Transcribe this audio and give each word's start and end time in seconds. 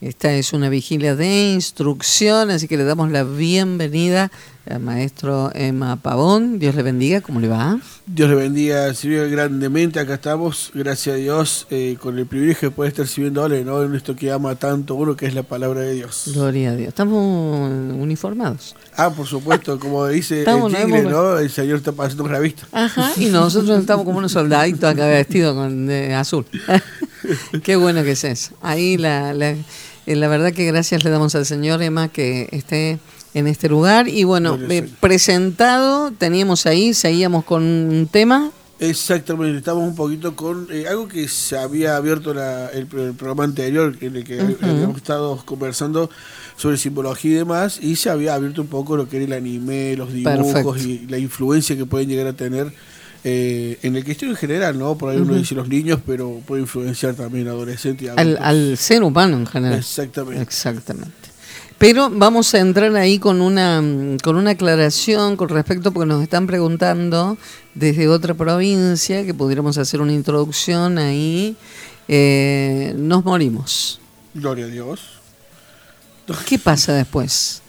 Esta 0.00 0.32
es 0.32 0.52
una 0.52 0.68
vigilia 0.68 1.16
de 1.16 1.54
instrucción, 1.54 2.50
así 2.50 2.68
que 2.68 2.76
le 2.76 2.84
damos 2.84 3.10
la 3.10 3.24
bienvenida 3.24 4.30
al 4.70 4.78
maestro 4.78 5.50
Emma 5.56 5.96
Pavón. 5.96 6.60
Dios 6.60 6.76
le 6.76 6.84
bendiga, 6.84 7.20
¿cómo 7.20 7.40
le 7.40 7.48
va? 7.48 7.80
Dios 8.06 8.30
le 8.30 8.36
bendiga, 8.36 8.94
sirvió 8.94 9.28
grandemente. 9.28 9.98
Acá 9.98 10.14
estamos, 10.14 10.70
gracias 10.72 11.16
a 11.16 11.18
Dios, 11.18 11.66
eh, 11.70 11.96
con 12.00 12.16
el 12.16 12.26
privilegio 12.26 12.70
de 12.70 12.76
poder 12.76 12.92
estar 12.92 13.08
sirviéndole 13.08 13.64
¿no? 13.64 13.82
en 13.82 13.92
esto 13.96 14.14
que 14.14 14.30
ama 14.30 14.54
tanto 14.54 14.94
uno, 14.94 15.16
que 15.16 15.26
es 15.26 15.34
la 15.34 15.42
palabra 15.42 15.80
de 15.80 15.94
Dios. 15.94 16.30
Gloria 16.32 16.70
a 16.70 16.76
Dios. 16.76 16.90
Estamos 16.90 17.68
uniformados. 17.98 18.76
Ah, 18.96 19.10
por 19.10 19.26
supuesto, 19.26 19.80
como 19.80 20.06
dice 20.06 20.44
el 20.44 20.76
jingle, 20.76 21.10
¿no? 21.10 21.38
El 21.38 21.50
Señor 21.50 21.78
está 21.78 21.90
pasando 21.90 22.22
una 22.22 22.38
vista. 22.38 22.68
Ajá, 22.70 23.14
y 23.16 23.26
nosotros 23.26 23.80
estamos 23.80 24.04
como 24.04 24.18
unos 24.18 24.30
soldaditos 24.30 24.84
acá 24.84 25.08
vestidos 25.08 25.56
con 25.56 25.90
azul. 25.90 26.46
Qué 27.64 27.74
bueno 27.74 28.04
que 28.04 28.12
es 28.12 28.22
eso. 28.22 28.52
Ahí 28.62 28.96
la 28.96 29.34
eh, 30.08 30.16
la 30.16 30.28
verdad 30.28 30.54
que 30.54 30.64
gracias 30.64 31.04
le 31.04 31.10
damos 31.10 31.34
al 31.34 31.44
Señor 31.44 31.82
Emma 31.82 32.08
que 32.08 32.48
esté 32.52 32.98
en 33.34 33.46
este 33.46 33.68
lugar. 33.68 34.08
Y 34.08 34.24
bueno, 34.24 34.58
eh, 34.70 34.88
presentado, 35.00 36.12
teníamos 36.12 36.64
ahí, 36.64 36.94
seguíamos 36.94 37.44
con 37.44 37.62
un 37.62 38.08
tema. 38.10 38.50
Exactamente, 38.80 39.58
estamos 39.58 39.82
un 39.86 39.96
poquito 39.96 40.34
con 40.34 40.68
eh, 40.70 40.86
algo 40.88 41.08
que 41.08 41.28
se 41.28 41.58
había 41.58 41.96
abierto 41.96 42.32
el, 42.72 42.86
programa 42.86 43.44
anterior, 43.44 43.94
en 44.00 44.16
el 44.16 44.24
que 44.24 44.40
habíamos 44.40 44.96
estado 44.96 45.42
conversando 45.44 46.08
sobre 46.56 46.78
simbología 46.78 47.32
y 47.32 47.34
demás, 47.34 47.78
y 47.82 47.96
se 47.96 48.08
había 48.08 48.34
abierto 48.34 48.62
un 48.62 48.68
poco 48.68 48.96
lo 48.96 49.08
que 49.08 49.16
era 49.16 49.26
el 49.26 49.32
anime, 49.32 49.94
los 49.96 50.12
dibujos 50.12 50.86
y 50.86 51.06
la 51.08 51.18
influencia 51.18 51.76
que 51.76 51.84
pueden 51.84 52.08
llegar 52.08 52.28
a 52.28 52.32
tener 52.32 52.72
eh, 53.24 53.78
en 53.82 53.96
el 53.96 54.04
cristiano 54.04 54.32
en 54.32 54.38
general, 54.38 54.78
¿no? 54.78 54.96
Por 54.96 55.10
ahí 55.10 55.18
uno 55.18 55.34
dice 55.34 55.54
los 55.54 55.68
niños, 55.68 56.00
pero 56.06 56.40
puede 56.46 56.62
influenciar 56.62 57.14
también 57.14 57.48
a 57.48 57.50
adolescentes. 57.50 58.10
Al, 58.16 58.38
al, 58.40 58.76
ser 58.76 59.02
humano 59.02 59.36
en 59.36 59.46
general. 59.46 59.78
Exactamente. 59.78 60.42
Exactamente. 60.42 61.28
Pero 61.78 62.10
vamos 62.10 62.52
a 62.54 62.58
entrar 62.58 62.94
ahí 62.96 63.20
con 63.20 63.40
una, 63.40 63.80
con 64.22 64.36
una 64.36 64.50
aclaración 64.50 65.36
con 65.36 65.48
respecto, 65.48 65.92
porque 65.92 66.08
nos 66.08 66.22
están 66.22 66.46
preguntando 66.46 67.38
desde 67.74 68.08
otra 68.08 68.34
provincia 68.34 69.24
que 69.24 69.32
pudiéramos 69.32 69.78
hacer 69.78 70.00
una 70.00 70.12
introducción 70.12 70.98
ahí. 70.98 71.56
Eh, 72.08 72.94
nos 72.96 73.24
morimos. 73.24 74.00
Gloria 74.34 74.64
a 74.64 74.68
Dios. 74.68 75.00
¿Qué 76.46 76.58
pasa 76.58 76.92
después? 76.92 77.62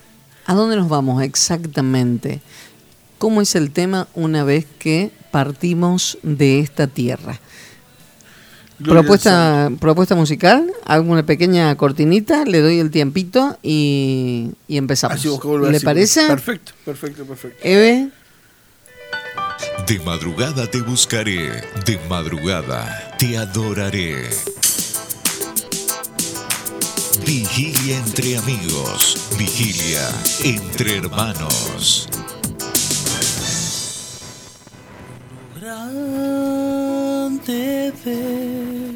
¿A 0.45 0.53
dónde 0.55 0.75
nos 0.75 0.89
vamos 0.89 1.21
exactamente? 1.21 2.41
¿Cómo 3.19 3.41
es 3.41 3.55
el 3.55 3.71
tema 3.71 4.07
una 4.15 4.43
vez 4.43 4.65
que 4.79 5.11
partimos 5.31 6.17
de 6.23 6.59
esta 6.59 6.87
tierra. 6.87 7.39
Propuesta, 8.83 9.69
propuesta 9.79 10.15
musical, 10.15 10.71
hago 10.85 11.11
una 11.11 11.25
pequeña 11.25 11.75
cortinita, 11.75 12.45
le 12.45 12.61
doy 12.61 12.79
el 12.79 12.91
tiempito 12.91 13.57
y, 13.61 14.51
empezamos. 14.69 15.21
¿Le 15.69 15.81
parece? 15.81 16.27
Perfecto, 16.27 16.71
perfecto, 16.85 17.25
perfecto. 17.25 17.59
Eve. 17.61 18.09
De 19.85 19.99
madrugada 19.99 20.67
te 20.67 20.81
buscaré, 20.81 21.49
de 21.85 21.99
madrugada 22.07 23.15
te 23.17 23.37
adoraré. 23.37 24.29
Vigilia 27.25 27.97
entre 27.97 28.37
amigos, 28.37 29.27
vigilia 29.37 30.09
entre 30.43 30.97
hermanos. 30.97 32.07
Grande 35.69 37.61
de 38.03 38.95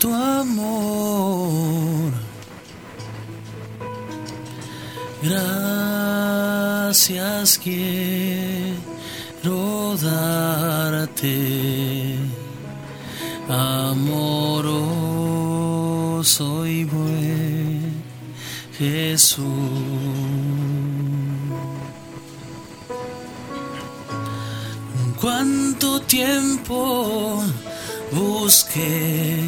tu 0.00 0.12
amor. 0.12 2.12
Gracias 5.22 6.78
quiero 7.58 8.76
darte, 9.96 12.16
amoroso 13.48 14.26
y 16.66 16.82
buen 16.84 18.02
Jesús. 18.76 20.17
Cuánto 25.20 26.00
tiempo 26.02 27.42
busqué. 28.12 29.44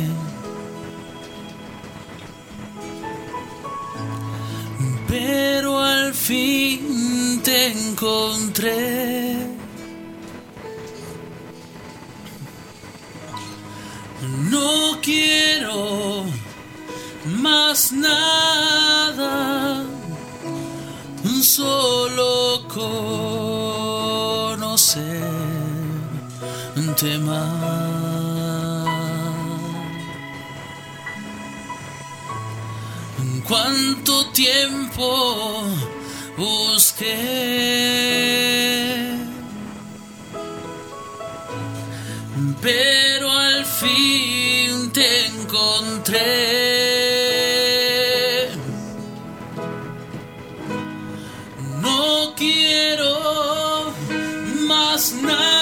Pero 5.08 5.78
al 5.80 6.14
fin 6.14 7.40
te 7.42 7.72
encontré. 7.72 9.36
No 14.50 15.00
quiero 15.02 16.24
más 17.40 17.92
nada, 17.92 19.84
solo 21.42 22.62
conocer 24.58 25.39
tema. 27.00 27.40
¿Cuánto 33.48 34.26
tiempo 34.32 35.64
busqué? 36.36 37.16
Pero 42.60 43.32
al 43.32 43.64
fin 43.64 44.92
te 44.92 45.26
encontré. 45.26 46.20
No 51.80 52.34
quiero 52.36 53.92
más 54.68 55.14
nada. 55.14 55.59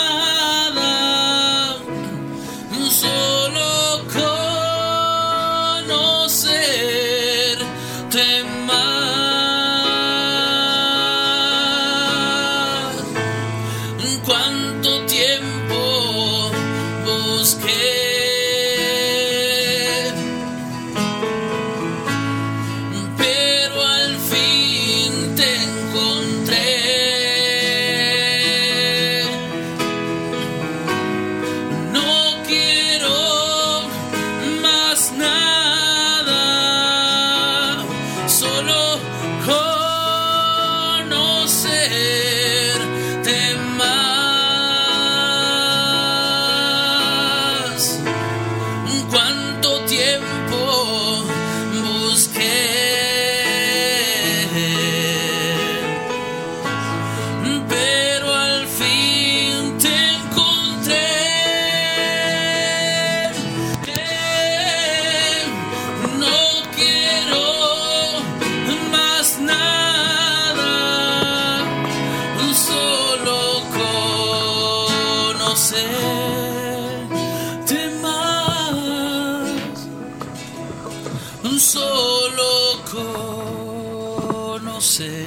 conocerte 84.79 85.19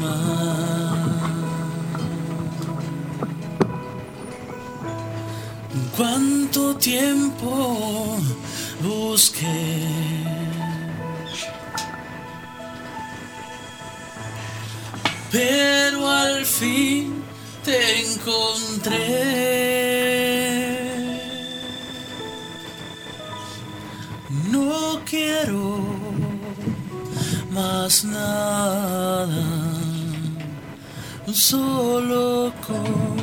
más. 0.00 0.94
¿Cuánto 5.94 6.74
tiempo 6.76 8.16
busqué? 8.80 9.86
Pero 15.30 16.08
al 16.08 16.46
fin 16.46 17.22
te 17.62 18.00
encontré. 18.06 19.93
Más 27.54 28.04
nada, 28.04 29.28
solo 31.32 32.52
conocerte 32.66 33.13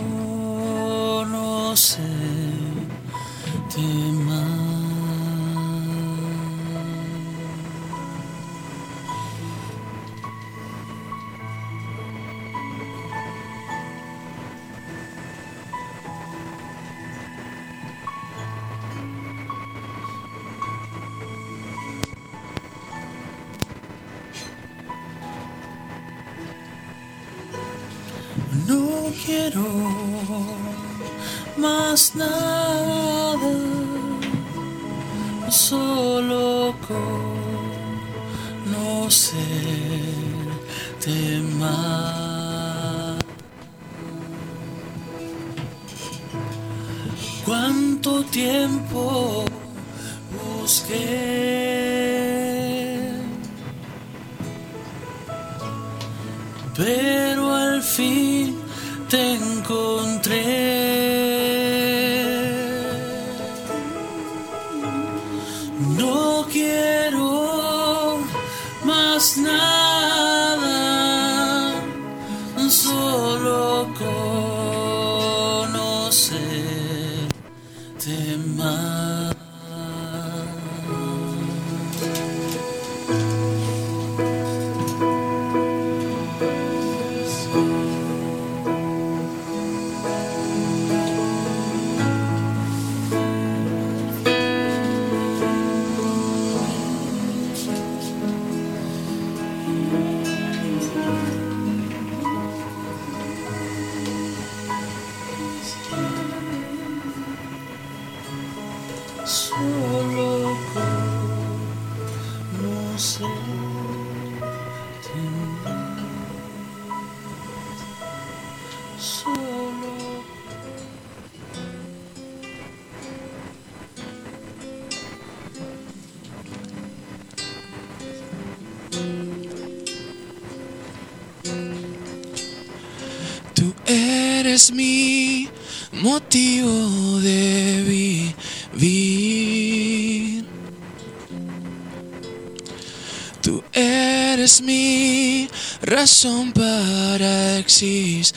razón 146.02 146.52
para 146.52 147.60
existir. 147.60 148.34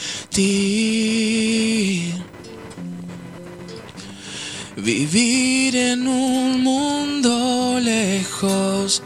Vivir 4.76 5.74
en 5.74 6.06
un 6.06 6.62
mundo 6.62 7.80
lejos 7.80 9.02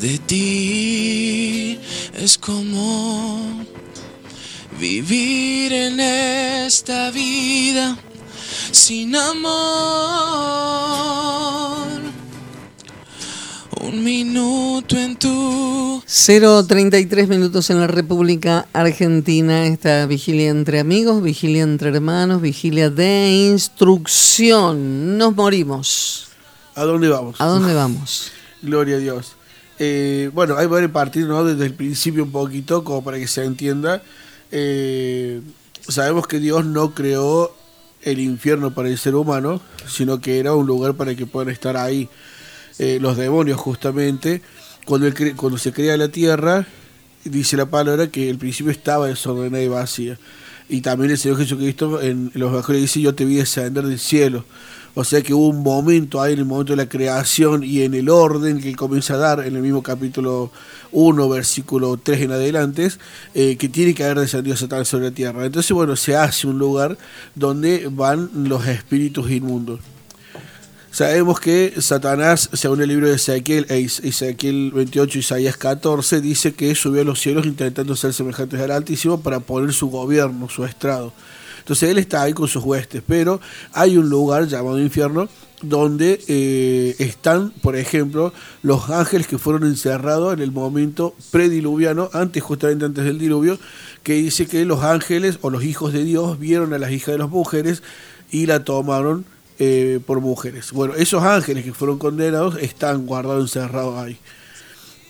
de 0.00 0.18
ti 0.18 1.78
es 2.14 2.36
como 2.38 3.64
vivir 4.80 5.72
en 5.72 6.00
esta 6.00 7.12
vida 7.12 7.96
sin 8.72 9.14
amor. 9.14 9.52
Un 13.80 14.02
minuto 14.02 14.96
en 14.96 15.14
tu 15.14 15.71
033 16.24 17.28
minutos 17.28 17.68
en 17.70 17.80
la 17.80 17.88
República 17.88 18.66
Argentina, 18.72 19.66
esta 19.66 20.06
vigilia 20.06 20.50
entre 20.50 20.78
amigos, 20.78 21.20
vigilia 21.20 21.64
entre 21.64 21.88
hermanos, 21.88 22.40
vigilia 22.40 22.90
de 22.90 23.48
instrucción. 23.50 25.18
Nos 25.18 25.34
morimos. 25.34 26.28
¿A 26.76 26.84
dónde 26.84 27.08
vamos? 27.08 27.40
¿A 27.40 27.46
dónde 27.46 27.74
vamos? 27.74 28.30
Gloria 28.62 28.96
a 28.96 28.98
Dios. 29.00 29.32
Eh, 29.80 30.30
bueno, 30.32 30.56
hay 30.56 30.68
que 30.68 30.88
partir 30.88 31.26
¿no? 31.26 31.42
desde 31.42 31.66
el 31.66 31.74
principio 31.74 32.22
un 32.22 32.30
poquito, 32.30 32.84
como 32.84 33.02
para 33.02 33.18
que 33.18 33.26
se 33.26 33.42
entienda. 33.44 34.00
Eh, 34.52 35.40
sabemos 35.88 36.28
que 36.28 36.38
Dios 36.38 36.64
no 36.64 36.94
creó 36.94 37.52
el 38.02 38.20
infierno 38.20 38.72
para 38.72 38.88
el 38.88 38.96
ser 38.96 39.16
humano, 39.16 39.60
sino 39.88 40.20
que 40.20 40.38
era 40.38 40.54
un 40.54 40.68
lugar 40.68 40.94
para 40.94 41.16
que 41.16 41.26
puedan 41.26 41.52
estar 41.52 41.76
ahí 41.76 42.08
eh, 42.78 42.98
los 43.00 43.16
demonios 43.16 43.58
justamente. 43.58 44.40
Cuando, 44.84 45.06
él 45.06 45.36
cuando 45.36 45.58
se 45.58 45.72
crea 45.72 45.96
la 45.96 46.08
tierra, 46.08 46.66
dice 47.24 47.56
la 47.56 47.66
palabra 47.66 48.08
que 48.08 48.28
el 48.28 48.38
principio 48.38 48.72
estaba 48.72 49.06
desordenada 49.06 49.62
y 49.62 49.68
vacía. 49.68 50.18
Y 50.68 50.80
también 50.80 51.10
el 51.10 51.18
Señor 51.18 51.38
Jesucristo 51.38 52.00
en 52.00 52.30
los 52.34 52.50
evangelios 52.50 52.82
dice, 52.82 53.00
yo 53.00 53.14
te 53.14 53.24
vi 53.24 53.36
descender 53.36 53.84
del 53.84 53.98
cielo. 53.98 54.44
O 54.94 55.04
sea 55.04 55.22
que 55.22 55.32
hubo 55.32 55.48
un 55.48 55.62
momento 55.62 56.20
ahí, 56.20 56.34
en 56.34 56.40
el 56.40 56.44
momento 56.44 56.74
de 56.74 56.76
la 56.76 56.88
creación 56.88 57.64
y 57.64 57.82
en 57.82 57.94
el 57.94 58.10
orden 58.10 58.60
que 58.60 58.68
él 58.68 58.76
comienza 58.76 59.14
a 59.14 59.18
dar 59.18 59.40
en 59.40 59.56
el 59.56 59.62
mismo 59.62 59.82
capítulo 59.82 60.50
1, 60.92 61.28
versículo 61.30 61.96
3 61.96 62.22
en 62.22 62.32
adelante, 62.32 62.88
eh, 63.34 63.56
que 63.56 63.68
tiene 63.70 63.94
que 63.94 64.04
haber 64.04 64.20
descendido 64.20 64.56
Satán 64.56 64.84
sobre 64.84 65.06
la 65.06 65.10
tierra. 65.12 65.46
Entonces, 65.46 65.72
bueno, 65.72 65.96
se 65.96 66.14
hace 66.14 66.46
un 66.46 66.58
lugar 66.58 66.98
donde 67.34 67.88
van 67.90 68.30
los 68.34 68.66
espíritus 68.66 69.30
inmundos. 69.30 69.80
Sabemos 70.92 71.40
que 71.40 71.72
Satanás, 71.78 72.50
según 72.52 72.82
el 72.82 72.90
libro 72.90 73.08
de 73.08 73.14
Ezequiel, 73.14 73.64
e 73.70 73.78
Ezequiel 73.80 74.72
28, 74.74 75.20
Isaías 75.20 75.56
14, 75.56 76.20
dice 76.20 76.52
que 76.52 76.74
subió 76.74 77.00
a 77.00 77.04
los 77.04 77.18
cielos 77.18 77.46
intentando 77.46 77.96
ser 77.96 78.12
semejantes 78.12 78.60
al 78.60 78.72
Altísimo 78.72 79.22
para 79.22 79.40
poner 79.40 79.72
su 79.72 79.88
gobierno, 79.88 80.50
su 80.50 80.66
estrado. 80.66 81.14
Entonces 81.60 81.88
él 81.88 81.96
está 81.96 82.20
ahí 82.20 82.34
con 82.34 82.46
sus 82.46 82.62
huestes, 82.62 83.02
pero 83.06 83.40
hay 83.72 83.96
un 83.96 84.10
lugar 84.10 84.48
llamado 84.48 84.78
infierno 84.78 85.30
donde 85.62 86.20
eh, 86.28 86.94
están, 86.98 87.52
por 87.62 87.74
ejemplo, 87.74 88.34
los 88.62 88.90
ángeles 88.90 89.26
que 89.26 89.38
fueron 89.38 89.64
encerrados 89.64 90.34
en 90.34 90.40
el 90.40 90.52
momento 90.52 91.14
prediluviano, 91.30 92.10
antes 92.12 92.42
justamente 92.42 92.84
antes 92.84 93.04
del 93.04 93.18
diluvio, 93.18 93.58
que 94.02 94.12
dice 94.12 94.46
que 94.46 94.66
los 94.66 94.84
ángeles 94.84 95.38
o 95.40 95.48
los 95.48 95.64
hijos 95.64 95.94
de 95.94 96.04
Dios 96.04 96.38
vieron 96.38 96.74
a 96.74 96.78
las 96.78 96.90
hijas 96.90 97.14
de 97.14 97.18
las 97.18 97.30
mujeres 97.30 97.82
y 98.30 98.44
la 98.44 98.62
tomaron 98.62 99.24
eh, 99.64 100.00
por 100.04 100.20
mujeres. 100.20 100.72
Bueno, 100.72 100.94
esos 100.94 101.22
ángeles 101.22 101.64
que 101.64 101.72
fueron 101.72 101.98
condenados 101.98 102.56
están 102.60 103.06
guardados, 103.06 103.42
encerrados 103.44 103.96
ahí. 103.96 104.18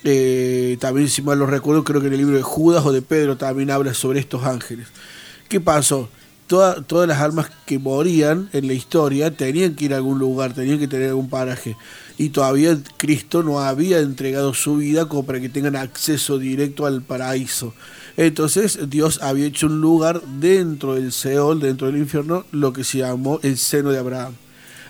Eh, 0.04 0.76
también, 0.80 1.08
si 1.08 1.22
mal 1.22 1.38
lo 1.38 1.46
recuerdo, 1.46 1.84
creo 1.84 2.00
que 2.00 2.08
en 2.08 2.12
el 2.12 2.18
libro 2.18 2.36
de 2.36 2.42
Judas 2.42 2.84
o 2.84 2.92
de 2.92 3.02
Pedro 3.02 3.36
también 3.36 3.70
habla 3.70 3.94
sobre 3.94 4.20
estos 4.20 4.44
ángeles. 4.44 4.88
¿Qué 5.48 5.58
pasó? 5.60 6.08
toda- 6.48 6.82
todas 6.82 7.08
las 7.08 7.20
almas 7.22 7.50
que 7.64 7.78
morían 7.78 8.50
en 8.52 8.66
la 8.66 8.74
historia 8.74 9.30
tenían 9.34 9.74
que 9.74 9.86
ir 9.86 9.94
a 9.94 9.96
algún 9.96 10.18
lugar, 10.18 10.52
tenían 10.52 10.78
que 10.78 10.86
tener 10.86 11.08
algún 11.08 11.30
paraje. 11.30 11.78
Y 12.18 12.28
todavía 12.28 12.76
Cristo 12.98 13.42
no 13.42 13.60
había 13.60 14.00
entregado 14.00 14.52
su 14.52 14.76
vida 14.76 15.08
como 15.08 15.24
para 15.24 15.40
que 15.40 15.48
tengan 15.48 15.76
acceso 15.76 16.38
directo 16.38 16.84
al 16.84 17.00
paraíso. 17.00 17.72
Entonces 18.18 18.90
Dios 18.90 19.20
había 19.22 19.46
hecho 19.46 19.66
un 19.66 19.80
lugar 19.80 20.20
dentro 20.40 20.94
del 20.96 21.12
Seol, 21.12 21.58
dentro 21.58 21.86
del 21.86 21.96
infierno, 21.96 22.44
lo 22.52 22.74
que 22.74 22.84
se 22.84 22.98
llamó 22.98 23.40
el 23.42 23.56
seno 23.56 23.88
de 23.90 23.98
Abraham. 24.00 24.34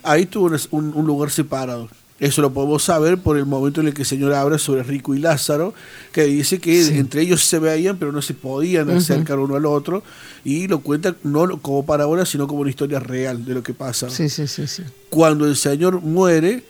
Ahí 0.03 0.27
tuvo 0.27 0.51
un, 0.71 1.07
lugar 1.07 1.31
separado. 1.31 1.89
Eso 2.19 2.41
lo 2.41 2.53
podemos 2.53 2.85
saber 2.85 3.19
por 3.19 3.37
el 3.37 3.47
momento 3.47 3.81
en 3.81 3.89
el 3.89 3.95
que 3.95 4.03
el 4.03 4.07
Señor 4.07 4.33
habla 4.35 4.57
sobre 4.59 4.85
Rico 4.85 5.13
y 5.15 5.19
Lázaro, 5.19 5.75
que 6.13 6.23
dice 6.25 6.61
que 6.61 6.85
Sí. 6.85 6.97
entre 6.99 7.23
ellos 7.23 7.45
se 7.45 7.59
veían, 7.59 7.97
pero 7.97 8.13
no 8.13 8.23
se 8.23 8.33
podían 8.35 8.91
acercar 8.91 9.41
uno 9.41 9.57
al 9.57 9.67
otro, 9.67 10.05
y 10.45 10.69
lo 10.69 10.81
cuenta 10.81 11.17
no 11.25 11.59
como 11.61 11.85
parábola, 11.85 12.25
sino 12.25 12.47
como 12.47 12.61
una 12.61 12.71
historia 12.71 13.01
real 13.01 13.45
de 13.45 13.55
lo 13.55 13.63
que 13.65 13.75
pasa. 13.75 14.09
Sí, 14.09 14.29
sí, 14.29 14.47
sí, 14.47 14.69
sí. 14.69 14.85
Cuando 15.11 15.47
el 15.47 15.57
Señor 15.57 16.01
muere, 16.01 16.63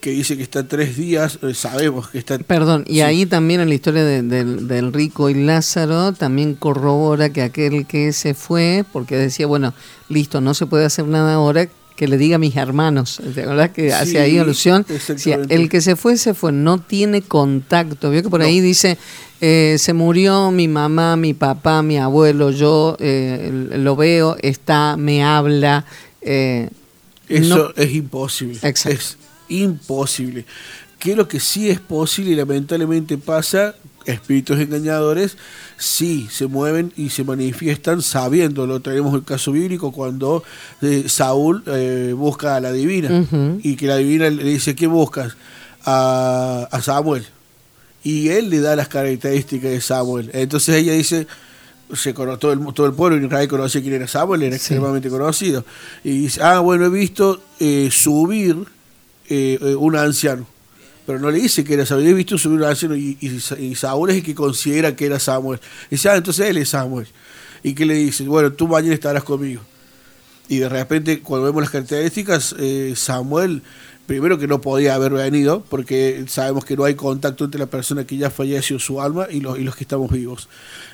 que 0.00 0.10
dice 0.12 0.36
que 0.36 0.42
está 0.44 0.66
tres 0.66 0.96
días, 0.96 1.38
eh, 1.42 1.54
sabemos 1.54 2.08
que 2.08 2.18
está 2.18 2.38
Perdón, 2.38 2.84
y 2.86 2.94
Sí. 2.94 3.00
ahí 3.02 3.26
también 3.26 3.60
en 3.60 3.68
la 3.68 3.74
historia 3.74 4.04
de- 4.04 4.22
del 4.22 4.92
rico 4.92 5.28
y 5.28 5.34
Lázaro 5.34 6.12
también 6.12 6.54
corrobora 6.54 7.30
que 7.30 7.42
aquel 7.42 7.84
que 7.86 8.12
se 8.12 8.34
fue, 8.34 8.84
porque 8.92 9.16
decía, 9.16 9.46
bueno, 9.48 9.74
listo, 10.08 10.40
no 10.40 10.54
se 10.54 10.66
puede 10.66 10.84
hacer 10.86 11.06
nada 11.06 11.34
ahora, 11.34 11.68
que 12.00 12.08
le 12.08 12.16
diga 12.16 12.36
a 12.36 12.38
mis 12.38 12.56
hermanos. 12.56 13.20
¿Te 13.34 13.42
acordás 13.42 13.72
que 13.72 13.90
Sí, 13.90 13.94
hacia 13.94 14.22
ahí 14.22 14.38
alusión? 14.38 14.86
el 15.50 15.68
que 15.68 15.82
se 15.82 15.96
fue, 15.96 16.16
se 16.16 16.32
fue, 16.32 16.50
no 16.50 16.78
tiene 16.78 17.20
contacto. 17.20 18.10
Vio 18.10 18.22
que 18.22 18.30
por 18.30 18.40
ahí 18.40 18.60
dice, 18.60 18.96
eh, 19.42 19.76
se 19.78 19.92
murió 19.92 20.50
mi 20.50 20.66
mamá, 20.66 21.16
mi 21.16 21.34
papá, 21.34 21.82
mi 21.82 21.98
abuelo, 21.98 22.52
yo 22.52 22.96
eh, 23.00 23.50
lo 23.76 23.96
veo, 23.96 24.38
está, 24.40 24.96
me 24.96 25.22
habla. 25.22 25.84
eh, 26.22 26.70
Eso 27.28 27.56
no- 27.76 27.82
es 27.82 27.92
imposible. 27.94 28.58
Exacto. 28.62 28.98
Es 28.98 29.18
imposible. 29.50 30.46
Que 30.98 31.14
lo 31.14 31.28
que 31.28 31.38
sí 31.38 31.68
es 31.68 31.80
posible 31.80 32.30
y 32.32 32.34
lamentablemente 32.34 33.18
pasa, 33.18 33.74
espíritus 34.06 34.58
engañadores, 34.58 35.36
sí 35.76 36.28
se 36.30 36.46
mueven 36.46 36.92
y 36.96 37.10
se 37.10 37.24
manifiestan 37.24 38.02
sabiéndolo. 38.02 38.80
Tenemos 38.80 39.14
el 39.14 39.24
caso 39.24 39.52
bíblico 39.52 39.92
cuando 39.92 40.42
eh, 40.82 41.04
Saúl 41.08 41.62
eh, 41.66 42.14
busca 42.16 42.56
a 42.56 42.60
la 42.60 42.72
divina 42.72 43.24
y 43.62 43.76
que 43.76 43.86
la 43.86 43.96
divina 43.96 44.28
le 44.30 44.42
dice, 44.44 44.74
¿qué 44.74 44.86
buscas? 44.86 45.36
A, 45.84 46.68
a 46.70 46.82
Samuel. 46.82 47.26
Y 48.02 48.28
él 48.28 48.48
le 48.50 48.60
da 48.60 48.76
las 48.76 48.88
características 48.88 49.70
de 49.70 49.80
Samuel. 49.80 50.30
Entonces 50.32 50.74
ella 50.76 50.92
dice, 50.94 51.26
se 51.94 52.14
cono- 52.14 52.38
todo, 52.38 52.52
el, 52.52 52.60
todo 52.74 52.86
el 52.86 52.92
pueblo 52.94 53.16
en 53.18 53.24
Israel 53.24 53.48
conocía 53.48 53.80
quién 53.82 53.94
era 53.94 54.06
Samuel, 54.08 54.42
era 54.42 54.52
Sí. 54.52 54.56
extremadamente 54.56 55.10
conocido. 55.10 55.64
Y 56.04 56.20
dice, 56.22 56.42
ah, 56.42 56.60
bueno, 56.60 56.86
he 56.86 56.88
visto 56.90 57.42
eh, 57.58 57.88
subir 57.92 58.56
un 59.78 59.96
anciano. 59.96 60.46
Pero 61.10 61.22
no 61.22 61.30
le 61.32 61.40
dice 61.40 61.64
que 61.64 61.74
era 61.74 61.84
Samuel, 61.84 62.06
he 62.06 62.14
visto 62.14 62.38
subir 62.38 62.58
un 62.58 62.64
anciano 62.64 62.94
y, 62.94 63.18
y 63.20 63.40
Sa- 63.40 63.58
y 63.58 63.74
Saúl 63.74 64.10
es 64.10 64.16
el 64.18 64.22
que 64.22 64.32
considera 64.32 64.94
que 64.94 65.06
era 65.06 65.18
Samuel. 65.18 65.58
Y 65.88 65.96
dice, 65.96 66.08
ah, 66.08 66.14
entonces 66.16 66.48
él 66.48 66.56
es 66.58 66.68
Samuel. 66.68 67.08
¿Y 67.64 67.74
qué 67.74 67.84
le 67.84 67.94
dice? 67.94 68.22
Bueno, 68.24 68.52
tú 68.52 68.68
mañana 68.68 68.94
estarás 68.94 69.24
conmigo. 69.24 69.60
Y 70.48 70.58
de 70.58 70.68
repente, 70.68 71.18
cuando 71.20 71.46
vemos 71.46 71.62
las 71.62 71.70
características, 71.70 72.54
eh, 72.60 72.92
Samuel, 72.94 73.62
primero 74.06 74.38
que 74.38 74.46
no 74.46 74.60
podía 74.60 74.94
haber 74.94 75.10
venido, 75.12 75.64
porque 75.68 76.24
sabemos 76.28 76.64
que 76.64 76.76
no 76.76 76.84
hay 76.84 76.94
contacto 76.94 77.44
entre 77.44 77.58
la 77.58 77.66
persona 77.66 78.04
que 78.04 78.16
ya 78.16 78.30
falleció, 78.30 78.78
su 78.78 79.00
alma, 79.00 79.26
y 79.28 79.40
los, 79.40 79.58
y 79.58 79.64
los 79.64 79.74
que 79.74 79.82
estamos 79.82 80.12
vivos. 80.12 80.48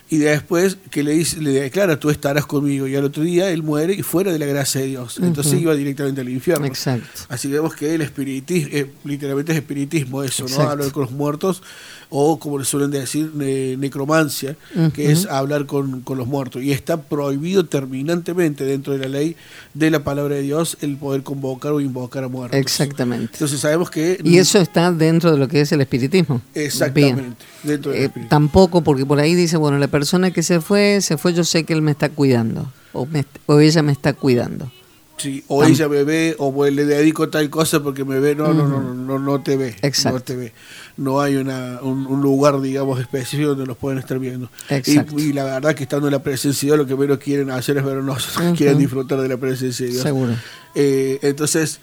Y 0.08 0.18
después 0.18 0.76
que 0.90 1.02
le 1.02 1.12
dice, 1.12 1.40
le 1.40 1.50
declara, 1.50 1.98
tú 1.98 2.10
estarás 2.10 2.46
conmigo. 2.46 2.86
Y 2.86 2.94
al 2.94 3.04
otro 3.04 3.25
día 3.25 3.50
él 3.50 3.64
muere 3.64 3.92
y 3.92 4.02
fuera 4.02 4.32
de 4.32 4.38
la 4.38 4.46
gracia 4.46 4.80
de 4.80 4.86
Dios. 4.86 5.18
Entonces 5.20 5.60
iba 5.60 5.75
directamente 5.75 6.20
al 6.20 6.28
infierno. 6.28 6.64
Exacto. 6.66 7.22
Así 7.28 7.48
que 7.48 7.54
vemos 7.54 7.75
que 7.75 7.92
el 7.94 8.02
espiritismo, 8.02 8.68
eh, 8.72 8.90
literalmente 9.04 9.50
es 9.52 9.58
espiritismo 9.58 10.22
eso, 10.22 10.46
¿no? 10.48 10.60
Hablar 10.60 10.92
con 10.92 11.02
los 11.02 11.10
muertos, 11.10 11.60
o 12.08 12.38
como 12.38 12.56
le 12.60 12.64
suelen 12.64 12.92
decir, 12.92 13.32
ne- 13.34 13.76
necromancia, 13.76 14.56
que 14.94 15.10
es 15.10 15.26
hablar 15.26 15.66
con, 15.66 16.02
con 16.02 16.18
los 16.18 16.28
muertos. 16.28 16.62
Y 16.62 16.70
está 16.70 17.02
prohibido 17.02 17.66
terminantemente 17.66 18.64
dentro 18.64 18.92
de 18.92 19.00
la 19.00 19.08
ley 19.08 19.34
de 19.75 19.90
la 19.90 20.04
palabra 20.04 20.36
de 20.36 20.42
Dios 20.42 20.76
el 20.82 20.96
poder 20.98 21.25
convocar 21.25 21.72
o 21.72 21.80
invocar 21.80 22.22
a 22.22 22.28
muertos. 22.28 22.60
Exactamente. 22.60 23.30
Entonces 23.32 23.58
sabemos 23.58 23.90
que... 23.90 24.20
Y 24.22 24.38
eso 24.38 24.60
está 24.60 24.92
dentro 24.92 25.32
de 25.32 25.38
lo 25.38 25.48
que 25.48 25.62
es 25.62 25.72
el 25.72 25.80
espiritismo. 25.80 26.40
Exactamente, 26.54 27.22
Bien. 27.22 27.36
dentro 27.64 27.90
del 27.90 28.04
Eh, 28.04 28.10
tampoco, 28.28 28.82
porque 28.82 29.04
por 29.04 29.18
ahí 29.18 29.34
dice, 29.34 29.56
bueno, 29.56 29.76
la 29.78 29.88
persona 29.98 30.30
que 30.30 30.42
se 30.42 30.60
fue, 30.60 31.00
se 31.00 31.16
fue, 31.16 31.32
yo 31.34 31.44
sé 31.44 31.64
que 31.64 31.72
él 31.72 31.82
me 31.82 31.90
está 31.92 32.08
cuidando. 32.10 32.70
O, 32.92 33.06
me- 33.06 33.24
o 33.46 33.58
ella 33.60 33.82
me 33.82 33.92
está 33.92 34.12
cuidando. 34.12 34.70
Sí, 35.18 35.42
o 35.48 35.62
Tam- 35.62 35.70
ella 35.70 35.88
me 35.88 36.04
ve, 36.04 36.34
o 36.38 36.66
le 36.66 36.84
dedico 36.84 37.30
tal 37.30 37.48
cosa 37.48 37.82
porque 37.82 38.04
me 38.04 38.20
ve, 38.20 38.34
no, 38.34 38.52
no, 38.52 38.68
no, 38.68 38.82
no, 38.82 38.92
no, 38.94 39.18
no 39.18 39.40
te 39.42 39.56
ve. 39.56 39.74
Exacto. 39.80 40.18
No 40.18 40.22
te 40.24 40.36
ve. 40.36 40.52
No 40.98 41.20
hay 41.22 41.36
una, 41.36 41.80
un, 41.82 42.06
un 42.06 42.20
lugar, 42.20 42.60
digamos, 42.60 43.00
específico 43.00 43.48
donde 43.50 43.64
los 43.64 43.78
pueden 43.78 43.98
estar 43.98 44.18
viendo. 44.18 44.50
Exacto. 44.68 45.14
Y, 45.18 45.22
y 45.28 45.32
la 45.32 45.44
verdad 45.44 45.74
que 45.74 45.84
estando 45.84 46.08
en 46.08 46.12
la 46.12 46.22
presencia 46.22 46.66
de 46.66 46.76
Dios, 46.76 46.78
lo 46.78 46.86
que 46.86 47.00
menos 47.00 47.18
quieren 47.18 47.50
hacer 47.50 47.78
es 47.78 47.84
vernos, 47.84 48.36
Ujú. 48.36 48.54
quieren 48.56 48.78
disfrutar 48.78 49.18
de 49.22 49.28
la 49.28 49.38
presencia 49.38 49.86
de 49.86 49.92
Dios. 49.92 50.02
Seguro. 50.02 50.32
Eh, 50.74 51.18
entonces, 51.22 51.80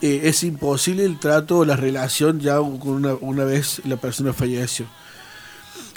eh, 0.00 0.20
es 0.24 0.44
imposible 0.44 1.04
el 1.04 1.18
trato 1.18 1.58
o 1.58 1.64
la 1.64 1.74
relación 1.74 2.38
ya 2.38 2.58
con 2.58 2.88
una, 2.88 3.14
una 3.14 3.44
vez 3.44 3.80
la 3.84 3.96
persona 3.96 4.32
falleció. 4.32 4.86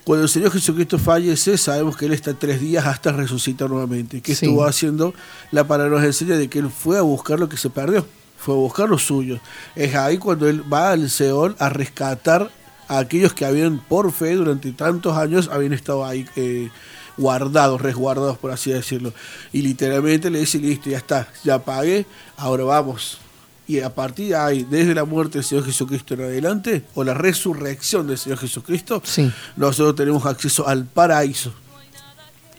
Cuando 0.03 0.24
el 0.24 0.29
Señor 0.29 0.51
Jesucristo 0.51 0.98
fallece, 0.98 1.58
sabemos 1.58 1.96
que 1.98 2.06
Él 2.06 2.13
está 2.13 2.34
tres 2.34 2.60
días 2.62 2.86
hasta 2.86 3.12
resucitar 3.12 3.70
nuevamente. 3.70 4.22
¿Qué 4.22 4.34
Sí. 4.36 4.46
estuvo 4.46 4.65
haciendo? 4.65 5.13
La 5.51 5.68
palabra 5.68 5.96
nos 5.98 6.03
enseña 6.06 6.36
de 6.38 6.50
que 6.50 6.60
Él 6.60 6.70
fue 6.70 6.98
a 6.98 7.01
buscar 7.01 7.39
lo 7.39 7.50
que 7.50 7.58
se 7.58 7.70
perdió, 7.70 8.06
fue 8.38 8.56
a 8.56 8.58
buscar 8.58 8.89
lo 8.89 8.98
suyo. 8.98 9.39
Es 9.75 9.96
ahí 9.96 10.18
cuando 10.18 10.48
Él 10.48 10.63
va 10.72 10.91
al 10.91 11.10
Seol 11.10 11.56
a 11.60 11.70
rescatar 11.70 12.50
a 12.88 12.98
aquellos 13.00 13.34
que 13.34 13.46
habían 13.46 13.79
por 13.79 14.12
fe 14.12 14.34
durante 14.36 14.72
tantos 14.72 15.15
años 15.15 15.50
habían 15.51 15.74
estado 15.74 16.03
ahí 16.06 16.25
eh, 16.36 16.70
guardados, 17.18 17.79
resguardados 17.82 18.38
por 18.39 18.50
así 18.51 18.72
decirlo. 18.72 19.13
Y 19.53 19.62
literalmente 19.62 20.29
le 20.32 20.39
dice, 20.39 20.58
listo, 20.58 20.89
ya 20.89 20.98
está, 20.98 21.27
ya 21.44 21.60
pagué, 21.60 22.06
ahora 22.38 22.63
vamos. 22.63 23.20
Y 23.69 23.81
a 23.81 23.93
partir 23.93 24.29
de 24.29 24.35
ahí, 24.35 24.65
desde 24.67 24.95
la 24.95 25.05
muerte 25.05 25.38
del 25.38 25.45
Señor 25.45 25.63
Jesucristo 25.63 26.15
en 26.15 26.21
adelante, 26.21 26.85
o 26.95 27.03
la 27.03 27.13
resurrección 27.13 28.07
del 28.07 28.17
Señor 28.17 28.39
Jesucristo, 28.39 28.99
Sí. 29.05 29.31
nosotros 29.57 29.95
tenemos 29.95 30.25
acceso 30.25 30.67
al 30.67 30.85
paraíso. 30.85 31.53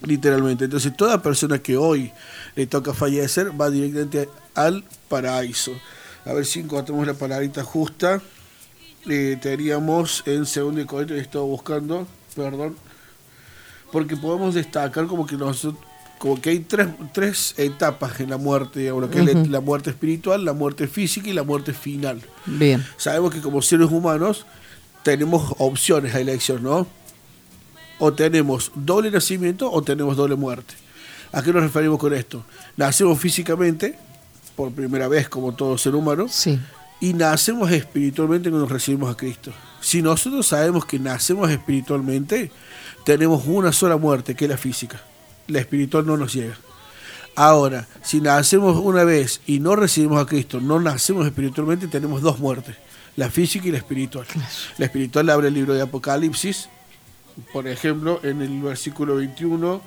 Literalmente. 0.02 0.66
Entonces, 0.66 0.96
toda 0.96 1.20
persona 1.20 1.58
que 1.58 1.76
hoy 1.76 2.12
le 2.54 2.66
toca 2.68 2.94
fallecer 2.94 3.50
va 3.60 3.70
directamente 3.70 4.28
al 4.54 4.84
paraíso. 5.08 5.72
A 6.24 6.32
ver 6.32 6.46
si 6.46 6.60
encontramos 6.60 7.04
la 7.04 7.14
palabrita 7.14 7.64
justa. 7.64 8.22
Eh, 9.08 9.36
teníamos 9.42 10.22
en 10.26 10.46
segundo 10.46 10.86
Corintios, 10.86 11.18
he 11.18 11.22
estado 11.22 11.44
buscando, 11.46 12.06
perdón, 12.36 12.76
porque 13.90 14.16
podemos 14.16 14.54
destacar 14.54 15.06
como 15.08 15.26
que 15.26 15.36
nosotros 15.36 15.82
como 16.20 16.38
que 16.38 16.50
hay 16.50 16.58
tres, 16.60 16.86
tres 17.14 17.54
etapas 17.56 18.20
en 18.20 18.28
la 18.28 18.36
muerte, 18.36 18.80
digamos, 18.80 19.00
lo 19.04 19.10
que 19.10 19.20
es 19.20 19.34
la- 19.34 19.42
la 19.46 19.60
muerte 19.60 19.88
espiritual, 19.88 20.44
la 20.44 20.52
muerte 20.52 20.86
física 20.86 21.30
y 21.30 21.32
la 21.32 21.42
muerte 21.44 21.72
final 21.72 22.20
Bien. 22.44 22.84
sabemos 22.98 23.32
que 23.34 23.40
como 23.40 23.62
seres 23.62 23.90
humanos 23.90 24.44
tenemos 25.02 25.54
opciones 25.56 26.14
a 26.14 26.20
elección, 26.20 26.62
¿no? 26.62 26.86
O 27.98 28.12
tenemos 28.12 28.70
doble 28.74 29.10
nacimiento 29.10 29.72
o 29.72 29.80
tenemos 29.82 30.14
doble 30.14 30.34
muerte. 30.36 30.74
¿A 31.32 31.42
qué 31.42 31.52
nos 31.54 31.62
referimos 31.62 31.98
con 31.98 32.12
esto? 32.12 32.44
Nacemos 32.76 33.18
físicamente, 33.18 33.98
por 34.56 34.70
primera 34.72 35.08
vez 35.08 35.26
como 35.26 35.54
todo 35.54 35.78
ser 35.78 35.94
humano, 35.94 36.26
Sí. 36.28 36.60
y 37.00 37.14
nacemos 37.14 37.70
espiritualmente 37.70 38.50
cuando 38.50 38.68
recibimos 38.68 39.10
a 39.10 39.16
Cristo. 39.16 39.52
Si 39.80 40.02
nosotros 40.02 40.46
sabemos 40.46 40.84
que 40.84 40.98
nacemos 40.98 41.50
espiritualmente, 41.50 42.50
tenemos 43.06 43.44
una 43.46 43.72
sola 43.72 43.96
muerte, 43.96 44.34
que 44.34 44.44
es 44.44 44.50
la 44.50 44.58
física. 44.58 45.00
La 45.50 45.60
espiritual 45.60 46.06
no 46.06 46.16
nos 46.16 46.32
llega. 46.32 46.56
Ahora, 47.36 47.86
si 48.02 48.20
nacemos 48.20 48.76
una 48.76 49.04
vez 49.04 49.40
y 49.46 49.60
no 49.60 49.76
recibimos 49.76 50.20
a 50.20 50.26
Cristo, 50.26 50.60
no 50.60 50.80
nacemos 50.80 51.26
espiritualmente, 51.26 51.88
tenemos 51.88 52.22
dos 52.22 52.38
muertes, 52.38 52.76
la 53.16 53.30
física 53.30 53.68
y 53.68 53.70
la 53.70 53.78
espiritual. 53.78 54.26
La 54.78 54.86
espiritual 54.86 55.30
abre 55.30 55.48
el 55.48 55.54
libro 55.54 55.74
de 55.74 55.82
Apocalipsis, 55.82 56.68
por 57.52 57.66
ejemplo, 57.66 58.20
en 58.22 58.42
el 58.42 58.60
versículo 58.60 59.16
21, 59.16 59.80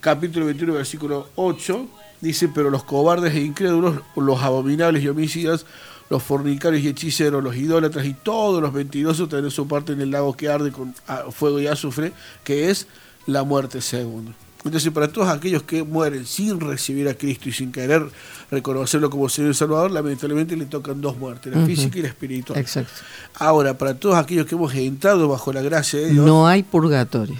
capítulo 0.00 0.46
21, 0.46 0.74
versículo 0.74 1.28
8, 1.36 1.86
dice, 2.20 2.48
pero 2.48 2.70
los 2.70 2.84
cobardes 2.84 3.34
e 3.34 3.40
incrédulos, 3.40 4.00
los 4.16 4.42
abominables 4.42 5.02
y 5.02 5.08
homicidas, 5.08 5.66
los 6.10 6.22
fornicarios 6.22 6.82
y 6.82 6.88
hechiceros, 6.88 7.44
los 7.44 7.56
idólatras 7.56 8.06
y 8.06 8.14
todos 8.14 8.62
los 8.62 8.72
mentirosos 8.72 9.28
tienen 9.28 9.50
su 9.50 9.68
parte 9.68 9.92
en 9.92 10.00
el 10.00 10.10
lago 10.10 10.36
que 10.36 10.48
arde 10.48 10.72
con 10.72 10.94
fuego 11.32 11.60
y 11.60 11.66
azufre, 11.66 12.12
que 12.44 12.70
es 12.70 12.86
la 13.26 13.44
muerte 13.44 13.80
segunda. 13.80 14.32
Entonces, 14.64 14.92
para 14.92 15.08
todos 15.08 15.28
aquellos 15.28 15.62
que 15.62 15.82
mueren 15.84 16.26
sin 16.26 16.58
recibir 16.58 17.08
a 17.08 17.14
Cristo 17.14 17.48
y 17.48 17.52
sin 17.52 17.70
querer 17.70 18.04
reconocerlo 18.50 19.08
como 19.08 19.28
Señor 19.28 19.52
y 19.52 19.54
Salvador, 19.54 19.90
lamentablemente 19.90 20.56
le 20.56 20.66
tocan 20.66 21.00
dos 21.00 21.16
muertes, 21.16 21.54
la 21.54 21.64
física 21.64 21.98
y 21.98 22.02
la 22.02 22.08
espiritual. 22.08 22.58
Exacto. 22.58 22.92
Ahora, 23.34 23.78
para 23.78 23.94
todos 23.94 24.16
aquellos 24.16 24.46
que 24.46 24.56
hemos 24.56 24.74
entrado 24.74 25.28
bajo 25.28 25.52
la 25.52 25.62
gracia 25.62 26.00
de 26.00 26.10
Dios, 26.10 26.26
no, 26.26 26.38
No 26.40 26.46
hay 26.48 26.64
purgatorio. 26.64 27.36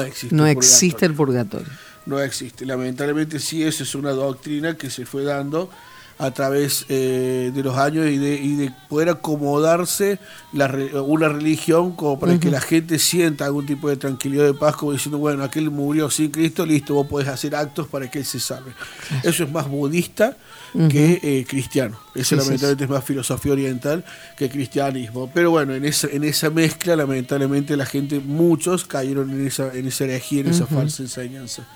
existe. 0.00 0.34
No 0.34 0.46
el 0.46 0.52
existe 0.56 1.04
el 1.06 1.14
purgatorio. 1.14 1.66
purgatorio. 1.66 1.92
no 2.06 2.18
existe. 2.20 2.64
Lamentablemente 2.64 3.38
sí, 3.38 3.62
eso 3.62 3.82
es 3.82 3.94
una 3.94 4.10
doctrina 4.12 4.74
que 4.76 4.88
se 4.90 5.04
fue 5.04 5.24
dando 5.24 5.68
a 6.22 6.30
través 6.30 6.86
eh, 6.88 7.50
de 7.52 7.62
los 7.64 7.76
años 7.76 8.06
y 8.06 8.16
de, 8.16 8.36
y 8.36 8.54
de 8.54 8.72
poder 8.88 9.08
acomodarse 9.08 10.20
la, 10.52 10.72
una 11.04 11.28
religión 11.28 11.96
como 11.96 12.20
para 12.20 12.38
que 12.38 12.48
la 12.48 12.60
gente 12.60 13.00
sienta 13.00 13.46
algún 13.46 13.66
tipo 13.66 13.88
de 13.88 13.96
tranquilidad 13.96 14.44
de 14.44 14.54
paz, 14.54 14.76
como 14.76 14.92
diciendo, 14.92 15.18
bueno, 15.18 15.42
aquel 15.42 15.68
murió 15.72 16.10
sin 16.10 16.30
Cristo, 16.30 16.64
listo, 16.64 16.94
vos 16.94 17.08
podés 17.08 17.26
hacer 17.26 17.56
actos 17.56 17.88
para 17.88 18.08
que 18.08 18.20
él 18.20 18.24
se 18.24 18.38
salve. 18.38 18.70
Eso 19.24 19.42
es 19.42 19.50
más 19.50 19.68
budista 19.68 20.36
que 20.88 21.18
eh, 21.24 21.44
cristiano. 21.48 21.98
Eso 22.14 22.36
Sí, 22.36 22.36
sí, 22.36 22.36
lamentablemente 22.36 22.84
es 22.84 22.90
más 22.90 23.04
filosofía 23.04 23.52
oriental 23.52 24.04
que 24.36 24.48
cristianismo. 24.48 25.28
Pero 25.34 25.50
bueno, 25.50 25.74
en 25.74 25.84
esa, 25.84 26.06
en 26.06 26.22
esa 26.22 26.50
mezcla, 26.50 26.94
lamentablemente, 26.94 27.76
la 27.76 27.84
gente, 27.84 28.20
muchos 28.20 28.84
cayeron 28.84 29.28
en 29.32 29.44
esa, 29.44 29.74
en 29.74 29.88
esa 29.88 30.04
herejía, 30.04 30.42
en 30.42 30.50
esa 30.50 30.66
falsa 30.66 31.02
enseñanza. 31.02 31.66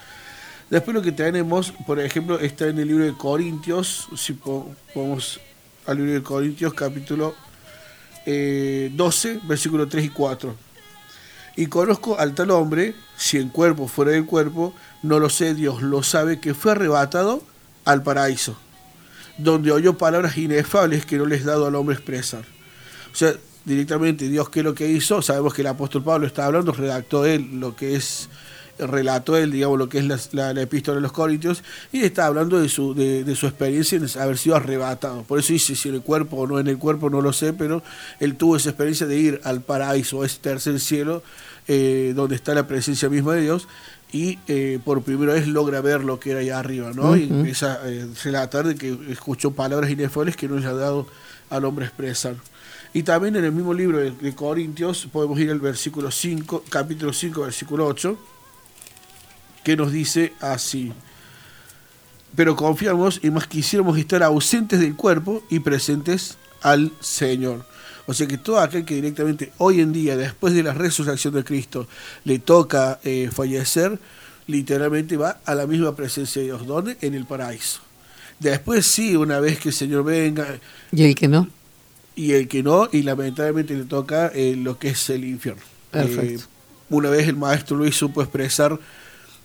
Después 0.71 0.95
lo 0.95 1.03
que 1.03 1.13
tenemos, 1.13 1.73
por 1.87 2.01
ejemplo, 2.01 2.41
está 2.41 2.67
en 2.67 2.79
el 2.79 2.89
libro 2.89 3.05
de 3.05 3.15
Corintios, 3.15 4.09
si 4.17 4.33
po- 4.33 4.75
podemos 4.93 5.41
al 5.87 5.97
libro 5.99 6.13
de 6.13 6.23
Corintios 6.23 6.75
capítulo 6.75 7.35
eh, 8.27 8.91
12, 8.95 9.41
versículo 9.45 9.87
3 9.87 10.07
y 10.07 10.09
4. 10.09 10.57
Y 11.57 11.67
conozco 11.67 12.19
al 12.19 12.35
tal 12.35 12.51
hombre, 12.51 12.95
si 13.17 13.39
en 13.39 13.49
cuerpo 13.49 13.87
fuera 13.87 14.11
del 14.11 14.27
cuerpo, 14.27 14.75
no 15.03 15.21
lo 15.21 15.31
sé, 15.31 15.55
Dios 15.55 15.83
lo 15.83 16.03
sabe, 16.03 16.41
que 16.41 16.53
fue 16.53 16.73
arrebatado 16.73 17.43
al 17.85 18.03
paraíso, 18.03 18.59
donde 19.39 19.71
oyó 19.71 19.97
palabras 19.97 20.37
inefables 20.37 21.07
que 21.07 21.17
no 21.17 21.27
les 21.27 21.45
dado 21.45 21.67
al 21.67 21.77
hombre 21.77 21.95
expresar. 21.95 22.45
O 23.13 23.15
sea, 23.15 23.33
directamente 23.65 24.29
Dios 24.29 24.49
qué 24.51 24.61
es 24.61 24.65
lo 24.65 24.75
que 24.75 24.89
hizo, 24.89 25.23
sabemos 25.23 25.55
que 25.55 25.63
el 25.63 25.69
apóstol 25.69 26.03
Pablo 26.03 26.27
está 26.27 26.45
hablando, 26.45 26.73
redactó 26.73 27.25
él 27.25 27.61
lo 27.61 27.75
que 27.77 27.95
es, 27.95 28.29
relató 28.79 29.37
él, 29.37 29.51
digamos, 29.53 29.79
lo 29.79 29.89
que 29.89 29.99
es 29.99 30.05
la, 30.07 30.19
la- 30.33 30.53
la 30.55 30.63
epístola 30.63 30.97
de 30.97 31.01
los 31.03 31.13
Corintios, 31.13 31.63
y 31.93 32.01
está 32.03 32.27
hablando 32.27 32.61
de 32.61 32.69
su, 32.69 32.95
de, 32.95 33.25
de 33.25 33.35
su 33.37 33.47
experiencia 33.47 33.99
en 33.99 34.07
haber 34.21 34.39
sido 34.39 34.57
arrebatado. 34.57 35.23
Por 35.23 35.39
eso 35.39 35.53
dice, 35.53 35.75
si 35.77 35.89
en 35.89 35.97
el 35.97 36.03
cuerpo 36.03 36.37
o 36.37 36.47
no 36.47 36.59
en 36.59 36.67
el 36.69 36.79
cuerpo, 36.79 37.11
no 37.11 37.21
lo 37.21 37.33
sé, 37.33 37.53
pero 37.53 37.83
él 38.21 38.37
tuvo 38.37 38.57
esa 38.57 38.71
experiencia 38.71 39.07
de 39.07 39.19
ir 39.19 39.41
al 39.45 39.61
paraíso, 39.63 40.23
a 40.23 40.27
ese 40.27 40.39
tercer 40.41 40.79
cielo, 40.81 41.23
eh, 41.69 42.13
donde 42.15 42.37
está 42.37 42.55
la 42.55 42.67
presencia 42.67 43.09
misma 43.09 43.35
de 43.35 43.43
Dios, 43.43 43.67
y 44.13 44.39
eh, 44.47 44.79
por 44.85 45.03
primera 45.03 45.35
vez 45.35 45.49
logra 45.49 45.81
ver 45.81 46.05
lo 46.05 46.21
que 46.21 46.31
era 46.31 46.41
allá 46.41 46.59
arriba, 46.61 46.93
¿no? 46.95 47.17
Y 47.17 47.25
empieza 47.25 47.83
a 47.83 47.89
eh, 47.91 48.07
relatar 48.23 48.67
de 48.67 48.77
que 48.77 48.97
escuchó 49.11 49.51
palabras 49.51 49.91
inefables 49.91 50.37
que 50.37 50.47
no 50.49 50.57
le 50.59 50.67
ha 50.67 50.73
dado 50.73 51.07
al 51.51 51.65
hombre 51.65 51.87
expresar. 51.87 52.37
Y 52.95 53.03
también 53.03 53.37
en 53.37 53.45
el 53.45 53.53
mismo 53.53 53.75
libro 53.75 53.99
de, 53.99 54.13
de 54.13 54.35
Corintios 54.35 55.07
podemos 55.13 55.39
ir 55.41 55.51
al 55.51 55.59
versículo 55.61 56.11
5, 56.11 56.65
capítulo 56.71 57.13
5, 57.13 57.43
versículo 57.43 57.85
8, 57.87 58.17
que 59.67 59.77
nos 59.77 59.91
dice 59.91 60.33
así. 60.41 60.93
Pero 62.37 62.55
confiamos 62.55 63.19
y 63.21 63.31
más 63.31 63.49
quisiéramos 63.49 63.99
estar 63.99 64.23
ausentes 64.23 64.79
del 64.79 64.95
cuerpo 64.95 65.43
y 65.51 65.59
presentes 65.59 66.39
al 66.63 66.93
Señor. 67.01 67.67
O 68.07 68.15
sea 68.15 68.29
que 68.29 68.39
todo 68.39 68.61
aquel 68.61 68.85
que 68.85 68.95
directamente 68.95 69.51
hoy 69.59 69.81
en 69.81 69.93
día, 69.93 70.17
después 70.17 70.55
de 70.55 70.63
la 70.63 70.73
resurrección 70.73 71.35
de 71.35 71.43
Cristo, 71.43 71.89
le 72.23 72.39
toca 72.39 73.01
eh, 73.03 73.29
fallecer, 73.33 73.99
literalmente 74.47 75.17
va 75.17 75.41
a 75.45 75.57
la 75.57 75.67
misma 75.67 75.97
presencia 75.97 76.41
de 76.41 76.47
Dios. 76.47 76.65
¿Dónde? 76.65 76.97
En 77.01 77.15
el 77.15 77.27
paraíso. 77.27 77.81
Después 78.39 78.87
sí, 78.87 79.17
una 79.17 79.41
vez 79.41 79.59
que 79.59 79.71
el 79.71 79.75
Señor 79.75 80.05
venga, 80.05 80.47
¿Y 80.93 81.03
el 81.03 81.17
que 81.17 81.27
no? 81.27 81.49
y 82.15 82.35
el 82.35 82.47
que 82.47 82.63
no, 82.63 82.89
y 82.93 83.03
lamentablemente 83.03 83.75
le 83.75 83.85
toca 83.87 84.29
eh, 84.29 84.55
lo 84.57 84.79
que 84.79 84.91
es 84.91 85.11
el 85.11 85.25
infierno. 85.25 85.63
Perfecto. 85.91 86.45
Eh, 86.45 86.49
una 86.89 87.11
vez 87.11 87.27
el 87.27 87.35
maestro 87.35 87.77
Luis 87.77 87.97
supo 87.97 88.23
expresar 88.23 88.79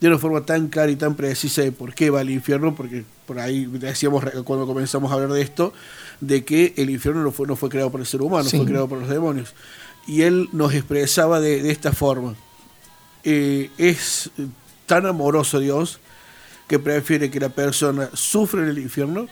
de 0.01 0.07
una 0.07 0.17
forma 0.17 0.45
tan 0.45 0.67
clara 0.67 0.91
y 0.91 0.95
tan 0.97 1.15
precisa 1.15 1.61
de 1.61 1.71
por 1.71 1.93
qué 1.93 2.09
va 2.09 2.19
al 2.21 2.29
infierno, 2.29 2.75
porque 2.75 3.05
por 3.27 3.39
ahí 3.39 3.65
decíamos 3.65 4.25
cuando 4.43 4.65
comenzamos 4.67 5.11
a 5.11 5.13
hablar 5.13 5.29
de 5.31 5.41
esto, 5.41 5.71
de 6.19 6.43
que 6.43 6.73
el 6.75 6.89
infierno 6.89 7.21
no 7.23 7.31
fue, 7.31 7.47
no 7.47 7.55
fue 7.55 7.69
creado 7.69 7.91
por 7.91 8.01
el 8.01 8.07
ser 8.07 8.21
humano, 8.21 8.43
Sí. 8.49 8.57
fue 8.57 8.65
creado 8.65 8.89
por 8.89 8.97
los 8.99 9.07
demonios. 9.09 9.53
Y 10.07 10.23
él 10.23 10.49
nos 10.51 10.73
expresaba 10.73 11.39
de, 11.39 11.61
de 11.61 11.71
esta 11.71 11.93
forma. 11.93 12.35
Eh, 13.23 13.69
es 13.77 14.31
tan 14.87 15.05
amoroso 15.05 15.59
Dios 15.59 15.99
que 16.67 16.79
prefiere 16.79 17.29
que 17.29 17.39
la 17.39 17.49
persona 17.49 18.09
sufra 18.13 18.63
en 18.63 18.69
el 18.69 18.79
infierno 18.79 19.27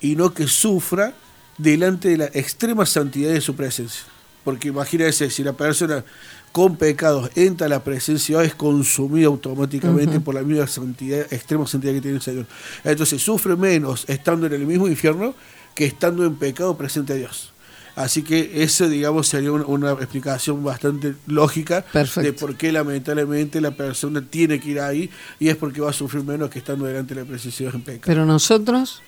y 0.00 0.14
no 0.14 0.32
que 0.32 0.46
sufra 0.46 1.12
delante 1.58 2.08
de 2.10 2.18
la 2.18 2.26
extrema 2.26 2.86
santidad 2.86 3.32
de 3.32 3.40
su 3.40 3.56
presencia. 3.56 4.02
Porque 4.44 4.68
imagínense, 4.68 5.30
si 5.30 5.42
la 5.42 5.54
persona 5.54 6.04
con 6.54 6.76
pecados 6.76 7.32
entra 7.34 7.66
a 7.66 7.68
la 7.68 7.82
presencia 7.82 8.40
es 8.44 8.54
consumida 8.54 9.26
automáticamente 9.26 10.20
por 10.20 10.36
la 10.36 10.42
misma 10.42 10.68
santidad, 10.68 11.26
extrema 11.32 11.66
santidad 11.66 11.94
que 11.94 12.00
tiene 12.00 12.18
el 12.18 12.22
Señor. 12.22 12.46
Entonces 12.84 13.20
sufre 13.20 13.56
menos 13.56 14.04
estando 14.06 14.46
en 14.46 14.52
el 14.52 14.64
mismo 14.64 14.86
infierno 14.86 15.34
que 15.74 15.84
estando 15.84 16.24
en 16.24 16.36
pecado 16.36 16.78
presente 16.78 17.14
a 17.14 17.16
Dios. 17.16 17.52
Así 17.96 18.22
que 18.22 18.62
eso, 18.62 18.88
digamos, 18.88 19.26
sería 19.26 19.50
una, 19.50 19.66
una 19.66 19.92
explicación 19.94 20.62
bastante 20.62 21.16
lógica 21.26 21.84
Perfecto. 21.92 22.20
de 22.20 22.32
por 22.32 22.54
qué 22.54 22.70
lamentablemente 22.70 23.60
la 23.60 23.72
persona 23.72 24.22
tiene 24.22 24.60
que 24.60 24.70
ir 24.70 24.80
ahí 24.80 25.10
y 25.40 25.48
es 25.48 25.56
porque 25.56 25.80
va 25.80 25.90
a 25.90 25.92
sufrir 25.92 26.22
menos 26.22 26.50
que 26.50 26.60
estando 26.60 26.84
delante 26.84 27.16
de 27.16 27.22
la 27.22 27.26
presencia 27.26 27.66
de 27.66 27.72
Dios 27.72 27.74
en 27.74 27.82
pecado. 27.82 28.02
Pero 28.06 28.24
nosotros 28.26 29.02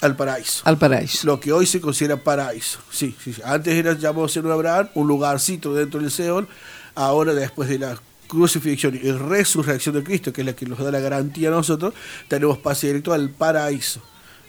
Al 0.00 0.16
paraíso. 0.16 0.62
al 0.64 0.78
paraíso. 0.78 1.26
Lo 1.26 1.38
que 1.40 1.52
hoy 1.52 1.66
se 1.66 1.80
considera 1.80 2.16
paraíso. 2.16 2.78
Sí, 2.90 3.14
sí, 3.22 3.32
sí. 3.34 3.42
Antes 3.44 3.74
era 3.74 3.92
llamado 3.92 4.28
Seno 4.28 4.48
de 4.48 4.54
Abraham, 4.54 4.88
un 4.94 5.06
lugarcito 5.08 5.74
dentro 5.74 6.00
del 6.00 6.10
Seol. 6.10 6.48
Ahora, 6.94 7.34
después 7.34 7.68
de 7.68 7.78
la 7.78 7.98
crucifixión 8.26 8.94
y 8.94 9.10
resurrección 9.12 9.94
de 9.96 10.02
Cristo, 10.04 10.32
que 10.32 10.40
es 10.42 10.46
la 10.46 10.52
que 10.54 10.64
nos 10.66 10.78
da 10.78 10.90
la 10.90 11.00
garantía 11.00 11.48
a 11.48 11.52
nosotros, 11.52 11.92
tenemos 12.28 12.58
pase 12.58 12.86
directo 12.86 13.12
al 13.12 13.30
paraíso. 13.30 14.00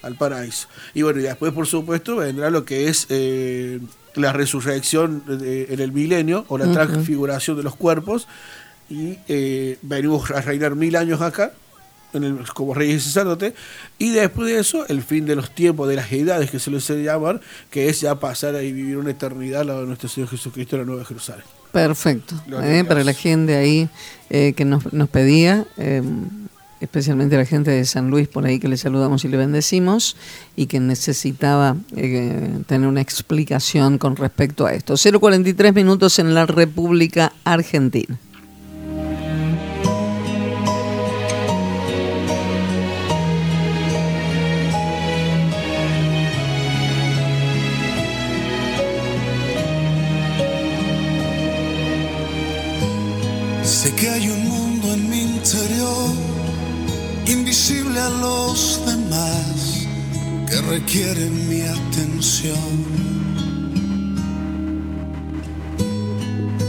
Al 0.04 0.16
paraíso. 0.16 0.68
Y 0.94 1.02
bueno, 1.04 1.20
y 1.20 1.24
después, 1.24 1.52
por 1.54 1.68
supuesto, 1.68 2.16
vendrá 2.18 2.50
lo 2.50 2.64
que 2.66 2.88
es 2.88 3.06
eh, 3.10 3.80
la 4.16 4.34
resurrección 4.34 5.24
de- 5.28 5.68
en 5.74 5.80
el 5.80 5.92
milenio 5.92 6.46
o 6.48 6.58
la 6.58 6.72
transfiguración 6.72 7.58
de 7.58 7.64
los 7.64 7.76
cuerpos. 7.76 8.28
Y 8.90 9.18
eh, 9.28 9.78
venimos 9.84 10.32
a 10.32 10.42
reinar 10.42 10.76
mil 10.76 10.96
años 10.96 11.22
acá, 11.22 11.54
en 12.13 12.24
el- 12.24 12.38
como 12.54 12.74
reyes 12.74 13.04
y 13.06 13.06
sacerdotes, 13.08 13.54
y 13.97 14.12
después 14.12 14.47
de 14.50 14.60
eso, 14.60 14.86
el 14.88 15.02
fin 15.02 15.26
de 15.26 15.36
los 15.36 15.54
tiempos, 15.54 15.88
de 15.89 15.95
las 15.95 16.12
edades 16.12 16.50
que 16.52 16.60
se 16.60 16.71
les 16.71 16.84
suele 16.84 17.04
llamar, 17.04 17.39
que 17.69 17.89
es 17.89 18.02
ya 18.02 18.15
pasar 18.19 18.56
a 18.56 18.60
vivir 18.60 18.97
una 18.97 19.12
eternidad 19.12 19.62
al 19.62 19.67
lado 19.67 19.82
de 19.82 19.88
nuestro 19.88 20.10
Señor 20.10 20.30
Jesucristo 20.30 20.76
en 20.76 20.82
la 20.82 20.86
Nueva 20.88 21.06
Jerusalén. 21.06 21.43
Perfecto. 21.71 22.36
Eh, 22.63 22.84
para 22.86 23.04
la 23.04 23.13
gente 23.13 23.56
ahí 23.56 23.88
eh, 24.30 24.54
que 24.54 24.65
nos, 24.65 24.91
nos 24.91 25.08
pedía, 25.08 25.65
eh, 25.78 26.02
especialmente 26.82 27.38
la 27.38 27.45
gente 27.45 27.71
de 27.71 27.86
San 27.86 28.10
Luis 28.10 28.28
por 28.28 28.45
ahí 28.45 28.60
que 28.60 28.67
le 28.67 28.76
saludamos 28.76 29.24
y 29.24 29.28
le 29.30 29.38
bendecimos 29.38 30.17
y 30.58 30.65
que 30.65 30.80
necesitaba 30.82 31.78
eh, 31.95 32.50
tener 32.67 32.88
una 32.89 33.00
explicación 33.02 33.97
con 34.00 34.15
respecto 34.17 34.65
a 34.65 34.74
esto. 34.74 34.95
043 34.97 35.74
minutos 35.74 36.19
en 36.19 36.34
la 36.34 36.45
República 36.45 37.32
Argentina. 37.45 38.17
A 58.02 58.10
los 58.10 58.80
demás, 58.86 59.88
que 60.50 60.62
requiere 60.62 61.30
mi 61.30 61.62
atención. 61.62 62.72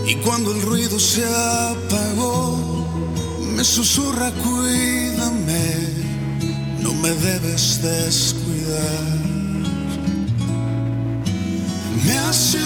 Y 0.07 0.14
cuando 0.16 0.53
el 0.53 0.62
ruido 0.62 0.99
se 0.99 1.25
apagó, 1.25 2.87
me 3.57 3.64
susurra, 3.64 4.31
cuídame, 4.45 5.64
no 6.81 6.92
me 6.95 7.11
debes 7.11 7.81
descuidar. 7.83 9.07
Me 12.07 12.18
hace 12.18 12.59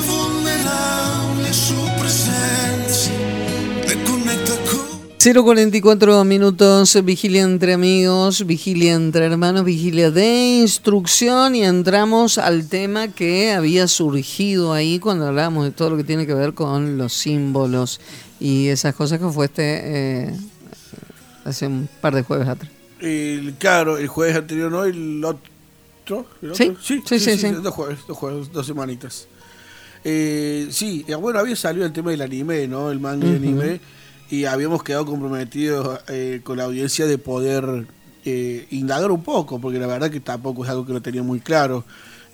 044 5.35 6.23
minutos, 6.25 7.05
vigilia 7.05 7.43
entre 7.43 7.73
amigos, 7.73 8.47
vigilia 8.47 8.95
entre 8.95 9.25
hermanos, 9.27 9.65
vigilia 9.65 10.13
de 10.13 10.61
instrucción 10.61 11.57
y 11.57 11.65
entramos 11.65 12.39
al 12.39 12.69
tema 12.69 13.09
que 13.09 13.51
había 13.51 13.89
surgido 13.89 14.73
ahí 14.73 15.01
cuando 15.01 15.27
hablábamos 15.27 15.65
de 15.65 15.73
todo 15.73 15.91
lo 15.91 15.97
que 15.97 16.05
tiene 16.05 16.29
que 16.29 16.35
ver 16.35 16.55
con 16.55 16.97
los 16.97 17.13
símbolos 17.13 18.01
y 18.39 18.69
esas 18.69 18.95
cosas 18.95 19.19
que 19.19 19.27
fue 19.27 19.47
este 19.47 19.81
eh, 20.29 20.37
hace 21.45 21.67
un 21.67 21.89
par 22.01 22.15
de 22.15 22.23
jueves 22.23 22.47
atrás. 22.47 22.71
El, 23.01 23.55
claro, 23.59 23.99
el 23.99 24.07
jueves 24.07 24.37
anterior, 24.37 24.71
¿no? 24.71 24.85
El 24.85 25.25
otro. 25.25 26.25
¿el 26.41 26.55
Sí, 26.55 26.69
otro? 26.69 26.77
sí, 26.81 27.03
sí, 27.05 27.19
sí, 27.19 27.37
sí. 27.37 27.49
Dos 27.51 27.75
jueves, 27.75 27.99
dos 28.07 28.17
jueves, 28.17 28.53
dos 28.53 28.65
semanitas. 28.65 29.27
Eh, 30.05 30.69
sí, 30.71 31.05
eh, 31.09 31.17
bueno, 31.17 31.41
había 31.41 31.57
salido 31.57 31.85
el 31.85 31.93
tema 31.93 32.13
del 32.13 32.23
anime, 32.23 32.69
¿no? 32.69 32.93
El 32.93 33.01
manga 33.01 33.27
y 33.27 33.31
Ujú. 33.31 33.37
anime. 33.39 33.81
Y 34.31 34.45
habíamos 34.45 34.83
quedado 34.83 35.07
comprometidos 35.07 36.01
eh, 36.09 36.41
con 36.43 36.57
la 36.59 36.65
audiencia 36.65 37.07
de 37.07 37.19
poder 37.19 37.87
eh, 38.25 38.67
indagar 38.71 39.11
un 39.11 39.23
poco, 39.23 39.61
porque 39.61 39.79
la 39.79 39.87
verdad 39.87 40.11
que 40.11 40.21
tampoco 40.21 40.65
es 40.65 40.71
algo 40.71 40.85
que 40.87 40.93
lo 40.93 41.03
tenía 41.03 41.23
muy 41.23 41.41
claro. 41.41 41.85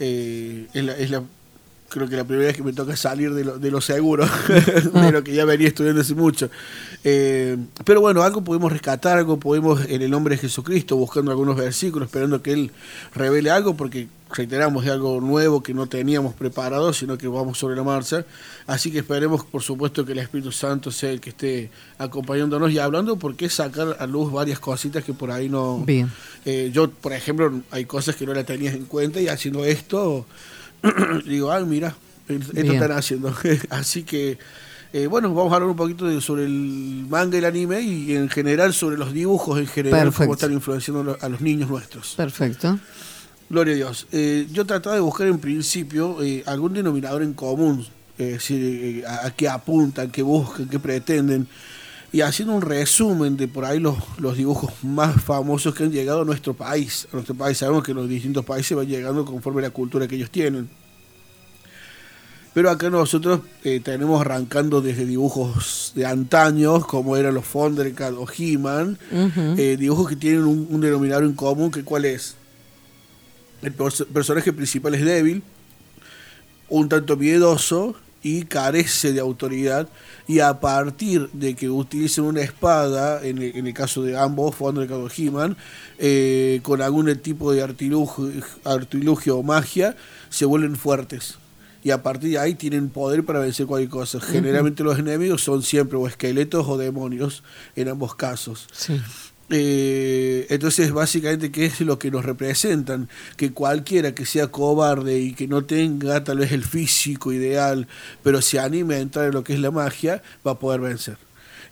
Eh, 0.00 0.66
es, 0.72 0.85
la, 0.85 0.96
es 0.96 1.11
la- 1.11 1.22
creo 1.92 2.09
que 2.09 2.16
la 2.16 2.24
primera 2.24 2.46
vez 2.46 2.57
que 2.57 2.62
me 2.62 2.72
toca 2.72 2.96
salir 2.96 3.35
de 3.35 3.44
lo, 3.44 3.59
de 3.59 3.70
lo 3.70 3.81
seguro, 3.81 4.26
de 4.94 5.12
lo 5.12 5.22
que 5.22 5.35
ya 5.35 5.44
venía 5.44 5.68
estudiando 5.68 6.00
hace 6.00 6.14
mucho. 6.14 6.48
Eh, 7.05 7.57
pero 7.85 8.00
bueno, 8.00 8.22
algo 8.22 8.42
podemos 8.42 8.72
rescatar, 8.72 9.18
algo 9.18 9.38
podemos 9.38 9.85
en 9.88 10.00
el 10.00 10.11
nombre 10.11 10.37
de 10.37 10.40
Jesucristo, 10.40 10.96
buscando 10.96 11.31
algunos 11.31 11.57
versículos, 11.57 12.07
esperando 12.07 12.40
que 12.42 12.52
Él 12.52 12.70
revele 13.14 13.50
algo, 13.50 13.76
porque 13.76 14.09
reiteramos, 14.31 14.87
es 14.87 14.90
algo 14.90 15.20
nuevo 15.20 15.62
que 15.62 15.74
no 15.74 15.87
teníamos 15.87 16.33
preparado, 16.33 16.94
sino 16.94 17.18
que 17.18 17.28
vamos 17.28 17.59
sobre 17.59 17.76
la 17.76 17.83
marcha. 17.83 18.24
Así 18.66 18.90
que 18.90 19.00
esperemos, 19.00 19.44
por 19.44 19.62
supuesto, 19.62 20.07
que 20.07 20.12
el 20.12 20.18
Espíritu 20.18 20.50
Santo 20.50 20.90
sea 20.90 21.11
el 21.11 21.20
que 21.20 21.31
esté 21.31 21.70
acompañándonos 21.98 22.72
y 22.72 22.78
hablando, 22.78 23.16
porque 23.16 23.50
sacar 23.50 23.98
a 23.98 24.07
luz 24.07 24.33
varias 24.33 24.59
cositas 24.59 25.05
que 25.05 25.12
por 25.12 25.31
ahí 25.31 25.50
no... 25.50 25.78
Bien. 25.85 26.11
Eh, 26.46 26.70
yo, 26.72 26.90
por 26.90 27.12
ejemplo, 27.12 27.61
hay 27.70 27.85
cosas 27.85 28.16
que 28.16 28.24
no 28.24 28.33
la 28.33 28.44
tenías 28.44 28.74
en 28.74 28.87
cuenta 28.87 29.20
y 29.20 29.28
haciendo 29.28 29.64
esto, 29.66 30.24
digo, 31.27 31.51
ah, 31.53 31.61
mira, 31.61 31.95
esto 32.29 32.53
Bien. 32.53 32.73
están 32.73 32.92
haciendo. 32.92 33.35
Así 33.71 34.03
que, 34.03 34.38
eh, 34.92 35.07
bueno, 35.07 35.33
vamos 35.35 35.53
a 35.53 35.57
hablar 35.57 35.71
un 35.71 35.77
poquito 35.77 36.07
de- 36.07 36.21
sobre 36.21 36.45
el 36.45 37.07
manga 37.09 37.37
y 37.37 37.38
el 37.38 37.45
anime 37.45 37.81
y 37.81 38.14
en 38.14 38.29
general 38.29 38.73
sobre 38.75 38.97
los 38.97 39.12
dibujos 39.12 39.59
en 39.59 39.66
general, 39.66 40.01
Perfecto. 40.05 40.25
cómo 40.25 40.35
están 40.35 40.53
influenciando 40.53 41.16
a 41.21 41.29
los 41.29 41.40
niños 41.40 41.71
nuestros. 41.71 42.14
Perfecto. 42.16 42.79
Gloria 43.49 43.75
a 43.75 43.77
Dios. 43.77 44.07
Eh, 44.12 44.47
yo 44.51 44.64
trataba 44.64 44.95
de 44.97 45.03
buscar 45.03 45.27
en 45.27 45.38
principio 45.38 46.23
eh, 46.23 46.42
algún 46.47 46.73
denominador 46.73 47.23
en 47.23 47.35
común, 47.35 47.87
eh, 48.18 48.38
si, 48.40 48.55
eh, 48.57 49.05
a, 49.07 49.27
a 49.27 49.31
qué 49.31 49.49
apuntan, 49.49 50.11
qué 50.11 50.23
buscan, 50.23 50.68
qué 50.68 50.79
pretenden, 50.79 51.47
y 52.12 52.20
haciendo 52.20 52.55
un 52.55 52.62
resumen 52.62 53.37
de 53.38 53.48
por 53.48 53.64
ahí 53.64 53.81
los, 53.81 53.96
los 54.18 54.37
dibujos 54.37 54.72
más 54.83 55.22
famosos 55.22 55.75
que 55.75 55.85
han 55.85 55.92
llegado 55.92 56.22
a 56.22 56.25
nuestro 56.25 56.53
país. 56.55 57.09
A 57.11 57.16
nuestro 57.16 57.35
país 57.35 57.57
sabemos 57.59 57.83
que 57.83 57.94
los 57.94 58.09
distintos 58.09 58.44
países 58.44 58.77
van 58.77 58.87
llegando 58.87 59.25
conforme 59.25 59.61
a 59.61 59.62
la 59.62 59.70
cultura 59.70 60.07
que 60.07 60.16
ellos 60.16 60.31
tienen. 60.31 60.68
Pero 62.55 62.68
acá 62.68 62.90
nosotros 62.90 63.40
eh, 63.64 63.81
tenemos 63.81 64.20
arrancando 64.20 64.83
desde 64.83 65.07
dibujos 65.07 65.92
de 65.94 66.05
antaños, 66.05 66.85
como 66.87 67.16
eran 67.16 67.33
los 67.33 67.46
Thundercats 67.46 68.14
o 68.18 68.27
He-Man, 68.31 68.98
eh, 69.57 69.79
dibujos 69.81 70.07
que 70.07 70.16
tienen 70.16 70.42
un, 70.44 70.66
un 70.68 70.81
denominador 70.83 71.25
en 71.25 71.33
común, 71.33 71.70
que 71.70 71.83
cuál 71.83 72.05
es. 72.05 72.35
El 73.62 73.75
perso- 73.75 74.07
personaje 74.07 74.53
principal 74.53 74.94
es 74.94 75.03
débil, 75.03 75.42
un 76.68 76.90
tanto 76.90 77.16
miedoso 77.16 77.94
y 78.22 78.42
carece 78.44 79.14
de 79.14 79.20
autoridad. 79.20 79.88
Y 80.33 80.40
a 80.40 80.61
partir 80.61 81.29
de 81.35 81.55
que 81.55 81.68
utilicen 81.68 82.25
una 82.25 82.40
espada, 82.40 83.23
en 83.23 83.37
el, 83.37 83.55
en 83.55 83.66
el 83.66 83.75
caso 83.75 84.03
de 84.03 84.18
ambos, 84.18 84.57
Thundercat 84.57 84.97
o 84.97 85.11
He-Man, 85.14 85.59
eh, 85.99 86.61
con 86.62 86.81
algún 86.81 87.14
tipo 87.18 87.53
de 87.53 87.62
artilugio, 87.62 88.33
artilugio 88.64 89.37
o 89.37 89.42
magia, 89.42 89.95
se 90.31 90.47
vuelven 90.47 90.77
fuertes. 90.77 91.35
Y 91.85 91.90
a 91.90 92.03
partir 92.03 92.31
de 92.31 92.38
ahí 92.38 92.55
tienen 92.55 92.88
poder 92.88 93.27
para 93.27 93.40
vencer 93.40 93.66
cualquier 93.66 93.90
cosa. 93.90 94.21
Generalmente 94.21 94.83
los 94.83 94.99
enemigos 94.99 95.42
son 95.42 95.62
siempre 95.62 95.99
o 95.99 96.09
esqueletos 96.09 96.66
o 96.66 96.79
demonios, 96.79 97.42
en 97.77 97.90
ambos 97.90 98.14
casos. 98.14 98.68
Sí. 98.73 99.03
Eh, 99.55 100.47
entonces, 100.49 100.93
básicamente, 100.93 101.53
¿qué 101.53 101.67
es 101.67 101.81
lo 101.83 101.99
que 101.99 102.11
nos 102.11 102.25
representan? 102.25 103.09
Que 103.37 103.53
cualquiera 103.53 104.15
que 104.15 104.25
sea 104.27 104.47
cobarde 104.49 105.19
y 105.19 105.35
que 105.35 105.47
no 105.47 105.65
tenga 105.65 106.25
tal 106.25 106.38
vez 106.38 106.53
el 106.53 106.65
físico 106.65 107.33
ideal, 107.33 107.87
pero 108.23 108.41
se 108.41 108.59
anime 108.59 108.95
a 108.95 108.99
entrar 109.01 109.27
en 109.27 109.35
lo 109.35 109.45
que 109.45 109.53
es 109.53 109.61
la 109.61 109.71
magia, 109.71 110.23
va 110.47 110.53
a 110.53 110.59
poder 110.59 110.81
vencer. 110.81 111.17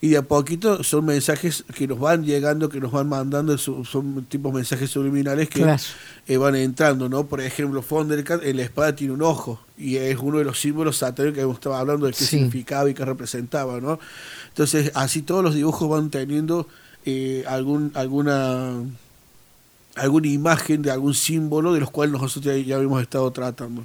Y 0.02 0.08
de 0.10 0.16
a 0.18 0.22
poquito 0.22 0.82
son 0.82 1.04
mensajes 1.04 1.64
que 1.74 1.86
nos 1.86 1.98
van 1.98 2.24
llegando, 2.24 2.68
que 2.70 2.80
nos 2.80 2.90
van 2.92 3.08
mandando, 3.08 3.58
son 3.58 4.24
tipos 4.30 4.52
mensajes 4.52 4.90
subliminales 4.90 5.48
que 5.50 5.60
Claro. 5.60 5.82
eh, 6.26 6.36
van 6.38 6.56
entrando, 6.56 7.08
¿no? 7.10 7.26
Por 7.26 7.40
ejemplo, 7.42 7.82
Thundercat 7.86 8.42
en 8.44 8.56
la 8.56 8.62
espada 8.62 8.94
tiene 8.96 9.12
un 9.12 9.20
ojo 9.22 9.60
y 9.76 9.96
es 9.96 10.16
uno 10.18 10.38
de 10.38 10.44
los 10.44 10.58
símbolos 10.58 10.96
satánicos 10.98 11.34
que 11.36 11.42
hemos 11.42 11.56
estado 11.56 11.74
hablando 11.76 12.06
de 12.06 12.12
qué 12.12 12.18
Sí. 12.24 12.26
significaba 12.26 12.88
y 12.88 12.94
qué 12.94 13.04
representaba, 13.04 13.78
¿no? 13.80 13.98
Entonces, 14.48 14.90
así 14.94 15.20
todos 15.20 15.44
los 15.44 15.54
dibujos 15.54 15.86
van 15.90 16.08
teniendo 16.08 16.66
eh, 17.04 17.44
algún 17.46 17.92
alguna 17.94 18.82
alguna 19.96 20.28
imagen 20.28 20.82
de 20.82 20.90
algún 20.90 21.14
símbolo 21.14 21.72
de 21.72 21.80
los 21.80 21.90
cuales 21.90 22.12
nosotros 22.12 22.44
ya, 22.44 22.56
ya 22.56 22.76
habíamos 22.76 23.02
estado 23.02 23.30
tratando. 23.32 23.84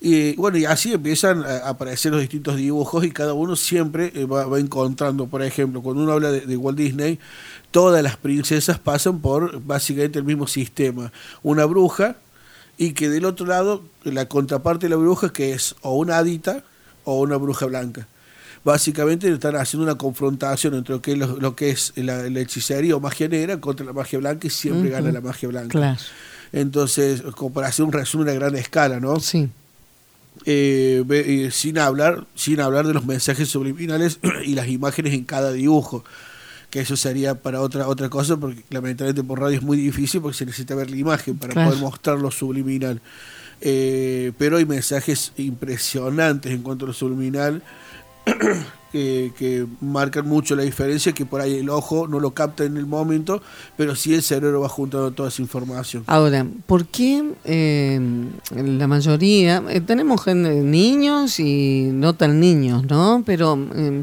Y 0.00 0.36
bueno, 0.36 0.58
y 0.58 0.66
así 0.66 0.92
empiezan 0.92 1.42
a 1.44 1.68
aparecer 1.68 2.12
los 2.12 2.20
distintos 2.20 2.56
dibujos 2.56 3.04
y 3.04 3.10
cada 3.10 3.32
uno 3.32 3.56
siempre 3.56 4.12
eh, 4.14 4.26
va, 4.26 4.58
encontrando, 4.58 5.26
por 5.26 5.42
ejemplo, 5.42 5.80
cuando 5.80 6.02
uno 6.02 6.12
habla 6.12 6.30
de, 6.30 6.40
de 6.40 6.56
Walt 6.56 6.76
Disney, 6.76 7.18
todas 7.70 8.02
las 8.02 8.16
princesas 8.16 8.78
pasan 8.78 9.20
por 9.20 9.62
básicamente 9.62 10.18
el 10.18 10.24
mismo 10.24 10.46
sistema. 10.46 11.12
Una 11.42 11.64
bruja 11.64 12.16
y 12.76 12.92
que 12.92 13.08
del 13.08 13.24
otro 13.24 13.46
lado, 13.46 13.82
la 14.04 14.28
contraparte 14.28 14.86
de 14.86 14.90
la 14.90 14.96
bruja, 14.96 15.32
que 15.32 15.52
es 15.52 15.74
o 15.80 15.96
una 15.96 16.18
hadita 16.18 16.62
o 17.04 17.20
una 17.20 17.36
bruja 17.36 17.66
blanca. 17.66 18.06
Básicamente 18.66 19.32
están 19.32 19.54
haciendo 19.54 19.84
una 19.84 19.96
confrontación 19.96 20.74
entre 20.74 20.96
lo 20.96 21.00
que 21.00 21.12
es, 21.12 21.18
lo, 21.18 21.36
lo 21.38 21.54
que 21.54 21.70
es 21.70 21.92
la, 21.94 22.28
la 22.28 22.40
hechicería 22.40 22.96
o 22.96 23.00
magia 23.00 23.28
negra 23.28 23.60
contra 23.60 23.86
la 23.86 23.92
magia 23.92 24.18
blanca 24.18 24.48
y 24.48 24.50
siempre 24.50 24.90
gana 24.90 25.12
la 25.12 25.20
magia 25.20 25.48
blanca. 25.48 25.68
Claro. 25.68 26.00
Entonces, 26.52 27.22
como 27.36 27.52
para 27.52 27.68
hacer 27.68 27.84
un 27.84 27.92
resumen 27.92 28.28
a 28.28 28.32
gran 28.32 28.56
escala, 28.56 28.98
¿no? 28.98 29.20
Sí. 29.20 29.48
Eh, 30.46 31.04
eh, 31.08 31.50
sin 31.52 31.78
hablar, 31.78 32.26
sin 32.34 32.60
hablar 32.60 32.88
de 32.88 32.92
los 32.94 33.06
mensajes 33.06 33.48
subliminales 33.48 34.18
y 34.44 34.56
las 34.56 34.66
imágenes 34.66 35.14
en 35.14 35.22
cada 35.22 35.52
dibujo. 35.52 36.04
Que 36.68 36.80
eso 36.80 36.96
sería 36.96 37.36
para 37.36 37.60
otra 37.60 37.86
otra 37.86 38.08
cosa, 38.08 38.36
porque 38.36 38.64
lamentablemente 38.70 39.22
por 39.22 39.38
radio 39.40 39.58
es 39.58 39.62
muy 39.62 39.76
difícil 39.76 40.20
porque 40.20 40.38
se 40.38 40.44
necesita 40.44 40.74
ver 40.74 40.90
la 40.90 40.96
imagen 40.96 41.38
para 41.38 41.52
Claro. 41.52 41.68
poder 41.70 41.80
mostrar 41.84 42.18
lo 42.18 42.32
subliminal. 42.32 43.00
Eh, 43.60 44.32
pero 44.38 44.56
hay 44.56 44.66
mensajes 44.66 45.32
impresionantes 45.36 46.50
en 46.50 46.62
cuanto 46.62 46.84
a 46.84 46.88
lo 46.88 46.94
subliminal 46.94 47.62
que, 48.92 49.32
que 49.38 49.66
marcan 49.80 50.26
mucho 50.28 50.54
la 50.56 50.62
diferencia, 50.62 51.12
que 51.12 51.26
por 51.26 51.40
ahí 51.40 51.58
el 51.58 51.68
ojo 51.70 52.08
no 52.08 52.20
lo 52.20 52.32
capta 52.32 52.64
en 52.64 52.76
el 52.76 52.86
momento, 52.86 53.42
pero 53.76 53.94
sí 53.94 54.14
el 54.14 54.22
cerebro 54.22 54.60
va 54.60 54.68
juntando 54.68 55.10
toda 55.12 55.28
esa 55.28 55.42
información. 55.42 56.04
Ahora, 56.06 56.46
¿por 56.66 56.86
qué 56.86 57.32
eh, 57.44 58.00
la 58.54 58.86
mayoría, 58.86 59.62
eh, 59.68 59.80
tenemos 59.80 60.22
gen- 60.24 60.70
niños 60.70 61.38
y 61.40 61.88
no 61.92 62.14
tan 62.14 62.40
niños, 62.40 62.84
¿no? 62.84 63.22
Pero, 63.26 63.58
eh, 63.74 64.02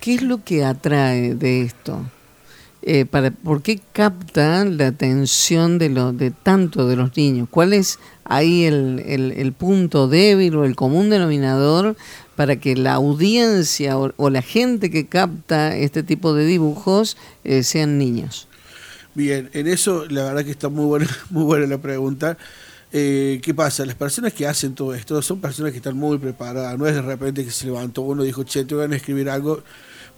¿qué 0.00 0.14
es 0.14 0.22
lo 0.22 0.42
que 0.44 0.64
atrae 0.64 1.34
de 1.34 1.62
esto? 1.62 2.00
Eh, 2.82 3.04
para, 3.04 3.30
¿Por 3.30 3.62
qué 3.62 3.80
capta 3.92 4.64
la 4.64 4.86
atención 4.88 5.78
de, 5.78 5.90
lo, 5.90 6.12
de 6.12 6.30
tanto 6.30 6.86
de 6.88 6.96
los 6.96 7.14
niños? 7.16 7.48
¿Cuál 7.50 7.74
es 7.74 7.98
ahí 8.24 8.64
el, 8.64 9.02
el- 9.06 9.52
punto 9.52 10.08
débil 10.08 10.56
o 10.56 10.64
el 10.64 10.76
común 10.76 11.10
denominador 11.10 11.96
para 12.36 12.56
que 12.56 12.76
la 12.76 12.94
audiencia 12.94 13.98
o, 13.98 14.12
o 14.16 14.30
la 14.30 14.40
gente 14.42 14.90
que 14.90 15.06
capta 15.06 15.76
este 15.76 16.02
tipo 16.02 16.32
de 16.32 16.46
dibujos 16.46 17.18
eh, 17.44 17.62
sean 17.64 17.98
niños? 17.98 18.48
Bien, 19.14 19.50
en 19.52 19.66
eso 19.66 20.06
la 20.08 20.24
verdad 20.24 20.44
que 20.44 20.50
está 20.52 20.68
muy 20.68 20.86
buena, 20.86 21.06
muy 21.30 21.44
buena 21.44 21.66
la 21.66 21.78
pregunta. 21.78 22.38
Eh, 22.92 23.40
¿Qué 23.42 23.54
pasa? 23.54 23.84
Las 23.86 23.94
personas 23.96 24.32
que 24.32 24.46
hacen 24.46 24.74
todo 24.74 24.94
esto 24.94 25.20
son 25.22 25.40
personas 25.40 25.72
que 25.72 25.78
están 25.78 25.96
muy 25.96 26.18
preparadas. 26.18 26.78
No 26.78 26.86
es 26.86 26.94
de 26.94 27.02
repente 27.02 27.44
que 27.44 27.50
se 27.50 27.66
levantó 27.66 28.02
uno 28.02 28.22
y 28.24 28.26
dijo, 28.28 28.42
che, 28.44 28.64
te 28.64 28.74
van 28.74 28.92
a 28.92 28.96
escribir 28.96 29.30
algo. 29.30 29.62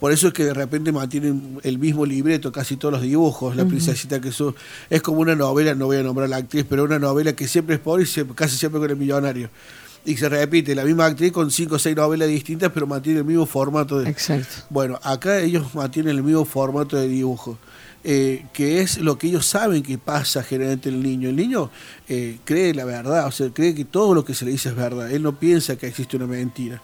Por 0.02 0.10
eso 0.10 0.26
es 0.26 0.34
que 0.34 0.44
de 0.44 0.52
repente 0.52 0.90
mantienen 0.90 1.60
el 1.62 1.78
mismo 1.78 2.04
libreto, 2.04 2.50
casi 2.50 2.76
todos 2.76 2.90
los 2.94 3.02
dibujos. 3.02 3.54
La 3.54 3.64
princesita 3.64 4.20
que 4.20 4.32
su- 4.32 4.52
es 4.90 5.00
como 5.00 5.20
una 5.20 5.36
novela, 5.36 5.76
no 5.76 5.86
voy 5.86 5.98
a 5.98 6.02
nombrar 6.02 6.24
a 6.26 6.28
la 6.28 6.36
actriz, 6.38 6.66
pero 6.68 6.82
una 6.82 6.98
novela 6.98 7.34
que 7.34 7.46
siempre 7.46 7.76
es 7.76 7.80
pobre 7.80 8.02
y 8.02 8.06
siempre- 8.06 8.34
casi 8.34 8.56
siempre 8.56 8.80
con 8.80 8.90
el 8.90 8.96
millonario. 8.96 9.48
Y 10.04 10.16
se 10.16 10.28
repite, 10.28 10.74
la 10.74 10.82
misma 10.84 11.06
actriz 11.06 11.30
con 11.30 11.52
cinco 11.52 11.76
o 11.76 11.78
seis 11.78 11.94
novelas 11.94 12.26
distintas, 12.26 12.72
pero 12.74 12.84
mantiene 12.88 13.20
el 13.20 13.24
mismo 13.24 13.46
formato 13.46 14.00
de, 14.00 14.10
Exacto. 14.10 14.48
bueno, 14.70 14.98
acá 15.04 15.38
ellos 15.38 15.72
mantienen 15.72 16.16
el 16.16 16.24
mismo 16.24 16.44
formato 16.44 16.96
de 16.96 17.06
dibujo, 17.06 17.56
eh, 18.04 18.46
que 18.52 18.80
es 18.80 18.98
lo 18.98 19.16
que 19.16 19.28
ellos 19.28 19.46
saben 19.46 19.82
que 19.82 19.96
pasa 19.96 20.42
generalmente 20.42 20.88
en 20.88 20.96
el 20.96 21.02
niño. 21.02 21.28
El 21.28 21.36
niño 21.36 21.70
eh, 22.08 22.38
cree 22.44 22.74
la 22.74 22.84
verdad, 22.84 23.26
o 23.26 23.30
sea, 23.30 23.50
cree 23.50 23.74
que 23.74 23.84
todo 23.84 24.14
lo 24.14 24.24
que 24.24 24.34
se 24.34 24.44
le 24.44 24.50
dice 24.50 24.70
es 24.70 24.76
verdad. 24.76 25.10
Él 25.10 25.22
no 25.22 25.38
piensa 25.38 25.76
que 25.76 25.86
existe 25.86 26.16
una 26.16 26.26
mentira. 26.26 26.82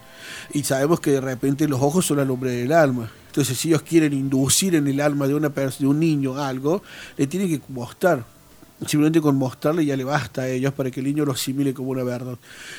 Y 0.53 0.63
sabemos 0.65 1.01
que 1.01 1.13
de 1.13 1.21
repente 1.21 1.67
los 1.67 1.81
ojos 1.81 2.07
son 2.07 2.19
la 2.19 2.25
lumbre 2.25 2.53
del 2.53 2.73
alma. 2.73 3.11
Entonces, 3.27 3.59
si 3.59 3.69
ellos 3.69 3.83
quieren 3.83 4.13
inducir 4.13 4.75
en 4.75 4.87
el 4.87 5.01
alma 5.01 5.27
de, 5.27 5.35
una 5.35 5.49
de 5.49 5.87
un 5.87 6.01
niño 6.01 6.37
algo, 6.39 6.83
le 7.17 7.27
tienen 7.27 7.49
que 7.49 7.61
mostrar. 7.69 8.25
Simplemente 8.87 9.21
con 9.21 9.35
mostrarle 9.37 9.85
ya 9.85 9.97
le 9.97 10.05
basta 10.05 10.43
a 10.43 10.49
ellos 10.49 10.73
para 10.73 10.91
que 10.93 11.01
el 11.01 11.07
niño 11.07 11.25
lo 11.25 11.33
asimile 11.33 11.75
como 11.75 11.91
una 11.91 12.05
verdad. 12.05 12.39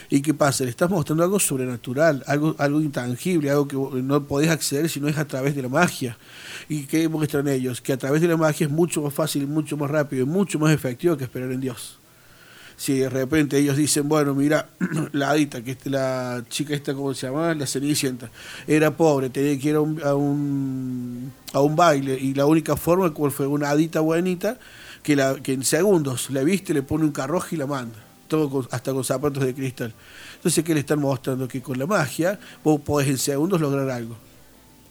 ¿Y 0.09 0.21
qué 0.21 0.33
pasa? 0.33 0.63
Le 0.63 0.69
estás 0.69 0.89
mostrando 0.89 1.23
algo 1.23 1.39
sobrenatural, 1.39 2.23
algo, 2.25 2.55
algo 2.57 2.79
intangible, 2.79 3.49
algo 3.49 3.67
que 3.67 3.75
no 4.01 4.23
podés 4.23 4.49
acceder 4.49 4.87
si 4.89 5.01
no 5.01 5.09
es 5.09 5.17
a 5.17 5.27
través 5.27 5.55
de 5.55 5.61
la 5.61 5.67
magia. 5.67 6.17
¿Y 6.69 6.83
qué 6.83 7.09
muestran 7.09 7.49
ellos? 7.49 7.81
Que 7.81 7.91
a 7.91 7.97
través 7.97 8.21
de 8.21 8.29
la 8.29 8.37
magia 8.37 8.67
es 8.67 8.71
mucho 8.71 9.01
más 9.01 9.13
fácil, 9.13 9.45
mucho 9.47 9.75
más 9.75 9.91
rápido 9.91 10.23
y 10.23 10.25
mucho 10.25 10.57
más 10.57 10.73
efectivo 10.73 11.17
que 11.17 11.25
esperar 11.25 11.51
en 11.51 11.59
Dios. 11.59 11.97
si 12.77 12.99
de 12.99 13.09
repente 13.09 13.57
ellos 13.57 13.75
dicen, 13.75 14.07
bueno, 14.07 14.33
mira, 14.33 14.69
la 15.11 15.31
Adita, 15.31 15.61
que 15.61 15.71
es 15.71 15.85
la 15.85 16.45
chica 16.47 16.73
esta, 16.73 16.93
¿cómo 16.93 17.13
se 17.13 17.27
llama? 17.27 17.53
La 17.53 17.67
Cenicienta, 17.67 18.31
era 18.65 18.95
pobre, 18.95 19.29
tenía 19.29 19.59
que 19.59 19.69
ir 19.69 19.75
a 19.75 19.81
un, 19.81 20.01
a 20.01 20.15
un, 20.15 21.33
a 21.51 21.59
un 21.59 21.75
baile 21.75 22.17
y 22.17 22.33
la 22.33 22.45
única 22.45 22.77
forma 22.77 23.13
cual 23.13 23.31
fue 23.31 23.47
una 23.47 23.69
Adita 23.71 23.99
buenita 23.99 24.57
que, 25.03 25.15
la, 25.15 25.35
que 25.35 25.53
en 25.53 25.63
segundos 25.63 26.29
la 26.29 26.43
viste, 26.43 26.73
le 26.73 26.83
pone 26.83 27.05
un 27.05 27.11
carroje 27.11 27.55
y 27.55 27.59
la 27.59 27.67
manda, 27.67 27.95
todo 28.27 28.49
con- 28.49 28.67
hasta 28.71 28.93
con 28.93 29.03
zapatos 29.03 29.43
de 29.43 29.53
cristal. 29.53 29.93
Entonces, 30.35 30.63
¿qué 30.63 30.73
le 30.73 30.79
están 30.81 30.99
mostrando? 30.99 31.47
Que 31.47 31.61
con 31.61 31.77
la 31.77 31.85
magia 31.85 32.39
vos 32.63 32.79
podés 32.81 33.09
en 33.09 33.17
segundos 33.17 33.59
lograr 33.61 33.89
algo. 33.89 34.15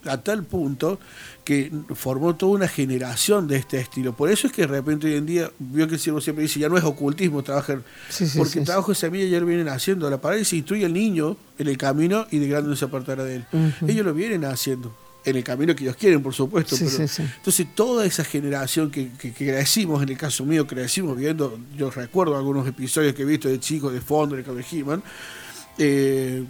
A 0.05 0.17
tal 0.19 0.45
punto 0.45 1.01
que 1.45 1.73
formó 1.95 2.37
toda 2.37 2.53
una 2.53 2.69
generación 2.69 3.49
de 3.49 3.57
este 3.57 3.81
estilo. 3.81 4.13
Por 4.15 4.31
eso 4.31 4.47
es 4.47 4.53
que 4.53 4.63
de 4.63 4.69
repente 4.69 5.09
hoy 5.09 5.15
en 5.15 5.27
día, 5.27 5.51
vio 5.59 5.89
que 5.89 5.95
el 5.95 6.01
cielo 6.01 6.21
siempre 6.21 6.43
dice, 6.43 6.61
ya 6.61 6.69
no 6.69 6.79
es 6.79 6.85
ocultismo 6.85 7.43
trabajar, 7.43 7.83
Sí, 8.09 8.27
sí, 8.29 8.39
porque 8.39 8.61
sí, 8.61 8.65
trabajo 8.65 8.93
de 8.93 8.95
semilla 8.95 9.27
ya 9.27 9.41
lo 9.41 9.47
vienen 9.47 9.69
haciendo. 9.69 10.09
La 10.09 10.21
pared 10.21 10.45
se 10.45 10.57
instruye 10.57 10.87
al 10.87 10.93
niño 10.93 11.37
en 11.59 11.67
el 11.67 11.77
camino 11.77 12.27
y 12.31 12.39
de 12.39 12.47
grande 12.49 12.71
no 12.71 12.77
se 12.77 12.85
apartará 12.85 13.25
de 13.25 13.37
él. 13.37 13.47
Ellos 13.89 14.07
lo 14.07 14.15
vienen 14.15 14.45
haciendo. 14.45 14.95
En 15.29 15.37
el 15.37 15.45
camino 15.45 15.75
que 15.77 15.85
ellos 15.85 15.97
quieren, 15.97 16.23
por 16.23 16.35
supuesto. 16.35 16.77
Sí, 16.77 16.85
pero- 16.87 17.09
sí, 17.09 17.09
sí. 17.09 17.23
Entonces, 17.37 17.67
toda 17.75 18.05
esa 18.07 18.25
generación 18.25 18.91
que, 18.91 19.11
que, 19.19 19.33
que 19.33 19.47
crecimos, 19.47 20.03
en 20.03 20.09
el 20.09 20.17
caso 20.19 20.45
mío, 20.45 20.67
crecimos 20.67 21.17
viendo, 21.17 21.59
yo 21.77 21.91
recuerdo 21.91 22.37
algunos 22.37 22.67
episodios 22.67 23.15
que 23.15 23.23
he 23.23 23.25
visto 23.27 23.49
de 23.49 23.59
chicos 23.61 23.93
de 23.93 24.01
fondo, 24.01 24.37
de 24.37 24.43
de 24.43 24.65
He-Man, 24.73 25.03
eh, 25.79 26.45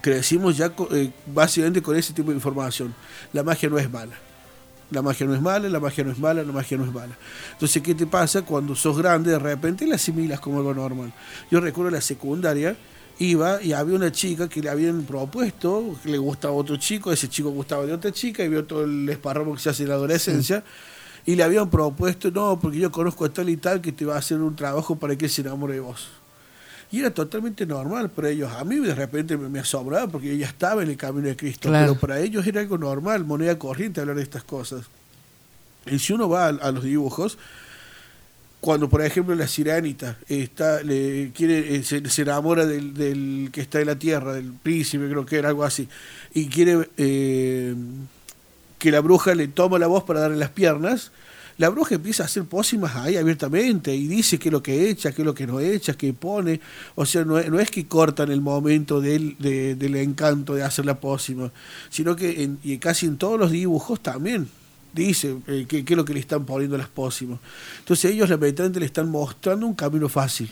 crecimos 0.00 0.56
ya 0.56 0.70
co- 0.70 0.88
eh, 0.94 1.10
básicamente 1.26 1.82
con 1.82 1.96
ese 1.96 2.12
tipo 2.12 2.30
de 2.30 2.36
información. 2.36 2.94
La 3.32 3.42
magia 3.42 3.68
no 3.68 3.78
es 3.78 3.90
mala. 3.90 4.14
La 4.90 5.00
magia 5.00 5.26
no 5.26 5.34
es 5.34 5.40
mala, 5.40 5.68
la 5.70 5.80
magia 5.80 6.04
no 6.04 6.12
es 6.12 6.18
mala, 6.18 6.42
la 6.42 6.52
magia 6.52 6.76
no 6.76 6.84
es 6.84 6.92
mala. 6.92 7.16
Entonces, 7.52 7.82
¿qué 7.82 7.94
te 7.94 8.06
pasa 8.06 8.42
cuando 8.42 8.74
sos 8.76 8.98
grande 8.98 9.30
de 9.30 9.38
repente 9.38 9.86
la 9.86 9.94
asimilas 9.94 10.38
como 10.40 10.58
algo 10.58 10.74
normal? 10.74 11.12
Yo 11.50 11.60
recuerdo 11.60 11.90
la 11.90 12.00
secundaria, 12.02 12.76
iba 13.18 13.62
y 13.62 13.72
había 13.72 13.96
una 13.96 14.12
chica 14.12 14.48
que 14.48 14.60
le 14.60 14.70
habían 14.70 15.02
propuesto, 15.04 15.96
que 16.02 16.10
le 16.10 16.18
gustaba 16.18 16.54
a 16.54 16.56
otro 16.56 16.76
chico, 16.76 17.12
ese 17.12 17.28
chico 17.28 17.50
gustaba 17.50 17.86
de 17.86 17.92
otra 17.92 18.12
chica 18.12 18.42
y 18.44 18.48
vio 18.48 18.64
todo 18.64 18.84
el 18.84 19.08
esparramo 19.08 19.54
que 19.54 19.60
se 19.60 19.70
hace 19.70 19.82
en 19.84 19.90
la 19.90 19.94
adolescencia. 19.96 20.64
Y 21.24 21.36
le 21.36 21.44
habían 21.44 21.70
propuesto, 21.70 22.30
no, 22.30 22.58
porque 22.58 22.78
yo 22.78 22.90
conozco 22.90 23.24
a 23.24 23.28
tal 23.28 23.48
y 23.48 23.56
tal 23.56 23.80
que 23.80 23.92
te 23.92 24.04
va 24.04 24.16
a 24.16 24.18
hacer 24.18 24.38
un 24.38 24.56
trabajo 24.56 24.96
para 24.96 25.16
que 25.16 25.26
él 25.26 25.30
se 25.30 25.42
enamore 25.42 25.74
de 25.74 25.80
vos. 25.80 26.08
Y 26.90 27.00
era 27.00 27.10
totalmente 27.10 27.64
normal 27.64 28.10
para 28.10 28.28
ellos. 28.28 28.52
A 28.52 28.64
mí 28.64 28.76
de 28.76 28.94
repente 28.94 29.36
me, 29.36 29.48
me 29.48 29.60
asombraba 29.60 30.08
porque 30.08 30.28
yo 30.28 30.34
ya 30.34 30.46
estaba 30.46 30.82
en 30.82 30.90
el 30.90 30.96
camino 30.96 31.28
de 31.28 31.36
Cristo. 31.36 31.68
Claro. 31.68 31.92
Pero 31.92 32.00
para 32.00 32.20
ellos 32.20 32.46
era 32.46 32.60
algo 32.60 32.76
normal, 32.76 33.24
moneda 33.24 33.58
corriente 33.58 34.00
hablar 34.00 34.16
de 34.16 34.22
estas 34.22 34.42
cosas. 34.44 34.86
Y 35.86 35.98
si 35.98 36.12
uno 36.12 36.28
va 36.28 36.46
a, 36.46 36.48
a 36.48 36.72
los 36.72 36.84
dibujos, 36.84 37.38
cuando 38.62 38.88
por 38.88 39.02
ejemplo 39.02 39.34
la 39.34 39.48
sirenita 39.48 40.18
está, 40.28 40.82
le 40.84 41.32
quiere, 41.34 41.74
eh, 41.76 41.82
se, 41.82 42.00
enamora 42.22 42.64
del, 42.64 42.94
del 42.94 43.50
que 43.52 43.60
está 43.60 43.80
en 43.80 43.88
la 43.88 43.98
tierra, 43.98 44.34
del 44.34 44.52
príncipe, 44.52 45.08
creo 45.08 45.26
que 45.26 45.36
era 45.36 45.48
algo 45.48 45.64
así, 45.64 45.88
y 46.32 46.46
quiere 46.46 46.88
eh, 46.96 47.74
que 48.78 48.92
la 48.92 49.00
bruja 49.00 49.34
le 49.34 49.48
toma 49.48 49.80
la 49.80 49.88
voz 49.88 50.04
para 50.04 50.20
darle 50.20 50.36
las 50.36 50.50
piernas, 50.50 51.10
la 51.58 51.68
bruja 51.70 51.96
empieza 51.96 52.22
a 52.22 52.26
hacer 52.26 52.44
pócimas 52.44 52.94
ahí 52.96 53.16
abiertamente 53.16 53.94
y 53.94 54.06
dice 54.06 54.38
qué 54.38 54.48
es 54.48 54.52
lo 54.52 54.62
que 54.62 54.88
echa, 54.90 55.10
qué 55.12 55.22
es 55.22 55.26
lo 55.26 55.34
que 55.34 55.46
no 55.46 55.58
echa, 55.60 55.94
qué 55.94 56.12
pone. 56.12 56.60
O 56.94 57.04
sea, 57.04 57.24
no 57.24 57.38
es, 57.38 57.50
no 57.50 57.60
es 57.60 57.70
que 57.70 57.86
cortan 57.86 58.30
el 58.32 58.40
momento 58.40 59.00
del, 59.00 59.36
de- 59.38 59.74
del 59.74 59.96
encanto 59.96 60.54
de 60.54 60.62
hacer 60.62 60.86
la 60.86 60.98
pócima, 60.98 61.52
sino 61.90 62.16
que 62.16 62.42
en, 62.44 62.58
y 62.62 62.78
casi 62.78 63.06
en 63.06 63.18
todos 63.18 63.38
los 63.38 63.50
dibujos 63.50 64.00
también 64.00 64.48
dice 64.92 65.36
eh, 65.46 65.66
qué 65.68 65.84
qué 65.84 65.94
es 65.94 65.96
lo 65.96 66.04
que 66.04 66.14
le 66.14 66.20
están 66.20 66.44
poniendo 66.44 66.76
las 66.76 66.88
pócimas. 66.88 67.38
Entonces 67.78 68.10
ellos 68.10 68.28
lamentablemente 68.28 68.80
le 68.80 68.86
están 68.86 69.08
mostrando 69.08 69.66
un 69.66 69.74
camino 69.74 70.08
fácil. 70.08 70.50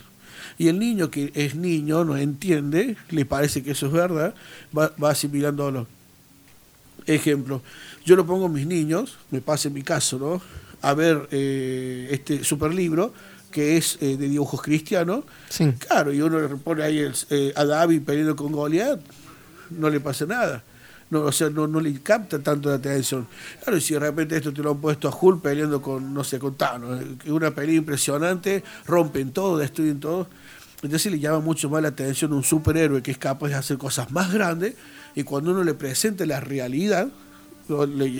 Y 0.58 0.68
el 0.68 0.78
niño 0.78 1.10
que 1.10 1.32
es 1.34 1.54
niño, 1.54 2.04
no 2.04 2.16
entiende, 2.16 2.96
le 3.10 3.24
parece 3.24 3.62
que 3.62 3.70
eso 3.70 3.86
es 3.86 3.92
verdad, 3.92 4.34
va, 4.76 4.92
va 5.02 5.10
asimilándolo. 5.10 5.86
Ejemplo, 7.06 7.62
yo 8.04 8.16
lo 8.16 8.26
pongo 8.26 8.46
a 8.46 8.48
mis 8.48 8.66
niños, 8.66 9.18
me 9.30 9.40
pasa 9.40 9.68
en 9.68 9.74
mi 9.74 9.82
caso, 9.82 10.18
¿no? 10.18 10.42
A 10.82 10.94
ver 10.94 11.28
eh, 11.30 12.08
este 12.10 12.44
super 12.44 12.72
libro 12.72 13.12
que 13.50 13.76
es 13.76 13.98
eh, 14.00 14.16
de 14.16 14.28
dibujos 14.28 14.62
cristianos. 14.62 15.24
Sí. 15.48 15.72
Claro, 15.78 16.12
y 16.12 16.20
uno 16.20 16.40
le 16.40 16.48
pone 16.56 16.82
ahí 16.82 16.98
el, 16.98 17.14
eh, 17.30 17.52
a 17.56 17.64
David 17.64 18.02
peleando 18.02 18.36
con 18.36 18.52
Goliat, 18.52 19.00
no 19.70 19.90
le 19.90 20.00
pasa 20.00 20.26
nada. 20.26 20.62
No, 21.10 21.22
o 21.22 21.32
sea, 21.32 21.50
no, 21.50 21.66
no 21.66 21.80
le 21.80 22.00
capta 22.00 22.38
tanto 22.38 22.68
la 22.68 22.76
atención. 22.76 23.26
Claro, 23.62 23.76
y 23.76 23.80
si 23.80 23.94
de 23.94 24.00
repente 24.00 24.36
esto 24.36 24.52
te 24.52 24.62
lo 24.62 24.70
han 24.70 24.80
puesto 24.80 25.08
a 25.08 25.16
Hulk 25.18 25.42
peleando 25.42 25.82
con, 25.82 26.14
no 26.14 26.22
sé, 26.22 26.38
con 26.38 26.54
Thanos, 26.54 27.02
eh, 27.02 27.32
una 27.32 27.50
pelea 27.50 27.76
impresionante, 27.76 28.62
rompen 28.86 29.32
todo, 29.32 29.58
destruyen 29.58 29.98
todo. 29.98 30.28
Entonces 30.82 31.12
le 31.12 31.18
llama 31.18 31.40
mucho 31.40 31.68
más 31.68 31.82
la 31.82 31.88
atención 31.88 32.32
un 32.32 32.44
superhéroe 32.44 33.02
que 33.02 33.10
es 33.10 33.18
capaz 33.18 33.48
de 33.48 33.54
hacer 33.54 33.76
cosas 33.76 34.10
más 34.12 34.32
grandes 34.32 34.74
y 35.14 35.24
cuando 35.24 35.50
uno 35.50 35.64
le 35.64 35.74
presenta 35.74 36.24
la 36.24 36.40
realidad, 36.40 37.08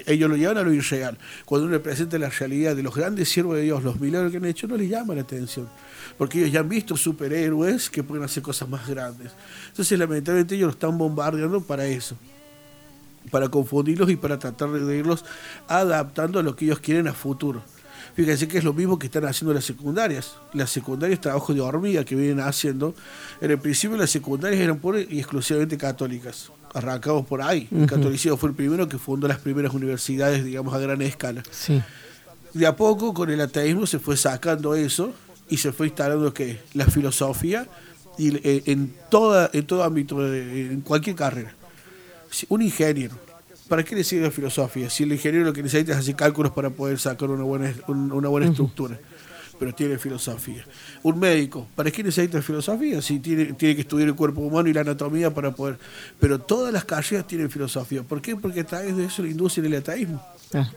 ellos 0.06 0.30
lo 0.30 0.36
llevan 0.36 0.58
a 0.58 0.62
lo 0.62 0.72
irreal. 0.72 1.16
Cuando 1.44 1.66
uno 1.66 1.74
le 1.74 1.80
presenta 1.80 2.18
la 2.18 2.28
realidad 2.28 2.76
de 2.76 2.82
los 2.82 2.94
grandes 2.94 3.28
siervos 3.28 3.56
de 3.56 3.62
Dios, 3.62 3.82
los 3.82 4.00
milagros 4.00 4.30
que 4.30 4.38
han 4.38 4.44
hecho, 4.44 4.66
no 4.66 4.76
les 4.76 4.88
llama 4.88 5.14
la 5.14 5.22
atención. 5.22 5.68
Porque 6.18 6.38
ellos 6.38 6.52
ya 6.52 6.60
han 6.60 6.68
visto 6.68 6.96
superhéroes 6.96 7.90
que 7.90 8.02
pueden 8.02 8.24
hacer 8.24 8.42
cosas 8.42 8.68
más 8.68 8.86
grandes. 8.88 9.32
Entonces, 9.68 9.98
lamentablemente, 9.98 10.54
ellos 10.54 10.66
lo 10.66 10.72
están 10.72 10.98
bombardeando 10.98 11.60
para 11.62 11.86
eso. 11.86 12.16
Para 13.30 13.48
confundirlos 13.48 14.10
y 14.10 14.16
para 14.16 14.38
tratar 14.38 14.70
de 14.70 14.96
irlos 14.96 15.24
adaptando 15.68 16.38
a 16.38 16.42
lo 16.42 16.56
que 16.56 16.64
ellos 16.64 16.80
quieren 16.80 17.06
a 17.08 17.12
futuro. 17.12 17.62
Fíjense 18.14 18.48
que 18.48 18.58
es 18.58 18.64
lo 18.64 18.72
mismo 18.72 18.98
que 18.98 19.06
están 19.06 19.24
haciendo 19.24 19.54
las 19.54 19.64
secundarias. 19.64 20.34
Las 20.52 20.70
secundarias, 20.70 21.20
trabajo 21.20 21.54
de 21.54 21.60
hormiga 21.60 22.04
que 22.04 22.14
vienen 22.14 22.40
haciendo. 22.40 22.94
En 23.40 23.50
el 23.50 23.58
principio 23.58 23.96
las 23.96 24.10
secundarias 24.10 24.60
eran 24.60 24.78
pura 24.78 25.00
y 25.00 25.18
exclusivamente 25.18 25.76
católicas. 25.78 26.50
Arrancamos 26.74 27.26
por 27.26 27.42
ahí. 27.42 27.68
El 27.70 27.86
catolicismo 27.86 28.36
fue 28.36 28.50
el 28.50 28.54
primero 28.54 28.88
que 28.88 28.98
fundó 28.98 29.28
las 29.28 29.38
primeras 29.38 29.72
universidades, 29.74 30.44
digamos, 30.44 30.74
a 30.74 30.78
gran 30.78 31.02
escala. 31.02 31.42
Sí. 31.50 31.82
De 32.52 32.66
a 32.66 32.74
poco, 32.74 33.14
con 33.14 33.30
el 33.30 33.40
ateísmo, 33.40 33.86
se 33.86 33.98
fue 33.98 34.16
sacando 34.16 34.74
eso 34.74 35.12
y 35.48 35.56
se 35.56 35.72
fue 35.72 35.86
instalando 35.86 36.34
que 36.34 36.60
la 36.74 36.86
filosofía 36.86 37.66
y 38.18 38.70
en 38.70 38.92
toda 39.08 39.50
en 39.52 39.66
todo 39.66 39.84
ámbito, 39.84 40.34
en 40.34 40.80
cualquier 40.80 41.16
carrera. 41.16 41.54
Un 42.48 42.62
ingeniero, 42.62 43.14
¿para 43.68 43.82
qué 43.82 43.94
le 43.94 44.04
sirve 44.04 44.24
la 44.26 44.30
filosofía? 44.30 44.88
Si 44.90 45.02
el 45.02 45.12
ingeniero 45.12 45.44
lo 45.46 45.52
que 45.52 45.62
necesita 45.62 45.92
es 45.92 45.98
hacer 45.98 46.14
cálculos 46.16 46.52
para 46.52 46.70
poder 46.70 46.98
sacar 46.98 47.30
una 47.30 47.44
buena, 47.44 47.72
un- 47.88 48.12
una 48.12 48.28
buena 48.28 48.46
estructura, 48.48 48.98
pero 49.58 49.74
tiene 49.74 49.98
filosofía. 49.98 50.64
Un 51.02 51.18
médico, 51.18 51.66
¿para 51.74 51.90
qué 51.90 52.02
necesita 52.02 52.40
filosofía? 52.40 53.02
Si 53.02 53.18
tiene, 53.18 53.46
tiene 53.54 53.74
que 53.74 53.82
estudiar 53.82 54.08
el 54.08 54.14
cuerpo 54.14 54.40
humano 54.40 54.68
y 54.68 54.72
la 54.72 54.80
anatomía 54.82 55.32
para 55.34 55.50
poder... 55.50 55.78
Pero 56.18 56.38
todas 56.38 56.72
las 56.72 56.84
carreras 56.84 57.26
tienen 57.26 57.50
filosofía. 57.50 58.02
¿Por 58.02 58.22
qué? 58.22 58.36
Porque 58.36 58.60
a 58.60 58.64
través 58.66 58.96
de 58.96 59.04
eso 59.06 59.22
le 59.22 59.30
inducen 59.30 59.64
el 59.66 59.74
ateísmo. 59.74 60.24
Ah, 60.54 60.70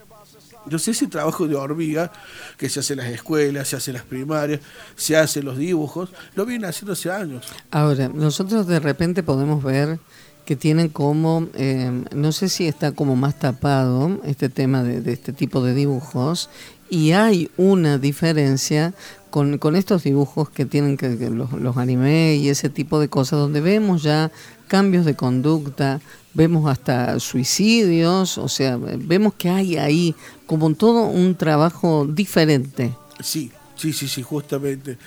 Entonces 0.66 0.98
ese 0.98 1.08
trabajo 1.08 1.48
de 1.48 1.56
hormiga 1.56 2.12
que 2.58 2.68
se 2.68 2.80
hace 2.82 2.94
en 2.94 3.00
las 3.00 3.08
escuelas, 3.10 3.68
se 3.70 3.76
hace 3.78 3.92
en 3.92 3.96
las 3.98 4.06
primarias, 4.06 4.60
se 4.96 5.16
hace 5.16 5.40
en 5.40 5.46
los 5.46 5.58
dibujos, 5.58 6.10
lo 6.36 6.46
vienen 6.46 6.68
haciendo 6.70 6.94
hace 6.94 7.10
años. 7.12 7.46
Ahora, 7.72 8.10
nosotros 8.10 8.68
de 8.68 8.80
repente 8.80 9.24
podemos 9.24 9.64
ver 9.64 10.00
que 10.46 10.56
tienen 10.56 10.90
como, 10.90 11.48
eh, 11.56 12.04
no 12.14 12.32
sé 12.32 12.50
si 12.50 12.68
está 12.68 12.92
como 12.92 13.16
más 13.16 13.40
tapado 13.40 14.20
este 14.26 14.50
tema 14.50 14.84
de, 14.84 15.12
este 15.12 15.34
tipo 15.34 15.64
de 15.64 15.74
dibujos, 15.74 16.50
y 16.90 17.12
hay 17.12 17.50
una 17.58 17.98
diferencia 17.98 18.94
con, 19.30 19.58
con 19.58 19.76
estos 19.76 20.04
dibujos 20.04 20.50
que 20.50 20.66
tienen 20.66 20.98
que, 20.98 21.18
que 21.18 21.30
los, 21.30 21.52
los 21.54 21.78
anime 21.78 22.36
y 22.36 22.50
ese 22.50 22.70
tipo 22.70 23.00
de 23.00 23.10
cosas, 23.10 23.40
donde 23.40 23.62
vemos 23.62 24.04
ya 24.04 24.32
cambios 24.68 25.06
de 25.06 25.16
conducta, 25.16 26.02
vemos 26.34 26.70
hasta 26.70 27.20
suicidios, 27.20 28.38
o 28.38 28.50
sea, 28.50 28.78
vemos 28.78 29.34
que 29.36 29.50
hay 29.50 29.78
ahí 29.78 30.16
como 30.46 30.74
todo 30.76 31.04
un 31.04 31.36
trabajo 31.36 32.06
diferente. 32.08 32.94
Sí, 33.22 33.52
sí, 33.76 33.94
sí, 33.94 34.08
sí, 34.08 34.22
justamente. 34.22 34.98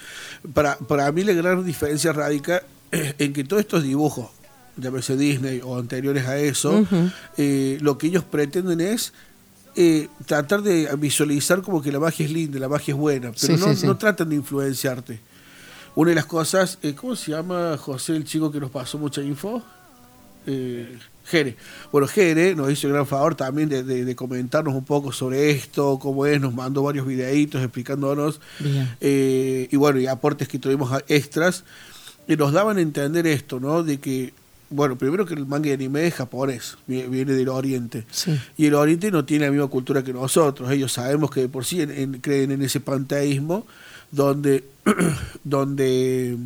Para, 0.55 0.79
para 0.79 1.11
mí 1.12 1.22
la 1.25 1.33
gran 1.33 1.64
diferencia 1.64 2.12
radica 2.12 2.62
en 2.92 3.33
que 3.33 3.44
todos 3.44 3.61
estos 3.61 3.83
dibujos, 3.83 4.31
llámese 4.77 5.17
Disney 5.17 5.61
o 5.65 5.79
anteriores 5.79 6.27
a 6.27 6.39
eso, 6.39 6.87
eh, 7.37 7.79
lo 7.81 7.97
que 7.99 8.09
ellos 8.09 8.25
pretenden 8.25 8.81
es 8.81 9.12
eh, 9.75 10.09
tratar 10.27 10.62
de 10.62 10.89
visualizar 10.99 11.62
como 11.62 11.83
que 11.83 11.93
la 11.93 12.01
magia 12.01 12.25
es 12.27 12.33
linda, 12.33 12.59
la 12.59 12.69
magia 12.69 12.93
es 12.95 12.99
buena, 12.99 13.33
pero 13.33 13.57
Sí, 13.57 13.61
no, 13.61 13.69
sí, 13.75 13.77
sí. 13.83 13.87
no 13.87 13.97
tratan 13.97 14.29
de 14.31 14.37
influenciarte. 14.37 15.21
Una 15.95 16.11
de 16.11 16.15
las 16.17 16.27
cosas, 16.27 16.79
eh, 16.83 16.95
¿cómo 16.95 17.17
se 17.17 17.33
llama 17.33 17.77
José, 17.79 18.17
el 18.17 18.25
chico 18.25 18.51
que 18.53 18.61
nos 18.61 18.71
pasó 18.71 18.99
mucha 18.99 19.23
info? 19.23 19.62
Eh, 20.47 20.99
Jere. 21.25 21.57
Bueno, 21.91 22.07
Jere 22.07 22.55
nos 22.55 22.71
hizo 22.71 22.87
el 22.87 22.93
gran 22.93 23.07
favor 23.07 23.35
también 23.35 23.69
de, 23.69 23.83
de- 23.83 24.05
de 24.05 24.15
comentarnos 24.15 24.75
un 24.75 24.85
poco 24.85 25.11
sobre 25.12 25.51
esto, 25.51 25.99
cómo 25.99 26.25
es, 26.25 26.41
nos 26.41 26.55
mandó 26.55 26.83
varios 26.85 27.05
videitos 27.07 27.61
explicándonos, 27.62 28.41
eh, 29.01 29.69
y 29.71 29.77
bueno, 29.77 29.99
y 29.99 30.07
aportes 30.07 30.47
que 30.49 30.59
tuvimos 30.59 30.91
extras, 31.09 31.65
y 32.29 32.37
nos 32.37 32.53
daban 32.53 32.79
a 32.79 32.81
entender 32.81 33.27
esto, 33.27 33.59
¿no? 33.59 33.83
De 33.83 33.99
que, 33.99 34.33
bueno, 34.70 34.96
primero 34.98 35.24
que 35.26 35.35
el 35.35 35.46
manga 35.46 35.68
de 35.68 35.74
anime 35.74 36.07
es 36.07 36.14
japonés, 36.14 36.76
vi- 36.87 37.02
viene 37.05 37.33
del 37.35 37.48
oriente. 37.48 38.05
Sí. 38.11 38.37
Y 38.57 38.66
el 38.66 38.74
Oriente 38.74 39.11
no 39.12 39.24
tiene 39.24 39.44
la 39.46 39.52
misma 39.52 39.68
cultura 39.68 40.02
que 40.02 40.12
nosotros. 40.12 40.70
Ellos 40.70 40.92
sabemos 40.92 41.31
que 41.31 41.42
de 41.42 41.48
por 41.48 41.64
sí 41.64 41.81
en- 41.83 41.90
en- 41.92 42.20
creen 42.20 42.50
en 42.50 42.62
ese 42.62 42.81
panteísmo, 42.81 43.66
donde, 44.11 44.64
donde 45.44 46.37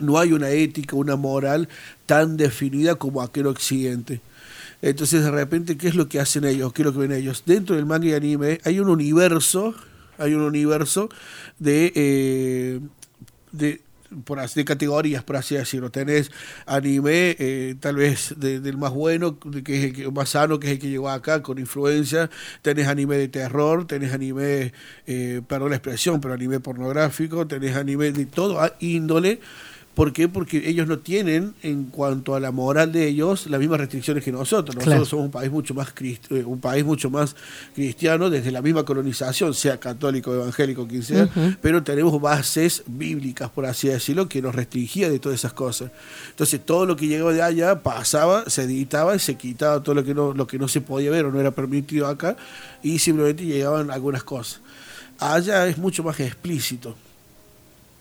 no 0.00 0.18
hay 0.18 0.32
una 0.32 0.50
ética, 0.50 0.96
una 0.96 1.16
moral 1.16 1.68
tan 2.06 2.36
definida 2.36 2.94
como 2.94 3.20
aquel 3.22 3.46
occidente. 3.46 4.20
Entonces, 4.80 5.24
de 5.24 5.30
repente, 5.32 5.76
¿qué 5.76 5.88
es 5.88 5.96
lo 5.96 6.08
que 6.08 6.20
hacen 6.20 6.44
ellos? 6.44 6.72
¿Qué 6.72 6.82
es 6.82 6.86
lo 6.86 6.92
que 6.92 7.00
ven 7.00 7.12
ellos? 7.12 7.42
Dentro 7.46 7.74
del 7.74 7.84
manga 7.86 8.06
y 8.06 8.12
anime 8.14 8.60
hay 8.64 8.78
un 8.78 8.88
universo, 8.88 9.74
hay 10.18 10.34
un 10.34 10.42
universo 10.42 11.08
de, 11.58 11.92
eh, 11.96 12.80
de, 13.50 13.80
por 14.24 14.40
así, 14.40 14.60
de 14.60 14.64
categorías, 14.64 15.22
por 15.22 15.36
así 15.36 15.54
decirlo. 15.54 15.90
Tenés 15.90 16.30
anime, 16.66 17.36
eh, 17.38 17.74
tal 17.80 17.96
vez 17.96 18.34
de- 18.36 18.60
del 18.60 18.76
más 18.78 18.92
bueno, 18.92 19.38
que 19.38 19.78
es 19.78 19.84
el 19.84 19.92
que- 19.92 20.10
más 20.10 20.30
sano, 20.30 20.58
que 20.58 20.66
es 20.68 20.72
el 20.74 20.78
que 20.78 20.88
llegó 20.90 21.08
acá 21.10 21.42
con 21.42 21.58
influencia. 21.58 22.30
Tenés 22.62 22.86
anime 22.88 23.16
de 23.16 23.28
terror, 23.28 23.86
tenés 23.86 24.12
anime, 24.12 24.72
eh, 25.06 25.42
perdón 25.46 25.70
la 25.70 25.76
expresión, 25.76 26.20
pero 26.20 26.34
anime 26.34 26.60
pornográfico, 26.60 27.46
tenés 27.46 27.76
anime 27.76 28.12
de 28.12 28.26
todo 28.26 28.60
a- 28.60 28.74
índole. 28.80 29.40
¿Por 29.98 30.12
qué? 30.12 30.28
Porque 30.28 30.68
ellos 30.70 30.86
no 30.86 31.00
tienen, 31.00 31.54
en 31.64 31.86
cuanto 31.86 32.36
a 32.36 32.38
la 32.38 32.52
moral 32.52 32.92
de 32.92 33.08
ellos, 33.08 33.48
las 33.48 33.58
mismas 33.58 33.80
restricciones 33.80 34.22
que 34.22 34.30
nosotros. 34.30 34.76
Nosotros 34.76 34.84
Claro. 34.84 35.04
somos 35.04 35.24
un 35.24 35.32
país 35.32 35.50
mucho 35.50 35.74
más 35.74 35.92
eh, 36.00 36.44
un 36.46 36.60
país 36.60 36.84
mucho 36.84 37.10
más 37.10 37.34
cristiano 37.74 38.30
desde 38.30 38.52
la 38.52 38.62
misma 38.62 38.84
colonización, 38.84 39.54
sea 39.54 39.80
católico, 39.80 40.32
evangélico, 40.32 40.86
quien 40.86 41.02
sea, 41.02 41.28
pero 41.60 41.82
tenemos 41.82 42.20
bases 42.20 42.84
bíblicas, 42.86 43.50
por 43.50 43.66
así 43.66 43.88
decirlo, 43.88 44.28
que 44.28 44.40
nos 44.40 44.54
restringía 44.54 45.10
de 45.10 45.18
todas 45.18 45.40
esas 45.40 45.52
cosas. 45.52 45.90
Entonces, 46.30 46.64
todo 46.64 46.86
lo 46.86 46.94
que 46.94 47.08
llegaba 47.08 47.32
de 47.32 47.42
allá 47.42 47.82
pasaba, 47.82 48.48
se 48.48 48.62
editaba 48.62 49.16
y 49.16 49.18
se 49.18 49.34
quitaba 49.34 49.82
todo 49.82 49.96
lo 49.96 50.04
que 50.04 50.14
no, 50.14 50.32
lo 50.32 50.46
que 50.46 50.60
no 50.60 50.68
se 50.68 50.80
podía 50.80 51.10
ver 51.10 51.24
o 51.24 51.32
no 51.32 51.40
era 51.40 51.50
permitido 51.50 52.06
acá, 52.06 52.36
y 52.84 53.00
simplemente 53.00 53.44
llegaban 53.44 53.90
algunas 53.90 54.22
cosas. 54.22 54.60
Allá 55.18 55.66
es 55.66 55.76
mucho 55.76 56.04
más 56.04 56.20
explícito. 56.20 56.94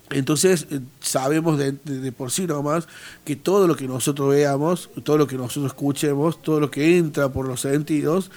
Entonces 0.10 0.67
eh, 0.72 0.80
sabemos 1.02 1.58
de, 1.58 1.74
por 2.13 2.32
sí 2.32 2.48
nomás 2.48 2.88
que 3.26 3.36
todo 3.36 3.67
lo 3.67 3.76
que 3.76 3.88
nosotros 3.88 4.30
veamos, 4.30 4.89
todo 5.04 5.17
lo 5.17 5.28
que 5.28 5.36
nosotros 5.36 5.65
escuchemos, 5.65 6.41
todo 6.41 6.60
lo 6.62 6.72
que 6.72 6.98
entra 6.98 7.30
por 7.30 7.46
los 7.46 7.62
sentidos, 7.62 8.32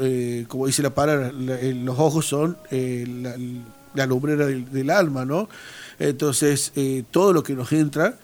eh, 0.00 0.46
como 0.48 0.66
dice 0.66 0.82
la 0.82 0.94
palabra, 0.94 1.30
la- 1.32 1.60
eh, 1.60 1.74
los 1.74 1.98
ojos 1.98 2.26
son 2.26 2.56
la, 2.70 3.34
la 3.94 4.06
lumbrera 4.06 4.46
del, 4.46 4.90
alma, 4.90 5.24
¿no? 5.26 5.48
Entonces 5.98 6.72
todo 7.10 7.32
lo 7.34 7.42
que 7.42 7.54
nos 7.54 7.70
entra 7.72 8.14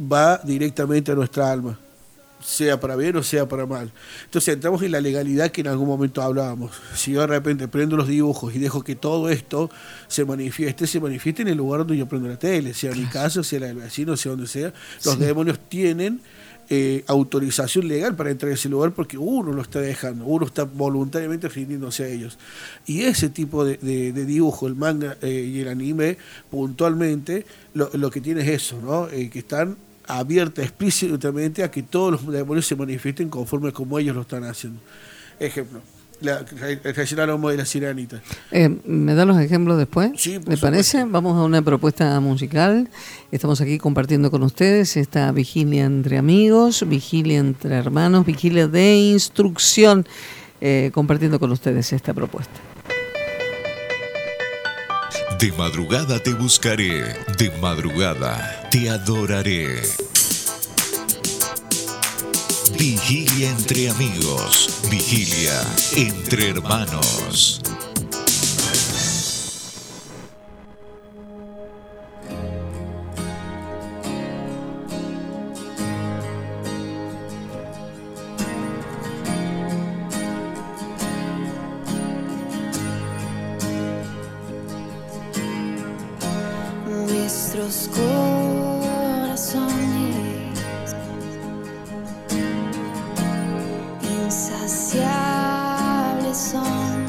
va 0.00 0.38
directamente 0.44 1.10
a 1.10 1.16
nuestra 1.16 1.50
alma, 1.50 1.76
sea 2.40 2.78
para 2.80 2.94
bien 2.96 3.16
o 3.16 3.22
sea 3.22 3.48
para 3.48 3.66
mal. 3.66 3.92
Entonces 4.24 4.54
entramos 4.54 4.82
en 4.82 4.92
la 4.92 5.00
legalidad 5.00 5.50
que 5.50 5.60
en 5.62 5.66
algún 5.68 5.88
momento 5.88 6.22
hablábamos. 6.22 6.72
Si 6.94 7.12
yo 7.12 7.20
de 7.22 7.26
repente 7.26 7.66
prendo 7.68 7.96
los 7.96 8.06
dibujos 8.08 8.54
y 8.54 8.58
dejo 8.58 8.82
que 8.84 8.94
todo 8.94 9.28
esto 9.28 9.70
se 10.06 10.24
manifieste, 10.24 10.86
se 10.86 11.00
manifieste 11.00 11.42
en 11.42 11.48
el 11.48 11.56
lugar 11.58 11.80
donde 11.80 11.96
yo 11.96 12.06
prendo 12.06 12.28
la 12.28 12.38
tele, 12.38 12.74
sea 12.74 12.92
mi 12.92 13.04
casa, 13.06 13.42
sea 13.42 13.60
la 13.60 13.66
del 13.66 13.76
vecino, 13.76 14.16
sea 14.16 14.30
donde 14.32 14.46
sea. 14.46 14.72
Los 15.04 15.14
Sí. 15.14 15.20
demonios 15.20 15.58
tienen 15.68 16.20
eh, 16.70 17.02
autorización 17.06 17.88
legal 17.88 18.14
para 18.14 18.30
entrar 18.30 18.50
a 18.52 18.54
ese 18.54 18.68
lugar 18.68 18.92
porque 18.92 19.16
uno 19.16 19.52
lo 19.54 19.62
está 19.62 19.80
dejando, 19.80 20.26
uno 20.26 20.44
está 20.44 20.64
voluntariamente 20.64 21.48
rindiéndose 21.48 22.04
a 22.04 22.08
ellos. 22.08 22.36
Y 22.86 23.04
ese 23.04 23.30
tipo 23.30 23.64
de, 23.64 23.78
de- 23.78 24.12
de 24.12 24.24
dibujo, 24.26 24.66
el 24.66 24.74
manga 24.74 25.16
eh, 25.22 25.50
y 25.50 25.60
el 25.60 25.68
anime, 25.68 26.18
puntualmente, 26.50 27.46
lo, 27.72 27.88
lo 27.94 28.10
que 28.10 28.20
tiene 28.20 28.42
es 28.42 28.48
eso, 28.48 28.78
¿no? 28.82 29.08
Eh, 29.08 29.30
que 29.30 29.38
están 29.38 29.76
abiertas 30.08 30.64
explícitamente 30.64 31.62
a 31.62 31.70
que 31.70 31.82
todos 31.82 32.12
los 32.12 32.26
demonios 32.26 32.66
se 32.66 32.74
manifiesten 32.74 33.28
conforme 33.28 33.72
como 33.72 33.98
ellos 33.98 34.16
lo 34.16 34.22
están 34.22 34.44
haciendo. 34.44 34.80
Ejemplo, 35.38 35.80
la, 36.20 36.44
hablamos 37.22 37.50
de 37.52 37.56
la 37.56 37.64
sirenita. 37.64 38.20
Eh, 38.50 38.68
¿Me 38.84 39.14
da 39.14 39.24
los 39.24 39.38
ejemplos 39.38 39.78
después? 39.78 40.12
Sí, 40.16 40.38
por 40.38 40.48
¿Le 40.48 40.56
parece? 40.56 41.04
Vamos 41.04 41.36
a 41.36 41.44
una 41.44 41.62
propuesta 41.62 42.18
musical. 42.20 42.88
Estamos 43.30 43.60
aquí 43.60 43.78
compartiendo 43.78 44.30
con 44.30 44.42
ustedes 44.42 44.96
esta 44.96 45.30
vigilia 45.30 45.84
entre 45.84 46.18
amigos, 46.18 46.88
vigilia 46.88 47.38
entre 47.38 47.76
hermanos, 47.76 48.26
vigilia 48.26 48.66
de 48.66 48.96
instrucción, 48.96 50.06
eh, 50.60 50.90
compartiendo 50.92 51.38
con 51.38 51.52
ustedes 51.52 51.92
esta 51.92 52.12
propuesta. 52.14 52.58
De 55.38 55.52
madrugada 55.52 56.18
te 56.18 56.34
buscaré, 56.34 57.14
de 57.36 57.50
madrugada 57.60 58.68
te 58.72 58.90
adoraré. 58.90 59.80
Vigilia 62.76 63.50
entre 63.50 63.88
amigos, 63.88 64.80
vigilia 64.90 65.62
entre 65.94 66.50
hermanos. 66.50 67.60
Nuestros 87.68 87.98
corazones. 89.28 89.44
Insaciables 94.24 95.08
son. 96.38 97.04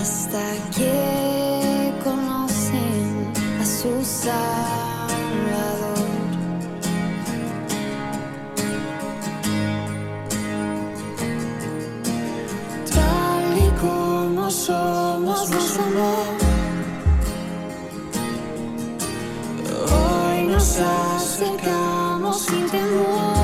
Hasta 0.00 0.44
que 0.74 1.92
conocen 2.02 3.32
a 3.60 3.64
su 3.66 4.02
acercamos 21.36 22.46
sin 22.46 22.66
temor. 22.70 23.36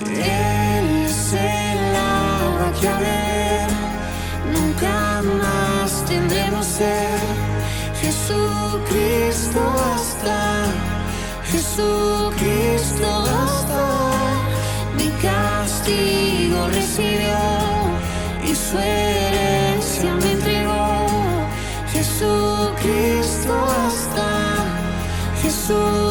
Él 0.00 1.04
es 1.06 1.32
el 1.32 1.94
agua 1.94 2.72
que 2.80 2.88
a 2.88 2.98
ver 2.98 3.68
nunca 4.52 5.22
más 5.42 6.04
tendremos 6.06 6.66
sed. 6.66 7.22
Jesucristo 8.02 9.60
basta, 9.76 10.64
Jesucristo 11.52 13.06
basta. 13.28 13.82
Mi 14.98 15.08
castigo 15.22 16.66
recibió 16.72 17.38
y 18.44 18.54
su 18.56 18.78
Jesucristo 25.64 26.03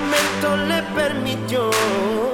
momento 0.00 0.56
le 0.56 0.82
permitió. 0.94 2.29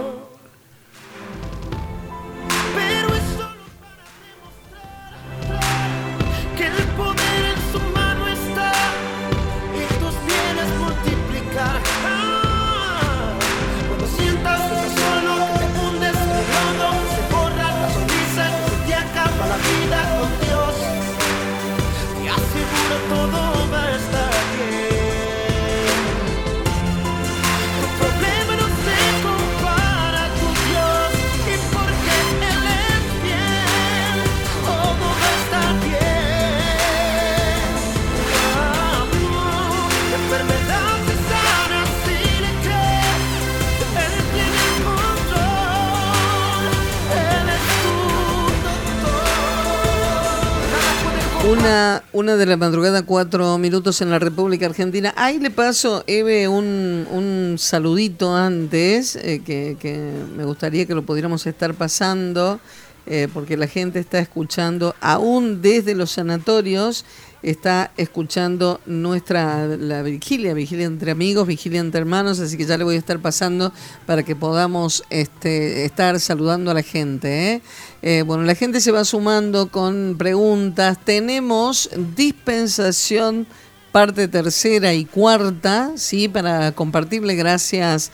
la 52.47 52.57
madrugada, 52.57 53.03
cuatro 53.05 53.59
minutos 53.59 54.01
en 54.01 54.11
la 54.11 54.19
República 54.19 54.67
Argentina. 54.67 55.13
Ahí 55.17 55.39
le 55.39 55.51
paso, 55.51 56.05
Eve, 56.07 56.49
un, 56.49 57.07
un 57.11 57.57
saludito 57.59 58.35
antes, 58.35 59.17
eh, 59.17 59.43
que, 59.45 59.77
que 59.79 60.13
me 60.37 60.45
gustaría 60.45 60.87
que 60.87 60.95
lo 60.95 61.03
pudiéramos 61.03 61.47
estar 61.47 61.75
pasando. 61.75 62.61
Eh, 63.09 63.29
porque 63.33 63.57
la 63.57 63.69
gente 63.69 64.01
está 64.01 64.19
escuchando, 64.19 64.97
aún 65.01 65.63
desde 65.63 65.95
los 65.95 66.11
sanatorios, 66.11 67.05
está 67.41 67.93
escuchando 67.97 68.81
nuestra 68.85 69.69
la 69.69 70.03
vigilia, 70.03 70.55
vigilia 70.55 70.87
entre 70.87 71.13
amigos, 71.13 71.47
vigilia 71.47 71.79
entre 71.79 72.01
hermanos, 72.01 72.41
así 72.41 72.57
que 72.57 72.65
ya 72.65 72.77
le 72.77 72.83
voy 72.83 72.97
a 72.97 72.99
estar 72.99 73.21
pasando 73.21 73.73
para 74.07 74.25
que 74.25 74.35
podamos 74.35 75.05
este, 75.11 75.85
estar 75.85 76.19
saludando 76.19 76.73
a 76.73 76.75
la 76.75 76.83
gente. 76.83 77.53
¿eh? 77.53 77.63
eh 78.03 78.23
bueno, 78.23 78.43
la 78.43 78.57
gente 78.57 78.81
se 78.81 78.91
va 78.91 79.05
sumando 79.05 79.69
con 79.69 80.17
preguntas. 80.19 80.99
Tenemos 81.05 81.89
dispensación 82.17 83.47
parte 83.93 84.27
tercera 84.27 84.95
y 84.95 85.05
cuarta, 85.05 85.93
sí, 85.95 86.27
para 86.27 86.73
compartirle 86.73 87.37
gracias 87.37 88.11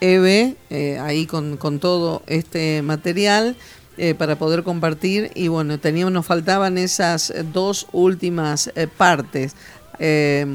Eve 0.00 0.54
eh, 0.70 1.00
ahí 1.00 1.26
con 1.26 1.80
todo 1.80 2.22
este 2.28 2.82
material 2.82 3.56
eh, 3.98 4.14
para 4.14 4.36
poder 4.36 4.62
compartir 4.62 5.30
y 5.34 5.48
bueno, 5.48 5.78
teníamos, 5.78 6.12
nos 6.12 6.26
faltaban 6.26 6.78
esas 6.78 7.32
dos 7.52 7.86
últimas 7.92 8.70
eh, 8.74 8.86
partes 8.86 9.54
eh, 9.98 10.46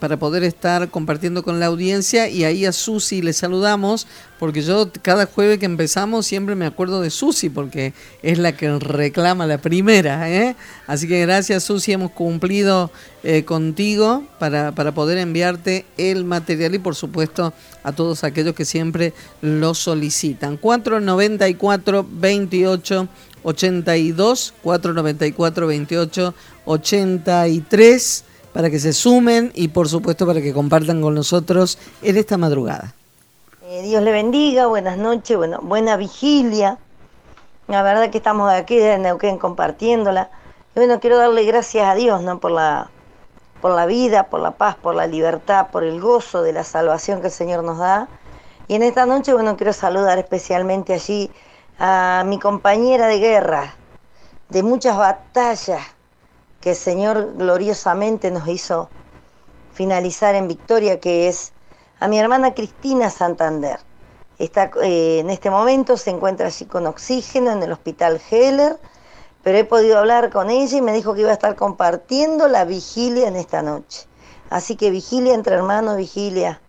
para 0.00 0.18
poder 0.18 0.42
estar 0.42 0.88
compartiendo 0.90 1.42
con 1.42 1.60
la 1.60 1.66
audiencia 1.66 2.28
y 2.28 2.44
ahí 2.44 2.64
a 2.64 2.72
Susi 2.72 3.20
le 3.20 3.32
saludamos 3.32 4.06
porque 4.38 4.62
yo 4.62 4.90
cada 5.02 5.26
jueves 5.26 5.58
que 5.58 5.66
empezamos 5.66 6.26
siempre 6.26 6.54
me 6.54 6.66
acuerdo 6.66 7.00
de 7.00 7.10
Susi 7.10 7.50
porque 7.50 7.92
es 8.22 8.38
la 8.38 8.56
que 8.56 8.78
reclama 8.78 9.46
la 9.46 9.58
primera. 9.58 10.30
¿eh? 10.30 10.56
Así 10.86 11.06
que 11.06 11.20
gracias 11.20 11.64
Susi, 11.64 11.92
hemos 11.92 12.10
cumplido 12.12 12.90
eh, 13.22 13.44
contigo 13.44 14.24
para, 14.38 14.72
para 14.72 14.92
poder 14.92 15.18
enviarte 15.18 15.84
el 15.96 16.24
material 16.24 16.74
y 16.74 16.78
por 16.78 16.94
supuesto 16.94 17.52
a 17.82 17.92
todos 17.92 18.24
aquellos 18.24 18.54
que 18.54 18.64
siempre 18.64 19.12
lo 19.42 19.74
solicitan. 19.74 20.56
494 20.56 22.06
28 22.10 23.08
82 23.44 24.54
494 24.62 25.66
28 25.66 26.34
83 26.64 28.24
para 28.54 28.70
que 28.70 28.78
se 28.78 28.92
sumen 28.92 29.50
y 29.52 29.68
por 29.68 29.88
supuesto 29.88 30.26
para 30.26 30.40
que 30.40 30.54
compartan 30.54 31.02
con 31.02 31.12
nosotros 31.12 31.76
en 32.02 32.16
esta 32.16 32.38
madrugada. 32.38 32.94
Eh, 33.66 33.82
Dios 33.82 34.00
le 34.00 34.12
bendiga, 34.12 34.68
buenas 34.68 34.96
noches, 34.96 35.36
bueno, 35.36 35.58
buena 35.60 35.96
vigilia. 35.96 36.78
La 37.66 37.82
verdad 37.82 38.10
que 38.10 38.18
estamos 38.18 38.50
aquí 38.52 38.76
de 38.76 38.96
Neuquén 38.98 39.38
compartiéndola. 39.38 40.30
Y 40.76 40.78
bueno, 40.78 41.00
quiero 41.00 41.18
darle 41.18 41.44
gracias 41.44 41.84
a 41.84 41.96
Dios, 41.96 42.22
¿no? 42.22 42.38
Por 42.38 42.52
la, 42.52 42.90
por 43.60 43.72
la 43.72 43.86
vida, 43.86 44.28
por 44.30 44.38
la 44.38 44.52
paz, 44.52 44.76
por 44.76 44.94
la 44.94 45.08
libertad, 45.08 45.68
por 45.72 45.82
el 45.82 46.00
gozo 46.00 46.42
de 46.42 46.52
la 46.52 46.62
salvación 46.62 47.20
que 47.20 47.26
el 47.26 47.32
Señor 47.32 47.64
nos 47.64 47.78
da. 47.78 48.06
Y 48.68 48.76
en 48.76 48.84
esta 48.84 49.04
noche, 49.04 49.32
bueno, 49.32 49.56
quiero 49.56 49.72
saludar 49.72 50.18
especialmente 50.18 50.94
allí 50.94 51.28
a 51.80 52.22
mi 52.24 52.38
compañera 52.38 53.08
de 53.08 53.18
guerra, 53.18 53.74
de 54.48 54.62
muchas 54.62 54.96
batallas 54.96 55.93
que 56.64 56.70
el 56.70 56.76
Señor 56.76 57.34
gloriosamente 57.36 58.30
nos 58.30 58.48
hizo 58.48 58.88
finalizar 59.74 60.34
en 60.34 60.48
victoria, 60.48 60.98
que 60.98 61.28
es 61.28 61.52
a 62.00 62.08
mi 62.08 62.18
hermana 62.18 62.54
Cristina 62.54 63.10
Santander. 63.10 63.80
Está, 64.38 64.70
eh, 64.82 65.18
en 65.18 65.28
este 65.28 65.50
momento 65.50 65.98
se 65.98 66.08
encuentra 66.08 66.46
allí 66.46 66.64
con 66.64 66.86
oxígeno 66.86 67.52
en 67.52 67.62
el 67.62 67.70
hospital 67.70 68.18
Heller, 68.30 68.80
pero 69.42 69.58
he 69.58 69.64
podido 69.64 69.98
hablar 69.98 70.30
con 70.30 70.48
ella 70.48 70.78
y 70.78 70.80
me 70.80 70.94
dijo 70.94 71.12
que 71.12 71.20
iba 71.20 71.28
a 71.28 71.34
estar 71.34 71.54
compartiendo 71.54 72.48
la 72.48 72.64
vigilia 72.64 73.28
en 73.28 73.36
esta 73.36 73.60
noche. 73.60 74.06
Así 74.48 74.74
que 74.76 74.90
vigilia 74.90 75.34
entre 75.34 75.56
hermanos, 75.56 75.98
vigilia 75.98 76.62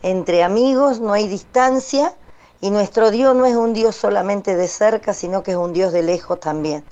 entre 0.00 0.44
amigos, 0.44 0.98
no 1.00 1.12
hay 1.12 1.28
distancia 1.28 2.14
y 2.62 2.70
nuestro 2.70 3.10
Dios 3.10 3.36
no 3.36 3.44
es 3.44 3.54
un 3.54 3.74
Dios 3.74 3.96
solamente 3.96 4.56
de 4.56 4.68
cerca, 4.68 5.12
sino 5.12 5.42
que 5.42 5.50
es 5.50 5.58
un 5.58 5.74
Dios 5.74 5.92
de 5.92 6.02
lejos 6.02 6.40
también. 6.40 6.86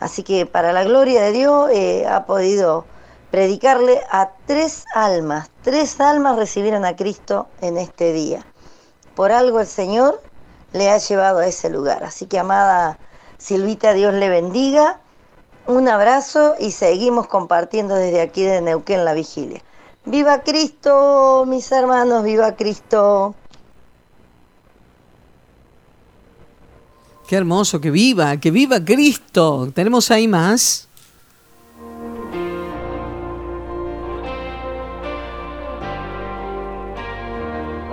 Así 0.00 0.22
que 0.22 0.46
para 0.46 0.72
la 0.72 0.82
gloria 0.84 1.22
de 1.22 1.32
Dios 1.32 1.70
eh, 1.72 2.06
ha 2.08 2.24
podido 2.24 2.86
predicarle 3.30 4.00
a 4.10 4.30
tres 4.46 4.84
almas, 4.94 5.50
tres 5.62 6.00
almas 6.00 6.36
recibieron 6.36 6.84
a 6.84 6.96
Cristo 6.96 7.46
en 7.60 7.76
este 7.76 8.12
día. 8.12 8.44
Por 9.14 9.30
algo 9.30 9.60
el 9.60 9.66
Señor 9.66 10.20
le 10.72 10.90
ha 10.90 10.98
llevado 10.98 11.40
a 11.40 11.46
ese 11.46 11.68
lugar. 11.68 12.02
Así 12.02 12.26
que 12.26 12.38
amada 12.38 12.98
Silvita, 13.38 13.92
Dios 13.92 14.14
le 14.14 14.28
bendiga. 14.28 15.00
Un 15.66 15.88
abrazo 15.88 16.54
y 16.58 16.72
seguimos 16.72 17.26
compartiendo 17.26 17.94
desde 17.94 18.20
aquí 18.20 18.42
de 18.42 18.60
Neuquén 18.60 19.04
la 19.04 19.12
vigilia. 19.12 19.62
¡Viva 20.04 20.42
Cristo, 20.42 21.44
mis 21.46 21.70
hermanos! 21.72 22.24
¡Viva 22.24 22.56
Cristo! 22.56 23.34
Qué 27.30 27.36
hermoso, 27.36 27.80
que 27.80 27.92
viva, 27.92 28.38
que 28.38 28.50
viva 28.50 28.84
Cristo. 28.84 29.70
Tenemos 29.72 30.10
ahí 30.10 30.26
más. 30.26 30.88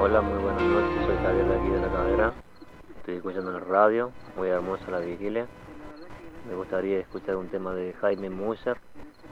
Hola, 0.02 0.22
muy 0.22 0.42
buenas 0.42 0.64
noches. 0.64 1.06
Soy 1.06 1.16
Javier 1.18 1.48
de 1.50 1.56
aquí 1.56 1.70
de 1.70 1.80
la 1.80 1.88
cadera. 1.88 2.34
Estoy 2.98 3.16
escuchando 3.18 3.52
la 3.52 3.60
radio. 3.60 4.12
Muy 4.36 4.48
hermosa 4.48 4.90
la 4.90 5.02
vigilia. 5.02 5.46
Me 6.50 6.56
gustaría 6.56 6.98
escuchar 6.98 7.36
un 7.36 7.48
tema 7.50 7.76
de 7.76 7.94
Jaime 7.94 8.32
Musser. 8.32 8.80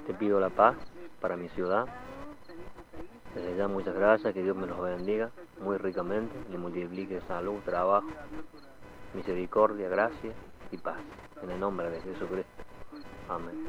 Te 0.06 0.14
pido 0.14 0.40
la 0.40 0.52
paz 0.52 0.76
para 1.20 1.36
mi 1.36 1.50
ciudad. 1.50 1.88
Desde 3.34 3.58
ya 3.58 3.68
muchas 3.68 3.96
gracias. 3.96 4.36
Que 4.36 4.44
Dios 4.44 4.56
me 4.56 4.68
los 4.68 4.80
bendiga 4.80 5.32
muy 5.64 5.78
ricamente. 5.78 6.36
Le 6.52 6.60
multiplique 6.60 7.22
salud, 7.28 7.56
trabajo, 7.66 8.06
misericordia, 9.16 9.90
gracia 9.90 10.32
y 10.72 10.78
paz. 10.78 10.98
En 11.42 11.52
el 11.52 11.60
nombre 11.60 11.90
de 11.90 12.02
Jesucristo. 12.02 12.52
Amén. 13.30 13.66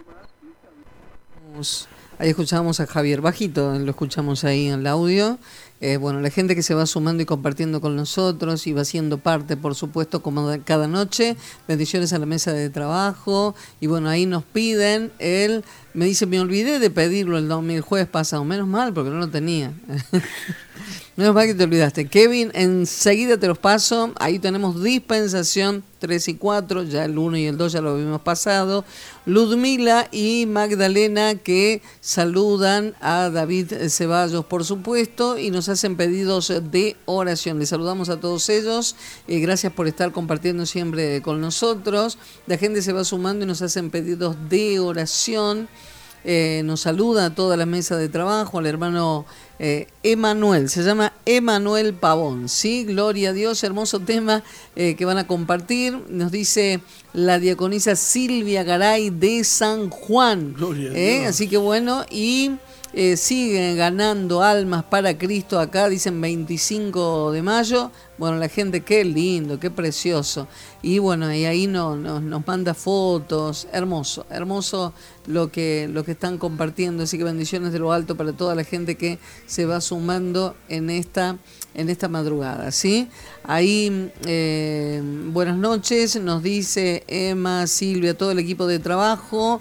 Ahí 2.18 2.30
escuchamos 2.30 2.80
a 2.80 2.86
Javier 2.86 3.20
Bajito, 3.20 3.78
lo 3.78 3.90
escuchamos 3.90 4.44
ahí 4.44 4.66
en 4.66 4.80
el 4.80 4.86
audio. 4.86 5.38
Eh, 5.80 5.98
bueno, 5.98 6.20
la 6.20 6.30
gente 6.30 6.54
que 6.54 6.62
se 6.62 6.74
va 6.74 6.86
sumando 6.86 7.22
y 7.22 7.26
compartiendo 7.26 7.80
con 7.80 7.94
nosotros 7.94 8.66
y 8.66 8.72
va 8.72 8.84
siendo 8.84 9.18
parte, 9.18 9.56
por 9.56 9.74
supuesto, 9.74 10.22
como 10.22 10.50
cada 10.64 10.88
noche. 10.88 11.36
Bendiciones 11.68 12.12
a 12.12 12.18
la 12.18 12.26
mesa 12.26 12.52
de 12.52 12.70
trabajo. 12.70 13.54
Y 13.80 13.86
bueno, 13.86 14.08
ahí 14.08 14.26
nos 14.26 14.44
piden 14.44 15.12
el. 15.18 15.64
Me 15.92 16.06
dice, 16.06 16.26
me 16.26 16.40
olvidé 16.40 16.78
de 16.78 16.90
pedirlo 16.90 17.36
el, 17.38 17.50
el 17.70 17.80
jueves 17.82 18.08
pasado. 18.08 18.44
Menos 18.44 18.66
mal, 18.66 18.94
porque 18.94 19.10
no 19.10 19.18
lo 19.18 19.28
tenía. 19.28 19.72
Menos 21.16 21.34
mal 21.34 21.46
que 21.46 21.54
te 21.54 21.64
olvidaste. 21.64 22.08
Kevin, 22.08 22.50
enseguida 22.52 23.38
te 23.38 23.46
los 23.46 23.56
paso. 23.56 24.12
Ahí 24.16 24.38
tenemos 24.38 24.82
dispensación 24.82 25.82
3 25.98 26.28
y 26.28 26.34
4. 26.34 26.82
Ya 26.82 27.06
el 27.06 27.16
1 27.16 27.38
y 27.38 27.46
el 27.46 27.56
2 27.56 27.72
ya 27.72 27.80
lo 27.80 27.92
habíamos 27.92 28.20
pasado. 28.20 28.84
Ludmila 29.24 30.08
y 30.12 30.44
Magdalena 30.44 31.34
que 31.36 31.80
saludan 32.02 32.94
a 33.00 33.30
David 33.30 33.72
Ceballos, 33.88 34.44
por 34.44 34.66
supuesto, 34.66 35.38
y 35.38 35.50
nos 35.50 35.70
hacen 35.70 35.96
pedidos 35.96 36.52
de 36.70 36.96
oración. 37.06 37.58
Les 37.60 37.70
saludamos 37.70 38.10
a 38.10 38.20
todos 38.20 38.50
ellos. 38.50 38.94
Eh, 39.26 39.40
gracias 39.40 39.72
por 39.72 39.88
estar 39.88 40.12
compartiendo 40.12 40.66
siempre 40.66 41.22
con 41.22 41.40
nosotros. 41.40 42.18
La 42.46 42.58
gente 42.58 42.82
se 42.82 42.92
va 42.92 43.04
sumando 43.04 43.46
y 43.46 43.48
nos 43.48 43.62
hacen 43.62 43.88
pedidos 43.88 44.36
de 44.50 44.80
oración. 44.80 45.66
Eh, 46.28 46.62
nos 46.64 46.80
saluda 46.80 47.26
a 47.26 47.34
toda 47.36 47.56
la 47.56 47.66
mesa 47.66 47.96
de 47.96 48.08
trabajo, 48.08 48.58
al 48.58 48.66
hermano 48.66 49.24
eh, 49.60 49.86
Emanuel, 50.02 50.68
se 50.68 50.82
llama 50.82 51.12
Emanuel 51.24 51.94
Pavón, 51.94 52.48
¿sí? 52.48 52.82
Gloria 52.82 53.30
a 53.30 53.32
Dios, 53.32 53.62
hermoso 53.62 54.00
tema 54.00 54.42
eh, 54.74 54.96
que 54.96 55.04
van 55.04 55.18
a 55.18 55.28
compartir. 55.28 55.96
Nos 56.08 56.32
dice 56.32 56.80
la 57.12 57.38
diaconisa 57.38 57.94
Silvia 57.94 58.64
Garay 58.64 59.10
de 59.10 59.44
San 59.44 59.88
Juan. 59.88 60.54
Gloria 60.54 60.90
a. 60.90 60.94
Dios. 60.94 61.28
Así 61.28 61.48
que 61.48 61.58
bueno, 61.58 62.04
y 62.10 62.56
eh, 62.98 63.18
siguen 63.18 63.76
ganando 63.76 64.42
almas 64.42 64.82
para 64.84 65.18
Cristo 65.18 65.60
acá, 65.60 65.86
dicen 65.90 66.18
25 66.18 67.30
de 67.30 67.42
mayo. 67.42 67.90
Bueno, 68.16 68.38
la 68.38 68.48
gente, 68.48 68.80
qué 68.80 69.04
lindo, 69.04 69.60
qué 69.60 69.70
precioso. 69.70 70.48
Y 70.80 70.98
bueno, 70.98 71.30
y 71.34 71.44
ahí 71.44 71.66
no, 71.66 71.94
no- 71.94 72.20
nos 72.22 72.46
manda 72.46 72.72
fotos, 72.72 73.68
hermoso, 73.70 74.24
hermoso 74.30 74.94
lo 75.26 75.52
que, 75.52 75.90
lo 75.92 76.04
que 76.06 76.12
están 76.12 76.38
compartiendo. 76.38 77.02
Así 77.02 77.18
que 77.18 77.24
bendiciones 77.24 77.74
de 77.74 77.78
lo 77.80 77.92
alto 77.92 78.16
para 78.16 78.32
toda 78.32 78.54
la 78.54 78.64
gente 78.64 78.94
que 78.94 79.18
se 79.46 79.66
va 79.66 79.82
sumando 79.82 80.56
en 80.70 80.88
esta, 80.88 81.36
en 81.74 81.90
esta 81.90 82.08
madrugada. 82.08 82.72
¿sí? 82.72 83.08
Ahí, 83.44 84.10
eh, 84.24 85.02
buenas 85.34 85.58
noches, 85.58 86.16
nos 86.18 86.42
dice 86.42 87.04
Emma, 87.08 87.66
Silvia, 87.66 88.16
todo 88.16 88.30
el 88.30 88.38
equipo 88.38 88.66
de 88.66 88.78
trabajo. 88.78 89.60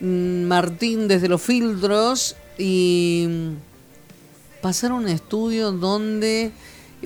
Mm, 0.00 0.42
Martín 0.44 1.08
desde 1.08 1.28
los 1.28 1.40
filtros 1.40 2.36
y 2.58 3.26
mm, 3.28 4.62
pasaron 4.62 5.04
un 5.04 5.08
estudio 5.08 5.72
donde... 5.72 6.52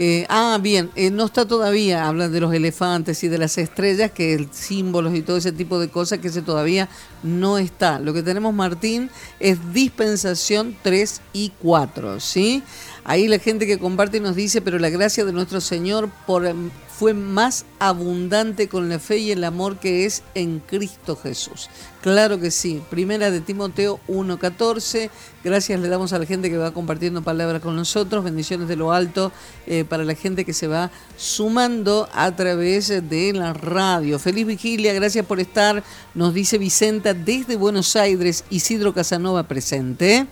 eh, 0.01 0.27
ah, 0.29 0.59
bien, 0.63 0.91
eh, 0.95 1.11
no 1.11 1.25
está 1.25 1.45
todavía, 1.45 2.07
hablan 2.07 2.31
de 2.31 2.39
los 2.39 2.55
elefantes 2.55 3.25
y 3.25 3.29
de 3.29 3.37
las 3.37 3.59
estrellas, 3.59 4.13
que 4.13 4.33
el 4.33 4.49
símbolos 4.53 5.13
y 5.17 5.23
todo 5.23 5.39
ese 5.39 5.51
tipo 5.51 5.81
de 5.81 5.89
cosas, 5.89 6.21
que 6.21 6.29
ese 6.29 6.41
todavía 6.41 6.89
no 7.25 7.59
está. 7.59 7.99
Lo 7.99 8.15
que 8.15 8.23
tenemos, 8.23 8.55
Martín, 8.55 9.11
es 9.41 9.59
dispensación 9.73 10.77
3 10.83 11.21
y 11.33 11.51
4, 11.61 12.21
¿sí? 12.21 12.63
Ahí 13.09 13.27
la 13.27 13.39
gente 13.39 13.67
que 13.67 13.79
comparte 13.79 14.21
nos 14.21 14.37
dice, 14.37 14.61
pero 14.61 14.79
la 14.79 14.91
gracia 14.91 15.25
de 15.25 15.33
nuestro 15.33 15.63
Señor 15.63 16.11
por, 16.27 16.45
em, 16.45 16.71
fue 16.91 17.15
más 17.15 17.65
abundante 17.79 18.69
con 18.69 18.91
la 18.91 18.99
fe 18.99 19.17
y 19.17 19.31
el 19.31 19.45
amor 19.45 19.79
que 19.79 20.05
es 20.05 20.23
en 20.35 20.59
Cristo 20.59 21.17
Jesús. 21.17 21.71
Claro 22.03 22.39
que 22.39 22.51
sí. 22.51 22.83
Primera 22.91 23.31
de 23.31 23.41
Timoteo 23.41 23.99
1.14. 24.09 25.09
Gracias 25.43 25.81
le 25.81 25.89
damos 25.89 26.13
a 26.13 26.19
la 26.19 26.27
gente 26.27 26.51
que 26.51 26.59
va 26.59 26.75
compartiendo 26.75 27.23
palabras 27.23 27.63
con 27.63 27.77
nosotros. 27.77 28.25
Bendiciones 28.25 28.69
de 28.69 28.77
lo 28.77 28.93
alto 28.93 29.33
eh, 29.67 29.87
para 29.89 30.05
la 30.05 30.15
gente 30.15 30.45
que 30.45 30.53
se 30.53 30.67
va 30.67 30.91
sumando 31.17 32.11
a 32.13 32.37
través 32.37 32.89
de 32.89 33.33
la 33.33 33.55
radio. 33.55 34.19
Feliz 34.19 34.47
vigilia, 34.47 34.93
gracias 34.93 35.25
por 35.25 35.41
estar. 35.41 35.83
Nos 36.13 36.35
dice 36.35 36.59
Vicenta 36.59 37.15
desde 37.15 37.57
Buenos 37.57 37.97
Aires, 37.97 38.45
Isidro 38.51 38.93
Casanova 38.93 39.45
presente. 39.45 40.27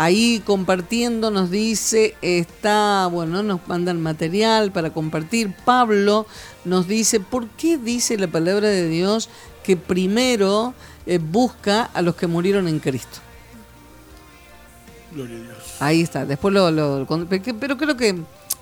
Ahí 0.00 0.40
compartiendo 0.46 1.32
nos 1.32 1.50
dice, 1.50 2.14
está, 2.22 3.08
bueno, 3.10 3.42
nos 3.42 3.66
mandan 3.66 4.00
material 4.00 4.70
para 4.70 4.90
compartir. 4.90 5.52
Pablo 5.64 6.24
nos 6.64 6.86
dice, 6.86 7.18
¿por 7.18 7.48
qué 7.48 7.78
dice 7.78 8.16
la 8.16 8.28
palabra 8.28 8.68
de 8.68 8.88
Dios 8.88 9.28
que 9.64 9.76
primero 9.76 10.72
eh, 11.04 11.18
busca 11.18 11.82
a 11.92 12.00
los 12.02 12.14
que 12.14 12.28
murieron 12.28 12.68
en 12.68 12.78
Cristo? 12.78 13.18
Gloria 15.12 15.36
a 15.36 15.40
Dios. 15.40 15.56
Ahí 15.80 16.02
está. 16.02 16.24
Después 16.24 16.54
lo, 16.54 16.70
lo- 16.70 17.04
pero 17.58 17.76
creo 17.76 17.96
que 17.96 18.14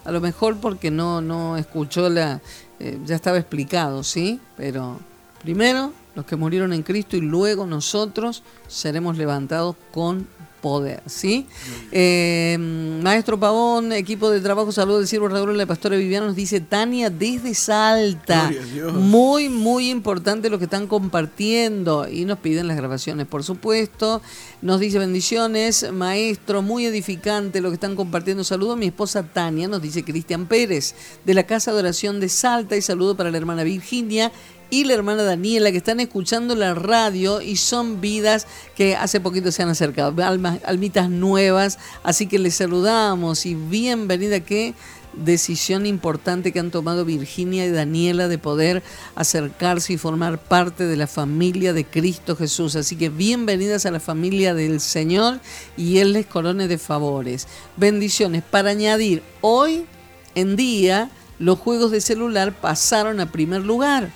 a 0.07 0.11
lo 0.13 0.23
mejor 0.23 0.57
porque 0.57 0.91
no 0.91 1.21
no 1.21 1.59
escuchó 1.59 2.09
la 2.09 2.41
eh, 2.81 2.99
ya 3.05 3.15
estaba 3.15 3.37
explicado, 3.37 4.03
¿sí? 4.05 4.41
Pero 4.57 4.99
primero 5.43 5.93
los 6.15 6.25
que 6.25 6.37
murieron 6.37 6.73
en 6.73 6.83
Cristo 6.83 7.17
y 7.19 7.21
luego 7.21 7.67
nosotros 7.67 8.43
seremos 8.69 9.19
levantados 9.19 9.77
con 9.93 10.27
poder, 10.61 11.03
¿sí? 11.07 11.47
Eh, 11.93 12.57
Maestro 13.03 13.39
Pavón, 13.39 13.93
equipo 13.93 14.31
de 14.31 14.41
trabajo, 14.41 14.73
saludos 14.73 15.01
del 15.01 15.09
Siervo 15.09 15.29
Raúl, 15.29 15.57
la 15.57 15.67
pastora 15.67 15.97
Viviana 15.97 16.27
nos 16.27 16.37
dice 16.37 16.61
Tania 16.61 17.11
desde 17.11 17.55
Salta. 17.55 18.51
Muy, 18.93 19.49
muy 19.49 19.91
importante 19.91 20.51
lo 20.51 20.59
que 20.59 20.65
están 20.65 20.87
compartiendo 20.87 22.09
y 22.09 22.25
nos 22.25 22.39
piden 22.39 22.69
las 22.69 22.77
grabaciones, 22.77 23.27
por 23.27 23.45
supuesto. 23.45 24.23
Nos 24.63 24.81
dice 24.81 24.99
bendiciones, 24.99 25.93
maestro, 25.93 26.63
muy 26.63 26.87
edificante 26.87 27.61
lo 27.61 27.69
que 27.69 27.75
están 27.75 27.97
compartiendo. 27.97 28.45
Saludo 28.45 28.73
a 28.73 28.77
mi 28.77 28.87
esposa 28.87 29.23
Tania, 29.23 29.69
nos 29.69 29.83
dice 29.83 30.05
Cristian 30.05 30.47
Pérez, 30.47 30.95
de 31.25 31.35
la 31.35 31.45
Casa 31.45 31.73
de 31.73 31.79
Oración 31.79 32.21
de 32.21 32.29
Salta 32.29 32.77
y 32.77 32.83
saludo 32.83 33.17
para 33.17 33.31
la 33.31 33.39
hermana 33.39 33.63
Virginia 33.63 34.33
y 34.71 34.85
la 34.85 34.95
hermana 34.95 35.23
Daniela 35.23 35.71
que 35.71 35.79
están 35.79 36.01
escuchando 36.01 36.55
la 36.55 36.75
radio 36.75 37.41
y 37.41 37.57
son 37.57 38.01
vidas 38.01 38.47
que 38.75 38.97
hace 38.97 39.21
poquito 39.21 39.53
se 39.53 39.63
han 39.63 39.69
acercado, 39.69 40.15
almas, 40.25 40.61
almitas 40.65 41.11
nuevas, 41.11 41.79
así 42.03 42.27
que 42.27 42.39
les 42.39 42.55
saludamos 42.57 43.47
y 43.47 43.55
bienvenida 43.55 44.41
que 44.41 44.75
decisión 45.17 45.87
importante 45.87 46.53
que 46.53 46.61
han 46.61 46.71
tomado 46.71 47.05
Virginia 47.05 47.65
y 47.65 47.71
Daniela 47.71 48.29
de 48.29 48.39
poder 48.39 48.83
acercarse 49.15 49.95
y 49.95 49.99
formar 49.99 50.39
parte 50.39 50.85
de 50.85 50.97
la 50.97 51.07
familia 51.07 51.73
de 51.73 51.85
Cristo 51.85 52.37
Jesús. 52.37 52.77
Así 52.77 52.97
que 52.97 53.09
bienvenidas 53.09 53.87
a 53.87 53.91
la 53.91 54.01
familia 54.01 54.55
del 54.55 54.81
Señor 54.81 55.41
y 55.77 55.99
Él 55.99 56.13
les 56.13 56.27
corone 56.27 56.69
de 56.69 56.79
favores. 56.79 57.49
Bendiciones. 57.77 58.43
Para 58.43 58.71
añadir, 58.71 59.23
hoy 59.41 59.87
en 60.35 60.57
día 60.57 61.11
los 61.39 61.59
juegos 61.59 61.91
de 61.91 62.01
celular 62.01 62.53
pasaron 62.53 63.21
a 63.21 63.33
primer 63.33 63.63
lugar. 63.63 64.11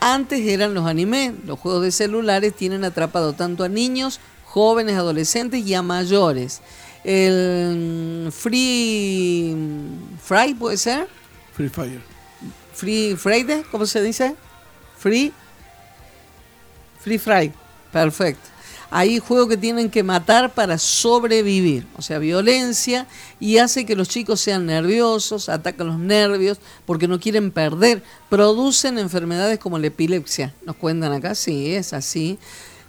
Antes 0.00 0.40
eran 0.46 0.74
los 0.74 0.86
anime. 0.86 1.34
Los 1.46 1.58
juegos 1.58 1.82
de 1.82 1.92
celulares 1.92 2.54
tienen 2.54 2.84
atrapado 2.84 3.34
tanto 3.34 3.64
a 3.64 3.68
niños, 3.68 4.20
jóvenes, 4.44 4.96
adolescentes 4.96 5.64
y 5.64 5.74
a 5.74 5.82
mayores. 5.82 6.62
El 7.04 8.26
mm, 8.26 8.30
Free 8.30 9.56
Fry 10.22 10.54
puede 10.54 10.76
ser. 10.76 11.08
Free 11.54 11.68
Fire. 11.68 12.00
Free 12.74 13.14
Friday, 13.16 13.62
¿cómo 13.70 13.86
se 13.86 14.02
dice? 14.02 14.34
Free 14.98 15.32
Free 17.00 17.18
Fry. 17.18 17.52
Perfecto. 17.92 18.49
Hay 18.90 19.20
juegos 19.20 19.48
que 19.48 19.56
tienen 19.56 19.88
que 19.88 20.02
matar 20.02 20.52
para 20.52 20.76
sobrevivir, 20.76 21.86
o 21.96 22.02
sea, 22.02 22.18
violencia, 22.18 23.06
y 23.38 23.58
hace 23.58 23.86
que 23.86 23.94
los 23.94 24.08
chicos 24.08 24.40
sean 24.40 24.66
nerviosos, 24.66 25.48
atacan 25.48 25.86
los 25.86 25.98
nervios, 25.98 26.58
porque 26.86 27.06
no 27.06 27.20
quieren 27.20 27.52
perder. 27.52 28.02
Producen 28.28 28.98
enfermedades 28.98 29.58
como 29.58 29.78
la 29.78 29.86
epilepsia. 29.86 30.54
Nos 30.66 30.76
cuentan 30.76 31.12
acá, 31.12 31.34
sí, 31.34 31.74
es 31.74 31.92
así. 31.92 32.38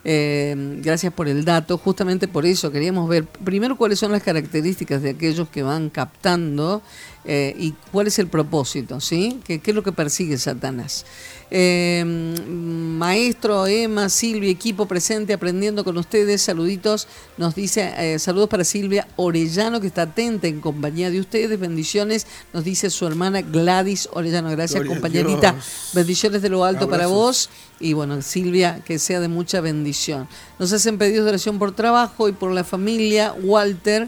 Eh, 0.03 0.79
gracias 0.81 1.13
por 1.13 1.27
el 1.27 1.45
dato. 1.45 1.77
Justamente 1.77 2.27
por 2.27 2.45
eso 2.45 2.71
queríamos 2.71 3.07
ver 3.07 3.25
primero 3.25 3.77
cuáles 3.77 3.99
son 3.99 4.11
las 4.11 4.23
características 4.23 5.01
de 5.01 5.11
aquellos 5.11 5.49
que 5.49 5.61
van 5.61 5.89
captando 5.89 6.81
eh, 7.23 7.55
y 7.57 7.73
cuál 7.91 8.07
es 8.07 8.17
el 8.17 8.27
propósito, 8.27 8.99
¿sí? 8.99 9.39
¿Qué, 9.43 9.59
qué 9.59 9.71
es 9.71 9.75
lo 9.75 9.83
que 9.83 9.91
persigue 9.91 10.37
Satanás? 10.37 11.05
Eh, 11.53 12.05
maestro, 12.05 13.67
Emma, 13.67 14.07
Silvia, 14.07 14.49
equipo 14.49 14.85
presente 14.85 15.33
aprendiendo 15.33 15.83
con 15.83 15.97
ustedes. 15.97 16.41
Saluditos. 16.41 17.09
Nos 17.37 17.55
dice 17.55 17.93
eh, 17.97 18.19
saludos 18.19 18.47
para 18.47 18.63
Silvia 18.63 19.05
Orellano 19.17 19.81
que 19.81 19.87
está 19.87 20.03
atenta 20.03 20.47
en 20.47 20.61
compañía 20.61 21.11
de 21.11 21.19
ustedes. 21.19 21.59
Bendiciones. 21.59 22.25
Nos 22.53 22.63
dice 22.63 22.89
su 22.89 23.05
hermana 23.05 23.41
Gladys 23.41 24.07
Orellano. 24.13 24.49
Gracias, 24.51 24.81
Gloria 24.81 24.93
compañerita. 25.01 25.55
Bendiciones 25.93 26.41
de 26.41 26.47
lo 26.47 26.63
alto 26.63 26.89
para 26.89 27.07
vos. 27.07 27.49
Y 27.81 27.91
bueno, 27.93 28.21
Silvia, 28.21 28.81
que 28.85 28.97
sea 28.97 29.19
de 29.19 29.27
mucha 29.27 29.59
bendición. 29.59 30.29
Nos 30.57 30.71
hacen 30.71 30.97
pedidos 30.97 31.25
de 31.25 31.31
oración 31.31 31.59
por 31.59 31.73
trabajo 31.73 32.29
y 32.29 32.31
por 32.31 32.51
la 32.51 32.63
familia. 32.63 33.33
Walter. 33.33 34.07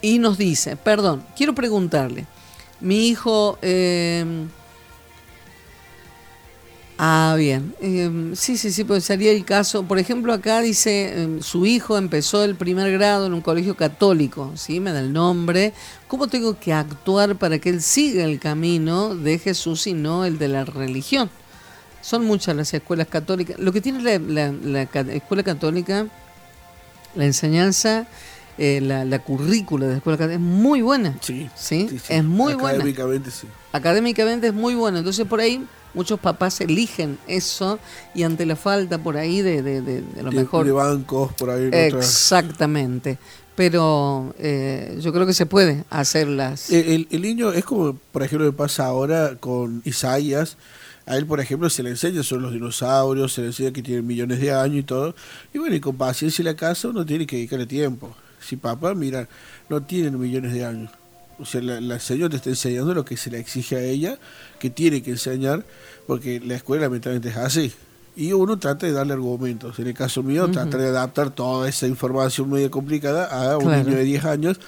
Y 0.00 0.18
nos 0.18 0.38
dice, 0.38 0.76
perdón, 0.76 1.22
quiero 1.36 1.54
preguntarle. 1.54 2.26
Mi 2.80 3.08
hijo... 3.08 3.58
eh, 3.60 4.24
Ah, 7.02 7.34
bien. 7.38 7.74
Eh, 7.80 8.32
sí, 8.34 8.58
sí, 8.58 8.70
sí, 8.70 8.84
pues 8.84 9.04
sería 9.04 9.32
el 9.32 9.46
caso. 9.46 9.84
Por 9.84 9.98
ejemplo, 9.98 10.34
acá 10.34 10.60
dice, 10.60 11.12
eh, 11.14 11.38
su 11.40 11.64
hijo 11.64 11.96
empezó 11.96 12.44
el 12.44 12.56
primer 12.56 12.92
grado 12.92 13.24
en 13.26 13.32
un 13.32 13.40
colegio 13.40 13.74
católico, 13.74 14.52
¿sí? 14.56 14.80
Me 14.80 14.92
da 14.92 15.00
el 15.00 15.10
nombre. 15.10 15.72
¿Cómo 16.08 16.28
tengo 16.28 16.58
que 16.60 16.74
actuar 16.74 17.36
para 17.36 17.58
que 17.58 17.70
él 17.70 17.80
siga 17.80 18.24
el 18.24 18.38
camino 18.38 19.14
de 19.14 19.38
Jesús 19.38 19.86
y 19.86 19.94
no 19.94 20.26
el 20.26 20.38
de 20.38 20.48
la 20.48 20.66
religión? 20.66 21.30
Son 22.02 22.26
muchas 22.26 22.54
las 22.54 22.74
escuelas 22.74 23.06
católicas. 23.08 23.58
Lo 23.58 23.72
que 23.72 23.80
tiene 23.80 24.02
la, 24.02 24.18
la- 24.18 24.52
la 24.52 24.84
ca- 24.84 25.00
escuela 25.00 25.42
católica, 25.42 26.06
la 27.14 27.24
enseñanza, 27.24 28.08
eh, 28.58 28.80
la, 28.82 29.06
la 29.06 29.20
currícula 29.20 29.86
de 29.86 29.92
la 29.92 29.96
escuela 29.98 30.18
católica 30.18 30.34
es 30.42 30.46
muy 30.46 30.82
buena. 30.82 31.16
Sí, 31.22 31.48
¿sí? 31.54 31.86
sí, 31.88 31.98
sí. 31.98 32.12
Es 32.12 32.24
muy 32.24 32.52
buena 32.54 32.76
Académicamente 32.76 33.30
sí. 33.30 33.46
académicamente 33.72 34.48
es 34.48 34.54
muy 34.54 34.74
bueno. 34.74 34.98
Entonces 34.98 35.26
por 35.26 35.40
ahí 35.40 35.64
muchos 35.94 36.18
papás 36.20 36.60
eligen 36.60 37.18
eso 37.26 37.78
y 38.14 38.22
ante 38.22 38.46
la 38.46 38.56
falta 38.56 38.98
por 38.98 39.16
ahí 39.16 39.42
de, 39.42 39.62
de, 39.62 39.80
de- 39.82 40.02
de 40.02 40.22
lo 40.22 40.32
mejor. 40.32 40.66
De 40.66 40.72
bancos, 40.72 41.32
por 41.34 41.50
ahí. 41.50 41.68
Exactamente. 41.72 43.18
Pero 43.56 44.34
eh, 44.38 44.96
yo 45.00 45.12
creo 45.12 45.26
que 45.26 45.34
se 45.34 45.44
puede 45.46 45.84
hacerlas. 45.90 46.70
El, 46.70 47.06
el- 47.10 47.22
niño 47.22 47.52
es 47.52 47.64
como, 47.64 47.94
por 48.12 48.22
ejemplo, 48.22 48.46
me 48.46 48.52
pasa 48.52 48.86
ahora 48.86 49.36
con 49.38 49.82
Isaías. 49.84 50.56
A 51.06 51.16
él, 51.16 51.26
por 51.26 51.40
ejemplo, 51.40 51.68
se 51.68 51.82
le 51.82 51.90
enseña 51.90 52.22
sobre 52.22 52.42
los 52.42 52.52
dinosaurios, 52.52 53.32
se 53.32 53.40
le 53.40 53.48
enseña 53.48 53.72
que 53.72 53.82
tienen 53.82 54.06
millones 54.06 54.40
de 54.40 54.52
años 54.52 54.76
y 54.78 54.82
todo. 54.84 55.14
Y 55.52 55.58
bueno, 55.58 55.74
y 55.74 55.80
con 55.80 55.96
paciencia 55.96 56.42
y 56.42 56.44
la 56.44 56.54
casa 56.54 56.88
uno 56.88 57.04
tiene 57.04 57.26
que 57.26 57.36
dedicarle 57.36 57.66
tiempo. 57.66 58.14
Si 58.40 58.56
papá, 58.56 58.94
mira, 58.94 59.28
no 59.68 59.82
tienen 59.82 60.18
millones 60.18 60.52
de 60.52 60.64
años. 60.64 60.90
O 61.40 61.44
sea, 61.46 61.60
la, 61.62 61.80
la 61.80 61.98
señora 61.98 62.30
te 62.30 62.36
está 62.36 62.50
enseñando 62.50 62.92
lo 62.94 63.04
que 63.04 63.16
se 63.16 63.30
le 63.30 63.38
exige 63.38 63.76
a 63.76 63.82
ella, 63.82 64.18
que 64.58 64.70
tiene 64.70 65.02
que 65.02 65.10
enseñar, 65.12 65.64
porque 66.06 66.40
la 66.40 66.56
escuela 66.56 66.82
lamentablemente 66.84 67.30
es 67.30 67.36
así. 67.36 67.72
Y 68.16 68.32
uno 68.32 68.58
trata 68.58 68.86
de 68.86 68.92
darle 68.92 69.14
argumentos. 69.14 69.78
En 69.78 69.86
el 69.86 69.94
caso 69.94 70.22
mío, 70.22 70.44
Ujú. 70.44 70.52
trata 70.52 70.76
de 70.76 70.88
adaptar 70.88 71.30
toda 71.30 71.68
esa 71.68 71.86
información 71.86 72.50
medio 72.50 72.70
complicada 72.70 73.24
a 73.52 73.56
un 73.56 73.64
Claro. 73.64 73.84
niño 73.84 73.96
de 73.96 74.04
10 74.04 74.24
años 74.24 74.60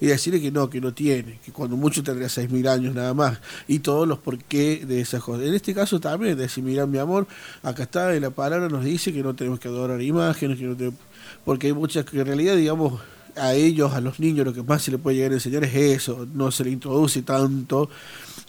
y 0.00 0.06
decirle 0.06 0.40
que 0.40 0.50
no, 0.50 0.68
que 0.70 0.80
no 0.80 0.92
tiene, 0.94 1.38
que 1.44 1.52
cuando 1.52 1.76
mucho 1.76 2.02
tendría 2.02 2.28
6.000 2.28 2.68
años 2.68 2.94
nada 2.94 3.12
más, 3.14 3.38
y 3.66 3.78
todos 3.80 4.06
los 4.06 4.18
por 4.18 4.38
qué 4.38 4.84
de 4.86 5.00
esas 5.00 5.22
cosas. 5.22 5.46
En 5.46 5.54
este 5.54 5.74
caso 5.74 5.98
también, 6.00 6.36
decir, 6.38 6.62
mira 6.62 6.86
mi 6.86 6.98
amor, 6.98 7.26
acá 7.62 7.82
está, 7.84 8.14
en 8.14 8.22
la 8.22 8.30
palabra 8.30 8.68
nos 8.68 8.84
dice 8.84 9.12
que 9.12 9.22
no 9.22 9.34
tenemos 9.34 9.58
que 9.58 9.68
adorar 9.68 10.00
imágenes, 10.02 10.58
que 10.58 10.64
no 10.64 10.76
tenemos- 10.76 11.00
porque 11.44 11.68
hay 11.68 11.72
muchas 11.72 12.04
que 12.04 12.20
en 12.20 12.26
realidad, 12.26 12.56
digamos, 12.56 13.00
a 13.36 13.54
ellos, 13.54 13.92
a 13.94 14.00
los 14.00 14.18
niños, 14.20 14.46
lo 14.46 14.52
que 14.54 14.62
más 14.62 14.82
se 14.82 14.90
les 14.90 15.00
puede 15.00 15.16
llegar 15.16 15.32
a 15.32 15.34
enseñar 15.34 15.64
es 15.64 15.74
eso, 15.74 16.26
no 16.34 16.50
se 16.50 16.64
le 16.64 16.70
introduce 16.70 17.22
tanto 17.22 17.88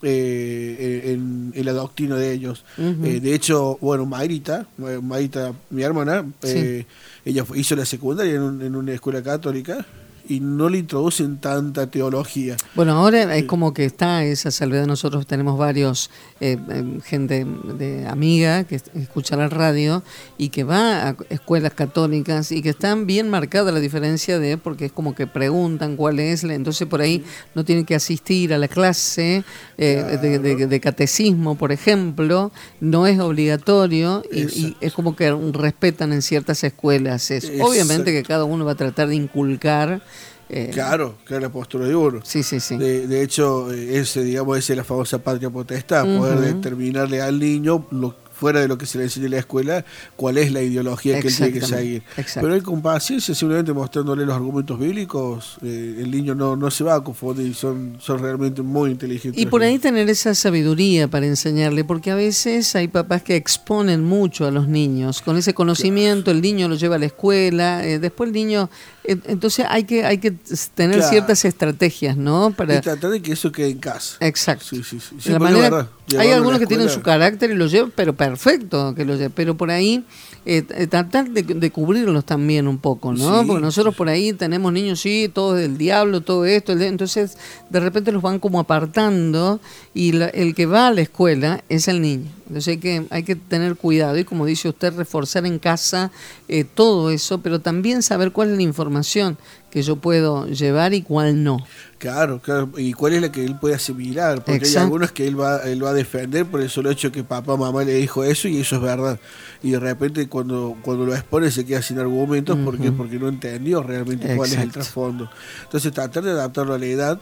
eh, 0.02 1.02
en, 1.14 1.52
en 1.56 1.66
la 1.66 1.74
doctrina 1.74 2.16
de 2.16 2.32
ellos. 2.34 2.64
Eh, 3.06 3.20
de 3.20 3.34
hecho, 3.34 3.78
bueno, 3.82 4.06
Mayrita, 4.06 4.68
eh, 4.80 5.00
Mayrita, 5.02 5.54
mi 5.70 5.84
hermana, 5.84 6.26
eh, 6.44 6.86
ella 7.26 7.46
hizo 7.56 7.76
la 7.76 7.86
secundaria 7.86 8.34
en, 8.36 8.42
un- 8.42 8.62
en 8.62 8.76
una 8.76 8.94
escuela 8.94 9.22
católica 9.24 9.86
y 10.28 10.40
no 10.40 10.70
le 10.70 10.80
introducen 10.80 11.38
tanta 11.38 11.88
teología. 11.90 12.58
Bueno, 12.76 12.94
ahora 12.94 13.36
es 13.36 13.46
como 13.46 13.74
que 13.74 13.86
está 13.86 14.24
esa 14.24 14.52
salvedad. 14.52 14.86
Nosotros 14.86 15.26
tenemos 15.28 15.58
varios, 15.58 16.10
eh, 16.40 16.58
eh, 16.70 17.00
gente 17.04 17.46
de 17.78 18.08
amiga 18.08 18.64
que 18.66 18.76
es- 18.76 18.92
escucha 18.96 19.36
la 19.36 19.48
radio 19.50 20.04
y 20.38 20.50
que 20.50 20.64
va 20.64 21.10
a 21.10 21.16
escuelas 21.30 21.74
católicas 21.74 22.52
y 22.52 22.62
que 22.62 22.70
están 22.70 23.06
bien 23.08 23.30
marcada 23.30 23.72
la 23.72 23.80
diferencia 23.80 24.40
de, 24.40 24.58
porque 24.58 24.86
es 24.86 24.92
como 24.92 25.16
que 25.16 25.28
preguntan 25.28 25.96
cuál 25.96 26.20
es, 26.20 26.44
la- 26.44 26.54
entonces 26.56 26.88
por 26.88 27.02
ahí 27.02 27.24
no 27.56 27.64
tienen 27.66 27.86
que 27.86 27.96
asistir 27.96 28.54
a 28.54 28.58
la 28.58 28.68
clase 28.68 29.44
eh, 29.78 30.18
de, 30.22 30.40
de- 30.40 30.68
de 30.68 30.80
catecismo, 30.80 31.56
por 31.56 31.72
ejemplo, 31.72 32.52
no 32.80 33.08
es 33.08 33.20
obligatorio 33.20 34.24
y, 34.32 34.42
y 34.60 34.78
es 34.82 34.94
como 34.94 35.16
que 35.16 35.32
respetan 35.54 36.14
en 36.14 36.22
ciertas 36.22 36.64
escuelas 36.64 37.32
eso. 37.32 37.48
Obviamente 37.64 38.12
que 38.12 38.24
cada 38.24 38.44
uno 38.44 38.66
va 38.66 38.74
a 38.74 38.76
tratar 38.76 39.08
de 39.08 39.16
inculcar. 39.16 40.02
Eh, 40.50 40.70
Claro, 40.74 41.18
que 41.26 41.36
es 41.36 41.42
la 41.42 41.50
postura 41.50 41.86
de 41.88 41.96
uno. 41.96 42.20
Sí, 42.24 42.44
sí, 42.44 42.60
sí. 42.60 42.78
De, 42.78 43.08
de 43.08 43.22
hecho, 43.22 43.72
eh, 43.72 44.00
ese, 44.00 44.24
digamos, 44.24 44.58
esa 44.58 44.74
es 44.74 44.78
la 44.78 44.84
famosa 44.84 45.20
patria 45.20 45.50
potestad, 45.50 46.06
poder 46.06 46.40
determinarle 46.40 47.22
al 47.22 47.40
niño, 47.40 47.88
lo, 47.92 48.16
fuera 48.38 48.60
de 48.60 48.68
lo 48.68 48.78
que 48.78 48.86
se 48.86 49.00
le 49.00 49.06
enseña 49.06 49.26
en 49.26 49.32
la 49.32 49.40
escuela, 49.40 49.86
cuál 50.16 50.38
es 50.38 50.52
la 50.52 50.62
ideología 50.62 51.20
que 51.20 51.28
él 51.28 51.36
tiene 51.36 51.52
que 51.52 51.62
seguir. 51.62 52.04
Pero 52.36 52.54
él 52.54 52.62
con 52.62 52.82
paciencia, 52.82 53.34
simplemente 53.34 53.74
mostrándole 53.74 54.26
los 54.26 54.36
argumentos 54.36 54.80
bíblicos, 54.80 55.58
eh, 55.64 55.96
el 56.00 56.12
niño 56.12 56.36
no, 56.36 56.56
no 56.56 56.70
se 56.70 56.84
va 56.84 56.96
a 56.96 57.04
confundir, 57.04 57.56
son, 57.56 57.98
son 58.00 58.20
realmente 58.20 58.62
muy 58.62 58.92
inteligentes. 58.92 59.42
Y 59.42 59.48
por 59.48 59.64
ahí 59.64 59.80
tener 59.80 60.08
esa 60.10 60.36
sabiduría 60.36 61.08
para 61.08 61.26
enseñarle, 61.26 61.84
porque 61.84 62.12
a 62.12 62.16
veces 62.16 62.76
hay 62.76 62.88
papás 62.88 63.24
que 63.24 63.36
exponen 63.36 64.04
mucho 64.04 64.46
a 64.46 64.52
los 64.52 64.68
niños. 64.68 65.22
Con 65.22 65.38
ese 65.38 65.56
conocimiento 65.56 66.30
el 66.30 66.42
niño 66.42 66.70
lo 66.70 66.76
lleva 66.76 66.98
a 66.98 67.00
la 67.00 67.08
escuela, 67.08 67.86
eh, 67.86 67.98
después 67.98 68.28
el 68.28 68.34
niño 68.34 68.70
Entonces 69.08 69.66
hay 69.70 69.86
que, 69.86 70.04
hay 70.06 70.18
que 70.18 70.32
tener 70.76 70.98
Claro. 70.98 71.10
ciertas 71.10 71.46
estrategias, 71.46 72.18
¿no? 72.18 72.50
Y 72.50 72.54
Para, 72.54 72.82
tratar 72.82 73.10
de 73.12 73.22
que 73.22 73.32
eso 73.32 73.52
quede 73.52 73.70
en 73.70 73.78
casa. 73.80 74.18
Exacto. 74.20 74.66
Sí, 74.70 74.84
sí, 74.84 75.00
sí. 75.00 75.16
Sí, 75.20 75.30
la 75.30 75.40
porque 75.40 75.54
es 75.54 75.60
manera- 75.60 75.70
verdad, 75.78 75.90
hay 76.20 76.32
algunos 76.32 76.60
que 76.60 76.68
tienen 76.68 76.90
su 76.90 77.02
carácter 77.02 77.52
y 77.52 77.56
lo 77.56 77.68
llevan, 77.68 77.92
pero 77.96 78.16
perfecto 78.16 78.94
que 78.96 79.06
lo 79.06 79.14
lleven. 79.16 79.32
Pero 79.34 79.56
por 79.56 79.72
ahí 79.72 80.04
eh, 80.46 80.64
eh, 80.76 80.88
tratar 80.88 81.30
de, 81.30 81.44
de 81.44 81.72
cubrirlos 81.72 82.26
también 82.26 82.68
un 82.68 82.78
poco, 82.78 83.14
¿no? 83.14 83.42
Sí, 83.42 83.48
Porque 83.48 83.62
nosotros 83.62 83.96
por 83.96 84.08
ahí 84.10 84.34
tenemos 84.34 84.72
niños, 84.74 85.00
sí, 85.02 85.30
todo 85.34 85.54
del 85.56 85.78
diablo, 85.78 86.22
todo 86.22 86.46
esto. 86.46 86.74
entonces, 86.74 87.38
de 87.70 87.80
repente 87.80 88.12
los 88.12 88.22
van 88.22 88.40
como 88.40 88.60
apartando 88.60 89.60
y 89.94 90.12
la- 90.14 90.28
el 90.28 90.54
que 90.56 90.66
va 90.66 90.88
a 90.88 90.92
la 90.92 91.02
escuela 91.02 91.64
es 91.70 91.88
el 91.88 92.02
niño. 92.02 92.30
Entonces 92.48 92.70
hay 92.70 92.78
que, 92.78 93.06
hay 93.10 93.24
que 93.24 93.36
tener 93.36 93.76
cuidado 93.76 94.18
y 94.18 94.24
como 94.24 94.46
dice 94.46 94.70
usted, 94.70 94.96
reforzar 94.96 95.46
en 95.46 95.60
casa 95.60 96.12
eh, 96.48 96.64
todo 96.64 97.10
eso, 97.10 97.40
pero 97.40 97.60
también 97.60 98.02
saber 98.02 98.32
cuál 98.32 98.52
es 98.52 98.58
la 98.58 98.64
información 98.64 99.38
que 99.70 99.82
yo 99.82 99.98
puedo 99.98 100.48
llevar 100.48 100.94
y 100.94 101.02
cuál 101.02 101.44
no. 101.44 101.60
Claro, 101.98 102.40
claro. 102.40 102.70
¿Y 102.78 102.94
cuál 102.94 103.14
es 103.14 103.22
la 103.22 103.32
que 103.32 103.44
él 103.44 103.58
puede 103.60 103.76
asimilar? 103.76 104.38
Porque 104.38 104.58
Exacto. 104.58 104.80
hay 104.80 104.84
algunos 104.86 105.12
que 105.12 105.28
él 105.28 105.40
va, 105.40 105.58
él 105.64 105.84
va 105.84 105.90
a 105.90 105.94
defender 105.94 106.46
por 106.46 106.62
el 106.62 106.70
solo 106.70 106.90
hecho 106.90 107.12
que 107.12 107.24
papá, 107.24 107.58
mamá 107.58 107.84
le 107.84 107.96
dijo 107.96 108.24
eso 108.24 108.48
y 108.48 108.60
eso 108.60 108.78
es 108.78 108.82
verdad. 108.82 109.20
Y 109.64 109.72
de 109.72 109.80
repente 109.80 110.28
cuando, 110.30 110.78
cuando 110.84 111.06
lo 111.06 111.16
expone 111.16 111.52
se 111.52 111.66
queda 111.66 111.82
sin 111.82 112.00
argumentos. 112.00 112.58
¿Por 112.58 112.80
qué? 112.80 112.92
Porque 112.92 113.20
no 113.20 113.28
entendió 113.28 113.84
realmente 113.84 114.36
cuál 114.36 114.50
es 114.50 114.58
el 114.58 114.72
trasfondo. 114.72 115.30
Entonces 115.64 115.92
tratar 115.92 116.24
de 116.24 116.32
adaptarlo 116.32 116.74
a 116.74 116.78
la 116.78 116.86
edad. 116.86 117.20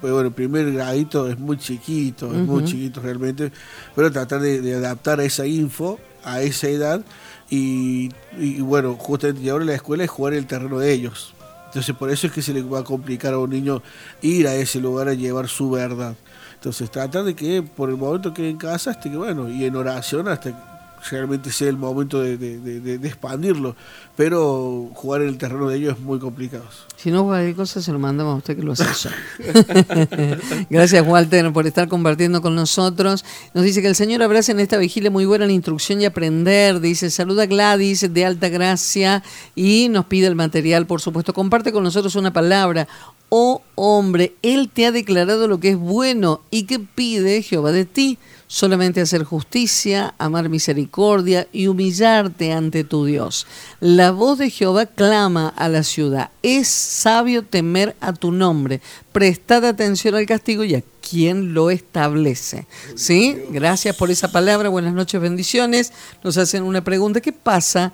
Pues 0.00 0.12
bueno, 0.12 0.28
el 0.28 0.34
primer 0.34 0.72
gradito 0.72 1.28
es 1.28 1.38
muy 1.38 1.56
chiquito, 1.58 2.32
es 2.32 2.46
muy 2.46 2.64
chiquito 2.64 3.00
realmente, 3.00 3.52
pero 3.94 4.10
tratar 4.10 4.40
de, 4.40 4.60
de 4.60 4.74
adaptar 4.74 5.20
esa 5.20 5.46
info, 5.46 5.98
a 6.24 6.42
esa 6.42 6.68
edad, 6.68 7.04
y, 7.50 8.10
y 8.38 8.60
bueno, 8.60 8.94
justamente 8.94 9.48
ahora 9.50 9.64
la 9.64 9.74
escuela 9.74 10.04
es 10.04 10.10
jugar 10.10 10.34
el 10.34 10.46
terreno 10.46 10.78
de 10.78 10.92
ellos. 10.92 11.34
Entonces 11.66 11.94
por 11.96 12.10
eso 12.10 12.28
es 12.28 12.32
que 12.32 12.40
se 12.40 12.52
le 12.52 12.62
va 12.62 12.80
a 12.80 12.84
complicar 12.84 13.34
a 13.34 13.38
un 13.38 13.50
niño 13.50 13.82
ir 14.22 14.46
a 14.46 14.54
ese 14.54 14.80
lugar 14.80 15.08
a 15.08 15.14
llevar 15.14 15.48
su 15.48 15.70
verdad. 15.70 16.14
Entonces 16.54 16.90
tratar 16.90 17.24
de 17.24 17.34
que 17.34 17.62
por 17.62 17.90
el 17.90 17.96
momento 17.96 18.32
quede 18.32 18.50
en 18.50 18.56
casa, 18.56 18.92
hasta 18.92 19.10
que 19.10 19.16
bueno, 19.16 19.50
y 19.50 19.64
en 19.64 19.74
oración 19.74 20.28
hasta 20.28 20.50
que 20.50 20.73
realmente 21.10 21.50
sea 21.50 21.68
el 21.68 21.76
momento 21.76 22.20
de, 22.20 23.00
expandirlo. 23.02 23.76
Pero 24.16 24.90
jugar 24.94 25.22
en 25.22 25.28
el 25.28 25.38
terreno 25.38 25.68
de 25.68 25.76
ellos 25.76 25.96
es 25.96 26.00
muy 26.00 26.18
complicado. 26.18 26.64
Si 26.96 27.10
no, 27.10 27.24
cualquier 27.24 27.56
cosa 27.56 27.82
se 27.82 27.92
lo 27.92 27.98
mandamos 27.98 28.34
a 28.34 28.36
usted 28.38 28.56
que 28.56 28.62
lo 28.62 28.72
asesore. 28.72 29.16
Gracias, 30.70 31.06
Walter, 31.06 31.52
por 31.52 31.66
estar 31.66 31.88
compartiendo 31.88 32.40
con 32.40 32.54
nosotros. 32.54 33.24
Nos 33.54 33.64
dice 33.64 33.82
que 33.82 33.88
el 33.88 33.96
Señor 33.96 34.22
abraza 34.22 34.52
en 34.52 34.60
esta 34.60 34.76
vigilia 34.76 35.10
muy 35.10 35.26
buena 35.26 35.46
la 35.46 35.52
instrucción 35.52 36.00
y 36.00 36.04
aprender. 36.04 36.80
Dice, 36.80 37.10
saluda 37.10 37.46
Gladys 37.46 38.12
de 38.12 38.24
Alta 38.24 38.48
Gracia 38.48 39.22
y 39.56 39.88
nos 39.90 40.06
pide 40.06 40.28
el 40.28 40.36
material, 40.36 40.86
por 40.86 41.00
supuesto. 41.00 41.34
Comparte 41.34 41.72
con 41.72 41.82
nosotros 41.82 42.14
una 42.14 42.32
palabra. 42.32 42.86
Oh 43.28 43.62
hombre, 43.74 44.34
Él 44.42 44.70
te 44.72 44.86
ha 44.86 44.92
declarado 44.92 45.48
lo 45.48 45.58
que 45.58 45.70
es 45.70 45.76
bueno 45.76 46.42
y 46.50 46.64
que 46.64 46.78
pide 46.78 47.42
Jehová 47.42 47.72
de 47.72 47.84
ti. 47.84 48.18
Solamente 48.54 49.00
hacer 49.00 49.24
justicia, 49.24 50.14
amar 50.16 50.48
misericordia 50.48 51.48
y 51.52 51.66
humillarte 51.66 52.52
ante 52.52 52.84
tu 52.84 53.04
Dios. 53.04 53.48
La 53.80 54.12
voz 54.12 54.38
de 54.38 54.48
Jehová 54.48 54.86
clama 54.86 55.48
a 55.48 55.68
la 55.68 55.82
ciudad. 55.82 56.30
Es 56.40 56.68
sabio 56.68 57.42
temer 57.42 57.96
a 58.00 58.12
tu 58.12 58.30
nombre. 58.30 58.80
Prestad 59.10 59.64
atención 59.64 60.14
al 60.14 60.26
castigo 60.26 60.62
y 60.62 60.76
a 60.76 60.84
quien 61.00 61.52
lo 61.52 61.68
establece. 61.68 62.68
¿Sí? 62.94 63.36
Gracias 63.50 63.96
por 63.96 64.12
esa 64.12 64.30
palabra. 64.30 64.68
Buenas 64.68 64.94
noches, 64.94 65.20
bendiciones. 65.20 65.92
Nos 66.22 66.38
hacen 66.38 66.62
una 66.62 66.84
pregunta. 66.84 67.20
¿Qué 67.20 67.32
pasa? 67.32 67.92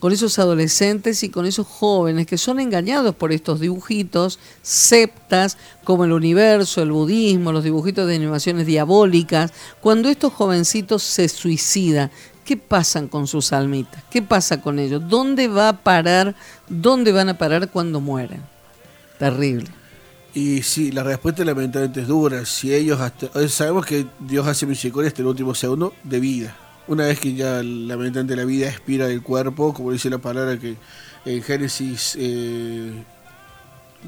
Con 0.00 0.12
esos 0.12 0.38
adolescentes 0.38 1.22
y 1.22 1.28
con 1.28 1.46
esos 1.46 1.66
jóvenes 1.66 2.26
que 2.26 2.38
son 2.38 2.60
engañados 2.60 3.14
por 3.14 3.32
estos 3.32 3.60
dibujitos, 3.60 4.38
septas, 4.62 5.58
como 5.84 6.04
el 6.04 6.12
universo, 6.12 6.82
el 6.82 6.92
budismo, 6.92 7.52
los 7.52 7.64
dibujitos 7.64 8.06
de 8.06 8.16
animaciones 8.16 8.66
diabólicas, 8.66 9.52
cuando 9.80 10.08
estos 10.08 10.32
jovencitos 10.32 11.02
se 11.02 11.28
suicidan, 11.28 12.10
¿qué 12.44 12.56
pasan 12.56 13.08
con 13.08 13.26
sus 13.26 13.52
almitas? 13.52 14.02
¿Qué 14.10 14.22
pasa 14.22 14.60
con 14.60 14.78
ellos? 14.78 15.02
¿Dónde 15.08 15.48
va 15.48 15.70
a 15.70 15.82
parar? 15.82 16.34
¿Dónde 16.68 17.12
van 17.12 17.28
a 17.28 17.38
parar 17.38 17.68
cuando 17.70 18.00
mueren? 18.00 18.42
Terrible. 19.18 19.68
Y 20.34 20.62
sí, 20.62 20.92
la 20.92 21.02
respuesta 21.02 21.44
lamentablemente 21.44 22.02
es 22.02 22.06
dura. 22.06 22.44
Si 22.44 22.72
ellos 22.72 23.00
hasta, 23.00 23.26
eh, 23.40 23.48
sabemos 23.48 23.84
que 23.84 24.06
Dios 24.20 24.46
hace 24.46 24.66
misericordia 24.66 25.08
hasta 25.08 25.22
el 25.22 25.28
último 25.28 25.54
segundo 25.54 25.94
de 26.04 26.20
vida. 26.20 26.56
Una 26.88 27.04
vez 27.04 27.20
que 27.20 27.34
ya 27.34 27.62
lamentablemente 27.62 28.34
la 28.34 28.46
vida 28.46 28.66
expira 28.66 29.06
del 29.06 29.22
cuerpo, 29.22 29.74
como 29.74 29.92
dice 29.92 30.08
la 30.08 30.18
palabra 30.18 30.58
que 30.58 30.76
en 31.26 31.42
Génesis, 31.42 32.16
eh, 32.18 33.04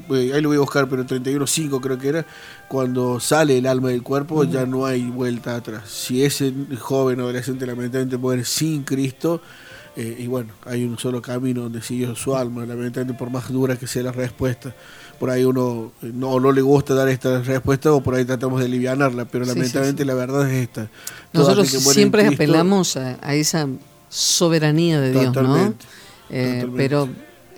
ahí 0.09 0.41
lo 0.41 0.49
voy 0.49 0.57
a 0.57 0.61
buscar, 0.61 0.89
pero 0.89 1.05
31.5 1.05 1.79
creo 1.79 1.99
que 1.99 2.07
era, 2.07 2.25
cuando 2.67 3.19
sale 3.19 3.59
el 3.59 3.67
alma 3.67 3.89
del 3.89 4.01
cuerpo 4.01 4.43
ya 4.45 4.65
no 4.65 4.87
hay 4.87 5.03
vuelta 5.03 5.55
atrás. 5.55 5.89
Si 5.89 6.23
ese 6.23 6.51
joven 6.79 7.19
o 7.19 7.23
adolescente 7.23 7.67
lamentablemente 7.67 8.17
muere 8.17 8.43
sin 8.45 8.81
Cristo, 8.81 9.43
eh, 9.95 10.15
y 10.17 10.25
bueno, 10.25 10.53
hay 10.65 10.83
un 10.83 10.97
solo 10.97 11.21
camino 11.21 11.61
donde 11.61 11.83
sigue 11.83 12.15
su 12.15 12.35
alma, 12.35 12.65
lamentablemente 12.65 13.13
por 13.13 13.29
más 13.29 13.47
dura 13.51 13.77
que 13.77 13.85
sea 13.85 14.01
la 14.01 14.11
respuesta. 14.11 14.73
Por 15.21 15.29
ahí 15.29 15.45
uno 15.45 15.91
eh, 16.01 16.09
no, 16.11 16.39
no 16.39 16.51
le 16.51 16.61
gusta 16.63 16.95
dar 16.95 17.07
esta 17.07 17.41
respuesta 17.43 17.93
o 17.93 18.01
por 18.01 18.15
ahí 18.15 18.25
tratamos 18.25 18.59
de 18.59 18.65
alivianarla, 18.65 19.25
pero 19.25 19.45
Sí, 19.45 19.51
lamentablemente 19.53 20.01
sí. 20.01 20.07
la 20.07 20.15
verdad 20.15 20.49
es 20.51 20.63
esta. 20.63 20.89
Nosotros 21.31 21.69
siempre 21.69 22.25
Cristo- 22.25 22.41
apelamos 22.43 22.97
a, 22.97 23.19
a 23.21 23.35
esa 23.35 23.67
soberanía 24.09 24.99
de 24.99 25.11
Dios, 25.11 25.35
¿no? 25.35 25.73
Eh, 26.31 26.67
pero 26.75 27.07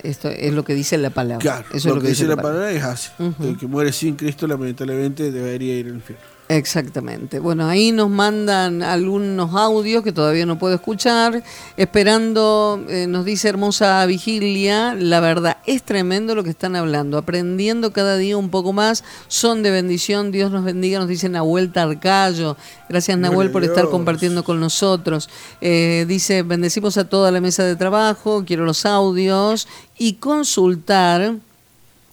esto 0.02 0.30
es 0.30 0.54
lo 0.54 0.64
que 0.66 0.76
dice 0.76 0.98
la 0.98 1.10
palabra. 1.12 1.40
Claro, 1.40 1.66
Eso 1.74 1.90
es 1.90 1.96
lo, 1.96 2.02
que 2.02 2.10
dice 2.10 2.26
la 2.28 2.36
palabra 2.36 2.70
es 2.72 2.84
así. 2.84 3.10
El 3.42 3.58
que 3.58 3.66
muere 3.68 3.94
sin 3.94 4.16
Cristo 4.16 4.46
lamentablemente 4.46 5.32
debería 5.32 5.76
ir 5.78 5.86
al 5.88 5.94
infierno. 5.96 6.26
Exactamente. 6.56 7.40
Bueno, 7.40 7.68
ahí 7.68 7.92
nos 7.92 8.12
mandan 8.12 8.84
algunos 8.84 9.56
audios 9.56 10.04
que 10.04 10.12
todavía 10.12 10.46
no 10.46 10.60
puedo 10.60 10.76
escuchar. 10.76 11.44
Esperando, 11.78 12.80
eh, 12.90 13.08
nos 13.08 13.26
dice 13.26 13.50
hermosa 13.50 14.06
vigilia, 14.06 14.94
la 14.94 15.20
verdad 15.20 15.58
es 15.66 15.82
tremendo 15.82 16.36
lo 16.36 16.44
que 16.44 16.52
están 16.52 16.76
hablando. 16.76 17.18
Aprendiendo 17.18 17.92
cada 17.92 18.18
día 18.18 18.38
un 18.38 18.52
poco 18.52 18.72
más. 18.72 19.04
Son 19.28 19.64
de 19.64 19.72
bendición. 19.72 20.32
Dios 20.32 20.52
nos 20.52 20.64
bendiga, 20.64 21.00
nos 21.00 21.08
dice 21.08 21.28
Nahuel 21.28 21.72
Tarcayo. 21.72 22.56
Gracias 22.88 23.18
Nahuel 23.18 23.50
por 23.50 23.64
estar 23.64 23.90
compartiendo 23.90 24.44
con 24.44 24.60
nosotros. 24.60 25.32
Eh, 25.60 26.06
dice, 26.08 26.44
bendecimos 26.44 26.98
a 26.98 27.10
toda 27.10 27.32
la 27.32 27.42
mesa 27.42 27.64
de 27.64 27.76
trabajo. 27.76 28.44
Quiero 28.46 28.64
los 28.64 28.86
audios 28.86 29.68
y 29.98 30.14
consultar. 30.14 31.38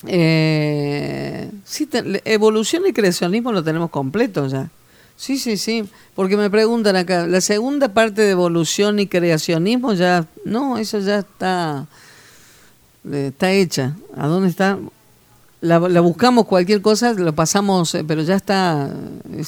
Eh, 0.06 1.50
sí, 1.64 1.88
evolución 2.24 2.84
y 2.86 2.92
creacionismo 2.92 3.52
lo 3.52 3.62
tenemos 3.62 3.90
completo 3.90 4.46
ya. 4.46 4.70
Sí, 5.16 5.36
sí, 5.36 5.58
sí. 5.58 5.84
Porque 6.14 6.36
me 6.36 6.48
preguntan 6.48 6.96
acá, 6.96 7.26
la 7.26 7.42
segunda 7.42 7.92
parte 7.92 8.22
de 8.22 8.30
evolución 8.30 8.98
y 8.98 9.06
creacionismo 9.06 9.92
ya, 9.92 10.26
no, 10.46 10.78
eso 10.78 10.98
ya 10.98 11.18
está, 11.18 11.86
eh, 13.10 13.26
está 13.28 13.52
hecha. 13.52 13.96
¿A 14.16 14.26
dónde 14.28 14.48
está? 14.48 14.78
La, 15.62 15.78
la 15.78 16.00
buscamos 16.00 16.46
cualquier 16.46 16.80
cosa, 16.80 17.12
lo 17.12 17.34
pasamos, 17.34 17.94
eh, 17.94 18.02
pero 18.06 18.22
ya 18.22 18.34
está, 18.34 18.88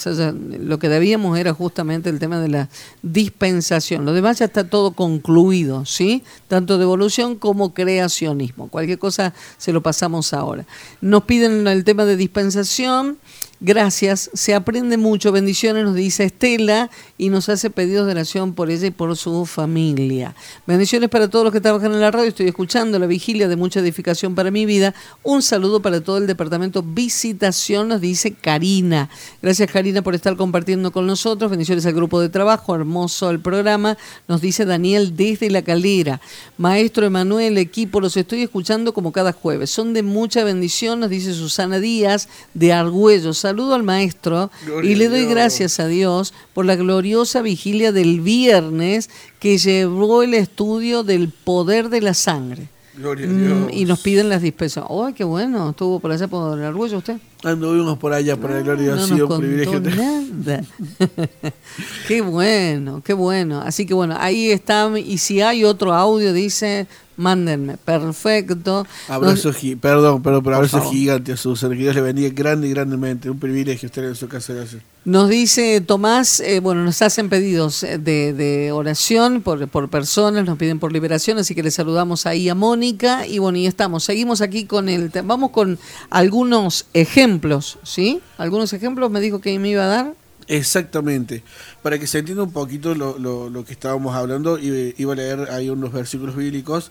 ya- 0.04 0.32
lo 0.32 0.78
que 0.78 0.90
debíamos 0.90 1.38
era 1.38 1.54
justamente 1.54 2.10
el 2.10 2.18
tema 2.18 2.38
de 2.38 2.48
la 2.48 2.68
dispensación. 3.02 4.04
Lo 4.04 4.12
demás 4.12 4.38
ya 4.38 4.44
está 4.44 4.64
todo 4.64 4.92
concluido, 4.92 5.86
¿sí? 5.86 6.22
Tanto 6.48 6.76
de 6.76 6.84
evolución 6.84 7.36
como 7.36 7.72
creacionismo. 7.72 8.68
Cualquier 8.68 8.98
cosa 8.98 9.32
se 9.56 9.72
lo 9.72 9.82
pasamos 9.82 10.34
ahora. 10.34 10.66
Nos 11.00 11.22
piden 11.24 11.66
el 11.66 11.82
tema 11.84 12.04
de 12.04 12.16
dispensación. 12.16 13.16
Gracias, 13.64 14.28
se 14.34 14.56
aprende 14.56 14.96
mucho, 14.96 15.30
bendiciones, 15.30 15.84
nos 15.84 15.94
dice 15.94 16.24
Estela 16.24 16.90
y 17.16 17.28
nos 17.28 17.48
hace 17.48 17.70
pedidos 17.70 18.06
de 18.06 18.10
oración 18.10 18.54
por 18.54 18.72
ella 18.72 18.88
y 18.88 18.90
por 18.90 19.16
su 19.16 19.46
familia. 19.46 20.34
Bendiciones 20.66 21.08
para 21.08 21.30
todos 21.30 21.44
los 21.44 21.52
que 21.52 21.60
trabajan 21.60 21.92
en 21.92 22.00
la 22.00 22.10
radio, 22.10 22.26
estoy 22.26 22.48
escuchando 22.48 22.98
la 22.98 23.06
vigilia 23.06 23.46
de 23.46 23.54
mucha 23.54 23.78
edificación 23.78 24.34
para 24.34 24.50
mi 24.50 24.66
vida. 24.66 24.96
Un 25.22 25.42
saludo 25.42 25.80
para 25.80 26.00
todo 26.00 26.18
el 26.18 26.26
departamento 26.26 26.82
Visitación, 26.82 27.86
nos 27.86 28.00
dice 28.00 28.34
Karina. 28.34 29.08
Gracias 29.40 29.70
Karina 29.70 30.02
por 30.02 30.16
estar 30.16 30.36
compartiendo 30.36 30.90
con 30.90 31.06
nosotros, 31.06 31.48
bendiciones 31.48 31.86
al 31.86 31.92
grupo 31.92 32.20
de 32.20 32.30
trabajo, 32.30 32.74
hermoso 32.74 33.30
el 33.30 33.38
programa, 33.38 33.96
nos 34.26 34.40
dice 34.40 34.64
Daniel 34.64 35.14
desde 35.14 35.50
La 35.50 35.62
Calera. 35.62 36.20
Maestro 36.58 37.06
Emanuel, 37.06 37.56
equipo, 37.58 38.00
los 38.00 38.16
estoy 38.16 38.42
escuchando 38.42 38.92
como 38.92 39.12
cada 39.12 39.32
jueves, 39.32 39.70
son 39.70 39.92
de 39.92 40.02
mucha 40.02 40.42
bendición, 40.42 40.98
nos 40.98 41.10
dice 41.10 41.32
Susana 41.32 41.78
Díaz 41.78 42.28
de 42.54 42.72
Argüello. 42.72 43.32
Saludo 43.52 43.74
al 43.74 43.82
maestro 43.82 44.50
Gloria 44.64 44.90
y 44.90 44.94
le 44.94 45.10
doy 45.10 45.26
gracias 45.26 45.78
a 45.78 45.86
Dios 45.86 46.32
por 46.54 46.64
la 46.64 46.74
gloriosa 46.74 47.42
vigilia 47.42 47.92
del 47.92 48.22
viernes 48.22 49.10
que 49.40 49.58
llevó 49.58 50.22
el 50.22 50.32
estudio 50.32 51.02
del 51.02 51.28
poder 51.28 51.90
de 51.90 52.00
la 52.00 52.14
sangre. 52.14 52.68
Gloria 52.96 53.26
a 53.26 53.28
Mm, 53.28 53.46
Dios. 53.66 53.70
y 53.74 53.84
nos 53.84 54.00
piden 54.00 54.30
las 54.30 54.40
dispensaciones. 54.40 55.06
¡Ay, 55.06 55.12
qué 55.12 55.24
bueno! 55.24 55.68
¿Estuvo 55.70 56.00
por 56.00 56.12
allá 56.12 56.28
por 56.28 56.58
el 56.58 56.64
Argüello 56.64 56.96
usted? 56.96 57.18
Anduvimos 57.44 57.98
por 57.98 58.14
allá, 58.14 58.38
por 58.38 58.50
la 58.50 58.60
gloria 58.60 58.90
no 58.92 58.96
nos 58.96 59.08
sí, 59.08 59.20
un 59.20 59.38
privilegio. 59.38 59.80
nada. 59.80 60.64
qué 62.08 62.20
bueno, 62.22 63.02
qué 63.04 63.12
bueno. 63.12 63.60
Así 63.60 63.84
que 63.84 63.92
bueno, 63.94 64.16
ahí 64.18 64.50
está. 64.50 64.90
Y 64.98 65.18
si 65.18 65.42
hay 65.42 65.64
otro 65.64 65.92
audio, 65.92 66.32
dice, 66.32 66.86
mándenme. 67.16 67.76
Perfecto. 67.76 68.86
Abrazo, 69.08 69.52
gi- 69.52 69.76
perdón, 69.76 70.22
pero, 70.22 70.36
abrazo 70.36 70.80
gigante 70.90 71.32
a 71.32 71.36
Susana, 71.36 71.74
que 71.74 71.82
Dios 71.82 71.94
le 71.94 72.00
bendiga 72.02 72.30
grande 72.34 72.68
y 72.68 72.70
grandemente. 72.70 73.30
Un 73.30 73.38
privilegio 73.38 73.86
estar 73.86 74.04
en 74.04 74.14
su 74.14 74.28
casa. 74.28 74.52
Gracias. 74.52 74.82
Nos 75.04 75.28
dice 75.28 75.80
Tomás, 75.80 76.38
eh, 76.38 76.60
bueno, 76.60 76.84
nos 76.84 77.02
hacen 77.02 77.28
pedidos 77.28 77.80
de, 77.80 78.32
de 78.32 78.70
oración 78.70 79.42
por, 79.42 79.66
por 79.66 79.88
personas, 79.90 80.44
nos 80.44 80.56
piden 80.58 80.78
por 80.78 80.92
liberación, 80.92 81.38
así 81.38 81.56
que 81.56 81.62
le 81.64 81.72
saludamos 81.72 82.24
ahí 82.24 82.48
a 82.48 82.54
Mónica 82.54 83.26
y 83.26 83.38
bueno, 83.40 83.58
y 83.58 83.66
estamos, 83.66 84.04
seguimos 84.04 84.40
aquí 84.42 84.64
con 84.64 84.88
el, 84.88 85.10
vamos 85.24 85.50
con 85.50 85.76
algunos 86.08 86.86
ejemplos, 86.94 87.78
¿sí? 87.82 88.20
Algunos 88.38 88.72
ejemplos 88.72 89.10
me 89.10 89.20
dijo 89.20 89.40
que 89.40 89.58
me 89.58 89.70
iba 89.70 89.82
a 89.82 89.88
dar. 89.88 90.14
Exactamente. 90.48 91.42
Para 91.82 91.98
que 91.98 92.06
se 92.06 92.18
entienda 92.18 92.42
un 92.42 92.52
poquito 92.52 92.94
lo, 92.94 93.18
lo, 93.18 93.64
que 93.64 93.72
estábamos 93.72 94.14
hablando, 94.14 94.58
iba 94.58 95.12
a 95.12 95.16
leer 95.16 95.48
ahí 95.50 95.70
unos 95.70 95.92
versículos 95.92 96.36
bíblicos, 96.36 96.90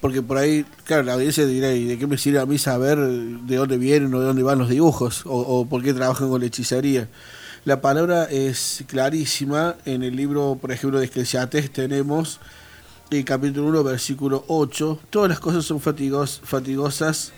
porque 0.00 0.22
por 0.22 0.38
ahí, 0.38 0.64
claro, 0.84 1.02
la 1.02 1.14
audiencia 1.14 1.46
dirá, 1.46 1.72
¿y 1.72 1.84
de 1.84 1.98
qué 1.98 2.06
me 2.06 2.18
sirve 2.18 2.38
a 2.38 2.46
mí 2.46 2.58
saber 2.58 2.98
de 2.98 3.56
dónde 3.56 3.78
vienen 3.78 4.14
o 4.14 4.20
de 4.20 4.26
dónde 4.26 4.42
van 4.42 4.58
los 4.58 4.68
dibujos? 4.68 5.24
O, 5.26 5.38
o 5.38 5.66
por 5.66 5.82
qué 5.82 5.94
trabajan 5.94 6.28
con 6.28 6.40
la 6.40 6.46
hechicería. 6.46 7.08
La 7.64 7.80
palabra 7.80 8.24
es 8.24 8.84
clarísima. 8.86 9.74
En 9.84 10.04
el 10.04 10.14
libro, 10.14 10.56
por 10.60 10.70
ejemplo, 10.70 11.00
de 11.00 11.06
Esclesiastes 11.06 11.72
tenemos 11.72 12.38
el 13.10 13.24
capítulo 13.24 13.68
1, 13.68 13.82
versículo 13.82 14.44
8. 14.46 15.00
Todas 15.10 15.28
las 15.28 15.40
cosas 15.40 15.64
son 15.64 15.80
fatigos, 15.80 16.40
fatigosas 16.44 17.32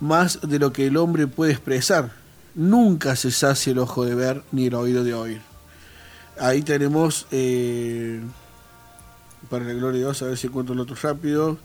más 0.00 0.40
de 0.40 0.58
lo 0.58 0.72
que 0.72 0.86
el 0.86 0.96
hombre 0.96 1.26
puede 1.26 1.52
expresar. 1.52 2.10
Nunca 2.54 3.16
se 3.16 3.30
sacia 3.30 3.72
el 3.72 3.78
ojo 3.78 4.04
de 4.04 4.14
ver 4.14 4.42
ni 4.52 4.66
el 4.66 4.74
oído 4.74 5.04
de 5.04 5.14
oír. 5.14 5.40
Ahí 6.38 6.62
tenemos, 6.62 7.26
eh, 7.30 8.20
para 9.48 9.64
la 9.64 9.72
gloria 9.72 9.98
de 9.98 9.98
Dios, 9.98 10.22
a 10.22 10.26
ver 10.26 10.38
si 10.38 10.46
encuentro 10.46 10.74
el 10.74 10.80
otro 10.80 10.96
rápido. 11.00 11.58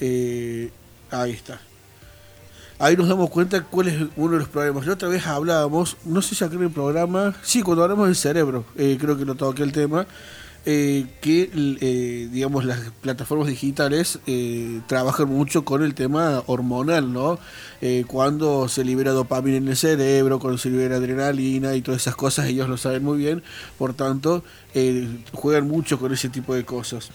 Eh, 0.00 0.70
ahí 1.10 1.32
está. 1.32 1.60
Ahí 2.78 2.96
nos 2.96 3.08
damos 3.08 3.30
cuenta 3.30 3.62
cuál 3.62 3.88
es 3.88 4.02
uno 4.16 4.32
de 4.32 4.38
los 4.40 4.48
problemas. 4.48 4.86
La 4.86 4.94
otra 4.94 5.08
vez 5.08 5.26
hablábamos, 5.26 5.96
no 6.04 6.20
sé 6.22 6.34
si 6.34 6.44
acá 6.44 6.56
en 6.56 6.64
el 6.64 6.70
programa, 6.70 7.34
sí, 7.42 7.62
cuando 7.62 7.84
hablamos 7.84 8.06
del 8.06 8.16
cerebro, 8.16 8.64
eh, 8.76 8.98
creo 9.00 9.16
que 9.16 9.24
lo 9.24 9.36
toqué 9.36 9.62
el 9.62 9.72
tema, 9.72 10.06
eh, 10.66 11.06
que 11.20 11.50
eh, 11.52 12.28
digamos 12.32 12.64
las 12.64 12.80
plataformas 13.02 13.48
digitales 13.48 14.18
eh, 14.26 14.80
trabajan 14.86 15.28
mucho 15.28 15.64
con 15.64 15.82
el 15.82 15.94
tema 15.94 16.42
hormonal, 16.46 17.12
¿no? 17.12 17.38
Cuando 18.06 18.66
se 18.68 18.82
libera 18.82 19.12
dopamina 19.12 19.58
en 19.58 19.68
el 19.68 19.76
cerebro, 19.76 20.38
cuando 20.38 20.56
se 20.56 20.70
libera 20.70 20.96
adrenalina 20.96 21.74
y 21.74 21.82
todas 21.82 22.00
esas 22.00 22.16
cosas, 22.16 22.46
ellos 22.46 22.66
lo 22.66 22.78
saben 22.78 23.04
muy 23.04 23.18
bien, 23.18 23.42
por 23.76 23.92
tanto, 23.92 24.42
juegan 25.32 25.68
mucho 25.68 25.98
con 25.98 26.10
ese 26.10 26.30
tipo 26.30 26.54
de 26.54 26.64
cosas. 26.64 27.10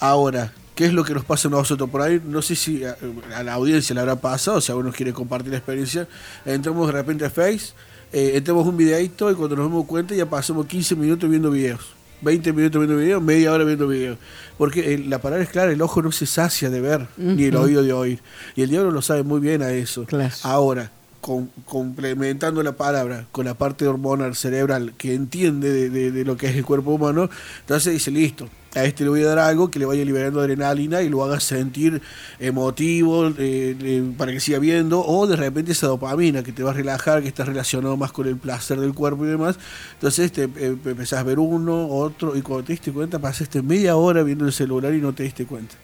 Ahora, 0.00 0.52
¿qué 0.74 0.84
es 0.84 0.92
lo 0.92 1.02
que 1.02 1.14
nos 1.14 1.24
pasa 1.24 1.48
a 1.48 1.50
nosotros 1.50 1.88
por 1.88 2.02
ahí? 2.02 2.20
No 2.22 2.42
sé 2.42 2.54
si 2.54 2.84
a, 2.84 2.96
la 3.42 3.54
audiencia 3.54 3.94
le 3.94 4.00
habrá 4.00 4.16
pasado, 4.16 4.60
si 4.60 4.70
alguno 4.70 4.92
quiere 4.92 5.14
compartir 5.14 5.50
la 5.50 5.58
experiencia. 5.58 6.06
Entramos 6.44 6.86
de 6.86 6.92
repente 6.92 7.24
a 7.24 7.30
Face, 7.30 7.72
eh, 8.12 8.32
entramos 8.34 8.66
un 8.66 8.76
videito 8.76 9.30
y 9.30 9.34
cuando 9.34 9.56
nos 9.56 9.66
damos 9.70 9.86
cuenta 9.86 10.14
ya 10.14 10.26
pasamos 10.26 10.66
15 10.66 10.96
minutos 10.96 11.28
viendo 11.28 11.50
videos. 11.50 11.80
20 12.20 12.52
minutos 12.52 12.80
viendo 12.80 12.96
videos, 12.96 13.22
media 13.22 13.52
hora 13.52 13.62
viendo 13.64 13.86
videos. 13.86 14.18
Porque 14.56 14.94
eh, 14.94 14.98
la 14.98 15.20
palabra 15.20 15.44
es 15.44 15.50
clara, 15.50 15.70
el 15.72 15.80
ojo 15.82 16.02
no 16.02 16.10
se 16.10 16.26
sacia 16.26 16.68
de 16.68 16.80
ver, 16.80 17.06
ni 17.16 17.44
el 17.44 17.56
oído 17.56 17.82
de 17.82 17.92
oír. 17.92 18.18
Y 18.56 18.62
el 18.62 18.70
diablo 18.70 18.90
lo 18.90 19.02
sabe 19.02 19.22
muy 19.22 19.40
bien 19.40 19.62
a 19.62 19.70
eso. 19.70 20.04
Claro. 20.04 20.34
Ahora, 20.42 20.90
con- 21.20 21.50
complementando 21.64 22.62
la 22.62 22.72
palabra 22.72 23.26
con 23.32 23.44
la 23.44 23.54
parte 23.54 23.86
hormonal 23.86 24.34
cerebral 24.34 24.94
que 24.98 25.14
entiende 25.14 25.72
de, 25.72 25.90
de- 25.90 26.10
de 26.10 26.24
lo 26.24 26.36
que 26.36 26.48
es 26.48 26.56
el 26.56 26.64
cuerpo 26.64 26.90
humano, 26.92 27.30
entonces 27.60 27.92
dice, 27.92 28.10
listo, 28.10 28.48
a 28.78 28.84
este 28.84 29.04
le 29.04 29.10
voy 29.10 29.22
a 29.22 29.26
dar 29.26 29.38
algo 29.40 29.70
que 29.70 29.78
le 29.78 29.84
vaya 29.86 30.04
liberando 30.04 30.40
adrenalina 30.40 31.02
y 31.02 31.08
lo 31.08 31.22
haga 31.24 31.40
sentir 31.40 32.00
emotivo 32.38 33.26
eh, 33.28 33.34
eh, 33.38 34.12
para 34.16 34.32
que 34.32 34.40
siga 34.40 34.58
viendo, 34.58 35.04
o 35.04 35.26
de 35.26 35.36
repente 35.36 35.72
esa 35.72 35.86
dopamina 35.88 36.42
que 36.42 36.52
te 36.52 36.62
va 36.62 36.70
a 36.70 36.74
relajar, 36.74 37.22
que 37.22 37.28
está 37.28 37.44
relacionado 37.44 37.96
más 37.96 38.12
con 38.12 38.26
el 38.26 38.36
placer 38.36 38.80
del 38.80 38.94
cuerpo 38.94 39.24
y 39.24 39.28
demás, 39.28 39.56
entonces 39.94 40.32
te 40.32 40.44
eh, 40.44 40.76
empezás 40.84 41.20
a 41.20 41.22
ver 41.22 41.38
uno, 41.38 41.88
otro, 41.88 42.36
y 42.36 42.42
cuando 42.42 42.64
te 42.64 42.72
diste 42.72 42.92
cuenta 42.92 43.18
pasaste 43.18 43.62
media 43.62 43.96
hora 43.96 44.22
viendo 44.22 44.46
el 44.46 44.52
celular 44.52 44.94
y 44.94 45.00
no 45.00 45.12
te 45.12 45.22
diste 45.24 45.44
cuenta. 45.46 45.74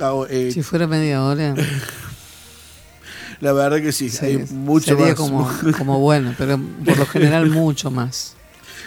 Ah, 0.00 0.12
eh, 0.28 0.50
Si 0.52 0.62
fuera 0.62 0.86
media 0.86 1.22
hora, 1.24 1.54
la 3.40 3.52
verdad 3.52 3.78
que 3.78 3.92
sí, 3.92 4.06
hay 4.22 4.46
se- 4.46 4.54
mucho 4.54 4.86
sería 4.86 5.06
más. 5.08 5.14
como, 5.14 5.50
como 5.78 6.00
bueno, 6.00 6.34
pero 6.38 6.58
por 6.84 6.98
lo 6.98 7.06
general 7.06 7.50
mucho 7.50 7.90
más. 7.90 8.35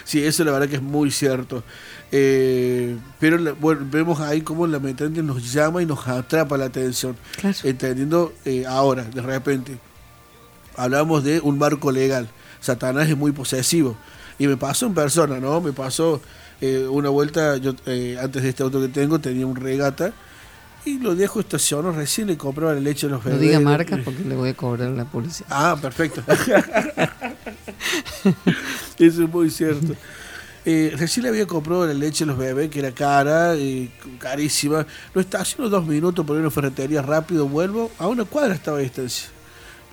Sí, 0.09 0.23
eso 0.25 0.43
la 0.43 0.51
verdad 0.51 0.67
que 0.67 0.77
es 0.77 0.81
muy 0.81 1.11
cierto. 1.11 1.63
Eh, 2.11 2.97
pero 3.19 3.37
la- 3.37 3.51
bueno, 3.51 3.81
vemos 3.91 4.19
ahí 4.19 4.41
cómo 4.41 4.65
la 4.65 4.79
mente 4.79 5.07
nos 5.21 5.53
llama 5.53 5.83
y 5.83 5.85
nos 5.85 6.07
atrapa 6.07 6.57
la 6.57 6.65
atención. 6.65 7.15
Claro. 7.39 7.55
Entendiendo 7.63 8.33
eh, 8.43 8.65
ahora, 8.67 9.03
de 9.03 9.21
repente, 9.21 9.77
hablamos 10.75 11.23
de 11.23 11.39
un 11.41 11.59
marco 11.59 11.91
legal. 11.91 12.27
Satanás 12.59 13.07
es 13.07 13.15
muy 13.17 13.31
posesivo. 13.33 13.95
Y 14.39 14.47
me 14.47 14.57
pasó 14.57 14.87
en 14.87 14.95
persona, 14.95 15.39
¿no? 15.39 15.61
Me 15.61 15.73
pasó 15.73 16.21
eh, 16.59 16.87
una 16.89 17.09
vuelta, 17.09 17.57
yo 17.57 17.75
eh, 17.85 18.17
antes 18.19 18.41
de 18.41 18.49
este 18.49 18.63
auto 18.63 18.81
que 18.81 18.87
tengo 18.87 19.19
tenía 19.19 19.45
un 19.45 19.55
regata 19.57 20.11
y 20.85 20.99
lo 20.99 21.15
dejo 21.15 21.39
estacionado, 21.39 21.91
recién 21.91 22.27
le 22.27 22.37
compraba 22.37 22.73
la 22.73 22.79
leche 22.79 23.07
a 23.07 23.09
los 23.09 23.23
No 23.23 23.31
bebés. 23.31 23.41
diga 23.41 23.59
marcas 23.59 23.99
porque 24.03 24.23
le 24.23 24.35
voy 24.35 24.49
a 24.49 24.53
cobrar 24.53 24.89
la 24.91 25.05
publicidad. 25.05 25.47
Ah, 25.49 25.77
perfecto. 25.81 26.23
Eso 28.97 29.23
es 29.23 29.29
muy 29.29 29.49
cierto. 29.49 29.95
Eh, 30.65 30.93
recién 30.97 31.23
le 31.23 31.29
había 31.29 31.45
comprado 31.47 31.85
la 31.87 31.93
leche 31.93 32.23
a 32.25 32.27
los 32.27 32.37
bebés, 32.37 32.69
que 32.69 32.79
era 32.79 32.91
cara, 32.91 33.55
eh, 33.55 33.89
carísima. 34.19 34.85
Lo 35.13 35.21
estaciono 35.21 35.69
dos 35.69 35.85
minutos 35.85 36.25
por 36.25 36.37
una 36.37 36.51
ferretería 36.51 37.01
rápido, 37.01 37.47
vuelvo. 37.47 37.91
A 37.97 38.07
una 38.07 38.25
cuadra 38.25 38.53
estaba 38.53 38.77
a 38.77 38.81
distancia. 38.81 39.29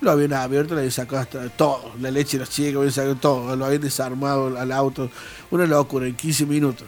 Lo 0.01 0.11
habían 0.11 0.33
abierto, 0.33 0.75
le 0.75 0.81
habían 0.81 0.91
sacado 0.91 1.21
hasta 1.21 1.49
todo. 1.49 1.93
La 1.99 2.11
leche 2.11 2.37
de 2.37 2.41
los 2.45 2.49
chicos, 2.49 2.77
habían 2.77 2.91
sacado 2.93 3.15
todo. 3.15 3.55
Lo 3.55 3.65
habían 3.65 3.81
desarmado 3.81 4.57
al 4.57 4.71
auto. 4.71 5.09
Una 5.49 5.65
locura, 5.65 6.05
en 6.05 6.15
15 6.15 6.45
minutos. 6.45 6.87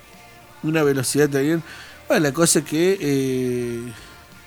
Una 0.61 0.83
velocidad 0.83 1.29
también. 1.29 1.63
La 2.09 2.33
cosa 2.33 2.59
es 2.59 2.65
que 2.65 2.97
eh, 2.99 3.93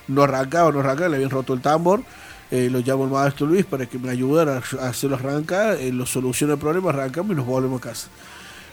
no 0.09 0.23
arrancaba, 0.23 0.69
no 0.71 0.81
arrancaba, 0.81 1.07
le 1.09 1.15
habían 1.15 1.29
roto 1.29 1.53
el 1.53 1.61
tambor. 1.61 2.03
Eh, 2.51 2.69
lo 2.69 2.79
llamo 2.79 3.05
al 3.05 3.09
maestro 3.09 3.47
Luis 3.47 3.65
para 3.65 3.85
que 3.85 3.97
me 3.97 4.09
ayudara 4.09 4.61
a 4.79 4.87
hacerlo 4.89 5.15
arrancar, 5.15 5.77
eh, 5.77 5.91
lo 5.91 6.05
soluciona 6.05 6.53
el 6.53 6.59
problema, 6.59 6.89
arrancamos 6.89 7.31
y 7.31 7.35
nos 7.35 7.45
volvemos 7.45 7.79
a 7.79 7.83
casa. 7.83 8.09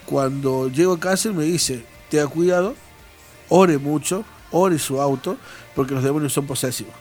Cuando 0.04 0.68
llego 0.68 0.94
a 0.94 1.00
casa 1.00 1.28
él 1.28 1.34
me 1.34 1.44
dice, 1.44 1.84
tenga 2.10 2.26
cuidado, 2.26 2.74
ore 3.48 3.78
mucho, 3.78 4.24
ore 4.50 4.78
su 4.78 5.00
auto, 5.00 5.38
porque 5.74 5.94
los 5.94 6.02
demonios 6.02 6.32
son 6.32 6.46
posesivos. 6.46 6.92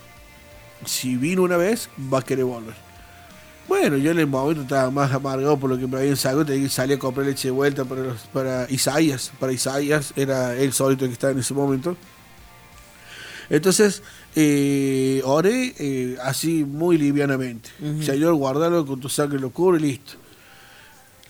Si 0.86 1.18
vino 1.18 1.42
una 1.42 1.58
vez, 1.58 1.90
va 2.14 2.20
a 2.20 2.22
querer 2.22 2.46
volver. 2.46 2.89
Bueno, 3.70 3.98
yo 3.98 4.12
en 4.12 4.20
el 4.20 4.28
momento 4.28 4.64
estaba 4.64 4.90
más 4.90 5.14
amargado 5.14 5.58
por 5.58 5.70
lo 5.70 5.78
que 5.78 5.86
me 5.88 6.00
habían 6.00 6.18
sacado, 6.18 6.44
tenía 6.46 6.64
que 6.64 6.70
salir 6.70 6.98
a 6.98 7.00
comprar 7.00 7.26
leche 7.28 7.48
de 7.50 7.52
vuelta 7.52 7.86
para, 7.86 8.02
los- 8.02 8.22
para 8.34 8.66
Isaías, 8.70 9.32
para 9.40 9.54
Isaías, 9.54 10.12
era 10.18 10.56
él 10.56 10.74
solito 10.74 11.06
que 11.06 11.14
estaba 11.14 11.32
en 11.34 11.40
ese 11.40 11.54
momento. 11.54 11.96
Entonces, 13.50 14.02
eh, 14.36 15.22
oré 15.24 15.74
eh, 15.80 16.18
así 16.24 16.64
muy 16.66 16.98
livianamente. 16.98 17.70
Señor, 18.04 18.34
guardalo 18.36 18.86
con 18.86 19.00
tu 19.00 19.08
sangre, 19.10 19.40
lo 19.40 19.52
cubre 19.52 19.80
y 19.80 19.84
listo. 19.92 20.14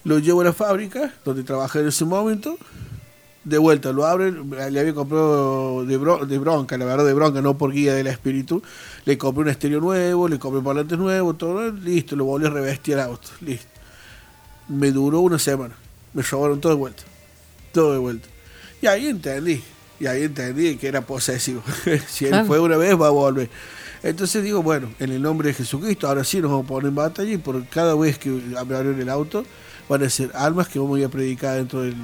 Lo 0.05 0.19
llevo 0.19 0.41
a 0.41 0.45
la 0.45 0.53
fábrica, 0.53 1.13
donde 1.25 1.43
trabajé 1.43 1.79
en 1.81 1.89
ese 1.89 2.05
momento. 2.05 2.57
De 3.43 3.57
vuelta, 3.57 3.91
lo 3.93 4.05
abren. 4.05 4.49
Le 4.49 4.79
había 4.79 4.93
comprado 4.93 5.85
de, 5.85 5.97
bro- 5.97 6.25
de 6.25 6.37
bronca, 6.37 6.77
la 6.77 6.85
verdad, 6.85 7.05
de 7.05 7.13
bronca, 7.13 7.41
no 7.41 7.57
por 7.57 7.71
guía 7.71 7.93
del 7.93 8.07
espíritu. 8.07 8.61
Le 9.05 9.17
compré 9.17 9.43
un 9.43 9.49
estéreo 9.49 9.79
nuevo, 9.79 10.27
le 10.27 10.37
compré 10.39 10.61
parlantes 10.61 10.97
nuevos, 10.97 11.37
todo. 11.37 11.71
Listo, 11.71 12.15
lo 12.15 12.25
volví 12.25 12.45
a 12.45 12.49
revestir 12.49 12.95
al 12.95 13.01
auto. 13.11 13.29
Listo. 13.41 13.67
Me 14.67 14.91
duró 14.91 15.21
una 15.21 15.39
semana. 15.39 15.73
Me 16.13 16.21
robaron 16.21 16.59
todo 16.59 16.73
de 16.73 16.77
vuelta. 16.79 17.03
Todo 17.71 17.93
de 17.93 17.99
vuelta. 17.99 18.27
Y 18.81 18.87
ahí 18.87 19.07
entendí. 19.07 19.63
Y 19.99 20.05
ahí 20.05 20.23
entendí 20.23 20.75
que 20.77 20.87
era 20.87 21.01
posesivo. 21.01 21.63
si 22.07 22.25
él 22.25 22.31
fue 22.45 22.59
una 22.59 22.77
vez, 22.77 22.99
va 22.99 23.07
a 23.07 23.11
volver. 23.11 23.49
Entonces 24.03 24.43
digo, 24.43 24.61
bueno, 24.63 24.89
en 24.99 25.11
el 25.11 25.21
nombre 25.21 25.49
de 25.49 25.53
Jesucristo, 25.55 26.07
ahora 26.07 26.23
sí 26.23 26.39
nos 26.41 26.51
vamos 26.51 26.65
a 26.65 26.67
poner 26.69 26.89
en 26.89 26.95
batalla 26.95 27.31
y 27.33 27.37
por 27.37 27.65
cada 27.67 27.95
vez 27.95 28.17
que 28.17 28.41
abran 28.57 28.99
el 28.99 29.09
auto, 29.09 29.43
van 29.89 30.03
a 30.03 30.09
ser 30.09 30.31
almas 30.35 30.67
que 30.69 30.79
vamos 30.79 30.97
a 30.97 30.99
ir 30.99 31.05
a 31.05 31.09
predicar 31.09 31.55
dentro 31.57 31.81
del- 31.81 31.95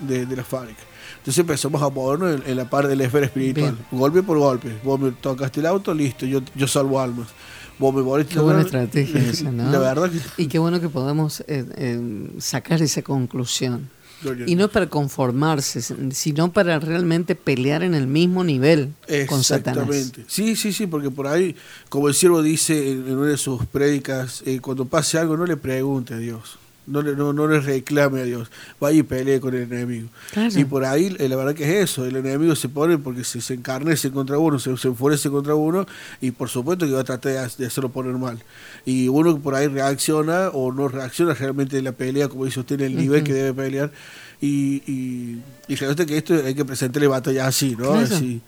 de, 0.00 0.26
de 0.26 0.36
la 0.36 0.44
fábrica. 0.44 0.80
Entonces 1.18 1.38
empezamos 1.38 1.82
a 1.82 1.88
movernos 1.88 2.40
en, 2.40 2.50
en 2.50 2.56
la 2.56 2.70
parte 2.70 2.88
de 2.88 2.96
la 2.96 3.04
esfera 3.04 3.26
espiritual, 3.26 3.72
Bien. 3.72 3.86
golpe 3.90 4.22
por 4.22 4.38
golpe. 4.38 4.72
Vos 4.84 5.00
me 5.00 5.10
tocaste 5.12 5.60
el 5.60 5.66
auto, 5.66 5.92
listo, 5.92 6.24
yo, 6.26 6.40
yo 6.54 6.68
salvo 6.68 7.00
almas. 7.00 7.28
Vos 7.78 7.94
me 7.94 8.00
volviste 8.00 8.34
Qué 8.34 8.40
buena 8.40 8.62
estrategia 8.62 9.20
esa, 9.30 9.50
¿no? 9.50 9.70
La 9.70 9.78
verdad 9.78 10.10
que 10.10 10.42
Y 10.42 10.46
qué 10.46 10.58
bueno 10.58 10.80
que 10.80 10.88
podamos 10.88 11.40
eh, 11.40 11.64
eh, 11.76 12.28
sacar 12.38 12.80
esa 12.80 13.02
conclusión. 13.02 13.90
Y 14.46 14.54
no 14.54 14.68
para 14.68 14.86
conformarse, 14.86 15.82
sino 16.12 16.50
para 16.50 16.78
realmente 16.78 17.34
pelear 17.34 17.82
en 17.82 17.94
el 17.94 18.06
mismo 18.06 18.44
nivel 18.44 18.94
con 19.28 19.44
Satanás. 19.44 19.88
Exactamente. 19.88 20.24
Sí, 20.26 20.56
sí, 20.56 20.72
sí, 20.72 20.86
porque 20.86 21.10
por 21.10 21.26
ahí, 21.26 21.54
como 21.90 22.08
el 22.08 22.14
siervo 22.14 22.42
dice 22.42 22.92
en, 22.92 23.06
en 23.08 23.18
una 23.18 23.30
de 23.30 23.36
sus 23.36 23.66
prédicas, 23.66 24.42
eh, 24.46 24.58
cuando 24.60 24.86
pase 24.86 25.18
algo 25.18 25.36
no 25.36 25.44
le 25.44 25.58
pregunte 25.58 26.14
a 26.14 26.16
Dios. 26.16 26.58
No 26.86 27.02
le, 27.02 27.16
no, 27.16 27.32
no 27.32 27.48
le 27.48 27.58
reclame 27.60 28.20
a 28.20 28.24
Dios, 28.24 28.48
vaya 28.78 29.00
y 29.00 29.02
pelee 29.02 29.40
con 29.40 29.54
el 29.54 29.62
enemigo. 29.64 30.08
Claro. 30.32 30.56
Y 30.58 30.64
por 30.64 30.84
ahí, 30.84 31.16
eh, 31.18 31.28
la 31.28 31.34
verdad 31.36 31.54
que 31.54 31.64
es 31.64 31.90
eso, 31.90 32.04
el 32.06 32.14
enemigo 32.16 32.54
se 32.54 32.68
pone 32.68 32.96
porque 32.96 33.24
se, 33.24 33.40
se 33.40 33.54
encarnece 33.54 34.10
contra 34.12 34.38
uno, 34.38 34.58
se, 34.60 34.76
se 34.76 34.86
enfurece 34.88 35.28
contra 35.28 35.54
uno 35.56 35.84
y 36.20 36.30
por 36.30 36.48
supuesto 36.48 36.86
que 36.86 36.92
va 36.92 37.00
a 37.00 37.04
tratar 37.04 37.32
de, 37.32 37.38
ha- 37.40 37.50
de 37.58 37.66
hacerlo 37.66 37.90
poner 37.90 38.12
mal. 38.14 38.38
Y 38.84 39.08
uno 39.08 39.36
por 39.40 39.56
ahí 39.56 39.66
reacciona 39.66 40.50
o 40.50 40.70
no 40.72 40.86
reacciona 40.86 41.34
realmente 41.34 41.76
en 41.76 41.84
la 41.84 41.92
pelea, 41.92 42.28
como 42.28 42.44
dice 42.44 42.60
usted, 42.60 42.80
en 42.80 42.86
el 42.92 42.96
nivel 42.96 43.24
que 43.24 43.32
debe 43.32 43.52
pelear. 43.52 43.90
Y, 44.40 44.82
y, 44.86 45.42
y 45.66 45.74
realmente 45.76 46.06
que 46.06 46.18
esto 46.18 46.34
hay 46.34 46.54
que 46.54 46.64
presentarle 46.64 47.08
batalla 47.08 47.46
así, 47.46 47.70
¿no? 47.70 47.92
Claro. 47.92 48.14
Así, 48.14 48.40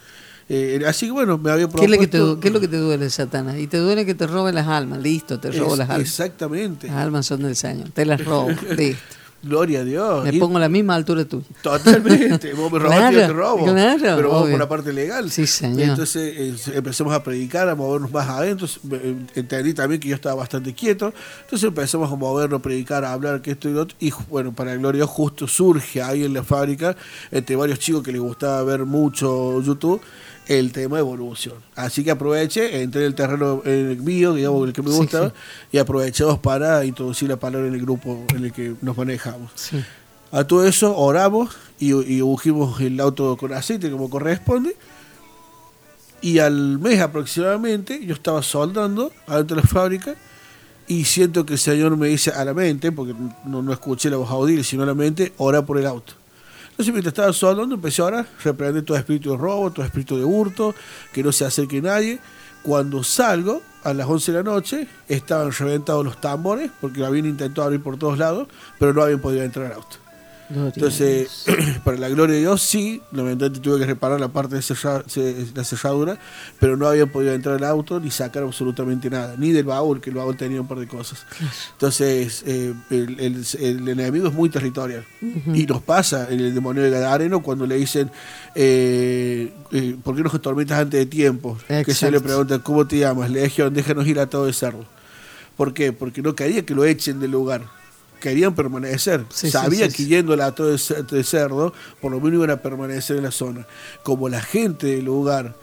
Eh, 0.48 0.82
así 0.86 1.06
que 1.06 1.12
bueno, 1.12 1.36
me 1.38 1.50
había 1.50 1.68
¿Qué 1.68 1.84
es, 1.84 1.90
lo 1.90 1.98
que 1.98 2.06
te, 2.06 2.18
propuesto- 2.18 2.40
qué 2.40 2.48
es 2.48 2.54
lo 2.54 2.60
que 2.60 2.68
te 2.68 2.78
duele, 2.78 3.10
Satanás? 3.10 3.56
Y 3.58 3.66
te 3.66 3.76
duele 3.78 4.06
que 4.06 4.14
te 4.14 4.26
robe 4.26 4.52
las 4.52 4.66
almas. 4.66 4.98
Listo, 5.00 5.38
te 5.38 5.50
robo 5.52 5.72
Es- 5.72 5.78
las 5.78 5.90
almas. 5.90 6.08
Exactamente. 6.08 6.86
Las 6.86 6.96
almas 6.96 7.26
son 7.26 7.42
del 7.42 7.54
Señor. 7.56 7.90
Te 7.90 8.04
las 8.06 8.24
robo. 8.24 8.48
Listo. 8.76 9.02
Gloria 9.40 9.80
a 9.80 9.84
Dios. 9.84 10.24
Me 10.24 10.32
pongo 10.32 10.56
a 10.56 10.60
la 10.62 10.68
misma 10.68 10.96
altura 10.96 11.24
tuya. 11.24 11.46
Totalmente. 11.62 12.52
Vos 12.54 12.72
me 12.72 12.78
robaste, 12.80 13.14
yo 13.14 13.20
te 13.20 13.26
Claro, 13.26 13.34
robo. 13.34 13.64
claro, 13.66 13.98
pero 14.00 14.28
vamos 14.30 14.42
obvio. 14.42 14.50
por 14.50 14.58
la 14.58 14.68
parte 14.68 14.92
legal. 14.92 15.30
Sí, 15.30 15.46
señor. 15.46 15.80
Entonces 15.90 16.32
eh, 16.36 16.76
empezamos 16.76 17.14
a 17.14 17.22
predicar, 17.22 17.68
a 17.68 17.76
movernos 17.76 18.10
más 18.10 18.28
adentro. 18.28 18.66
Eh, 18.90 19.14
Entendí 19.36 19.74
también 19.74 20.00
que 20.00 20.08
yo 20.08 20.16
estaba 20.16 20.34
bastante 20.34 20.74
quieto. 20.74 21.12
Entonces 21.44 21.68
empezamos 21.68 22.10
a 22.12 22.16
movernos, 22.16 22.58
a 22.58 22.62
predicar, 22.62 23.04
a 23.04 23.12
hablar, 23.12 23.40
que 23.40 23.52
esto 23.52 23.68
y 23.68 23.74
lo 23.74 23.82
otro. 23.82 23.96
Y 24.00 24.12
bueno, 24.28 24.52
para 24.52 24.72
el 24.72 24.80
Gloria 24.80 25.06
justo 25.06 25.46
surge 25.46 26.02
ahí 26.02 26.24
en 26.24 26.34
la 26.34 26.42
fábrica, 26.42 26.96
entre 27.30 27.54
varios 27.54 27.78
chicos 27.78 28.02
que 28.02 28.10
les 28.10 28.20
gustaba 28.20 28.64
ver 28.64 28.84
mucho 28.86 29.62
YouTube, 29.62 30.00
el 30.48 30.72
tema 30.72 30.96
de 30.96 31.02
evolución. 31.02 31.54
Así 31.76 32.02
que 32.02 32.10
aproveché, 32.10 32.82
entré 32.82 33.02
en 33.02 33.06
el 33.08 33.14
terreno 33.14 33.62
en 33.64 33.90
el 33.90 33.98
mío, 34.02 34.34
digamos, 34.34 34.66
el 34.66 34.72
que 34.72 34.82
me 34.82 34.90
Sí, 34.90 34.96
gustaba, 34.96 35.28
sí. 35.28 35.34
y 35.72 35.78
aprovechamos 35.78 36.38
para 36.38 36.84
introducir 36.84 37.28
la 37.28 37.36
palabra 37.36 37.68
en 37.68 37.74
el 37.74 37.80
grupo 37.82 38.24
en 38.34 38.44
el 38.44 38.52
que 38.52 38.74
nos 38.80 38.96
manejamos. 38.96 39.50
Sí. 39.54 39.82
A 40.32 40.44
todo 40.44 40.66
eso 40.66 40.96
oramos 40.96 41.56
y, 41.78 41.92
y 41.92 42.20
ungimos 42.22 42.80
el 42.80 42.98
auto 43.00 43.36
con 43.36 43.52
aceite 43.52 43.90
como 43.90 44.10
corresponde. 44.10 44.74
Y 46.20 46.38
al 46.40 46.78
mes 46.80 47.00
aproximadamente 47.00 48.04
yo 48.04 48.14
estaba 48.14 48.42
soldando 48.42 49.12
adentro 49.26 49.56
de 49.56 49.62
la 49.62 49.68
fábrica 49.68 50.16
y 50.88 51.04
siento 51.04 51.46
que 51.46 51.52
el 51.52 51.58
Señor 51.58 51.96
me 51.96 52.08
dice 52.08 52.30
a 52.32 52.44
la 52.44 52.54
mente, 52.54 52.90
porque 52.90 53.14
no, 53.44 53.62
no 53.62 53.72
escuché 53.72 54.10
la 54.10 54.16
voz 54.16 54.30
audible, 54.30 54.64
sino 54.64 54.82
a 54.82 54.86
la 54.86 54.94
mente, 54.94 55.32
ora 55.36 55.64
por 55.64 55.78
el 55.78 55.86
auto. 55.86 56.14
Entonces 56.78 56.94
mientras 56.94 57.12
estaba 57.12 57.32
soldando 57.32 57.74
empecé 57.74 58.02
a 58.02 58.24
reprender 58.44 58.84
todo 58.84 58.96
espíritu 58.96 59.32
de 59.32 59.36
robo, 59.36 59.72
todo 59.72 59.84
espíritu 59.84 60.16
de 60.16 60.22
hurto, 60.22 60.76
que 61.12 61.24
no 61.24 61.32
se 61.32 61.44
acerque 61.44 61.82
nadie. 61.82 62.20
Cuando 62.62 63.02
salgo, 63.02 63.62
a 63.82 63.92
las 63.92 64.06
11 64.06 64.30
de 64.30 64.38
la 64.38 64.44
noche, 64.44 64.86
estaban 65.08 65.50
reventados 65.50 66.04
los 66.04 66.20
tambores, 66.20 66.70
porque 66.80 67.00
lo 67.00 67.06
habían 67.06 67.26
intentado 67.26 67.64
abrir 67.64 67.82
por 67.82 67.98
todos 67.98 68.16
lados, 68.16 68.46
pero 68.78 68.92
no 68.94 69.02
habían 69.02 69.18
podido 69.18 69.42
entrar 69.42 69.66
al 69.66 69.72
auto. 69.72 69.96
Entonces, 70.76 71.44
para 71.84 71.98
la 71.98 72.08
gloria 72.08 72.34
de 72.34 72.40
Dios, 72.40 72.62
sí, 72.62 73.02
lamentablemente 73.12 73.60
tuve 73.60 73.78
que 73.80 73.86
reparar 73.86 74.18
la 74.18 74.28
parte 74.28 74.56
de 74.56 74.62
ce- 74.62 75.46
la 75.54 75.64
cerradura, 75.64 76.18
pero 76.58 76.76
no 76.76 76.86
habían 76.88 77.10
podido 77.10 77.34
entrar 77.34 77.56
al 77.56 77.64
auto 77.64 78.00
ni 78.00 78.10
sacar 78.10 78.42
absolutamente 78.44 79.10
nada, 79.10 79.34
ni 79.36 79.52
del 79.52 79.64
baúl, 79.64 80.00
que 80.00 80.10
el 80.10 80.16
baúl 80.16 80.36
tenía 80.36 80.60
un 80.60 80.66
par 80.68 80.78
de 80.78 80.86
cosas. 80.88 81.26
Entonces, 81.72 82.42
eh, 82.46 82.72
el, 82.90 83.20
el- 83.20 83.44
el 83.60 83.88
enemigo 83.88 84.28
es 84.28 84.34
muy 84.34 84.48
territorial. 84.48 85.04
Y 85.54 85.66
nos 85.66 85.82
pasa 85.82 86.28
en 86.30 86.40
el 86.40 86.54
demonio 86.54 86.82
de 86.82 86.90
Gadareno 86.90 87.42
cuando 87.42 87.66
le 87.66 87.76
dicen, 87.76 88.10
eh, 88.54 89.52
eh, 89.72 89.96
¿por 90.02 90.16
qué 90.16 90.22
nos 90.22 90.34
atormentas 90.34 90.78
antes 90.78 90.98
de 90.98 91.06
tiempo? 91.06 91.58
Que 91.84 91.94
se 91.94 92.10
le 92.10 92.20
pregunta, 92.20 92.58
¿cómo 92.60 92.86
te 92.86 92.98
llamas? 92.98 93.30
Le 93.30 93.42
dijeron, 93.42 93.72
déjanos 93.74 94.06
ir 94.06 94.18
a 94.18 94.26
todo 94.28 94.46
de 94.46 94.52
cerdo. 94.52 94.84
¿Por 95.56 95.74
qué? 95.74 95.92
Porque 95.92 96.22
no 96.22 96.34
quería 96.34 96.64
que 96.64 96.74
lo 96.74 96.84
echen 96.84 97.20
del 97.20 97.32
lugar. 97.32 97.62
Querían 98.20 98.54
permanecer. 98.54 99.24
Sí, 99.30 99.50
sí, 99.92 99.96
que 99.96 100.04
yendo 100.06 100.32
al 100.32 100.40
ato 100.40 100.66
de 100.66 100.74
cer- 100.76 101.06
de 101.06 101.22
cerdo, 101.24 101.72
por 102.00 102.10
lo 102.12 102.18
menos 102.20 102.34
iban 102.38 102.50
a 102.50 102.56
permanecer 102.62 103.16
en 103.16 103.22
la 103.24 103.30
zona. 103.30 103.66
Como 104.02 104.28
la 104.28 104.40
gente 104.42 104.86
del 104.88 105.04
lugar 105.04 105.54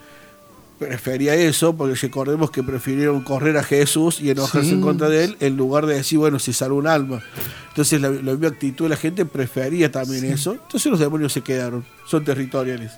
prefería 0.79 1.35
eso, 1.35 1.75
porque 1.75 1.95
recordemos 1.95 2.51
que 2.51 2.61
prefirieron 2.61 3.21
correr 3.23 3.57
a 3.57 3.63
Jesús 3.63 4.19
y 4.19 4.29
enojarse 4.29 4.71
en 4.71 4.81
contra 4.81 5.07
de 5.09 5.23
él, 5.23 5.37
en 5.39 5.55
lugar 5.55 5.85
de 5.85 5.95
decir, 5.95 6.17
bueno, 6.19 6.37
se 6.37 6.51
salvó 6.51 6.75
un 6.77 6.87
alma. 6.87 7.23
Entonces 7.69 8.01
la, 8.01 8.09
la 8.09 8.31
misma 8.33 8.47
actitud 8.49 8.85
de 8.85 8.89
la 8.89 8.97
gente 8.97 9.25
prefería 9.25 9.89
también 9.91 10.25
eso. 10.25 10.53
Entonces 10.53 10.85
los 10.91 10.99
demonios 10.99 11.31
se 11.31 11.41
quedaron, 11.41 11.85
son 12.05 12.25
territoriales. 12.25 12.91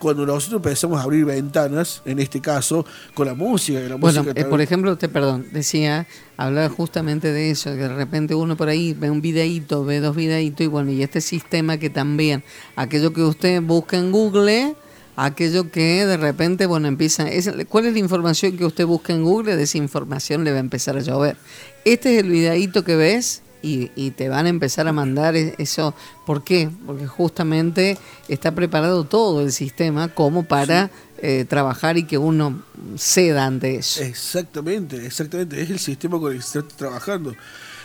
Cuando 0.00 0.24
nosotros 0.24 0.60
empezamos 0.60 0.98
a 0.98 1.02
abrir 1.02 1.26
ventanas, 1.26 2.00
en 2.06 2.20
este 2.20 2.40
caso, 2.40 2.86
con 3.12 3.26
la 3.26 3.34
música, 3.34 3.80
la 3.80 3.96
Bueno, 3.96 4.22
música 4.22 4.40
eh, 4.40 4.46
por 4.46 4.62
ejemplo, 4.62 4.92
usted, 4.92 5.10
perdón, 5.10 5.48
decía, 5.52 6.06
hablaba 6.38 6.70
justamente 6.70 7.30
de 7.30 7.50
eso, 7.50 7.70
que 7.72 7.82
de 7.82 7.94
repente 7.94 8.34
uno 8.34 8.56
por 8.56 8.70
ahí 8.70 8.94
ve 8.94 9.10
un 9.10 9.20
videíto, 9.20 9.84
ve 9.84 10.00
dos 10.00 10.16
videitos, 10.16 10.64
y 10.64 10.68
bueno, 10.68 10.90
y 10.90 11.02
este 11.02 11.20
sistema 11.20 11.76
que 11.76 11.90
también, 11.90 12.42
aquello 12.76 13.12
que 13.12 13.22
usted 13.22 13.60
busca 13.60 13.98
en 13.98 14.10
Google, 14.10 14.74
aquello 15.16 15.70
que 15.70 16.06
de 16.06 16.16
repente, 16.16 16.64
bueno, 16.64 16.88
empieza, 16.88 17.28
es, 17.28 17.52
¿cuál 17.68 17.84
es 17.84 17.92
la 17.92 17.98
información 17.98 18.56
que 18.56 18.64
usted 18.64 18.86
busca 18.86 19.12
en 19.12 19.22
Google? 19.22 19.54
De 19.54 19.64
esa 19.64 19.76
información 19.76 20.44
le 20.44 20.52
va 20.52 20.56
a 20.56 20.60
empezar 20.60 20.96
a 20.96 21.00
llover. 21.00 21.36
Este 21.84 22.14
es 22.14 22.24
el 22.24 22.30
videíto 22.30 22.84
que 22.84 22.96
ves 22.96 23.42
y, 23.62 23.90
y 23.94 24.10
te 24.12 24.28
van 24.28 24.46
a 24.46 24.48
empezar 24.48 24.88
a 24.88 24.92
mandar 24.92 25.36
e- 25.36 25.54
eso. 25.58 25.94
¿Por 26.26 26.42
qué? 26.42 26.70
Porque 26.86 27.06
justamente 27.06 27.98
está 28.28 28.54
preparado 28.54 29.04
todo 29.04 29.40
el 29.42 29.52
sistema 29.52 30.08
como 30.08 30.44
para 30.44 30.90
eh, 31.18 31.44
trabajar 31.48 31.98
y 31.98 32.04
que 32.04 32.18
uno 32.18 32.62
ceda 32.96 33.46
ante 33.46 33.76
eso. 33.76 34.02
Exactamente, 34.02 35.04
exactamente. 35.04 35.60
Es 35.60 35.70
el 35.70 35.78
sistema 35.78 36.18
con 36.18 36.32
el 36.32 36.38
que 36.38 36.44
se 36.44 36.58
está 36.60 36.76
trabajando. 36.76 37.34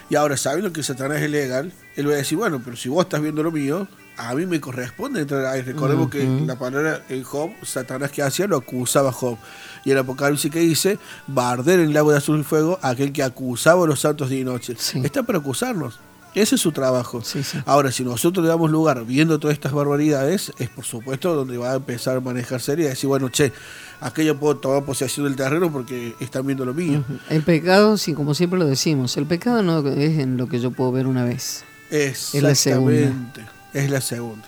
Y 0.09 0.15
ahora, 0.15 0.37
sabiendo 0.37 0.71
que 0.71 0.83
Satanás 0.83 1.21
es 1.21 1.29
legal, 1.29 1.73
él 1.95 2.07
va 2.07 2.13
a 2.13 2.17
decir, 2.17 2.37
bueno, 2.37 2.61
pero 2.63 2.77
si 2.77 2.89
vos 2.89 3.03
estás 3.05 3.21
viendo 3.21 3.41
lo 3.41 3.51
mío, 3.51 3.87
a 4.17 4.33
mí 4.35 4.45
me 4.45 4.59
corresponde 4.61 5.21
entrar 5.21 5.45
ahí. 5.45 5.61
Recordemos 5.61 6.09
que 6.09 6.23
la 6.45 6.57
palabra 6.57 7.03
en 7.09 7.23
Job, 7.23 7.51
Satanás 7.63 8.11
que 8.11 8.21
hacía, 8.21 8.47
lo 8.47 8.57
acusaba 8.57 9.09
a 9.09 9.13
Job. 9.13 9.37
Y 9.83 9.91
el 9.91 9.97
Apocalipsis 9.97 10.51
que 10.51 10.59
dice, 10.59 10.97
va 11.35 11.49
a 11.49 11.51
arder 11.53 11.79
en 11.79 11.87
el 11.87 11.93
lago 11.93 12.11
de 12.11 12.17
azul 12.17 12.39
y 12.39 12.43
fuego 12.43 12.79
aquel 12.81 13.11
que 13.11 13.23
acusaba 13.23 13.83
a 13.83 13.87
los 13.87 13.99
santos 13.99 14.29
día 14.29 14.39
y 14.39 14.43
noche. 14.43 14.75
Sí. 14.77 15.01
Está 15.03 15.23
para 15.23 15.39
acusarnos. 15.39 15.99
Ese 16.33 16.55
es 16.55 16.61
su 16.61 16.73
trabajo. 16.73 17.21
Sí, 17.23 17.43
sí. 17.43 17.57
Ahora, 17.65 17.91
si 17.93 18.03
nosotros 18.03 18.43
le 18.43 18.49
damos 18.49 18.69
lugar 18.69 19.05
viendo 19.05 19.39
todas 19.39 19.53
estas 19.53 19.71
barbaridades, 19.71 20.51
es 20.59 20.67
por 20.67 20.83
supuesto 20.83 21.33
donde 21.33 21.57
va 21.57 21.71
a 21.71 21.75
empezar 21.75 22.17
a 22.17 22.19
manejar 22.19 22.59
serie 22.59 22.85
y 22.85 22.89
decir, 22.89 23.07
bueno, 23.07 23.29
che, 23.29 23.53
aquello 24.01 24.37
puedo 24.37 24.57
tomar 24.57 24.83
posesión 24.83 25.27
del 25.27 25.37
terreno 25.37 25.71
porque 25.71 26.13
están 26.19 26.45
viendo 26.45 26.65
lo 26.65 26.73
mío. 26.73 27.05
El 27.29 27.41
pecado, 27.43 27.95
sí, 27.95 28.13
como 28.13 28.33
siempre 28.33 28.59
lo 28.59 28.65
decimos, 28.65 29.15
el 29.15 29.25
pecado 29.25 29.63
no 29.63 29.87
es 29.87 30.19
en 30.19 30.35
lo 30.35 30.47
que 30.47 30.59
yo 30.59 30.71
puedo 30.71 30.91
ver 30.91 31.07
una 31.07 31.23
vez. 31.23 31.63
la 31.89 32.51
Exactamente. 32.51 33.54
Es 33.75 33.89
la 33.89 34.01
segunda. 34.01 34.47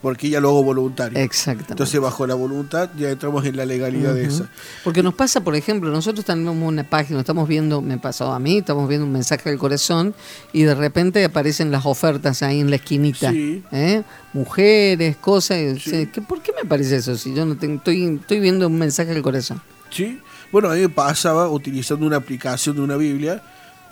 Porque 0.00 0.28
ya 0.28 0.40
lo 0.40 0.48
hago 0.48 0.64
voluntario. 0.64 1.16
Exactamente. 1.16 1.74
Entonces, 1.74 2.00
bajo 2.00 2.26
la 2.26 2.34
voluntad, 2.34 2.90
ya 2.98 3.10
entramos 3.10 3.44
en 3.46 3.56
la 3.56 3.64
legalidad 3.64 4.12
de 4.14 4.24
esa. 4.24 4.48
Porque 4.82 5.00
nos 5.00 5.14
pasa, 5.14 5.42
por 5.42 5.54
ejemplo, 5.54 5.90
nosotros 5.92 6.24
tenemos 6.24 6.56
una 6.56 6.82
página, 6.82 7.20
estamos 7.20 7.46
viendo, 7.46 7.80
me 7.80 7.98
pasó 7.98 8.32
a 8.32 8.40
mí, 8.40 8.58
estamos 8.58 8.88
viendo 8.88 9.06
un 9.06 9.12
mensaje 9.12 9.48
del 9.48 9.60
corazón 9.60 10.12
y 10.52 10.62
de 10.64 10.74
repente 10.74 11.24
aparecen 11.24 11.70
las 11.70 11.86
ofertas 11.86 12.42
ahí 12.42 12.58
en 12.58 12.70
la 12.70 12.76
esquinita. 12.76 13.30
Sí. 13.30 13.62
¿eh? 13.70 14.02
Mujeres, 14.32 15.16
cosas. 15.18 15.58
Sí. 15.80 16.08
¿qué- 16.12 16.20
¿Por 16.20 16.42
qué 16.42 16.50
me 16.52 16.62
aparece 16.62 16.96
eso? 16.96 17.16
Si 17.16 17.32
yo 17.32 17.46
no 17.46 17.56
tengo, 17.56 17.76
estoy, 17.76 18.18
estoy 18.20 18.40
viendo 18.40 18.66
un 18.66 18.78
mensaje 18.78 19.12
del 19.14 19.22
corazón. 19.22 19.62
¿Sí? 19.90 20.20
Bueno, 20.50 20.68
a 20.68 20.74
mí 20.74 20.80
me 20.80 20.88
pasaba 20.88 21.48
utilizando 21.48 22.04
una 22.04 22.16
aplicación 22.16 22.74
de 22.74 22.82
una 22.82 22.96
Biblia 22.96 23.40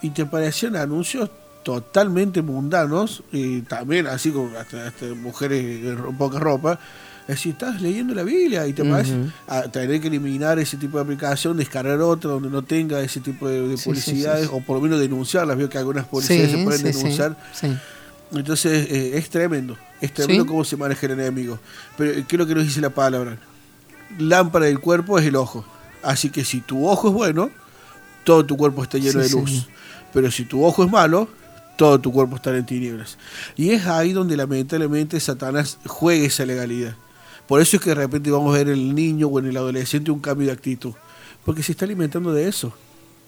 y 0.02 0.10
te 0.10 0.22
aparecían 0.22 0.74
anuncios 0.74 1.30
totalmente 1.62 2.42
mundanos 2.42 3.22
y 3.32 3.60
también 3.62 4.06
así 4.06 4.30
como 4.30 4.56
hasta, 4.58 4.86
hasta 4.88 5.06
mujeres 5.14 5.96
ro- 5.98 6.12
poca 6.16 6.38
ropa. 6.38 6.78
Es 7.22 7.36
decir, 7.36 7.52
estás 7.52 7.80
leyendo 7.80 8.12
la 8.14 8.24
Biblia 8.24 8.66
y 8.66 8.72
te 8.72 8.84
parece 8.84 9.14
Ujú. 9.14 9.30
a 9.46 9.62
tener 9.62 10.00
que 10.00 10.08
eliminar 10.08 10.58
ese 10.58 10.76
tipo 10.76 10.96
de 10.96 11.04
aplicación, 11.04 11.56
descargar 11.56 12.00
otra 12.00 12.30
donde 12.30 12.50
no 12.50 12.62
tenga 12.62 13.00
ese 13.02 13.20
tipo 13.20 13.46
de, 13.46 13.60
de 13.68 13.76
Sí, 13.76 13.82
sí, 13.84 13.88
publicidades 13.88 14.42
sí, 14.46 14.48
sí. 14.50 14.54
o 14.56 14.64
por 14.64 14.76
lo 14.78 14.82
menos 14.82 14.98
denunciarlas. 14.98 15.56
Veo 15.56 15.68
que 15.68 15.78
algunas 15.78 16.06
publicidades 16.06 16.50
se 16.50 16.64
pueden 16.64 16.82
denunciar. 16.82 17.36
Entonces 18.32 18.88
eh, 18.90 19.12
es 19.18 19.28
tremendo, 19.28 19.76
es 20.00 20.12
tremendo 20.14 20.46
cómo 20.46 20.64
se 20.64 20.76
maneja 20.76 21.06
el 21.06 21.12
enemigo. 21.12 21.58
Pero 21.96 22.26
¿qué 22.26 22.36
es 22.36 22.38
lo 22.38 22.46
que 22.46 22.54
nos 22.54 22.64
dice 22.64 22.80
la 22.80 22.90
palabra? 22.90 23.36
Lámpara 24.18 24.66
del 24.66 24.80
cuerpo 24.80 25.18
es 25.18 25.26
el 25.26 25.36
ojo. 25.36 25.64
Así 26.02 26.30
que 26.30 26.44
si 26.44 26.60
tu 26.60 26.88
ojo 26.88 27.08
es 27.08 27.14
bueno, 27.14 27.50
todo 28.24 28.44
tu 28.46 28.56
cuerpo 28.56 28.82
está 28.82 28.98
lleno 28.98 29.20
de 29.20 29.28
luz. 29.30 29.68
Pero 30.12 30.30
si 30.30 30.44
tu 30.44 30.64
ojo 30.64 30.84
es 30.84 30.90
malo, 30.90 31.28
todo 31.80 31.98
tu 31.98 32.12
cuerpo 32.12 32.36
está 32.36 32.54
en 32.54 32.66
tinieblas. 32.66 33.16
Y 33.56 33.70
es 33.70 33.86
ahí 33.86 34.12
donde 34.12 34.36
lamentablemente 34.36 35.18
Satanás 35.18 35.78
juega 35.86 36.26
esa 36.26 36.44
legalidad. 36.44 36.94
Por 37.48 37.62
eso 37.62 37.78
es 37.78 37.82
que 37.82 37.88
de 37.88 37.94
repente 37.94 38.30
vamos 38.30 38.54
a 38.54 38.58
ver 38.58 38.68
en 38.68 38.74
el 38.74 38.94
niño 38.94 39.28
o 39.28 39.38
en 39.38 39.46
el 39.46 39.56
adolescente 39.56 40.10
un 40.10 40.20
cambio 40.20 40.48
de 40.48 40.52
actitud. 40.52 40.92
Porque 41.42 41.62
se 41.62 41.72
está 41.72 41.86
alimentando 41.86 42.34
de 42.34 42.48
eso. 42.48 42.74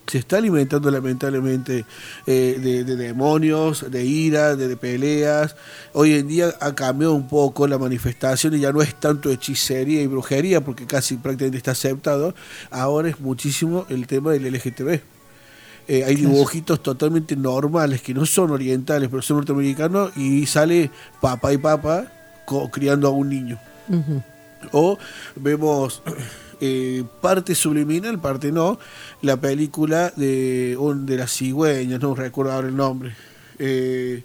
se 0.07 0.19
está 0.19 0.37
alimentando 0.37 0.91
lamentablemente 0.91 1.87
eh, 2.27 2.59
de, 2.63 2.85
de 2.85 2.97
demonios, 2.97 3.91
de 3.91 4.05
ira, 4.05 4.55
de, 4.55 4.69
de 4.69 4.77
peleas. 4.77 5.57
Hoy 5.95 6.13
en 6.13 6.29
día 6.29 6.55
ha 6.61 6.75
cambiado 6.75 7.15
un 7.15 7.29
poco 7.29 7.67
la 7.67 7.79
manifestación 7.79 8.53
y 8.55 8.61
ya 8.61 8.71
no 8.71 8.83
es 8.83 8.95
tanto 9.01 9.31
hechicería 9.31 10.03
y 10.03 10.07
brujería, 10.07 10.63
porque 10.63 10.87
casi 10.87 11.17
prácticamente 11.17 11.57
está 11.57 11.71
aceptado. 11.71 12.35
Ahora 12.71 13.09
es 13.09 13.19
muchísimo 13.19 13.87
el 13.89 14.07
tema 14.07 14.33
del 14.33 14.45
LGTB. 14.53 15.22
Eh, 15.89 16.05
hay 16.05 16.15
dibujitos 16.15 16.83
totalmente 16.83 17.35
normales 17.37 18.01
que 18.03 18.15
no 18.15 18.25
son 18.25 18.51
orientales, 18.53 19.09
pero 19.11 19.21
son 19.23 19.39
norteamericanos 19.39 20.17
y 20.17 20.47
sale 20.47 20.91
papá 21.21 21.53
y 21.53 21.59
papá 21.59 22.11
criando 22.71 23.09
a 23.09 23.11
un 23.11 23.29
niño. 23.29 23.59
O 24.73 24.97
vemos 25.37 26.03
eh, 26.61 27.03
parte 27.21 27.55
subliminal, 27.55 28.21
parte 28.21 28.53
no, 28.53 28.79
la 29.23 29.37
película 29.41 30.13
de, 30.17 30.77
un- 30.79 31.05
de 31.07 31.17
las 31.17 31.33
cigüeñas, 31.33 32.01
no 32.01 32.15
recuerdo 32.15 32.53
ahora 32.53 32.69
el 32.69 32.77
nombre. 32.77 33.13
Eh, 33.59 34.23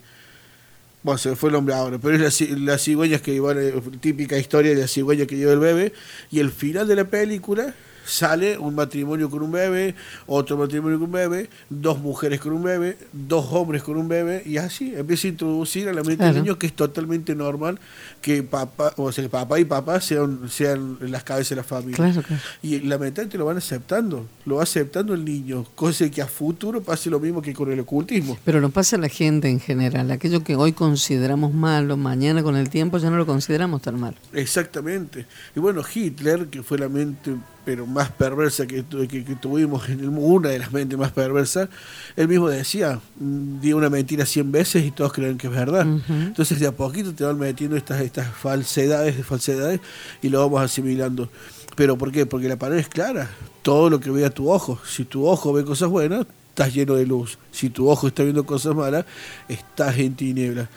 bueno, 1.03 1.17
se 1.17 1.35
fue 1.35 1.49
el 1.49 1.53
nombre 1.53 1.73
ahora, 1.73 1.97
pero 1.99 2.15
es 2.15 2.41
la 2.41 2.55
las 2.73 2.83
cigüeñas 2.83 3.21
que 3.21 3.33
iban, 3.33 3.57
eh, 3.59 3.73
típica 3.99 4.37
historia 4.37 4.75
de 4.75 4.81
la 4.81 4.87
cigüeña 4.87 5.25
que 5.25 5.37
lleva 5.37 5.53
el 5.53 5.59
bebé, 5.59 5.93
y 6.31 6.39
el 6.39 6.51
final 6.51 6.87
de 6.87 6.95
la 6.95 7.05
película 7.05 7.73
sale 8.07 8.57
un 8.57 8.73
matrimonio 8.73 9.29
con 9.29 9.43
un 9.43 9.51
bebé, 9.51 9.93
otro 10.25 10.57
matrimonio 10.57 10.97
con 10.97 11.07
un 11.07 11.11
bebé, 11.11 11.49
dos 11.69 11.99
mujeres 11.99 12.39
con 12.39 12.53
un 12.53 12.63
bebé, 12.63 12.97
dos 13.11 13.45
hombres 13.51 13.83
con 13.83 13.97
un 13.97 14.07
bebé, 14.07 14.41
y 14.45 14.57
así 14.57 14.93
empieza 14.95 15.27
a 15.27 15.31
introducir 15.31 15.89
a 15.89 15.93
la 15.93 16.01
mente 16.01 16.17
Claro. 16.17 16.33
del 16.35 16.43
niño 16.43 16.57
que 16.57 16.67
es 16.67 16.73
totalmente 16.73 17.35
normal 17.35 17.79
que 18.21 18.41
papá, 18.43 18.93
o 18.97 19.11
sea, 19.11 19.23
que 19.23 19.29
papá 19.29 19.59
y 19.59 19.65
papá 19.65 19.99
sean, 20.01 20.49
sean 20.49 20.97
las 21.01 21.23
cabezas 21.23 21.49
de 21.49 21.55
la 21.57 21.63
familia. 21.63 21.97
Claro, 21.97 22.21
claro. 22.23 22.41
Y 22.63 22.79
lamentablemente 22.79 23.37
lo 23.37 23.45
van 23.45 23.57
aceptando, 23.57 24.25
lo 24.45 24.55
va 24.55 24.63
aceptando 24.63 25.13
el 25.13 25.23
niño, 25.25 25.65
cosa 25.75 26.09
que 26.09 26.21
a 26.21 26.27
futuro 26.27 26.81
pase 26.81 27.09
lo 27.09 27.19
mismo 27.19 27.41
que 27.41 27.53
con 27.53 27.71
el 27.71 27.79
ocultismo. 27.81 28.37
Pero 28.45 28.61
nos 28.61 28.71
pasa 28.71 28.95
a 28.95 28.99
la 28.99 29.09
gente 29.09 29.49
en 29.49 29.59
general. 29.59 30.09
Aquello 30.11 30.43
que 30.43 30.55
hoy 30.55 30.71
consideramos 30.73 31.53
malo, 31.53 31.97
mañana 31.97 32.41
con 32.41 32.55
el 32.55 32.69
tiempo 32.69 32.97
ya 32.97 33.09
no 33.09 33.17
lo 33.17 33.25
consideramos 33.25 33.81
tan 33.81 33.99
malo. 33.99 34.15
Exactamente. 34.33 35.25
Y 35.55 35.59
bueno, 35.59 35.81
Hitler, 35.93 36.47
que 36.47 36.63
fue 36.63 36.77
la 36.77 36.89
mente 36.89 37.35
pero 37.67 37.85
más 37.85 38.09
perversa 38.09 38.65
que, 38.65 38.85
que, 38.85 39.25
que 39.25 39.35
tuvimos 39.35 39.89
en 39.89 39.99
el 39.99 40.09
mundo, 40.09 40.37
una 40.37 40.49
de 40.51 40.59
las 40.59 40.71
mentes 40.71 40.97
más 40.97 41.11
perversas, 41.11 41.67
él 42.15 42.29
mismo 42.29 42.47
decía, 42.47 43.01
mm, 43.19 43.59
di 43.59 43.73
una 43.73 43.89
mentira 43.89 44.25
100 44.25 44.53
veces 44.53 44.85
y 44.85 44.91
todos 44.91 45.11
creen 45.11 45.37
que 45.37 45.47
es 45.47 45.53
verdad. 45.53 45.85
Entonces 46.07 46.61
de 46.61 46.67
a 46.67 46.71
poquito 46.71 47.13
te 47.13 47.25
van 47.25 47.37
metiendo 47.37 47.75
estas, 47.75 47.99
estas 47.99 48.33
falsedades, 48.33 49.17
falsedades 49.25 49.81
y 50.21 50.29
lo 50.29 50.39
vamos 50.39 50.61
asimilando. 50.61 51.29
¿Pero 51.75 51.97
por 51.97 52.13
qué? 52.13 52.25
Porque 52.25 52.47
la 52.47 52.55
pared 52.55 52.77
es 52.77 52.87
clara. 52.87 53.29
Todo 53.63 53.89
lo 53.89 53.99
que 53.99 54.11
vea 54.11 54.29
tu 54.29 54.49
ojo. 54.49 54.79
Si 54.87 55.03
tu 55.03 55.27
ojo 55.27 55.51
ve 55.51 55.65
cosas 55.65 55.89
buenas, 55.89 56.25
estás 56.47 56.73
lleno 56.73 56.93
de 56.93 57.05
luz. 57.05 57.37
Si 57.51 57.69
tu 57.69 57.89
ojo 57.89 58.07
está 58.07 58.23
viendo 58.23 58.45
cosas 58.45 58.75
malas, 58.75 59.03
estás 59.49 59.97
en 59.97 60.15
tinieblas. 60.15 60.69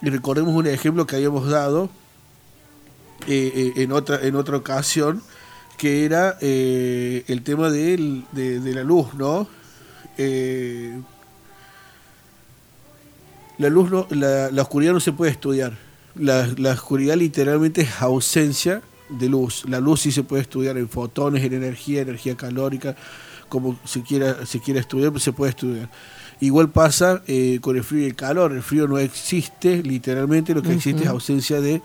Y 0.00 0.08
recordemos 0.08 0.54
un 0.54 0.66
ejemplo 0.66 1.06
que 1.06 1.16
habíamos 1.16 1.50
dado 1.50 1.90
eh, 3.26 3.52
eh, 3.76 3.82
en, 3.82 3.92
otra, 3.92 4.18
en 4.22 4.34
otra 4.34 4.56
ocasión, 4.56 5.22
que 5.76 6.04
era 6.04 6.38
eh, 6.40 7.24
el 7.26 7.42
tema 7.42 7.70
de, 7.70 8.22
de 8.32 8.74
la 8.74 8.84
luz, 8.84 9.14
¿no? 9.14 9.48
Eh, 10.18 11.00
la 13.58 13.68
luz 13.68 13.90
no, 13.90 14.06
la, 14.10 14.50
la 14.50 14.62
oscuridad 14.62 14.92
no 14.92 15.00
se 15.00 15.12
puede 15.12 15.30
estudiar. 15.30 15.76
La, 16.14 16.46
la 16.56 16.72
oscuridad 16.72 17.16
literalmente 17.16 17.82
es 17.82 18.00
ausencia 18.00 18.82
de 19.08 19.28
luz. 19.28 19.64
La 19.68 19.80
luz 19.80 20.00
sí 20.00 20.12
se 20.12 20.22
puede 20.22 20.42
estudiar 20.42 20.76
en 20.76 20.88
fotones, 20.88 21.44
en 21.44 21.54
energía, 21.54 22.02
energía 22.02 22.36
calórica, 22.36 22.96
como 23.48 23.78
se 23.84 24.02
quiera, 24.02 24.44
se 24.46 24.60
quiera 24.60 24.80
estudiar, 24.80 25.10
pues 25.10 25.22
se 25.22 25.32
puede 25.32 25.50
estudiar. 25.50 25.88
Igual 26.40 26.70
pasa 26.70 27.22
eh, 27.26 27.58
con 27.60 27.76
el 27.76 27.84
frío 27.84 28.02
y 28.02 28.06
el 28.06 28.16
calor. 28.16 28.52
El 28.52 28.62
frío 28.62 28.88
no 28.88 28.98
existe, 28.98 29.82
literalmente 29.82 30.54
lo 30.54 30.62
que 30.62 30.72
existe 30.72 31.04
es 31.04 31.08
ausencia 31.08 31.60
de 31.60 31.80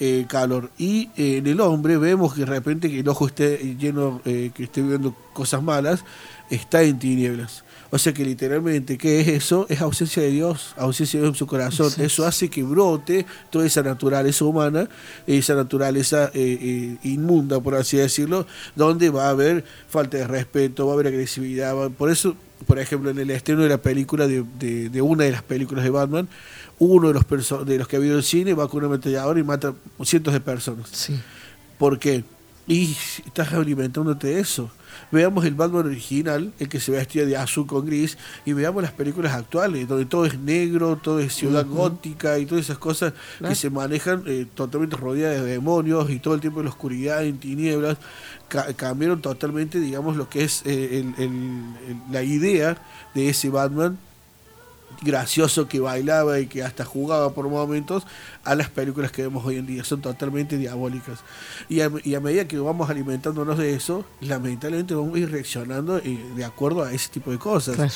eh, 0.00 0.26
calor. 0.28 0.70
Y 0.78 1.10
eh, 1.16 1.38
en 1.38 1.46
el 1.46 1.60
hombre 1.60 1.96
vemos 1.98 2.34
que 2.34 2.40
de 2.40 2.46
repente 2.46 2.90
que 2.90 3.00
el 3.00 3.08
ojo 3.08 3.26
esté 3.26 3.76
lleno, 3.78 4.20
eh, 4.24 4.50
que 4.54 4.64
esté 4.64 4.82
viendo 4.82 5.14
cosas 5.32 5.62
malas, 5.62 6.04
está 6.50 6.82
en 6.82 6.98
tinieblas. 6.98 7.64
O 7.90 7.98
sea 7.98 8.12
que 8.12 8.24
literalmente, 8.24 8.98
¿qué 8.98 9.20
es 9.20 9.28
eso? 9.28 9.66
Es 9.68 9.80
ausencia 9.80 10.20
de 10.20 10.30
Dios, 10.30 10.74
ausencia 10.76 11.20
de 11.20 11.26
Dios 11.26 11.34
en 11.34 11.38
su 11.38 11.46
corazón. 11.46 11.92
Eso 11.98 12.26
hace 12.26 12.48
que 12.50 12.64
brote 12.64 13.24
toda 13.50 13.66
esa 13.66 13.82
naturaleza 13.84 14.44
humana, 14.44 14.88
esa 15.28 15.54
naturaleza 15.54 16.24
eh, 16.34 16.58
eh, 16.60 16.96
inmunda, 17.04 17.60
por 17.60 17.76
así 17.76 17.96
decirlo, 17.96 18.48
donde 18.74 19.10
va 19.10 19.26
a 19.26 19.30
haber 19.30 19.64
falta 19.88 20.16
de 20.16 20.26
respeto, 20.26 20.86
va 20.86 20.92
a 20.92 20.94
haber 20.94 21.06
agresividad. 21.08 21.76
va- 21.76 21.88
Por 21.90 22.10
eso, 22.10 22.34
por 22.66 22.78
ejemplo, 22.78 23.10
en 23.10 23.18
el 23.18 23.30
estreno 23.30 23.62
de 23.62 23.68
la 23.68 23.78
película, 23.78 24.26
de, 24.26 24.44
de- 24.58 24.88
de 24.90 25.02
una 25.02 25.24
de 25.24 25.32
las 25.32 25.42
películas 25.42 25.84
de 25.84 25.90
Batman, 25.90 26.28
uno 26.78 27.08
de 27.08 27.14
los, 27.14 27.66
de 27.66 27.78
los 27.78 27.88
que 27.88 27.96
ha 27.96 27.98
habido 27.98 28.16
el 28.16 28.24
cine 28.24 28.54
va 28.54 28.68
con 28.68 28.78
una 28.78 28.88
ametralladora 28.88 29.38
y 29.38 29.42
mata 29.44 29.74
cientos 30.02 30.32
de 30.34 30.40
personas. 30.40 30.88
Sí. 30.90 31.18
¿Por 31.78 31.98
qué? 31.98 32.24
Y 32.66 32.96
estás 33.26 33.52
alimentándote 33.52 34.28
de 34.28 34.40
eso. 34.40 34.70
Veamos 35.12 35.44
el 35.44 35.54
Batman 35.54 35.86
original, 35.86 36.52
el 36.58 36.68
que 36.68 36.80
se 36.80 36.92
vestía 36.92 37.26
de 37.26 37.36
azul 37.36 37.66
con 37.66 37.84
gris, 37.84 38.16
y 38.46 38.52
veamos 38.54 38.82
las 38.82 38.92
películas 38.92 39.34
actuales, 39.34 39.86
donde 39.86 40.06
todo 40.06 40.24
es 40.24 40.38
negro, 40.38 40.96
todo 40.96 41.18
es 41.18 41.34
ciudad 41.34 41.66
gótica 41.66 42.38
y 42.38 42.46
todas 42.46 42.64
esas 42.64 42.78
cosas 42.78 43.12
que 43.50 43.54
se 43.54 43.68
manejan 43.70 44.22
eh, 44.26 44.46
totalmente 44.54 44.96
rodeadas 44.96 45.42
de 45.42 45.50
demonios 45.50 46.08
y 46.10 46.20
todo 46.20 46.34
el 46.34 46.40
tiempo 46.40 46.60
en 46.60 46.66
la 46.66 46.70
oscuridad, 46.70 47.24
en 47.24 47.38
tinieblas. 47.38 47.98
Ca- 48.48 48.72
cambiaron 48.74 49.20
totalmente, 49.20 49.78
digamos, 49.80 50.16
lo 50.16 50.28
que 50.30 50.44
es 50.44 50.62
eh, 50.64 51.00
el- 51.00 51.14
el- 51.22 51.64
el- 51.88 52.12
la 52.12 52.22
idea 52.22 52.78
de 53.14 53.28
ese 53.28 53.50
Batman 53.50 53.98
gracioso 55.02 55.68
que 55.68 55.80
bailaba 55.80 56.40
y 56.40 56.46
que 56.46 56.62
hasta 56.62 56.84
jugaba 56.84 57.32
por 57.34 57.48
momentos 57.48 58.06
a 58.44 58.54
las 58.54 58.68
películas 58.68 59.12
que 59.12 59.22
vemos 59.22 59.44
hoy 59.44 59.56
en 59.56 59.66
día. 59.66 59.84
Son 59.84 60.00
totalmente 60.00 60.56
diabólicas. 60.58 61.20
Y 61.68 61.80
a, 61.80 61.90
y 62.02 62.14
a 62.14 62.20
medida 62.20 62.46
que 62.46 62.58
vamos 62.58 62.90
alimentándonos 62.90 63.58
de 63.58 63.74
eso, 63.74 64.04
lamentablemente 64.20 64.94
vamos 64.94 65.14
a 65.16 65.18
ir 65.18 65.30
reaccionando 65.30 65.98
eh, 65.98 66.18
de 66.36 66.44
acuerdo 66.44 66.82
a 66.82 66.92
ese 66.92 67.08
tipo 67.08 67.30
de 67.30 67.38
cosas. 67.38 67.76
Claro. 67.76 67.92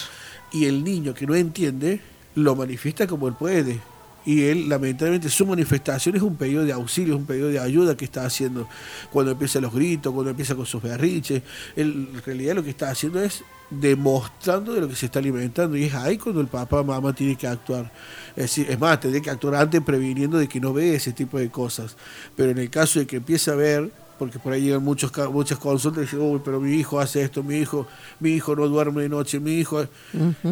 Y 0.52 0.66
el 0.66 0.84
niño 0.84 1.14
que 1.14 1.26
no 1.26 1.34
entiende 1.34 2.00
lo 2.34 2.54
manifiesta 2.56 3.06
como 3.06 3.28
él 3.28 3.34
puede. 3.34 3.80
Y 4.28 4.42
él, 4.44 4.68
lamentablemente, 4.68 5.30
su 5.30 5.46
manifestación 5.46 6.14
es 6.16 6.20
un 6.20 6.36
pedido 6.36 6.62
de 6.62 6.72
auxilio, 6.72 7.14
es 7.14 7.20
un 7.20 7.24
pedido 7.26 7.48
de 7.48 7.58
ayuda 7.58 7.96
que 7.96 8.04
está 8.04 8.26
haciendo. 8.26 8.68
Cuando 9.10 9.32
empieza 9.32 9.58
los 9.58 9.72
gritos, 9.72 10.12
cuando 10.12 10.28
empieza 10.30 10.54
con 10.54 10.66
sus 10.66 10.82
berriches, 10.82 11.42
él 11.76 12.10
en 12.12 12.22
realidad 12.22 12.54
lo 12.56 12.62
que 12.62 12.68
está 12.68 12.90
haciendo 12.90 13.22
es 13.22 13.42
demostrando 13.70 14.74
de 14.74 14.82
lo 14.82 14.88
que 14.88 14.96
se 14.96 15.06
está 15.06 15.18
alimentando. 15.18 15.78
Y 15.78 15.84
es 15.84 15.94
ahí 15.94 16.18
cuando 16.18 16.42
el 16.42 16.46
papá 16.46 16.80
o 16.80 16.84
mamá 16.84 17.14
tiene 17.14 17.36
que 17.36 17.46
actuar. 17.46 17.90
Es 18.36 18.42
decir, 18.44 18.66
es 18.70 18.78
más, 18.78 19.00
tendría 19.00 19.22
que 19.22 19.30
actuar 19.30 19.54
antes 19.54 19.80
previniendo 19.82 20.36
de 20.36 20.46
que 20.46 20.60
no 20.60 20.74
ve 20.74 20.94
ese 20.94 21.12
tipo 21.14 21.38
de 21.38 21.48
cosas. 21.50 21.96
Pero 22.36 22.50
en 22.50 22.58
el 22.58 22.68
caso 22.68 22.98
de 22.98 23.06
que 23.06 23.16
empiece 23.16 23.50
a 23.50 23.54
ver, 23.54 23.90
porque 24.18 24.38
por 24.38 24.52
ahí 24.52 24.60
llegan 24.60 24.82
muchos, 24.82 25.10
muchas 25.32 25.58
consultas 25.58 26.02
y 26.02 26.04
dicen, 26.04 26.20
uy, 26.20 26.40
pero 26.44 26.60
mi 26.60 26.72
hijo 26.74 27.00
hace 27.00 27.22
esto, 27.22 27.42
mi 27.42 27.56
hijo, 27.56 27.86
mi 28.20 28.30
hijo 28.32 28.54
no 28.54 28.68
duerme 28.68 29.02
de 29.02 29.08
noche, 29.08 29.40
mi 29.40 29.54
hijo... 29.54 29.86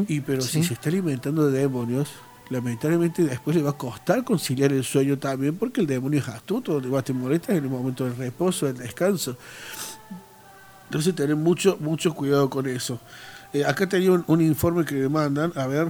Y 0.09 0.21
pero 0.21 0.41
Sí. 0.41 0.63
si 0.63 0.69
se 0.69 0.75
está 0.75 0.89
alimentando 0.89 1.51
de 1.51 1.59
demonios, 1.61 2.09
lamentablemente 2.51 3.25
después 3.25 3.57
le 3.57 3.63
va 3.63 3.71
a 3.71 3.77
costar 3.77 4.25
conciliar 4.25 4.73
el 4.73 4.85
sueño 4.85 5.19
también 5.19 5.57
porque 5.57 5.81
el 5.81 5.87
demonio 5.87 6.21
es 6.21 6.29
astuto, 6.29 6.75
donde 6.75 6.89
vas 6.89 7.05
te 7.05 7.13
molestas 7.13 7.57
en 7.57 7.65
el 7.65 7.71
momento 7.71 8.05
del 8.05 8.17
reposo, 8.17 8.67
del 8.67 8.79
descanso. 8.79 9.37
Entonces 10.85 11.15
tener 11.15 11.37
mucho, 11.37 11.77
mucho 11.81 12.15
cuidado 12.15 12.49
con 12.49 12.67
eso. 12.67 13.01
Eh, 13.53 13.65
acá 13.65 13.89
tenía 13.89 14.13
un, 14.13 14.25
un 14.27 14.41
informe 14.41 14.85
que 14.85 14.95
me 14.95 15.09
mandan, 15.09 15.53
a 15.57 15.67
ver, 15.67 15.89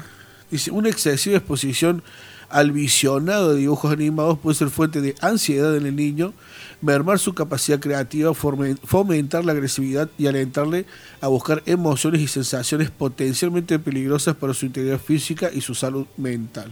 dice, 0.51 0.71
una 0.71 0.89
excesiva 0.89 1.37
exposición 1.37 2.03
al 2.49 2.71
visionado 2.73 3.53
de 3.53 3.61
dibujos 3.61 3.93
animados 3.93 4.39
puede 4.39 4.55
ser 4.55 4.71
fuente 4.71 5.01
de 5.01 5.15
ansiedad 5.21 5.77
en 5.77 5.87
el 5.87 5.97
niño, 5.97 6.33
mermar 6.81 7.19
su 7.19 7.35
capacidad 7.35 7.81
creativa, 7.81 8.33
fomentar 8.35 9.45
la 9.45 9.53
agresividad 9.53 10.09
y 10.19 10.27
alentarle 10.27 10.87
a 11.21 11.29
buscar 11.29 11.63
emociones 11.67 12.21
y 12.21 12.29
sensaciones 12.29 12.91
potencialmente 12.91 13.79
peligrosas 13.79 14.37
para 14.37 14.55
su 14.55 14.67
integridad 14.67 14.99
física 14.99 15.51
y 15.53 15.61
su 15.61 15.75
salud 15.75 16.07
mental. 16.17 16.71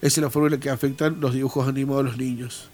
Esa 0.00 0.06
es 0.06 0.18
la 0.18 0.30
forma 0.30 0.48
en 0.48 0.54
la 0.54 0.60
que 0.60 0.70
afectan 0.70 1.20
los 1.20 1.34
dibujos 1.34 1.66
animados 1.66 2.04
a 2.04 2.08
los 2.08 2.18
niños. 2.18 2.68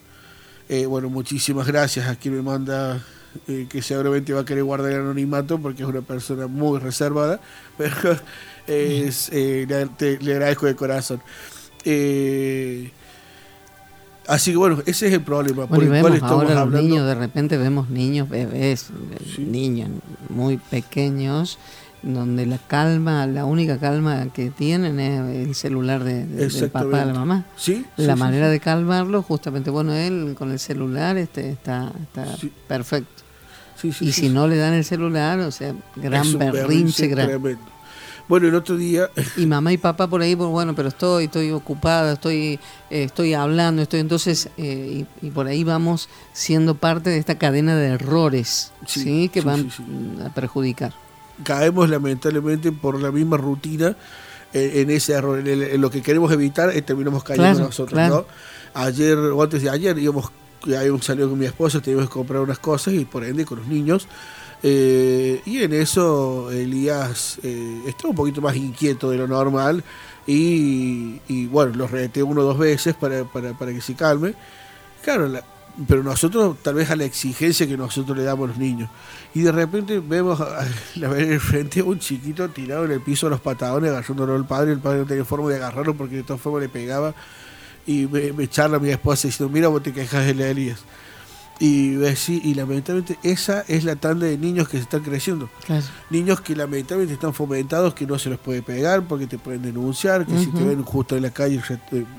Eh, 0.69 0.87
bueno, 0.87 1.09
muchísimas 1.09 1.67
gracias 1.67 2.09
a 2.09 2.17
quien 2.17 2.35
me 2.35 2.43
manda, 2.43 3.03
eh, 3.49 3.67
que 3.69 3.83
seguramente 3.83 4.33
va 4.33 4.41
a 4.41 4.45
querer 4.45 4.65
guardar 4.65 4.93
el 4.93 5.01
anonimato 5.01 5.59
porque 5.59 5.83
es 5.83 5.89
una 5.89 6.03
persona 6.03 6.47
muy 6.47 6.79
reservada, 6.79 7.41
pero 7.79 8.19
es, 8.67 9.31
eh, 9.33 9.67
le 10.21 10.33
agradezco 10.33 10.67
de 10.67 10.77
corazón. 10.77 11.23
Eh, 11.85 12.91
así 14.29 14.51
que 14.53 14.57
bueno, 14.57 14.79
ese 14.87 15.09
es 15.09 15.13
el 15.15 15.21
problema 15.23 15.67
por 15.67 15.79
Bueno, 15.79 15.95
y 15.95 15.97
el 15.97 16.03
cual 16.03 16.13
vemos 16.13 16.15
estamos 16.17 16.33
ahora 16.45 16.55
los 16.55 16.63
hablando. 16.63 16.89
niños, 16.89 17.07
de 17.07 17.15
repente 17.15 17.57
vemos 17.59 17.89
niños, 17.91 18.29
bebés, 18.29 18.87
Sí. 19.35 19.43
niños 19.45 19.91
muy 20.29 20.57
pequeños, 20.59 21.59
donde 22.03 22.47
la 22.47 22.59
calma, 22.59 23.27
la 23.29 23.45
única 23.45 23.79
calma 23.79 24.27
que 24.35 24.51
tienen 24.51 24.99
es 24.99 25.47
el 25.49 25.55
celular 25.55 26.03
de, 26.03 26.27
de- 26.27 26.49
del 26.49 26.71
papá, 26.71 27.01
de 27.01 27.07
la 27.07 27.15
mamá. 27.15 27.45
Sí, 27.57 27.85
La 27.97 28.15
sí, 28.15 28.19
manera 28.21 28.49
de 28.49 28.59
calmarlo, 28.59 29.23
justamente, 29.23 29.71
bueno, 29.71 29.93
él 29.95 30.35
con 30.37 30.51
el 30.51 30.59
celular 30.59 31.17
este, 31.17 31.51
está, 31.51 31.93
perfecto. 32.67 33.23
Y 34.01 34.13
si 34.13 34.29
no 34.29 34.47
le 34.47 34.57
dan 34.59 34.75
el 34.75 34.85
celular, 34.85 35.41
o 35.41 35.51
sea, 35.51 35.75
gran 35.97 36.39
berrinche, 36.39 37.09
gran. 37.09 37.27
tremendo. 37.29 37.61
Bueno, 38.33 38.49
el 38.49 38.55
otro 38.55 38.79
día, 38.79 39.11
Y 39.37 39.45
mamá 39.45 39.75
y 39.75 39.77
papá 39.77 40.07
por 40.09 40.23
ahí, 40.23 40.35
pues 40.35 40.49
bueno, 40.49 40.75
pero 40.75 40.89
estoy, 40.89 41.25
estoy 41.25 41.51
ocupada, 41.51 42.15
estoy, 42.15 42.59
eh, 42.89 43.05
estoy 43.05 43.35
hablando, 43.35 43.83
estoy 43.83 44.01
entonces, 44.01 44.49
eh, 44.57 45.05
y, 45.23 45.27
y 45.27 45.31
por 45.31 45.49
ahí 45.49 45.65
vamos 45.65 46.09
siendo 46.33 46.75
parte 46.75 47.11
de 47.11 47.19
esta 47.19 47.37
cadena 47.37 47.77
de 47.77 47.89
errores, 47.89 48.73
Sí, 48.87 49.01
¿sí? 49.03 49.29
Que 49.29 49.43
sí, 49.43 49.47
van 49.47 49.71
sí, 49.71 49.85
a 50.25 50.31
perjudicar. 50.33 50.95
caemos 51.45 51.91
lamentablemente 51.91 52.73
por 52.73 52.99
la 52.99 53.13
misma 53.13 53.37
rutina 53.37 53.97
eh, 54.55 54.81
en 54.81 54.89
ese 54.91 55.13
error. 55.13 55.39
En, 55.39 55.47
el- 55.49 55.63
en 55.65 55.81
lo 55.83 55.91
que 55.91 56.01
queremos 56.01 56.33
evitar, 56.33 56.71
eh, 56.75 56.81
terminamos 56.81 57.25
cayendo 57.25 57.51
Claro, 57.51 57.67
nosotros, 57.67 57.93
claro. 57.99 58.27
¿no? 58.75 58.81
Ayer 58.81 59.19
o 59.19 59.43
antes 59.43 59.61
de 59.61 59.69
ayer 59.69 59.99
íbamos, 59.99 60.33
habíamos 60.65 61.05
salido 61.05 61.29
con 61.29 61.39
mi 61.39 61.45
esposa, 61.45 61.83
teníamos 61.83 62.09
que 62.09 62.15
comprar 62.15 62.41
unas 62.41 62.59
cosas 62.59 62.95
y 62.95 63.05
por 63.05 63.25
ende 63.25 63.45
con 63.45 63.59
los 63.59 63.67
niños. 63.69 64.09
Eh, 64.63 65.43
y 65.45 65.63
en 65.63 65.73
eso 65.73 66.51
Elías 66.53 67.39
eh, 67.43 67.83
estaba 67.87 68.11
un 68.11 68.17
poquito 68.17 68.41
más 68.41 68.55
inquieto 68.57 69.11
de 69.11 69.19
lo 69.19 69.27
normal 69.27 69.83
y, 70.27 71.21
y, 71.27 71.47
bueno, 71.47 71.73
los 71.75 71.91
reté 71.91 72.23
uno 72.23 72.43
o 72.43 72.45
dos 72.45 72.59
veces 72.59 72.95
para, 72.95 73.25
para, 73.25 73.55
para 73.55 73.73
que 73.73 73.81
se 73.81 73.95
calme. 73.95 74.35
Claro, 75.03 75.29
la- 75.29 75.45
pero 75.89 76.03
nosotros 76.03 76.59
tal 76.63 76.75
vez 76.75 76.91
a 76.91 76.97
la 76.97 77.05
exigencia 77.05 77.67
que 77.67 77.79
nosotros 77.79 78.17
le 78.17 78.25
damos 78.25 78.45
a 78.45 78.49
los 78.49 78.59
niños. 78.59 78.91
Y 79.35 79.41
de 79.41 79.53
repente 79.53 80.01
vemos 80.01 80.39
a, 80.41 80.61
a 80.61 80.67
la 80.97 81.09
en 81.19 81.33
el 81.33 81.41
frente 81.41 81.81
a 81.81 81.85
un 81.85 81.99
chiquito 81.99 82.49
tirado 82.51 82.85
en 82.85 82.93
el 82.93 83.01
piso 83.01 83.27
de 83.27 83.31
los 83.31 83.41
patadones 83.41 83.91
agarrándolo 83.91 84.35
al 84.35 84.47
padre, 84.47 84.73
el 84.73 84.81
padre 84.81 84.99
no 85.01 85.07
tenía 85.07 85.25
forma 85.25 85.49
de 85.49 85.57
agarrarlo 85.57 85.95
porque 85.97 86.17
de 86.17 86.23
todas 86.25 86.43
formas 86.43 86.63
le 86.63 86.69
pegaba. 86.69 87.15
Y 87.87 88.07
me, 88.07 88.33
me 88.33 88.49
charla 88.49 88.79
mi 88.79 88.91
esposa 88.91 89.29
diciendo, 89.29 89.53
mira 89.53 89.69
vos 89.69 89.83
te 89.83 89.93
quejas 89.93 90.27
de 90.27 90.35
la 90.35 90.49
Elías. 90.49 90.81
Y, 91.61 91.95
y 92.29 92.55
lamentablemente 92.55 93.19
esa 93.23 93.65
es 93.69 93.85
la 93.85 93.95
tanda 93.95 94.27
de 94.27 94.37
niños 94.37 94.69
que 94.69 94.79
se 94.79 94.83
están 94.83 95.03
creciendo. 95.03 95.49
Claro. 95.65 95.85
Niños 96.11 96.41
que 96.41 96.57
lamentablemente 96.57 97.15
están 97.15 97.33
fomentados, 97.35 97.95
que 97.95 98.05
no 98.05 98.19
se 98.19 98.31
los 98.31 98.41
puede 98.41 98.63
pegar 98.63 99.07
porque 99.07 99.29
te 99.29 99.39
pueden 99.39 99.63
denunciar, 99.63 100.27
que 100.27 100.37
si 100.39 100.47
te 100.47 100.65
ven 100.65 100.83
justo 100.83 101.15
en 101.17 101.23
la 101.23 101.31
calle, 101.31 101.61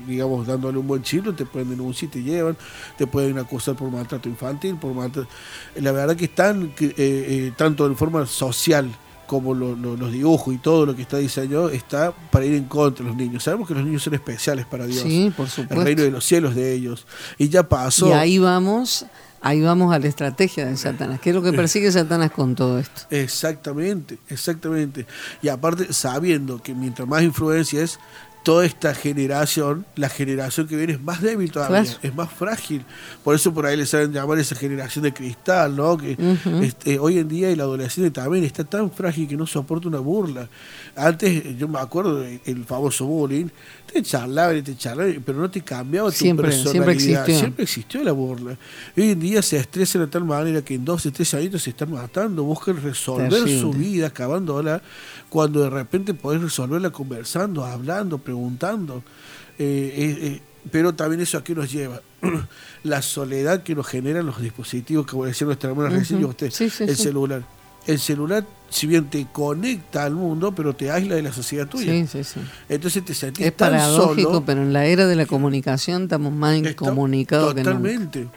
digamos, 0.06 0.46
dándole 0.46 0.78
un 0.78 0.86
buen 0.86 1.02
chilo, 1.02 1.34
te 1.34 1.44
pueden 1.44 1.68
denunciar 1.68 2.08
y 2.08 2.12
te 2.12 2.22
llevan, 2.22 2.56
te 2.96 3.06
pueden 3.06 3.36
acusar 3.38 3.76
por 3.76 3.90
maltrato 3.90 4.28
infantil, 4.30 4.76
por 4.76 4.94
maltrato... 4.94 5.28
La 5.76 5.92
verdad 5.92 6.16
que 6.16 6.24
están, 6.24 6.72
eh, 6.80 6.94
eh, 6.96 7.52
tanto 7.54 7.86
en 7.86 7.96
forma 7.96 8.24
social 8.24 8.90
como 9.26 9.54
lo- 9.54 9.74
lo- 9.74 9.96
los 9.96 10.12
dibujos 10.12 10.54
y 10.54 10.58
todo 10.58 10.84
lo 10.86 10.94
que 10.96 11.02
está 11.02 11.16
diseñado, 11.18 11.70
está 11.70 12.12
para 12.30 12.44
ir 12.46 12.54
en 12.54 12.64
contra 12.64 13.02
de 13.04 13.10
los 13.10 13.16
niños. 13.18 13.42
Sabemos 13.42 13.66
que 13.68 13.74
los 13.74 13.84
niños 13.84 14.02
son 14.02 14.14
especiales 14.14 14.64
para 14.66 14.86
Dios. 14.86 15.02
Sí, 15.02 15.32
por 15.36 15.46
el 15.46 15.52
supuesto. 15.52 15.84
reino 15.84 16.02
de 16.02 16.10
los 16.10 16.24
cielos 16.24 16.54
de 16.54 16.72
ellos. 16.74 17.06
Y 17.38 17.48
ya 17.48 17.66
pasó. 17.68 18.08
Y 18.08 18.12
ahí 18.12 18.38
vamos, 18.38 19.06
ahí 19.44 19.60
vamos 19.60 19.94
a 19.94 19.98
la 19.98 20.08
estrategia 20.08 20.64
de 20.64 20.76
Satanás. 20.76 21.20
¿Qué 21.20 21.30
es 21.30 21.36
lo 21.36 21.42
que 21.42 21.52
persigue 21.52 21.92
Satanás 21.92 22.32
con 22.32 22.54
todo 22.54 22.78
esto? 22.78 23.02
Exactamente, 23.10 24.18
exactamente. 24.28 25.06
Y 25.42 25.48
aparte, 25.48 25.92
sabiendo 25.92 26.62
que 26.62 26.74
mientras 26.74 27.06
más 27.06 27.22
influencia 27.22 27.82
es, 27.82 28.00
toda 28.44 28.64
esta 28.66 28.94
generación, 28.94 29.84
la 29.96 30.08
generación 30.08 30.68
que 30.68 30.76
viene 30.76 30.92
es 30.92 31.02
más 31.02 31.20
débil 31.22 31.50
todavía, 31.50 31.82
Claro. 31.82 31.98
es 32.02 32.14
más 32.14 32.30
frágil. 32.30 32.84
Por 33.24 33.34
eso 33.34 33.52
por 33.52 33.64
ahí 33.66 33.76
le 33.76 33.86
saben 33.86 34.12
llamar 34.12 34.38
esa 34.38 34.54
generación 34.54 35.02
de 35.02 35.12
cristal, 35.14 35.74
¿no? 35.74 35.96
Que 35.96 36.16
este, 36.62 36.98
hoy 36.98 37.18
en 37.18 37.26
día 37.28 37.48
el 37.48 37.60
adolescente 37.60 38.10
también 38.10 38.44
está 38.44 38.62
tan 38.62 38.90
frágil 38.92 39.26
que 39.26 39.36
no 39.36 39.46
soporta 39.46 39.88
una 39.88 39.98
burla. 39.98 40.48
Antes, 40.94 41.56
yo 41.58 41.66
me 41.68 41.78
acuerdo 41.80 42.20
del 42.20 42.40
el 42.44 42.64
famoso 42.64 43.06
bullying, 43.06 43.46
te 43.90 44.02
charlaban 44.02 44.58
y 44.58 44.62
te 44.62 44.76
charlaban, 44.76 45.22
pero 45.24 45.38
no 45.38 45.50
te 45.50 45.62
cambiaba 45.62 46.10
tu 46.10 46.16
Siempre, 46.16 46.52
siempre 46.52 46.72
personalidad. 46.80 47.22
existió. 47.22 47.38
Siempre 47.40 47.62
existió 47.64 48.04
la 48.04 48.12
burla. 48.12 48.58
Hoy 48.96 49.10
en 49.10 49.20
día 49.20 49.40
se 49.40 49.56
estresan 49.56 50.02
de 50.02 50.08
tal 50.08 50.24
manera 50.24 50.62
que 50.62 50.74
en 50.74 50.84
12, 50.84 51.10
13 51.12 51.38
años 51.38 51.62
se 51.62 51.70
están 51.70 51.90
matando, 51.90 52.44
buscan 52.44 52.80
resolver 52.82 53.48
su 53.58 53.72
vida, 53.72 54.08
acabándola, 54.08 54.82
cuando 55.30 55.62
de 55.62 55.70
repente 55.70 56.12
podés 56.12 56.42
resolverla 56.42 56.90
conversando, 56.90 57.64
hablando, 57.64 58.18
preguntando. 58.18 58.33
Eh, 58.34 59.58
eh, 59.58 60.18
eh, 60.20 60.42
pero 60.70 60.94
también 60.94 61.20
eso 61.20 61.38
a 61.38 61.44
qué 61.44 61.54
nos 61.54 61.70
lleva. 61.70 62.00
la 62.84 63.02
soledad 63.02 63.62
que 63.62 63.74
nos 63.74 63.86
generan 63.86 64.26
los 64.26 64.40
dispositivos, 64.40 65.06
como 65.06 65.24
decía 65.26 65.46
nuestra 65.46 65.70
hermana 65.70 65.90
recién, 65.90 66.20
y 66.20 66.24
Ujú. 66.24 66.30
usted, 66.30 66.50
Sí, 66.50 66.70
sí, 66.70 66.84
el 66.84 66.96
sí. 66.96 67.02
celular. 67.04 67.42
El 67.86 67.98
celular, 67.98 68.46
si 68.70 68.86
bien 68.86 69.10
te 69.10 69.26
conecta 69.30 70.04
al 70.04 70.14
mundo, 70.14 70.54
pero 70.54 70.74
te 70.74 70.90
aísla 70.90 71.16
de 71.16 71.22
la 71.22 71.32
sociedad 71.34 71.66
tuya. 71.68 71.92
Sí, 71.92 72.06
sí, 72.06 72.24
sí. 72.24 72.40
Entonces 72.68 73.04
te 73.04 73.12
sentís 73.12 73.44
Es 73.46 73.54
tan 73.56 73.72
paradójico, 73.72 74.30
solo. 74.30 74.44
pero 74.46 74.62
en 74.62 74.72
la 74.72 74.86
era 74.86 75.06
de 75.06 75.16
la 75.16 75.26
comunicación 75.26 76.04
estamos 76.04 76.32
más 76.32 76.56
incomunicados 76.56 77.52
que 77.54 77.60
nunca. 77.62 77.70
Totalmente. 77.72 78.28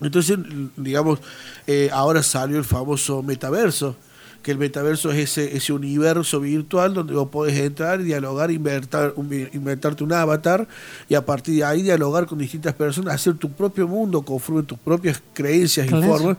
Entonces, 0.00 0.38
digamos, 0.78 1.18
eh, 1.66 1.90
ahora 1.92 2.22
salió 2.22 2.56
el 2.56 2.64
famoso 2.64 3.22
metaverso, 3.22 3.94
que 4.42 4.50
el 4.50 4.58
metaverso 4.58 5.10
es 5.12 5.18
ese, 5.18 5.56
ese 5.56 5.72
universo 5.72 6.40
virtual 6.40 6.94
donde 6.94 7.14
vos 7.14 7.28
podés 7.30 7.58
entrar, 7.58 8.02
dialogar, 8.02 8.50
inventar, 8.50 9.12
un- 9.16 9.32
inventarte 9.52 10.02
un 10.04 10.12
avatar 10.12 10.66
y 11.08 11.14
a 11.14 11.24
partir 11.24 11.54
de 11.56 11.64
ahí 11.64 11.82
dialogar 11.82 12.26
con 12.26 12.38
distintas 12.38 12.74
personas, 12.74 13.14
hacer 13.14 13.34
tu 13.34 13.50
propio 13.52 13.86
mundo 13.86 14.22
conforme 14.22 14.62
tus 14.64 14.78
propias 14.78 15.22
creencias 15.32 15.86
y 15.86 15.90
formas. 16.08 16.36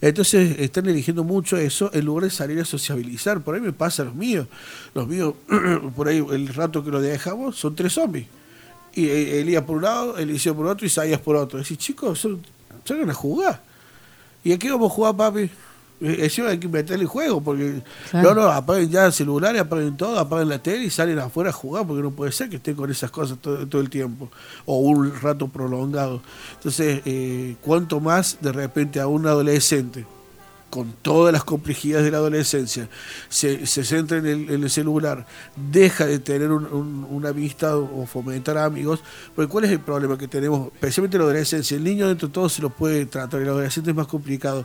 Entonces 0.00 0.58
están 0.58 0.86
eligiendo 0.88 1.22
mucho 1.22 1.56
eso 1.56 1.88
en 1.94 2.04
lugar 2.04 2.24
de 2.24 2.30
salir 2.30 2.58
a 2.58 2.64
sociabilizar. 2.64 3.40
Por 3.42 3.54
ahí 3.54 3.60
me 3.60 3.72
pasa 3.72 4.02
los 4.02 4.14
míos. 4.16 4.48
Los 4.94 5.06
míos, 5.06 5.34
por 5.96 6.08
ahí 6.08 6.18
el 6.32 6.48
rato 6.48 6.82
que 6.82 6.90
lo 6.90 7.00
dejamos, 7.00 7.56
son 7.56 7.76
tres 7.76 7.92
zombies. 7.92 8.26
Y 8.94 9.06
eh, 9.06 9.40
Elías 9.40 9.62
por 9.62 9.76
un 9.76 9.82
lado, 9.82 10.18
Eliseo 10.18 10.56
por 10.56 10.66
otro 10.66 10.84
y 10.84 10.88
Isaías 10.88 11.20
por 11.20 11.36
otro. 11.36 11.58
Decís, 11.60 11.78
chicos, 11.78 12.26
salgan 12.84 13.10
a 13.10 13.14
jugar. 13.14 13.62
¿Y 14.42 14.52
aquí 14.52 14.68
vamos 14.68 14.90
a 14.90 14.94
jugar, 14.94 15.16
papi? 15.16 15.50
Eh, 16.02 16.24
Encima 16.24 16.48
hay 16.48 16.58
que 16.58 16.68
meterle 16.68 17.06
juego, 17.06 17.40
porque 17.40 17.82
Claro. 18.10 18.34
no, 18.34 18.42
no, 18.42 18.48
apaguen 18.50 18.90
ya 18.90 19.06
el 19.06 19.12
celular, 19.12 19.56
apaguen 19.56 19.96
todo, 19.96 20.18
apaguen 20.18 20.48
la 20.48 20.58
tele 20.60 20.84
y 20.84 20.90
salen 20.90 21.18
afuera 21.18 21.50
a 21.50 21.52
jugar, 21.52 21.86
porque 21.86 22.02
no 22.02 22.10
puede 22.10 22.32
ser 22.32 22.48
que 22.50 22.56
estén 22.56 22.74
con 22.74 22.90
esas 22.90 23.10
cosas 23.10 23.38
todo, 23.40 23.66
todo 23.68 23.80
el 23.80 23.88
tiempo, 23.90 24.28
o 24.66 24.78
un 24.78 25.14
rato 25.20 25.48
prolongado. 25.48 26.20
Entonces, 26.54 27.02
eh, 27.04 27.56
cuanto 27.62 28.00
más 28.00 28.38
de 28.40 28.52
repente 28.52 29.00
a 29.00 29.06
un 29.06 29.26
adolescente, 29.26 30.04
con 30.70 30.90
todas 31.02 31.34
las 31.34 31.44
complejidades 31.44 32.06
de 32.06 32.10
la 32.12 32.16
adolescencia, 32.16 32.88
se, 33.28 33.66
se 33.66 33.84
centra 33.84 34.16
en 34.16 34.26
el, 34.26 34.50
en 34.50 34.62
el 34.62 34.70
celular, 34.70 35.26
deja 35.70 36.06
de 36.06 36.18
tener 36.18 36.50
un- 36.50 36.64
un- 36.64 37.06
una 37.10 37.30
vista 37.30 37.76
o 37.76 38.06
fomentar 38.06 38.56
amigos, 38.56 39.00
porque 39.36 39.50
¿cuál 39.50 39.64
es 39.66 39.70
el 39.70 39.80
problema 39.80 40.16
que 40.16 40.28
tenemos? 40.28 40.68
Especialmente 40.72 41.18
en 41.18 41.24
la 41.24 41.24
adolescencia, 41.28 41.76
el 41.76 41.84
niño 41.84 42.08
dentro 42.08 42.28
de 42.28 42.32
todo 42.32 42.48
se 42.48 42.62
lo 42.62 42.70
puede 42.70 43.04
tratar, 43.04 43.42
el 43.42 43.48
adolescente 43.50 43.90
es 43.90 43.96
más 43.96 44.06
complicado. 44.06 44.64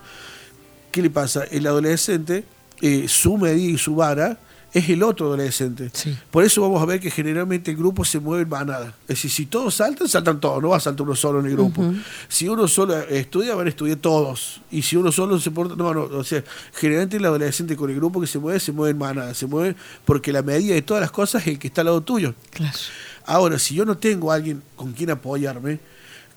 ¿Qué 0.92 1.02
le 1.02 1.10
pasa? 1.10 1.44
El 1.46 1.68
adolescente, 1.68 2.44
eh, 2.82 3.08
su 3.08 3.38
medida 3.38 3.72
y 3.72 3.78
su 3.78 3.96
vara 3.96 4.40
es 4.74 4.90
el 4.90 5.02
otro 5.04 5.28
adolescente. 5.28 5.90
Sí. 5.94 6.16
Por 6.30 6.44
eso 6.44 6.62
vamos 6.62 6.82
a 6.82 6.86
ver 6.86 7.00
que 7.00 7.10
generalmente 7.10 7.72
el 7.72 7.78
grupo 7.78 8.06
se 8.06 8.20
mueve 8.20 8.44
en 8.44 8.50
manada. 8.50 8.94
Es 9.04 9.08
decir, 9.08 9.32
si 9.32 9.46
todos 9.46 9.76
saltan, 9.76 10.08
saltan 10.08 10.40
todos, 10.40 10.62
no 10.62 10.70
va 10.70 10.78
a 10.78 10.80
saltar 10.80 11.06
uno 11.06 11.16
solo 11.16 11.40
en 11.40 11.48
el 11.48 11.54
grupo. 11.54 11.94
Si 12.28 12.48
uno 12.48 12.68
solo 12.68 12.98
estudia, 13.00 13.56
van 13.56 13.68
a 13.68 13.70
estudiar 13.70 13.98
todos. 13.98 14.62
Y 14.70 14.82
si 14.82 14.96
uno 14.96 15.12
solo 15.12 15.40
se 15.40 15.52
porta. 15.52 15.76
No, 15.76 15.94
no, 15.94 16.04
o 16.04 16.24
sea, 16.24 16.44
generalmente 16.74 17.18
el 17.18 17.26
adolescente 17.26 17.76
con 17.76 17.90
el 17.90 17.96
grupo 17.96 18.22
que 18.22 18.28
se 18.28 18.40
mueve, 18.40 18.60
se 18.60 18.72
mueve 18.72 18.92
en 18.92 18.98
manada. 18.98 19.34
Se 19.34 19.48
mueve 19.48 19.76
porque 20.06 20.32
la 20.32 20.42
medida 20.42 20.74
de 20.74 20.82
todas 20.82 21.02
las 21.02 21.12
cosas 21.12 21.42
es 21.44 21.48
el 21.48 21.60
que 21.60 21.68
está 21.68 21.82
al 21.82 21.86
lado 21.86 22.02
tuyo. 22.02 22.36
Claro. 22.52 22.78
Ahora, 23.26 23.60
si 23.60 23.76
yo 23.76 23.86
no 23.86 23.98
tengo 23.98 24.32
a 24.32 24.36
alguien 24.36 24.62
con 24.76 24.94
quien 24.94 25.10
apoyarme, 25.10 25.80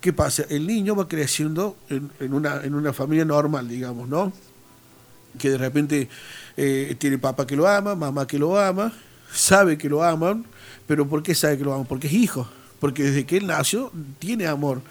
¿qué 0.01 0.11
pasa? 0.11 0.43
El 0.49 0.67
niño 0.67 0.95
va 0.95 1.07
creciendo 1.07 1.77
en, 1.89 2.33
una, 2.33 2.61
en 2.63 2.73
una 2.73 2.91
familia 2.91 3.23
normal, 3.23 3.69
digamos, 3.69 4.09
¿no? 4.09 4.33
Que 5.37 5.51
de 5.51 5.57
repente 5.57 6.09
eh, 6.57 6.95
tiene 6.97 7.17
papá 7.19 7.47
que 7.47 7.55
lo 7.55 7.67
ama, 7.67 7.95
mamá 7.95 8.27
que 8.27 8.37
lo 8.37 8.59
ama, 8.59 8.91
sabe 9.31 9.77
que 9.77 9.87
lo 9.87 10.03
aman, 10.03 10.43
pero 10.87 11.07
¿por 11.07 11.23
qué 11.23 11.35
sabe 11.35 11.57
que 11.57 11.63
lo 11.63 11.73
aman? 11.73 11.85
Porque 11.85 12.07
es 12.07 12.13
hijo, 12.13 12.49
porque 12.79 13.03
desde 13.03 13.25
que 13.25 13.37
él 13.37 13.47
nació 13.47 13.91
tiene 14.19 14.47
amor. 14.47 14.81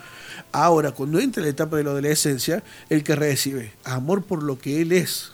Ahora, 0.53 0.93
cuando 0.93 1.19
entra 1.19 1.43
en 1.43 1.47
la 1.47 1.51
etapa 1.51 1.77
de 1.77 1.85
la 1.85 1.91
adolescencia, 1.91 2.63
el 2.89 3.03
que 3.03 3.15
recibe 3.17 3.73
amor 3.85 4.23
por 4.23 4.43
lo 4.43 4.59
que 4.59 4.81
él 4.81 4.93
es, 4.93 5.33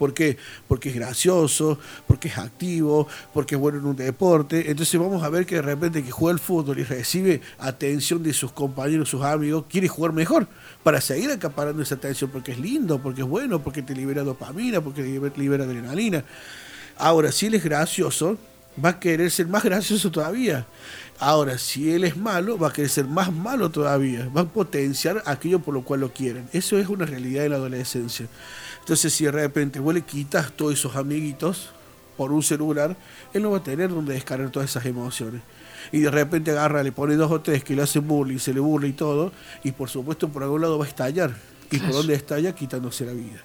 ¿Por 0.00 0.14
qué? 0.14 0.38
Porque 0.66 0.88
es 0.88 0.94
gracioso, 0.94 1.78
porque 2.06 2.28
es 2.28 2.38
activo, 2.38 3.06
porque 3.34 3.56
es 3.56 3.60
bueno 3.60 3.80
en 3.80 3.84
un 3.84 3.96
deporte. 3.96 4.70
Entonces 4.70 4.98
vamos 4.98 5.22
a 5.22 5.28
ver 5.28 5.44
que 5.44 5.56
de 5.56 5.62
repente 5.62 6.02
que 6.02 6.10
juega 6.10 6.32
el 6.32 6.38
fútbol 6.38 6.78
y 6.78 6.84
recibe 6.84 7.42
atención 7.58 8.22
de 8.22 8.32
sus 8.32 8.50
compañeros, 8.50 9.10
sus 9.10 9.22
amigos, 9.22 9.66
quiere 9.68 9.88
jugar 9.88 10.14
mejor 10.14 10.48
para 10.82 11.02
seguir 11.02 11.30
acaparando 11.30 11.82
esa 11.82 11.96
atención, 11.96 12.30
porque 12.30 12.52
es 12.52 12.58
lindo, 12.58 12.98
porque 13.02 13.20
es 13.20 13.28
bueno, 13.28 13.62
porque 13.62 13.82
te 13.82 13.94
libera 13.94 14.22
dopamina, 14.22 14.80
porque 14.80 15.02
te 15.02 15.38
libera 15.38 15.64
adrenalina. 15.64 16.24
Ahora, 16.96 17.30
si 17.30 17.44
él 17.44 17.54
es 17.56 17.62
gracioso, 17.62 18.38
va 18.82 18.90
a 18.90 19.00
querer 19.00 19.30
ser 19.30 19.48
más 19.48 19.62
gracioso 19.64 20.10
todavía. 20.10 20.66
Ahora, 21.18 21.58
si 21.58 21.92
él 21.92 22.04
es 22.04 22.16
malo, 22.16 22.58
va 22.58 22.68
a 22.68 22.72
querer 22.72 22.88
ser 22.88 23.04
más 23.04 23.30
malo 23.30 23.68
todavía. 23.68 24.30
Va 24.34 24.40
a 24.40 24.44
potenciar 24.46 25.22
aquello 25.26 25.58
por 25.58 25.74
lo 25.74 25.84
cual 25.84 26.00
lo 26.00 26.12
quieren. 26.14 26.48
Eso 26.54 26.78
es 26.78 26.88
una 26.88 27.04
realidad 27.04 27.44
en 27.44 27.50
la 27.50 27.58
adolescencia. 27.58 28.26
Entonces, 28.90 29.14
si 29.14 29.22
de 29.22 29.30
repente 29.30 29.78
vos 29.78 29.94
le 29.94 30.02
quitas 30.02 30.50
todos 30.50 30.72
esos 30.72 30.96
amiguitos 30.96 31.70
por 32.16 32.32
un 32.32 32.42
celular, 32.42 32.96
él 33.32 33.40
no 33.40 33.52
va 33.52 33.58
a 33.58 33.62
tener 33.62 33.88
donde 33.88 34.14
descargar 34.14 34.50
todas 34.50 34.68
esas 34.68 34.84
emociones. 34.84 35.42
Y 35.92 36.00
de 36.00 36.10
repente 36.10 36.50
agarra, 36.50 36.82
le 36.82 36.90
pone 36.90 37.14
dos 37.14 37.30
o 37.30 37.40
tres 37.40 37.62
que 37.62 37.76
le 37.76 37.82
hacen 37.82 38.08
bullying, 38.08 38.38
se 38.38 38.52
le 38.52 38.58
burla 38.58 38.88
y 38.88 38.92
todo, 38.92 39.30
y 39.62 39.70
por 39.70 39.88
supuesto 39.88 40.28
por 40.28 40.42
algún 40.42 40.62
lado 40.62 40.76
va 40.76 40.86
a 40.86 40.88
estallar. 40.88 41.36
y 41.70 41.78
por 41.78 41.92
dónde 41.92 42.14
estalla 42.14 42.52
quitándose 42.52 43.06
la 43.06 43.12
vida. 43.12 43.40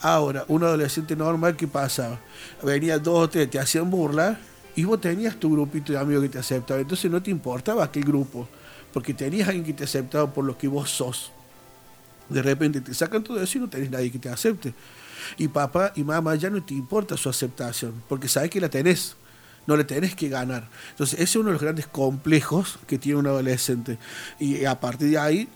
Ahora, 0.00 0.46
un 0.48 0.64
adolescente 0.64 1.14
normal, 1.14 1.56
¿qué 1.56 1.68
pasaba? 1.68 2.18
Venía 2.62 2.98
dos 2.98 3.24
o 3.24 3.28
tres, 3.28 3.50
te 3.50 3.58
hacían 3.58 3.90
burla 3.90 4.40
y 4.76 4.84
vos 4.84 4.98
tenías 4.98 5.36
tu 5.36 5.52
grupito 5.52 5.92
de 5.92 5.98
amigos 5.98 6.22
que 6.22 6.30
te 6.30 6.38
aceptaban. 6.38 6.80
Entonces 6.80 7.10
no 7.10 7.22
te 7.22 7.30
importaba 7.30 7.84
aquel 7.84 8.04
grupo, 8.04 8.48
porque 8.94 9.12
tenías 9.12 9.46
alguien 9.46 9.66
que 9.66 9.74
te 9.74 9.84
aceptaba 9.84 10.32
por 10.32 10.46
lo 10.46 10.56
que 10.56 10.68
vos 10.68 10.88
sos. 10.88 11.32
De 12.30 12.42
repente 12.42 12.80
te 12.80 12.94
sacan 12.94 13.22
todo 13.22 13.42
eso 13.42 13.58
y 13.58 13.60
no 13.60 13.68
tenés 13.68 13.90
nadie 13.90 14.10
que 14.10 14.18
te 14.18 14.28
acepte. 14.28 14.72
Y 15.36 15.48
papá 15.48 15.92
y 15.94 16.04
mamá 16.04 16.34
ya 16.36 16.50
no 16.50 16.62
te 16.62 16.74
importa 16.74 17.16
su 17.16 17.28
aceptación, 17.28 18.02
porque 18.08 18.28
sabes 18.28 18.50
que 18.50 18.60
la 18.60 18.68
tenés, 18.68 19.16
no 19.66 19.76
la 19.76 19.86
tenés 19.86 20.14
que 20.14 20.28
ganar. 20.28 20.68
Entonces 20.90 21.14
ese 21.14 21.24
es 21.24 21.36
uno 21.36 21.46
de 21.46 21.52
los 21.52 21.62
grandes 21.62 21.86
complejos 21.86 22.78
que 22.86 22.98
tiene 22.98 23.18
un 23.18 23.26
adolescente. 23.26 23.98
Y 24.38 24.64
a 24.64 24.80
partir 24.80 25.10
de 25.10 25.18
ahí, 25.18 25.48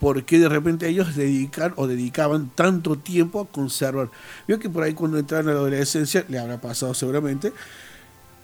¿por 0.00 0.24
qué 0.24 0.38
de 0.38 0.48
repente 0.48 0.88
ellos 0.88 1.14
dedican 1.14 1.72
o 1.76 1.86
dedicaban 1.86 2.50
tanto 2.54 2.96
tiempo 2.96 3.40
a 3.40 3.46
conservar? 3.46 4.10
Veo 4.48 4.58
que 4.58 4.68
por 4.68 4.82
ahí 4.82 4.94
cuando 4.94 5.18
entran 5.18 5.48
a 5.48 5.52
la 5.52 5.58
adolescencia, 5.58 6.24
le 6.28 6.38
habrá 6.38 6.60
pasado 6.60 6.94
seguramente, 6.94 7.52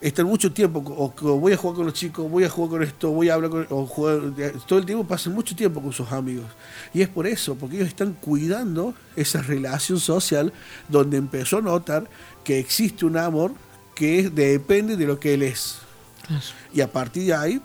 están 0.00 0.26
mucho 0.26 0.50
tiempo, 0.52 0.82
o, 0.86 1.12
o 1.20 1.38
voy 1.38 1.52
a 1.52 1.56
jugar 1.56 1.76
con 1.76 1.86
los 1.86 1.94
chicos, 1.94 2.30
voy 2.30 2.44
a 2.44 2.48
jugar 2.48 2.70
con 2.70 2.82
esto, 2.82 3.10
voy 3.10 3.28
a 3.28 3.34
hablar 3.34 3.50
con, 3.50 3.66
o 3.70 3.86
jugar, 3.86 4.20
todo 4.66 4.78
el 4.78 4.86
tiempo 4.86 5.04
pasan 5.04 5.34
mucho 5.34 5.54
tiempo 5.54 5.82
con 5.82 5.92
sus 5.92 6.10
amigos. 6.10 6.46
Y 6.94 7.02
es 7.02 7.08
por 7.08 7.26
eso, 7.26 7.54
porque 7.54 7.76
ellos 7.76 7.88
están 7.88 8.14
cuidando 8.14 8.94
esa 9.14 9.42
relación 9.42 10.00
social 10.00 10.52
donde 10.88 11.18
empezó 11.18 11.58
a 11.58 11.62
notar 11.62 12.08
que 12.44 12.58
existe 12.58 13.04
un 13.04 13.16
amor 13.16 13.52
que 13.94 14.30
depende 14.30 14.96
de 14.96 15.06
lo 15.06 15.20
que 15.20 15.34
él 15.34 15.42
es. 15.42 15.78
Y 16.72 16.80
a 16.80 16.90
partir 16.90 17.26
de 17.26 17.34
ahí 17.34 17.60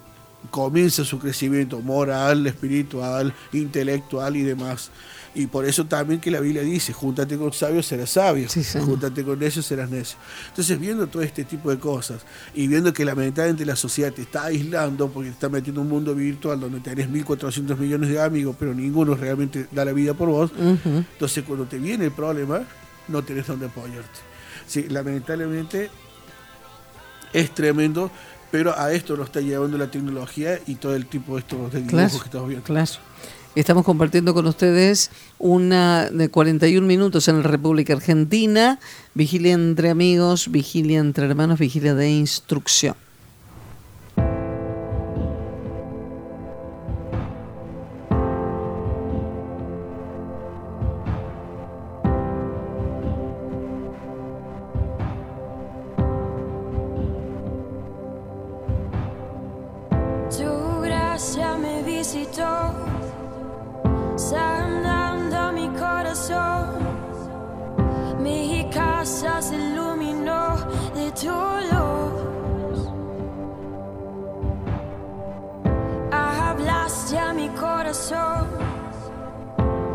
comienza 0.51 1.05
su 1.05 1.19
crecimiento 1.19 1.79
moral, 1.79 2.45
espiritual, 2.47 3.33
intelectual 3.53 4.35
y 4.35 4.41
demás. 4.41 4.91
Y 5.37 5.47
por 5.47 5.65
eso 5.65 5.85
también 5.85 6.21
que 6.21 6.31
la 6.31 6.39
Biblia 6.39 6.61
dice, 6.61 6.93
júntate 6.93 7.37
con 7.37 7.51
sabios, 7.51 7.85
serás 7.85 8.11
sabio, 8.11 8.47
Sí, 8.47 8.63
júntate 8.79 9.21
con 9.23 9.37
necios, 9.37 9.65
serás 9.65 9.89
necio. 9.89 10.17
Entonces, 10.47 10.79
viendo 10.79 11.07
todo 11.07 11.21
este 11.23 11.43
tipo 11.43 11.69
de 11.69 11.77
cosas 11.77 12.21
y 12.53 12.67
viendo 12.67 12.93
que 12.93 13.03
lamentablemente 13.03 13.65
la 13.65 13.75
sociedad 13.75 14.13
te 14.13 14.21
está 14.21 14.45
aislando 14.45 15.09
porque 15.09 15.29
te 15.29 15.33
está 15.33 15.49
metiendo 15.49 15.81
en 15.81 15.87
un 15.87 15.91
mundo 15.93 16.15
virtual 16.15 16.59
donde 16.61 16.79
tenés 16.79 17.09
1.400 17.09 17.77
millones 17.77 18.09
de 18.09 18.21
amigos, 18.21 18.55
pero 18.57 18.73
ninguno 18.73 19.13
realmente 19.15 19.67
da 19.71 19.83
la 19.83 19.91
vida 19.91 20.13
por 20.13 20.29
vos, 20.29 20.51
entonces 20.57 21.43
cuando 21.43 21.65
te 21.65 21.79
viene 21.79 22.05
el 22.05 22.11
problema, 22.11 22.61
no 23.09 23.21
tenés 23.21 23.45
dónde 23.45 23.65
apoyarte. 23.65 24.19
Sí, 24.65 24.87
lamentablemente 24.89 25.89
es 27.33 27.51
tremendo, 27.53 28.09
pero 28.51 28.77
a 28.79 28.93
esto 28.93 29.15
lo 29.17 29.23
está 29.25 29.41
llevando 29.41 29.77
la 29.77 29.91
tecnología 29.91 30.59
y 30.65 30.75
todo 30.75 30.95
el 30.95 31.07
tipo 31.07 31.33
de 31.35 31.41
estos 31.41 31.73
de 31.73 31.79
dibujos 31.81 31.91
Claro, 31.91 32.19
que 32.19 32.25
estamos 32.25 32.47
viendo. 32.47 32.65
claro. 32.65 32.91
Estamos 33.55 33.85
compartiendo 33.85 34.33
con 34.33 34.47
ustedes 34.47 35.11
una 35.39 36.09
de 36.09 36.27
41 36.27 36.85
minutos 36.85 37.29
en 37.29 37.41
la 37.41 37.47
República 37.47 37.93
Argentina. 37.93 38.79
Vigilia 39.13 39.53
entre 39.53 39.89
amigos, 39.89 40.51
vigilia 40.51 40.99
entre 40.99 41.25
hermanos, 41.25 41.57
vigilia 41.57 41.95
de 41.95 42.09
instrucción. 42.11 42.97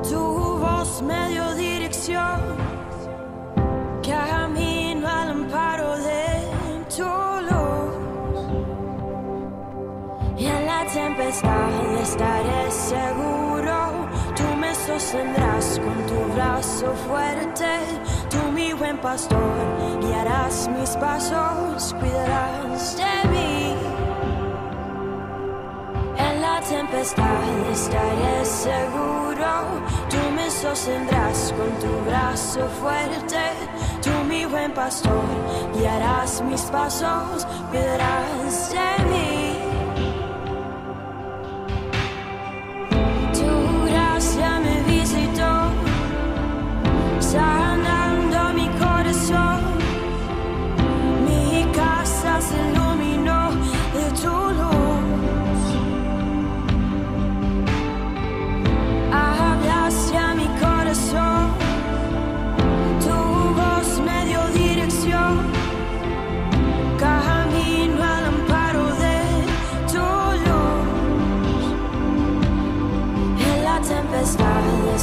Tu 0.08 0.58
voz 0.58 1.02
me 1.02 1.28
dio 1.28 1.54
dirección. 1.54 2.40
Camino 4.02 5.06
al 5.08 5.30
amparo 5.30 5.96
de 5.96 6.48
tu 6.96 7.04
luz. 7.48 7.92
Y 10.36 10.46
en 10.46 10.66
la 10.66 10.84
tempestad 10.86 11.94
estaré 12.02 12.70
seguro, 12.70 14.08
tú 14.34 14.56
me 14.56 14.74
sostendrás 14.74 15.78
con 15.78 16.06
tu 16.06 16.34
brazo 16.34 16.92
fuerte, 17.06 17.78
tú 18.28 18.50
mi 18.52 18.72
buen 18.72 18.98
pastor, 18.98 19.54
guiarás 20.00 20.68
mis 20.68 20.90
pasos, 20.96 21.94
cuidarás 22.00 22.96
de 22.96 23.28
mí. 23.30 23.49
Tempestad 26.68 27.70
estaré 27.72 28.44
seguro, 28.44 29.82
tú 30.08 30.18
me 30.34 30.50
sostendrás 30.50 31.54
con 31.56 31.70
tu 31.78 32.04
brazo 32.04 32.68
fuerte, 32.80 33.52
tú 34.02 34.10
mi 34.28 34.44
buen 34.44 34.72
pastor, 34.72 35.24
guiarás 35.74 36.42
mis 36.42 36.62
pasos, 36.62 37.46
cuidarás 37.70 38.70
de 38.70 39.04
mí. 39.10 39.29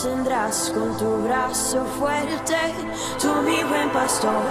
sostendrás 0.00 0.72
con 0.72 0.96
tu 0.96 1.24
brazo 1.24 1.84
fuerte, 1.98 2.56
tú 3.20 3.28
mi 3.42 3.62
buen 3.64 3.90
pastor, 3.90 4.42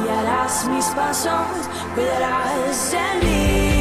guiarás 0.00 0.66
mis 0.68 0.86
pasos, 0.86 1.68
cuidarás 1.94 2.90
de 2.90 3.26
mí. 3.26 3.75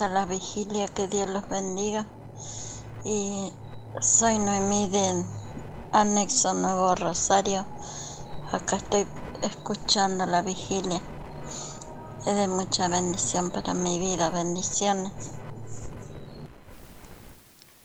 Hermosa 0.00 0.08
la 0.08 0.26
vigilia, 0.26 0.86
que 0.88 1.08
Dios 1.08 1.28
los 1.28 1.48
bendiga. 1.48 2.06
Y 3.04 3.52
soy 4.00 4.38
Noemí 4.38 4.88
de 4.90 5.24
Anexo 5.92 6.54
Nuevo 6.54 6.94
Rosario. 6.94 7.66
Acá 8.52 8.76
estoy 8.76 9.06
escuchando 9.42 10.26
la 10.26 10.42
vigilia. 10.42 11.00
Es 12.26 12.34
de 12.36 12.48
mucha 12.48 12.88
bendición 12.88 13.50
para 13.50 13.74
mi 13.74 13.98
vida. 13.98 14.30
Bendiciones. 14.30 15.12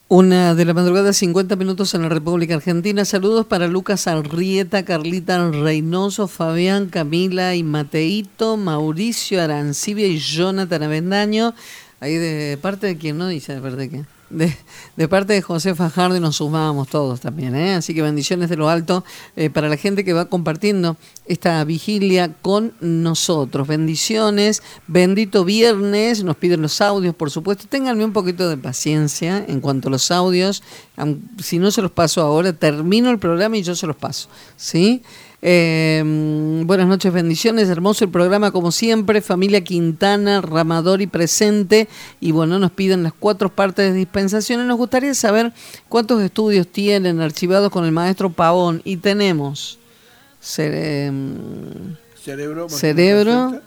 Una 0.09 0.53
de 0.53 0.65
la 0.65 0.75
madrugada, 0.75 1.11
50 1.11 1.55
minutos 1.55 1.95
en 1.95 2.03
la 2.03 2.09
República 2.09 2.53
Argentina. 2.55 3.03
Saludos 3.03 3.47
para 3.47 3.67
Lucas 3.67 4.05
Arrieta, 4.05 4.85
Carlita 4.85 5.49
Reynoso, 5.49 6.27
Fabián, 6.27 6.89
Camila 6.89 7.55
y 7.55 7.63
Mateito, 7.63 8.57
Mauricio 8.57 9.41
Arancibia 9.41 10.05
y 10.05 10.19
Jonathan 10.19 10.83
Avendaño. 10.83 11.55
Ahí 12.03 12.17
de 12.17 12.57
parte 12.61 12.85
de 12.85 12.97
quien 12.97 13.17
no 13.17 13.29
dice 13.29 13.55
de 13.55 13.61
parte 13.61 13.77
de 13.77 13.89
quién. 13.89 14.07
De, 14.29 14.53
de 14.97 15.07
parte 15.07 15.31
de 15.31 15.41
José 15.41 15.73
Fajardo 15.73 16.17
y 16.17 16.19
nos 16.19 16.35
sumamos 16.35 16.89
todos 16.89 17.21
también. 17.21 17.55
¿eh? 17.55 17.75
Así 17.75 17.93
que 17.93 18.01
bendiciones 18.01 18.49
de 18.49 18.57
lo 18.57 18.67
alto 18.67 19.05
eh, 19.37 19.49
para 19.49 19.69
la 19.69 19.77
gente 19.77 20.03
que 20.03 20.11
va 20.11 20.25
compartiendo 20.25 20.97
esta 21.27 21.63
vigilia 21.63 22.33
con 22.41 22.73
nosotros. 22.81 23.69
Bendiciones, 23.69 24.63
bendito 24.85 25.45
viernes, 25.45 26.25
nos 26.25 26.35
piden 26.35 26.61
los 26.61 26.81
audios, 26.81 27.15
por 27.15 27.31
supuesto. 27.31 27.67
Ténganme 27.69 28.03
un 28.03 28.11
poquito 28.11 28.49
de 28.49 28.57
paciencia 28.57 29.45
en 29.47 29.61
cuanto 29.61 29.87
a 29.87 29.91
los 29.91 30.11
audios. 30.11 30.61
Si 31.41 31.57
no 31.57 31.71
se 31.71 31.81
los 31.81 31.91
paso 31.91 32.19
ahora, 32.19 32.51
termino 32.51 33.11
el 33.11 33.19
programa 33.19 33.55
y 33.55 33.63
yo 33.63 33.75
se 33.75 33.87
los 33.87 33.95
paso. 33.95 34.27
¿Sí? 34.57 35.03
Eh, 35.45 36.01
buenas 36.65 36.87
noches, 36.87 37.11
bendiciones. 37.11 37.67
Hermoso 37.67 38.05
el 38.05 38.11
programa, 38.11 38.51
como 38.51 38.71
siempre. 38.71 39.19
Familia 39.21 39.61
Quintana, 39.61 40.39
Ramador 40.39 41.01
y 41.01 41.07
presente. 41.07 41.89
Y 42.21 42.31
bueno, 42.31 42.59
nos 42.59 42.71
piden 42.71 43.03
las 43.03 43.11
cuatro 43.11 43.49
partes 43.49 43.91
de 43.91 43.97
dispensaciones. 43.97 44.65
Nos 44.65 44.77
gustaría 44.77 45.13
saber 45.13 45.51
cuántos 45.89 46.21
estudios 46.21 46.65
tienen 46.69 47.19
archivados 47.19 47.71
con 47.71 47.83
el 47.83 47.91
maestro 47.91 48.29
Pavón. 48.29 48.81
Y 48.85 48.97
tenemos 48.97 49.79
cere- 50.41 51.11
Cerebro, 52.69 53.61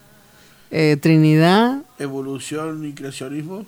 eh, 0.70 0.96
Trinidad, 0.98 1.82
evolución 1.98 2.86
y 2.86 2.94
creacionismo. 2.94 3.66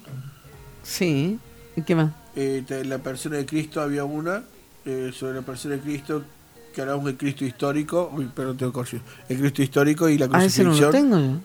sí. 0.82 1.38
¿Y 1.76 1.82
qué 1.82 1.94
más? 1.94 2.10
Eh, 2.34 2.64
la 2.86 2.98
persona 2.98 3.36
de 3.36 3.46
Cristo 3.46 3.80
había 3.80 4.04
una 4.04 4.42
eh, 4.84 5.12
sobre 5.14 5.34
la 5.34 5.42
persona 5.42 5.76
de 5.76 5.80
Cristo 5.80 6.24
que 6.74 6.80
hablamos 6.82 7.04
del 7.06 7.16
Cristo 7.16 7.44
histórico. 7.44 8.10
Uy, 8.14 8.26
perdón, 8.34 8.56
tengo 8.56 8.72
corrido. 8.72 9.02
El 9.28 9.38
Cristo 9.38 9.62
histórico 9.62 10.08
y 10.08 10.18
la 10.18 10.28
Ah, 10.32 10.44
ese 10.44 10.62
no 10.64 10.70
crucifixión. 10.70 11.10
lo 11.10 11.18
tengo 11.18 11.18
yo. 11.34 11.40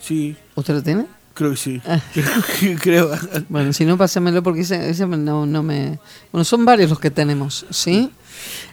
Sí, 0.00 0.36
¿Usted 0.54 0.74
lo 0.74 0.82
tiene? 0.82 1.06
creo 1.34 1.50
que 1.52 1.56
sí. 1.56 1.80
Ah. 1.86 2.00
creo. 2.82 3.10
Bueno, 3.48 3.72
si 3.72 3.84
no, 3.84 3.96
pásamelo 3.96 4.42
porque 4.42 4.62
ese, 4.62 4.90
ese 4.90 5.06
no, 5.06 5.46
no 5.46 5.62
me... 5.62 6.00
Bueno, 6.32 6.44
son 6.44 6.64
varios 6.64 6.90
los 6.90 6.98
que 6.98 7.10
tenemos, 7.12 7.64
¿sí? 7.70 8.10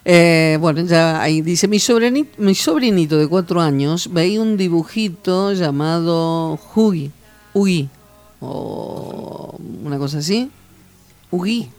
Eh, 0.03 0.57
bueno, 0.60 0.82
ya 0.82 1.22
ahí 1.22 1.41
dice, 1.41 1.68
mi 1.68 1.77
sobrinito, 1.80 2.32
mi 2.41 2.56
sobrinito 2.56 3.18
de 3.18 3.27
cuatro 3.27 3.61
años 3.61 4.11
veía 4.11 4.41
un 4.41 4.57
dibujito 4.57 5.53
llamado 5.53 6.60
Hugi, 6.76 7.11
Ugi, 7.53 7.88
o 8.41 9.56
una 9.84 9.98
cosa 9.99 10.19
así, 10.19 10.49
Ugi. 11.32 11.69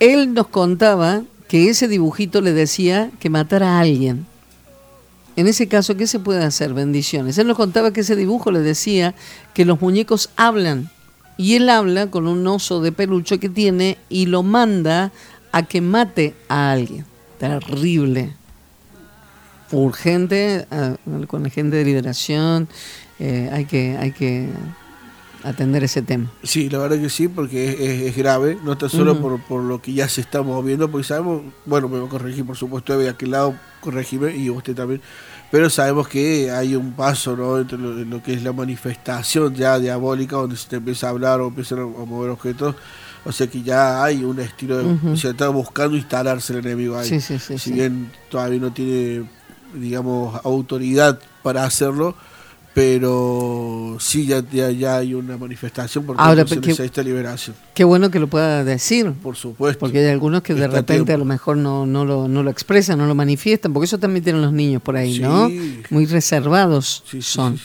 Él 0.00 0.32
nos 0.34 0.48
contaba 0.48 1.22
que 1.48 1.68
ese 1.68 1.88
dibujito 1.88 2.40
le 2.40 2.52
decía 2.52 3.10
que 3.20 3.30
matara 3.30 3.76
a 3.76 3.80
alguien. 3.80 4.26
En 5.36 5.48
ese 5.48 5.66
caso, 5.66 5.96
¿qué 5.96 6.06
se 6.06 6.20
puede 6.20 6.44
hacer? 6.44 6.74
Bendiciones. 6.74 7.38
Él 7.38 7.48
nos 7.48 7.56
contaba 7.56 7.92
que 7.92 8.00
ese 8.00 8.16
dibujo 8.16 8.52
le 8.52 8.60
decía 8.60 9.14
que 9.52 9.64
los 9.64 9.80
muñecos 9.80 10.30
hablan. 10.36 10.90
Y 11.36 11.56
él 11.56 11.68
habla 11.68 12.10
con 12.10 12.28
un 12.28 12.46
oso 12.46 12.80
de 12.80 12.92
peluche 12.92 13.38
que 13.38 13.48
tiene 13.48 13.98
y 14.08 14.26
lo 14.26 14.44
manda 14.44 15.10
a 15.50 15.64
que 15.64 15.80
mate 15.80 16.34
a 16.48 16.70
alguien. 16.70 17.04
Terrible. 17.38 18.32
Urgente, 19.72 20.66
ah, 20.70 20.96
con 21.26 21.42
la 21.42 21.50
gente 21.50 21.76
de 21.76 21.84
liberación, 21.84 22.68
eh, 23.18 23.50
hay, 23.52 23.64
que, 23.64 23.96
hay 23.98 24.12
que 24.12 24.48
atender 25.44 25.84
ese 25.84 26.02
tema. 26.02 26.30
Sí, 26.42 26.68
la 26.70 26.78
verdad 26.78 26.98
que 26.98 27.10
sí, 27.10 27.28
porque 27.28 27.68
es, 27.70 27.80
es- 27.80 28.02
es 28.10 28.16
grave, 28.16 28.58
no 28.64 28.76
tan 28.78 28.88
solo 28.90 29.20
por, 29.20 29.40
por 29.42 29.62
lo 29.62 29.80
que 29.82 29.92
ya 29.92 30.08
se 30.08 30.20
está 30.20 30.42
moviendo, 30.42 30.90
porque 30.90 31.06
sabemos, 31.06 31.42
bueno, 31.66 31.88
me 31.88 31.98
voy 31.98 32.06
a 32.06 32.10
corregir, 32.10 32.44
por 32.44 32.56
supuesto, 32.56 32.98
de 32.98 33.08
aquel 33.08 33.30
lado, 33.32 33.54
corregime, 33.80 34.34
y 34.36 34.48
usted 34.50 34.74
también, 34.74 35.00
pero 35.50 35.68
sabemos 35.70 36.08
que 36.08 36.50
hay 36.50 36.74
un 36.74 36.92
paso, 36.92 37.36
¿no?, 37.36 37.58
entre 37.58 37.78
lo, 37.78 37.92
lo 37.92 38.22
que 38.22 38.32
es 38.34 38.42
la 38.42 38.52
manifestación 38.52 39.54
ya 39.54 39.78
diabólica, 39.78 40.36
donde 40.36 40.56
se 40.56 40.68
te 40.68 40.76
empieza 40.76 41.06
a 41.06 41.10
hablar 41.10 41.40
o 41.40 41.48
empiezan 41.48 41.78
a 41.80 41.84
mover 41.86 42.30
objetos, 42.30 42.74
o 43.26 43.32
sea 43.32 43.46
que 43.46 43.62
ya 43.62 44.02
hay 44.04 44.24
un 44.24 44.38
estilo, 44.40 44.78
de, 44.78 45.16
se 45.16 45.30
está 45.30 45.48
buscando 45.48 45.96
instalarse 45.96 46.52
el 46.54 46.60
enemigo 46.66 46.98
ahí. 46.98 47.08
Sí, 47.08 47.20
sí, 47.20 47.38
sí, 47.38 47.54
si 47.58 47.70
sí. 47.70 47.72
bien 47.72 48.10
todavía 48.30 48.60
no 48.60 48.72
tiene, 48.72 49.24
digamos, 49.74 50.38
autoridad 50.44 51.18
para 51.42 51.64
hacerlo, 51.64 52.14
pero 52.74 53.96
sí 54.00 54.26
ya, 54.26 54.42
ya, 54.52 54.70
ya 54.70 54.96
hay 54.96 55.14
una 55.14 55.36
manifestación 55.38 56.04
por 56.04 56.16
Ahora, 56.18 56.44
porque- 56.44 56.68
necesita 56.68 57.02
liberación. 57.02 57.54
Qué 57.72 57.84
bueno 57.84 58.10
que 58.10 58.18
lo 58.18 58.26
pueda 58.26 58.64
decir. 58.64 59.12
Por 59.12 59.36
supuesto. 59.36 59.78
Porque 59.78 60.00
hay 60.00 60.06
algunos 60.10 60.42
que 60.42 60.54
de 60.54 60.66
repente 60.66 61.12
a 61.12 61.16
lo 61.18 61.24
mejor 61.24 61.56
no, 61.56 61.86
no, 61.86 62.04
lo, 62.04 62.26
no 62.26 62.42
lo 62.42 62.50
expresan, 62.50 62.98
no 62.98 63.06
lo 63.06 63.14
manifiestan, 63.14 63.72
porque 63.72 63.84
eso 63.86 63.98
también 63.98 64.24
tienen 64.24 64.42
los 64.42 64.52
niños 64.52 64.82
por 64.82 64.96
ahí, 64.96 65.20
¿no? 65.20 65.48
Muy 65.90 66.06
reservados 66.06 67.02
Sí, 67.08 67.22
sí, 67.22 67.30
son. 67.30 67.58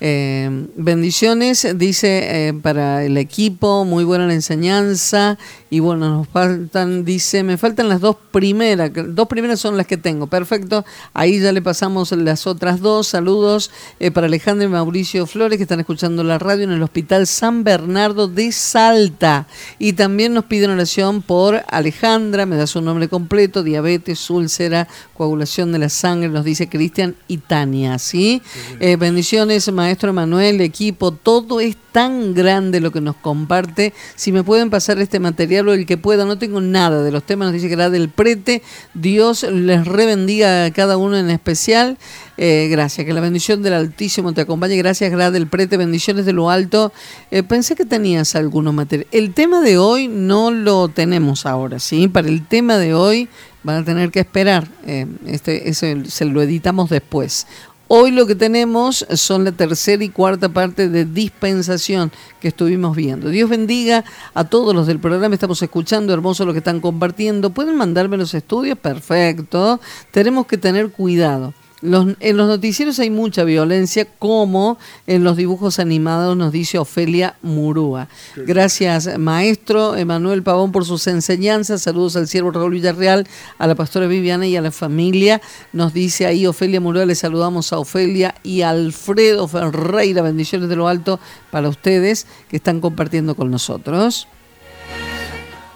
Eh, 0.00 0.68
bendiciones, 0.76 1.66
dice 1.74 2.48
eh, 2.48 2.52
para 2.54 3.04
el 3.04 3.16
equipo, 3.16 3.84
muy 3.84 4.04
buena 4.04 4.26
la 4.26 4.34
enseñanza. 4.34 5.38
Y 5.70 5.80
bueno, 5.80 6.08
nos 6.08 6.28
faltan, 6.28 7.04
dice, 7.04 7.42
me 7.42 7.58
faltan 7.58 7.88
las 7.88 8.00
dos 8.00 8.16
primeras, 8.30 8.90
dos 9.08 9.28
primeras 9.28 9.60
son 9.60 9.76
las 9.76 9.86
que 9.86 9.96
tengo, 9.96 10.26
perfecto. 10.26 10.84
Ahí 11.12 11.40
ya 11.40 11.52
le 11.52 11.60
pasamos 11.60 12.12
las 12.12 12.46
otras 12.46 12.80
dos. 12.80 13.08
Saludos 13.08 13.70
eh, 14.00 14.10
para 14.10 14.28
Alejandro 14.28 14.66
y 14.66 14.70
Mauricio 14.70 15.26
Flores 15.26 15.58
que 15.58 15.64
están 15.64 15.80
escuchando 15.80 16.24
la 16.24 16.38
radio 16.38 16.64
en 16.64 16.70
el 16.70 16.82
Hospital 16.82 17.26
San 17.26 17.64
Bernardo 17.64 18.28
de 18.28 18.52
Salta. 18.52 19.46
Y 19.78 19.92
también 19.94 20.32
nos 20.32 20.44
piden 20.44 20.70
oración 20.70 21.22
por 21.22 21.62
Alejandra, 21.68 22.46
me 22.46 22.56
da 22.56 22.66
su 22.66 22.80
nombre 22.80 23.08
completo, 23.08 23.62
diabetes, 23.62 24.30
úlcera, 24.30 24.88
coagulación 25.14 25.72
de 25.72 25.78
la 25.80 25.88
sangre, 25.88 26.28
nos 26.28 26.44
dice 26.44 26.68
Cristian 26.68 27.16
y 27.26 27.38
Tania, 27.38 27.98
¿sí? 27.98 28.40
Eh, 28.80 28.96
bendiciones, 28.96 29.70
maestro 29.72 29.87
Emanuel, 29.90 30.60
equipo, 30.60 31.12
todo 31.12 31.60
es 31.60 31.76
tan 31.92 32.34
grande 32.34 32.80
lo 32.80 32.92
que 32.92 33.00
nos 33.00 33.16
comparte. 33.16 33.92
Si 34.14 34.32
me 34.32 34.44
pueden 34.44 34.70
pasar 34.70 34.98
este 35.00 35.20
material 35.20 35.68
o 35.68 35.72
el 35.72 35.86
que 35.86 35.96
pueda, 35.96 36.24
no 36.24 36.38
tengo 36.38 36.60
nada 36.60 37.02
de 37.02 37.10
los 37.10 37.24
temas, 37.24 37.46
nos 37.46 37.54
dice 37.54 37.68
que 37.68 37.74
era 37.74 37.90
del 37.90 38.08
prete. 38.08 38.62
Dios 38.94 39.42
les 39.42 39.86
rebendiga 39.86 40.66
a 40.66 40.70
cada 40.70 40.96
uno 40.96 41.16
en 41.16 41.30
especial. 41.30 41.98
Eh, 42.36 42.68
gracias, 42.70 43.04
que 43.04 43.12
la 43.12 43.20
bendición 43.20 43.62
del 43.62 43.72
Altísimo 43.72 44.32
te 44.32 44.42
acompañe. 44.42 44.76
Gracias, 44.76 45.10
Gra 45.10 45.30
del 45.30 45.48
prete, 45.48 45.76
bendiciones 45.76 46.24
de 46.24 46.32
lo 46.32 46.50
alto. 46.50 46.92
Eh, 47.30 47.42
pensé 47.42 47.74
que 47.74 47.84
tenías 47.84 48.36
algunos 48.36 48.72
materiales. 48.74 49.12
El 49.12 49.34
tema 49.34 49.60
de 49.60 49.78
hoy 49.78 50.06
no 50.06 50.52
lo 50.52 50.88
tenemos 50.88 51.46
ahora, 51.46 51.80
¿sí? 51.80 52.06
Para 52.06 52.28
el 52.28 52.46
tema 52.46 52.78
de 52.78 52.94
hoy 52.94 53.28
van 53.64 53.82
a 53.82 53.84
tener 53.84 54.10
que 54.10 54.20
esperar. 54.20 54.68
Eh, 54.86 55.06
este, 55.26 55.74
se 55.74 56.24
lo 56.24 56.42
editamos 56.42 56.90
después. 56.90 57.46
Hoy 57.90 58.10
lo 58.10 58.26
que 58.26 58.34
tenemos 58.34 59.06
son 59.14 59.44
la 59.44 59.52
tercera 59.52 60.04
y 60.04 60.10
cuarta 60.10 60.50
parte 60.50 60.90
de 60.90 61.06
dispensación 61.06 62.12
que 62.38 62.48
estuvimos 62.48 62.94
viendo. 62.94 63.30
Dios 63.30 63.48
bendiga 63.48 64.04
a 64.34 64.44
todos 64.44 64.74
los 64.74 64.86
del 64.86 64.98
programa, 64.98 65.34
estamos 65.34 65.62
escuchando, 65.62 66.12
hermoso 66.12 66.44
lo 66.44 66.52
que 66.52 66.58
están 66.58 66.80
compartiendo. 66.80 67.48
¿Pueden 67.48 67.76
mandarme 67.76 68.18
los 68.18 68.34
estudios? 68.34 68.76
Perfecto. 68.76 69.80
Tenemos 70.10 70.46
que 70.46 70.58
tener 70.58 70.90
cuidado. 70.90 71.54
Los- 71.80 72.16
en 72.18 72.36
los 72.36 72.48
noticieros 72.48 72.98
hay 72.98 73.08
mucha 73.08 73.44
violencia, 73.44 74.04
como 74.18 74.78
en 75.06 75.22
los 75.22 75.36
dibujos 75.36 75.78
animados 75.78 76.36
nos 76.36 76.50
dice 76.50 76.76
Ofelia 76.78 77.36
Murúa. 77.42 78.08
Gracias, 78.36 79.16
maestro 79.16 79.94
Emanuel 79.94 80.42
Pavón, 80.42 80.72
por 80.72 80.84
sus 80.84 81.06
enseñanzas. 81.06 81.82
Saludos 81.82 82.16
al 82.16 82.26
siervo 82.26 82.50
Raúl 82.50 82.72
Villarreal, 82.72 83.28
a 83.58 83.66
la 83.68 83.76
pastora 83.76 84.08
Viviana 84.08 84.44
y 84.48 84.56
a 84.56 84.60
la 84.60 84.72
familia. 84.72 85.40
Nos 85.72 85.92
dice 85.94 86.26
ahí 86.26 86.46
Ofelia 86.48 86.80
Murúa, 86.80 87.06
le 87.06 87.14
saludamos 87.14 87.72
a 87.72 87.78
Ofelia 87.78 88.34
y 88.42 88.62
Alfredo 88.62 89.46
Ferreira. 89.46 90.22
Bendiciones 90.22 90.68
de 90.68 90.74
lo 90.74 90.88
alto 90.88 91.20
para 91.52 91.68
ustedes 91.68 92.26
que 92.48 92.56
están 92.56 92.80
compartiendo 92.80 93.36
con 93.36 93.52
nosotros. 93.52 94.26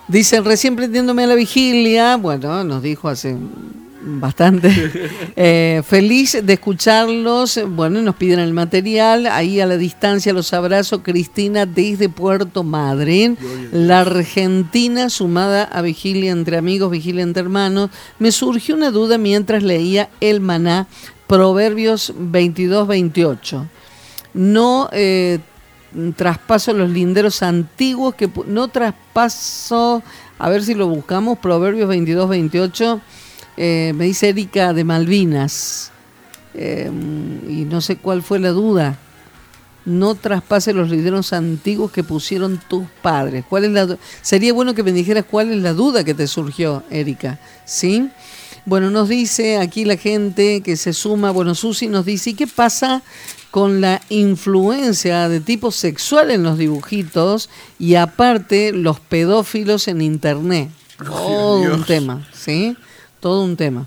Dicen, 0.09 0.45
recién 0.45 0.75
prendiéndome 0.75 1.23
a 1.23 1.27
la 1.29 1.35
vigilia, 1.37 2.17
bueno, 2.17 2.65
nos 2.65 2.83
dijo 2.83 3.09
hace 3.09 3.37
bastante. 4.03 4.71
Eh, 5.35 5.83
feliz 5.87 6.39
de 6.43 6.53
escucharlos. 6.53 7.61
Bueno, 7.69 8.03
nos 8.03 8.17
piden 8.17 8.39
el 8.41 8.53
material. 8.53 9.27
Ahí 9.27 9.61
a 9.61 9.67
la 9.67 9.77
distancia 9.77 10.33
los 10.33 10.53
abrazo. 10.53 11.03
Cristina 11.03 11.67
desde 11.67 12.09
Puerto 12.09 12.63
Madryn. 12.63 13.39
La 13.73 14.01
Argentina 14.01 15.09
sumada 15.09 15.65
a 15.65 15.81
Vigilia 15.83 16.33
entre 16.33 16.59
amigos, 16.59 16.91
Vigilia 16.91 17.23
entre 17.23 17.43
hermanos. 17.43 17.91
Me 18.19 18.31
surgió 18.33 18.75
una 18.75 18.91
duda 18.91 19.19
mientras 19.19 19.63
leía 19.63 20.11
el 20.21 20.41
maná, 20.41 20.87
Proverbios 21.27 22.13
22-28. 22.15 23.69
No... 24.35 24.89
eh, 24.93 25.39
traspaso 26.17 26.73
los 26.73 26.91
linderos 26.91 27.43
antiguos 27.43 28.15
que 28.15 28.31
no 28.47 28.69
traspaso, 28.69 30.03
a 30.39 30.49
ver 30.49 30.63
si 30.63 30.75
lo 30.75 30.89
buscamos, 30.89 31.39
Proverbios 31.39 31.89
22, 31.89 32.29
28, 32.29 33.01
eh, 33.57 33.93
me 33.95 34.05
dice 34.05 34.31
Erika 34.31 34.73
de 34.73 34.85
Malvinas, 34.85 35.91
eh, 36.55 36.91
y 37.49 37.65
no 37.65 37.81
sé 37.81 37.97
cuál 37.97 38.23
fue 38.23 38.39
la 38.39 38.51
duda. 38.51 38.99
No 39.85 40.15
traspase 40.15 40.73
los 40.73 40.91
linderos 40.91 41.33
antiguos 41.33 41.91
que 41.91 42.05
pusieron 42.05 42.61
tus 42.69 42.87
padres. 43.03 43.45
¿Cuál 43.49 43.65
es 43.65 43.71
la 43.73 43.97
Sería 44.21 44.53
bueno 44.53 44.75
que 44.75 44.85
me 44.85 44.93
dijeras 44.93 45.25
cuál 45.29 45.51
es 45.51 45.61
la 45.61 45.73
duda 45.73 46.05
que 46.05 46.15
te 46.15 46.29
surgió, 46.29 46.85
Erika. 46.89 47.41
¿Sí? 47.65 48.09
Bueno, 48.65 48.91
nos 48.91 49.09
dice 49.09 49.59
aquí 49.59 49.85
la 49.85 49.97
gente 49.97 50.61
que 50.61 50.77
se 50.77 50.93
suma, 50.93 51.33
bueno, 51.33 51.57
Susi 51.57 51.89
nos 51.89 52.05
dice, 52.05 52.31
¿y 52.31 52.35
qué 52.35 52.47
pasa 52.47 53.03
con 53.51 53.81
la 53.81 54.01
influencia 54.09 55.29
de 55.29 55.41
tipo 55.41 55.73
sexual 55.73 56.31
en 56.31 56.45
los 56.45 56.59
dibujitos 56.59 57.51
y 57.81 57.97
aparte 57.97 58.73
los 58.73 59.01
pedófilos 59.01 59.89
en 59.89 60.01
internet? 60.01 60.71
Todo 61.05 61.75
un 61.75 61.85
tema, 61.85 62.29
¿sí? 62.33 62.77
Todo 63.23 63.45
un 63.45 63.57
tema. 63.57 63.87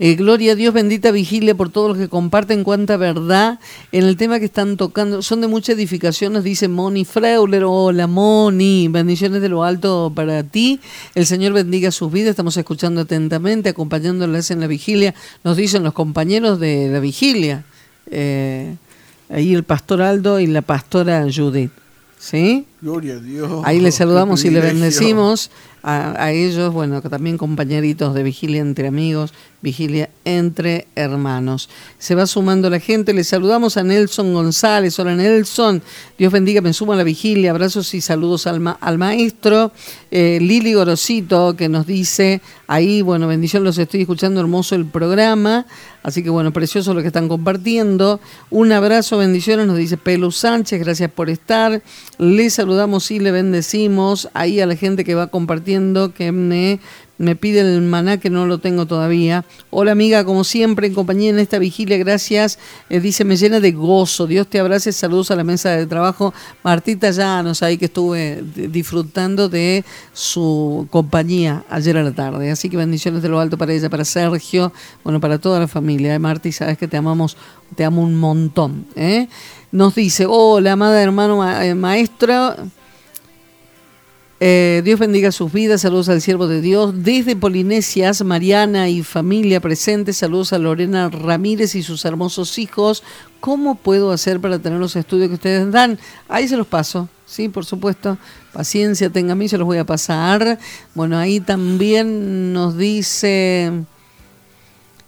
Eh, 0.00 0.16
gloria 0.16 0.52
a 0.52 0.54
Dios, 0.56 0.74
bendita 0.74 1.12
vigilia 1.12 1.54
por 1.54 1.70
todos 1.70 1.90
los 1.90 1.98
que 1.98 2.08
comparten 2.08 2.64
cuánta 2.64 2.96
verdad 2.96 3.60
en 3.92 4.02
el 4.02 4.16
tema 4.16 4.40
que 4.40 4.46
están 4.46 4.76
tocando. 4.76 5.22
Son 5.22 5.40
de 5.40 5.46
mucha 5.46 5.74
edificación, 5.74 6.32
nos 6.32 6.42
dice 6.42 6.66
Moni 6.66 7.04
Freuler. 7.04 7.62
Hola 7.64 8.08
Moni, 8.08 8.88
bendiciones 8.88 9.42
de 9.42 9.48
lo 9.48 9.62
alto 9.62 10.10
para 10.12 10.42
ti. 10.42 10.80
El 11.14 11.24
Señor 11.24 11.52
bendiga 11.52 11.92
sus 11.92 12.10
vidas. 12.10 12.30
Estamos 12.30 12.56
escuchando 12.56 13.02
atentamente, 13.02 13.68
acompañándolas 13.68 14.50
en 14.50 14.58
la 14.58 14.66
vigilia. 14.66 15.14
Nos 15.44 15.56
dicen 15.56 15.84
los 15.84 15.92
compañeros 15.92 16.58
de 16.58 16.88
la 16.88 16.98
vigilia. 16.98 17.62
Eh, 18.10 18.74
ahí 19.28 19.54
el 19.54 19.62
pastor 19.62 20.02
Aldo 20.02 20.40
y 20.40 20.48
la 20.48 20.62
pastora 20.62 21.26
Judith. 21.32 21.70
¿Sí? 22.18 22.66
Gloria 22.82 23.14
a 23.14 23.18
Dios. 23.18 23.62
Ahí 23.64 23.78
les 23.80 23.94
saludamos 23.94 24.44
y 24.44 24.50
le 24.50 24.60
privilegio. 24.60 24.80
bendecimos 24.82 25.50
a, 25.82 26.22
a 26.22 26.32
ellos, 26.32 26.72
bueno, 26.72 27.00
que 27.02 27.08
también 27.08 27.36
compañeritos 27.38 28.14
de 28.14 28.22
vigilia 28.22 28.60
entre 28.60 28.88
amigos, 28.88 29.32
vigilia 29.62 30.10
entre 30.24 30.86
hermanos. 30.94 31.68
Se 31.98 32.14
va 32.14 32.26
sumando 32.26 32.68
la 32.70 32.80
gente, 32.80 33.12
les 33.14 33.28
saludamos 33.28 33.76
a 33.76 33.82
Nelson 33.82 34.32
González, 34.34 34.98
hola 34.98 35.14
Nelson, 35.14 35.82
Dios 36.18 36.32
bendiga, 36.32 36.60
me 36.60 36.72
sumo 36.72 36.92
a 36.92 36.96
la 36.96 37.04
vigilia, 37.04 37.50
abrazos 37.50 37.92
y 37.94 38.00
saludos 38.00 38.46
al, 38.46 38.60
ma- 38.60 38.78
al 38.80 38.96
maestro, 38.98 39.72
Eh, 40.12 40.38
Lili 40.40 40.74
Gorosito 40.74 41.54
que 41.56 41.68
nos 41.68 41.86
dice, 41.86 42.40
ahí, 42.66 43.00
bueno, 43.00 43.28
bendición, 43.28 43.62
los 43.62 43.78
estoy 43.78 44.00
escuchando, 44.00 44.40
hermoso 44.40 44.74
el 44.74 44.84
programa, 44.84 45.66
así 46.02 46.22
que 46.24 46.30
bueno, 46.30 46.52
precioso 46.52 46.94
lo 46.94 47.00
que 47.00 47.06
están 47.06 47.28
compartiendo. 47.28 48.18
Un 48.50 48.72
abrazo, 48.72 49.18
bendiciones, 49.18 49.68
nos 49.68 49.76
dice 49.78 49.96
Pelu 49.96 50.32
Sánchez, 50.32 50.80
gracias 50.80 51.10
por 51.12 51.30
estar. 51.30 51.80
Le 52.18 52.50
saludamos 52.50 52.69
y 53.10 53.18
le 53.18 53.32
bendecimos 53.32 54.28
ahí 54.32 54.60
a 54.60 54.66
la 54.66 54.76
gente 54.76 55.04
que 55.04 55.16
va 55.16 55.26
compartiendo, 55.26 56.14
que 56.14 56.30
me, 56.30 56.78
me 57.18 57.34
pide 57.34 57.60
el 57.60 57.82
maná 57.82 58.18
que 58.18 58.30
no 58.30 58.46
lo 58.46 58.58
tengo 58.58 58.86
todavía. 58.86 59.44
Hola 59.70 59.90
amiga, 59.92 60.24
como 60.24 60.44
siempre, 60.44 60.86
en 60.86 60.94
compañía 60.94 61.30
en 61.30 61.40
esta 61.40 61.58
vigilia, 61.58 61.98
gracias. 61.98 62.60
Eh, 62.88 63.00
dice, 63.00 63.24
me 63.24 63.36
llena 63.36 63.58
de 63.58 63.72
gozo. 63.72 64.28
Dios 64.28 64.46
te 64.46 64.60
abrace, 64.60 64.92
saludos 64.92 65.32
a 65.32 65.36
la 65.36 65.42
mesa 65.42 65.70
de 65.70 65.86
trabajo. 65.86 66.32
Martita 66.62 67.10
Llanos, 67.10 67.62
ahí 67.64 67.76
que 67.76 67.86
estuve 67.86 68.42
disfrutando 68.54 69.48
de 69.48 69.84
su 70.12 70.86
compañía 70.90 71.64
ayer 71.70 71.96
a 71.96 72.04
la 72.04 72.12
tarde. 72.12 72.52
Así 72.52 72.70
que 72.70 72.76
bendiciones 72.76 73.20
de 73.20 73.28
lo 73.28 73.40
alto 73.40 73.58
para 73.58 73.72
ella, 73.72 73.90
para 73.90 74.04
Sergio, 74.04 74.72
bueno, 75.02 75.20
para 75.20 75.38
toda 75.38 75.58
la 75.58 75.66
familia. 75.66 76.16
Marti, 76.20 76.52
sabes 76.52 76.78
que 76.78 76.86
te 76.86 76.96
amamos, 76.96 77.36
te 77.74 77.84
amo 77.84 78.02
un 78.02 78.14
montón. 78.14 78.86
¿eh? 78.94 79.28
Nos 79.72 79.94
dice, 79.94 80.26
hola, 80.28 80.72
amada 80.72 81.00
hermano 81.00 81.36
ma- 81.36 81.64
eh, 81.64 81.74
maestro. 81.74 82.56
Eh, 84.42 84.80
Dios 84.84 84.98
bendiga 84.98 85.30
sus 85.32 85.52
vidas, 85.52 85.82
saludos 85.82 86.08
al 86.08 86.20
siervo 86.20 86.48
de 86.48 86.60
Dios. 86.60 87.04
Desde 87.04 87.36
Polinesias, 87.36 88.24
Mariana 88.24 88.88
y 88.88 89.02
familia 89.02 89.60
presente, 89.60 90.12
saludos 90.12 90.52
a 90.52 90.58
Lorena 90.58 91.08
Ramírez 91.10 91.74
y 91.74 91.82
sus 91.82 92.04
hermosos 92.04 92.58
hijos. 92.58 93.02
¿Cómo 93.38 93.74
puedo 93.76 94.10
hacer 94.12 94.40
para 94.40 94.58
tener 94.58 94.80
los 94.80 94.96
estudios 94.96 95.28
que 95.28 95.34
ustedes 95.34 95.70
dan? 95.70 95.98
Ahí 96.28 96.48
se 96.48 96.56
los 96.56 96.66
paso, 96.66 97.08
sí, 97.26 97.48
por 97.48 97.64
supuesto. 97.64 98.18
Paciencia, 98.52 99.10
tenga 99.10 99.32
a 99.34 99.36
mí, 99.36 99.46
se 99.48 99.58
los 99.58 99.66
voy 99.66 99.78
a 99.78 99.84
pasar. 99.84 100.58
Bueno, 100.94 101.16
ahí 101.16 101.38
también 101.40 102.52
nos 102.52 102.76
dice... 102.76 103.70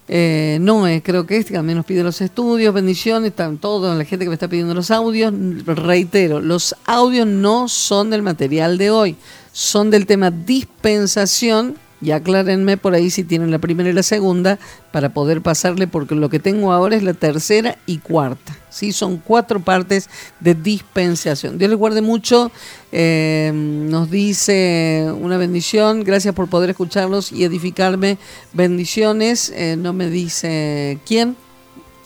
Eh, 0.08 0.58
Noé, 0.60 1.02
creo 1.02 1.26
que 1.26 1.36
este 1.36 1.54
también 1.54 1.76
nos 1.76 1.86
pide 1.86 2.02
los 2.02 2.20
estudios, 2.20 2.74
bendiciones, 2.74 3.30
están 3.30 3.58
todos, 3.58 3.96
la 3.96 4.04
gente 4.04 4.24
que 4.24 4.28
me 4.28 4.34
está 4.34 4.48
pidiendo 4.48 4.74
los 4.74 4.90
audios. 4.90 5.32
Reitero, 5.64 6.40
los 6.40 6.74
audios 6.86 7.26
no 7.26 7.68
son 7.68 8.10
del 8.10 8.22
material 8.22 8.78
de 8.78 8.90
hoy, 8.90 9.16
son 9.52 9.90
del 9.90 10.06
tema 10.06 10.30
dispensación. 10.30 11.76
Y 12.02 12.10
aclárenme 12.10 12.76
por 12.76 12.94
ahí 12.94 13.10
si 13.10 13.22
tienen 13.22 13.52
la 13.52 13.60
primera 13.60 13.88
y 13.88 13.92
la 13.92 14.02
segunda 14.02 14.58
para 14.90 15.10
poder 15.10 15.40
pasarle, 15.40 15.86
porque 15.86 16.16
lo 16.16 16.28
que 16.28 16.40
tengo 16.40 16.72
ahora 16.72 16.96
es 16.96 17.04
la 17.04 17.14
tercera 17.14 17.78
y 17.86 17.98
cuarta. 17.98 18.56
¿sí? 18.70 18.92
Son 18.92 19.18
cuatro 19.18 19.60
partes 19.60 20.10
de 20.40 20.54
dispensación. 20.54 21.58
Dios 21.58 21.70
les 21.70 21.78
guarde 21.78 22.02
mucho. 22.02 22.50
Eh, 22.90 23.52
nos 23.54 24.10
dice 24.10 25.12
una 25.20 25.36
bendición. 25.36 26.02
Gracias 26.02 26.34
por 26.34 26.48
poder 26.48 26.70
escucharlos 26.70 27.30
y 27.30 27.44
edificarme. 27.44 28.18
Bendiciones. 28.52 29.52
Eh, 29.54 29.76
no 29.78 29.92
me 29.92 30.10
dice 30.10 30.98
quién. 31.06 31.36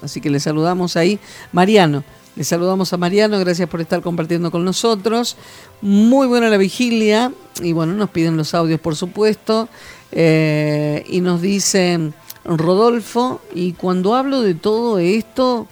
Así 0.03 0.21
que 0.21 0.29
le 0.29 0.41
saludamos 0.41 0.97
ahí. 0.97 1.19
Mariano. 1.53 2.05
Le 2.37 2.45
saludamos 2.45 2.93
a 2.93 2.99
Mariano, 2.99 3.39
gracias 3.39 3.67
por 3.67 3.81
estar 3.81 4.03
compartiendo 4.03 4.51
con 4.51 4.63
nosotros. 4.63 5.39
Muy 5.81 6.27
buena 6.27 6.51
la 6.51 6.59
vigilia. 6.59 7.33
Y 7.63 7.73
bueno, 7.73 7.95
nos 7.95 8.11
piden 8.11 8.37
los 8.37 8.53
audios, 8.53 8.79
por 8.79 8.95
supuesto. 8.95 9.71
Eh, 10.13 11.03
y 11.09 11.23
nos 11.23 11.41
dice 11.41 12.13
Rodolfo, 12.45 13.41
y 13.55 13.73
cuando 13.73 14.15
hablo 14.15 14.43
de 14.43 14.55
todo 14.55 14.99
esto, 14.99 15.67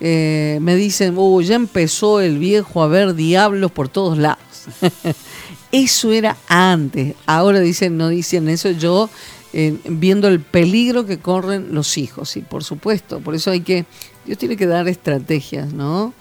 eh, 0.00 0.58
me 0.60 0.76
dicen, 0.76 1.14
oh, 1.16 1.40
ya 1.40 1.54
empezó 1.54 2.20
el 2.20 2.38
viejo 2.38 2.82
a 2.82 2.86
ver 2.86 3.14
diablos 3.14 3.72
por 3.72 3.88
todos 3.88 4.18
lados. 4.18 4.44
eso 5.72 6.12
era 6.12 6.36
antes. 6.48 7.14
Ahora 7.24 7.60
dicen, 7.60 7.96
no 7.96 8.10
dicen 8.10 8.50
eso. 8.50 8.70
Yo 8.72 9.08
eh, 9.52 9.78
viendo 9.84 10.28
el 10.28 10.40
peligro 10.40 11.06
que 11.06 11.18
corren 11.18 11.74
los 11.74 11.98
hijos, 11.98 12.36
y 12.36 12.42
por 12.42 12.62
supuesto, 12.62 13.18
por 13.18 13.34
eso 13.34 13.50
hay 13.50 13.62
que, 13.62 13.84
Dios 14.24 14.38
tiene 14.38 14.56
que 14.56 14.66
dar 14.66 14.88
estrategias, 14.88 15.72
¿no? 15.72 16.12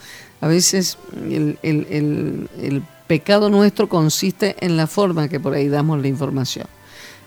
A 0.41 0.47
veces 0.47 0.97
el, 1.29 2.83
pecado 3.07 3.49
nuestro 3.49 3.89
consiste 3.89 4.55
en 4.59 4.77
la 4.77 4.85
forma 4.85 5.29
que 5.29 5.39
por 5.39 5.53
ahí 5.55 5.67
damos 5.67 5.99
la 5.99 6.07
información. 6.07 6.67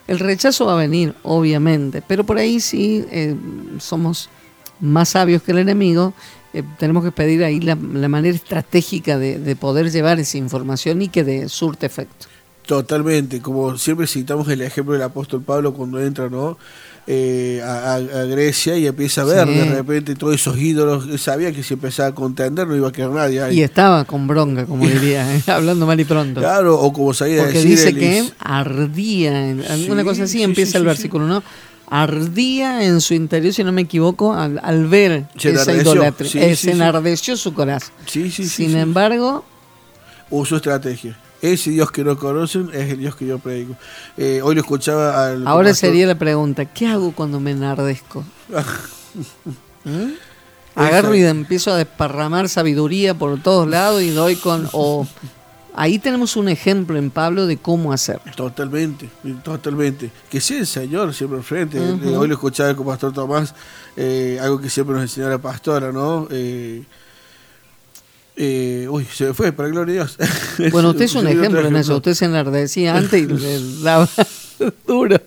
El 0.07 0.20
rechazo 0.20 0.66
va 0.66 0.74
a 0.74 0.77
venir, 0.77 1.15
obviamente, 1.24 2.03
pero 2.07 2.24
por 2.24 2.39
ahí 2.39 2.61
sí 2.61 3.05
eh, 3.11 3.35
somos 3.78 4.31
más 4.81 5.11
sabios 5.11 5.43
que 5.43 5.53
el 5.53 5.59
enemigo. 5.59 6.15
eh, 6.53 6.62
tenemos 6.78 7.03
que 7.03 7.11
pedir 7.11 7.43
ahí 7.43 7.61
la, 7.61 7.74
la 7.74 8.09
manera 8.09 8.35
estratégica 8.35 9.19
de, 9.19 9.39
de 9.39 9.57
poder 9.57 9.90
llevar 9.90 10.20
esa 10.20 10.39
información 10.39 11.03
y 11.03 11.09
que 11.09 11.24
de 11.24 11.49
surte 11.49 11.86
efecto. 11.86 12.27
Totalmente, 12.66 13.40
como 13.40 13.77
siempre 13.77 14.07
citamos 14.07 14.49
el 14.49 14.62
ejemplo 14.62 14.93
del 14.93 15.03
apóstol 15.03 15.43
Pablo 15.43 15.74
cuando 15.74 16.01
entra 16.01 16.28
¿no? 16.28 16.59
Eh, 17.05 17.61
a, 17.65 17.99
Grecia 18.31 18.77
y 18.77 18.87
empieza 18.87 19.23
a 19.23 19.24
ver 19.24 19.49
Sí. 19.49 19.55
de 19.55 19.65
repente 19.74 20.15
todos 20.15 20.37
esos 20.37 20.57
ídolos, 20.57 21.20
sabía 21.20 21.51
que 21.51 21.65
si 21.65 21.74
empezaba 21.74 22.11
a 22.11 22.15
contender 22.15 22.65
no 22.69 22.77
iba 22.77 22.89
a 22.89 22.93
quedar 22.93 23.11
nadie 23.11 23.43
ahí. 23.43 23.59
Y 23.59 23.62
estaba 23.65 24.05
con 24.05 24.29
bronca, 24.29 24.66
como 24.66 24.87
diría, 24.89 25.35
¿eh? 25.35 25.43
hablando 25.51 25.85
mal 25.85 25.99
y 25.99 26.05
pronto. 26.05 26.41
Claro, 26.41 26.79
o 26.79 26.93
como 26.93 27.12
sabía 27.12 27.39
Porque 27.43 27.55
decir 27.55 27.70
dice 27.70 27.89
él, 27.89 27.99
que 27.99 28.19
es- 28.19 28.33
ardía, 28.39 29.37
alguna 29.69 30.03
Sí, 30.03 30.07
cosa 30.07 30.23
así 30.24 30.39
sí, 30.39 30.43
empieza 30.45 30.79
el 30.79 30.85
sí, 30.85 30.87
versículo, 30.87 31.27
¿no? 31.27 31.43
Ardía 31.89 32.85
en 32.85 33.01
su 33.01 33.15
interior, 33.15 33.53
si 33.53 33.65
no 33.65 33.73
me 33.73 33.83
equivoco, 33.83 34.33
al, 34.33 34.61
al 34.62 34.87
ver 34.87 35.24
Se 35.37 35.51
esa 35.51 35.74
idolatría. 35.74 36.47
Eh, 36.47 36.57
se 36.57 36.70
enardeció 36.70 37.37
su 37.37 37.53
corazón. 37.53 37.91
Sí, 38.07 38.31
sí, 38.31 38.45
sí, 38.49 38.66
Sin 38.66 38.77
embargo, 38.79 39.45
usó 40.31 40.57
estrategia. 40.57 41.19
Ese 41.43 41.70
Dios 41.70 41.90
que 41.90 42.05
no 42.05 42.16
conocen 42.16 42.70
es 42.73 42.93
el 42.93 42.98
Dios 43.01 43.16
que 43.16 43.27
yo 43.27 43.39
predico. 43.39 43.74
Eh, 44.16 44.40
hoy 44.43 44.55
lo 44.55 44.60
escuchaba 44.62 45.27
al 45.27 45.47
ahora 45.47 45.70
pastor- 45.70 45.89
sería 45.89 46.06
la 46.06 46.14
pregunta, 46.16 46.64
¿qué 46.66 46.86
hago 46.86 47.12
cuando 47.12 47.40
me 47.40 47.51
enardezco? 47.51 48.24
¿Mm? 49.85 50.12
Agarro 50.74 51.14
y 51.14 51.23
empiezo 51.23 51.73
a 51.73 51.77
desparramar 51.77 52.48
sabiduría 52.48 53.14
por 53.14 53.39
todos 53.43 53.69
lados 53.69 54.02
y 54.02 54.10
doy 54.10 54.36
con... 54.36 54.69
o 54.73 55.06
Ahí 55.74 55.98
tenemos 55.98 56.36
un 56.36 56.48
ejemplo 56.51 56.98
en 56.98 57.10
Pablo 57.10 57.47
de 57.47 57.56
cómo 57.56 57.94
hacer. 57.94 58.20
Totalmente, 58.36 59.09
totalmente. 59.43 60.10
Que 60.31 60.39
sí, 60.39 60.59
el 60.59 60.66
Señor 60.66 61.14
siempre 61.14 61.39
al 61.39 61.44
frente. 61.44 61.81
Ujú. 61.81 62.09
Eh, 62.10 62.16
Hoy 62.16 62.28
lo 62.28 62.35
escuchaba 62.35 62.74
con 62.77 62.85
Pastor 62.86 63.12
Tomás, 63.14 63.55
eh, 63.97 64.39
algo 64.40 64.60
que 64.60 64.69
siempre 64.69 64.94
nos 64.94 65.02
enseñó 65.02 65.31
la 65.31 65.39
pastora, 65.39 65.90
¿no? 65.90 66.28
Eh, 66.31 66.85
eh, 68.37 68.87
uy, 68.91 69.07
se 69.13 69.27
me 69.27 69.35
fue, 69.35 69.53
para 69.53 69.69
gloria 69.69 69.95
de 69.95 70.01
Dios. 70.01 70.17
Bueno, 70.73 70.91
usted 70.91 71.05
es 71.05 71.15
un 71.15 71.27
ejemplo 71.27 71.67
en 71.67 71.77
eso. 71.77 71.97
Usted 71.97 72.15
se 72.15 72.25
enardecía 72.27 72.97
antes 72.97 73.23
y 73.23 73.27
le 73.27 73.61
daba 73.83 74.09
duro. 74.87 75.21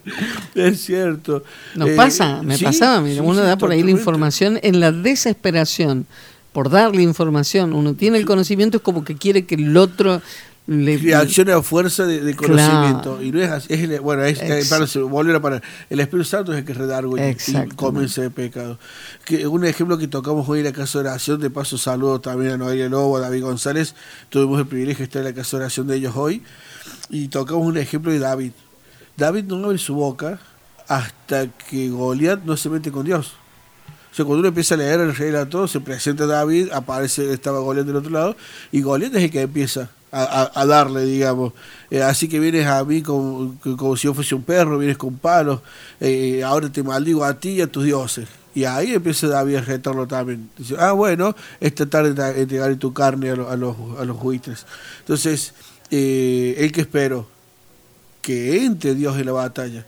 Es 0.56 0.82
cierto. 0.82 1.44
Nos 1.76 1.90
Eh, 1.90 1.96
pasa, 1.96 2.42
me 2.42 2.58
sí, 2.58 2.64
pasaba. 2.64 3.02
Mira, 3.02 3.22
sí, 3.22 3.28
uno 3.28 3.42
sí, 3.42 3.46
da 3.48 3.58
por 3.58 3.72
ahí 3.72 3.84
la 3.84 3.92
información 3.92 4.60
en 4.64 4.80
la 4.80 4.92
desesperación. 4.92 6.06
por 6.54 6.70
darle 6.70 7.02
información. 7.02 7.74
Uno 7.74 7.96
tiene 7.96 8.18
el 8.18 8.26
conocimiento, 8.26 8.78
es 8.78 8.84
como 8.84 9.04
que 9.04 9.16
quiere 9.18 9.46
que 9.46 9.56
el 9.56 9.76
otro 9.76 10.22
le... 10.68 10.98
Reaccione 10.98 11.52
a 11.52 11.62
fuerza 11.62 12.06
de, 12.06 12.22
de 12.22 12.36
Claro. 12.36 12.56
conocimiento. 12.56 13.22
Y 13.22 13.32
no 13.32 13.42
es 13.42 13.50
así. 13.50 13.74
Es 13.74 14.02
bueno, 14.02 14.24
es, 14.24 14.42
eh, 14.42 14.64
para, 14.70 14.86
volver 15.06 15.36
a 15.36 15.42
parar. 15.42 15.64
El 15.90 16.00
Espíritu 16.00 16.28
Santo 16.28 16.54
es 16.54 16.60
el 16.60 16.66
que 16.66 16.74
redargo 16.74 17.18
y, 17.18 17.22
y 17.22 17.70
convence 17.76 18.22
de 18.22 18.30
pecado. 18.32 18.80
Que, 19.26 19.48
un 19.48 19.66
ejemplo 19.66 19.98
que 19.98 20.08
tocamos 20.08 20.48
hoy 20.50 20.60
en 20.60 20.66
la 20.66 20.74
casa 20.74 21.00
de 21.00 21.10
oración, 21.10 21.40
de 21.40 21.50
paso 21.50 21.78
saludo 21.78 22.20
también 22.20 22.54
a 22.54 22.58
Noelia 22.58 22.90
Lobo, 22.90 23.18
a 23.18 23.20
David 23.20 23.44
González. 23.44 23.96
Tuvimos 24.30 24.60
el 24.60 24.68
privilegio 24.68 25.00
de 25.00 25.06
estar 25.06 25.20
en 25.22 25.28
la 25.28 25.34
casa 25.34 25.58
de 25.58 25.64
oración 25.64 25.88
de 25.88 25.98
ellos 25.98 26.14
hoy. 26.16 26.42
Y 27.10 27.28
tocamos 27.28 27.66
un 27.68 27.78
ejemplo 27.78 28.12
de 28.12 28.20
David. 28.20 28.52
David 29.18 29.46
no 29.46 29.64
abre 29.64 29.78
su 29.78 29.94
boca 29.94 30.40
hasta 30.88 31.48
que 31.48 31.90
Goliat 31.90 32.44
no 32.44 32.58
se 32.58 32.70
mete 32.70 32.92
con 32.92 33.06
Dios. 33.06 33.34
O 34.12 34.16
sea, 34.16 34.26
cuando 34.26 34.40
uno 34.40 34.48
empieza 34.48 34.76
a 34.76 34.78
leer 34.78 35.00
el 35.00 35.16
relato, 35.16 35.68
se 35.68 35.82
presenta 35.82 36.26
David, 36.26 36.70
aparece, 36.72 37.34
estaba 37.34 37.60
Goliat 37.60 37.86
del 37.86 37.98
otro 37.98 38.12
lado, 38.12 38.38
y 38.72 38.82
Goliat 38.82 39.14
es 39.16 39.24
el 39.24 39.32
que 39.32 39.42
empieza 39.42 39.90
a, 40.22 40.66
darle, 40.66 41.04
digamos. 41.06 41.54
Eh, 41.90 42.02
así 42.02 42.28
que 42.28 42.40
vienes 42.40 42.68
a 42.68 42.84
mí 42.84 43.02
como, 43.02 43.56
si 43.98 44.04
yo 44.04 44.14
fuese 44.14 44.36
un 44.36 44.44
perro, 44.44 44.78
vienes 44.78 44.98
con 44.98 45.18
palos, 45.18 45.62
eh, 46.00 46.44
ahora 46.44 46.72
te 46.72 46.84
maldigo 46.84 47.24
a 47.24 47.40
ti 47.40 47.50
y 47.50 47.62
a 47.62 47.68
tus 47.68 47.84
dioses. 47.84 48.28
Y 48.54 48.64
ahí 48.64 48.94
empieza 48.94 49.28
David 49.28 49.56
a 49.58 49.62
retarlo 49.62 50.08
también. 50.08 50.50
Dice, 50.58 50.76
ah, 50.80 50.94
bueno, 50.94 51.36
esta 51.60 51.86
tarde 51.86 52.14
te 52.14 52.42
entregaré 52.42 52.76
tu 52.78 52.94
carne 52.94 53.32
a, 53.32 53.36
lo- 53.36 53.50
a 53.50 53.56
los, 53.58 53.76
a 54.00 54.06
los 54.06 54.18
buitres. 54.20 54.66
Entonces, 55.00 55.54
eh, 55.92 56.56
el 56.60 56.72
que 56.72 56.82
espero 56.82 57.28
que 58.22 58.66
entre 58.66 58.96
Dios 58.96 59.18
en 59.18 59.26
la 59.28 59.34
batalla. 59.34 59.86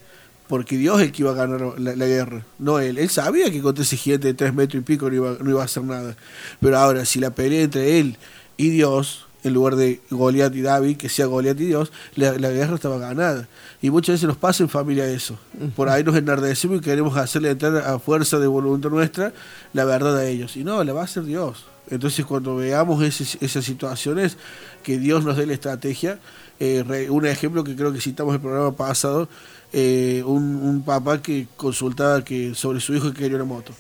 Porque 0.48 0.78
Dios 0.78 1.02
es 1.02 1.08
el 1.08 1.12
que 1.12 1.24
iba 1.24 1.32
a 1.32 1.34
ganar 1.34 1.78
la, 1.78 1.96
la 1.96 2.06
guerra, 2.06 2.46
no 2.58 2.80
él. 2.80 2.98
Él 2.98 3.10
sabía 3.10 3.52
que 3.52 3.62
contra 3.62 3.84
ese 3.84 3.98
gigante 3.98 4.28
de 4.28 4.34
tres 4.34 4.54
metros 4.54 4.82
y 4.82 4.86
pico 4.86 5.10
no 5.10 5.16
iba, 5.16 5.38
no 5.42 5.50
iba 5.50 5.62
a 5.62 5.66
hacer 5.66 5.84
nada. 5.84 6.16
Pero 6.62 6.78
ahora, 6.78 7.04
si 7.04 7.20
la 7.20 7.32
pelea 7.32 7.64
entre 7.64 8.00
él 8.00 8.18
y 8.56 8.70
Dios, 8.70 9.27
en 9.48 9.54
lugar 9.54 9.76
de 9.76 10.00
Goliat 10.12 10.54
y 10.56 10.62
David, 10.62 10.98
que 10.98 11.10
sea 11.10 11.26
Goliat 11.26 11.60
y 11.60 11.66
Dios, 11.66 11.92
la, 12.16 12.34
la 12.38 12.50
guerra 12.52 12.76
estaba 12.76 12.98
ganada. 12.98 13.48
Y 13.82 13.90
muchas 13.90 14.14
veces 14.16 14.28
nos 14.28 14.38
pasa 14.38 14.64
en 14.64 14.70
familia 14.70 15.06
eso. 15.08 15.38
Por 15.76 15.90
ahí 15.90 16.04
nos 16.04 16.16
enardecemos 16.16 16.78
y 16.78 16.82
queremos 16.82 17.18
hacerle 17.18 17.50
entrar 17.52 17.78
a 17.78 18.00
fuerza 18.00 18.40
de 18.40 18.48
voluntad 18.48 18.90
nuestra 18.90 19.34
la 19.74 19.86
verdad 19.86 20.18
a 20.18 20.26
ellos. 20.28 20.56
Y 20.58 20.64
no, 20.64 20.84
la 20.84 20.94
va 20.94 21.02
a 21.02 21.04
hacer 21.06 21.24
Dios. 21.24 21.66
Entonces 21.90 22.26
cuando 22.26 22.56
veamos 22.58 23.02
ese- 23.04 23.38
esas 23.46 23.64
situaciones, 23.66 24.38
que 24.84 24.98
Dios 25.00 25.24
nos 25.24 25.38
dé 25.38 25.46
la 25.46 25.54
estrategia, 25.54 26.20
eh, 26.60 26.84
re- 26.88 27.10
un 27.10 27.26
ejemplo 27.26 27.64
que 27.64 27.76
creo 27.76 27.94
que 27.94 28.02
citamos 28.02 28.32
en 28.32 28.36
el 28.36 28.42
programa 28.42 28.76
pasado, 28.76 29.30
eh, 29.74 30.24
un, 30.26 30.44
un 30.56 30.82
papá 30.84 31.22
que 31.22 31.48
consultaba 31.56 32.24
que 32.24 32.56
sobre 32.56 32.80
su 32.80 32.94
hijo 32.94 33.12
que 33.14 33.20
quería 33.20 33.36
una 33.38 33.46
moto. 33.46 33.74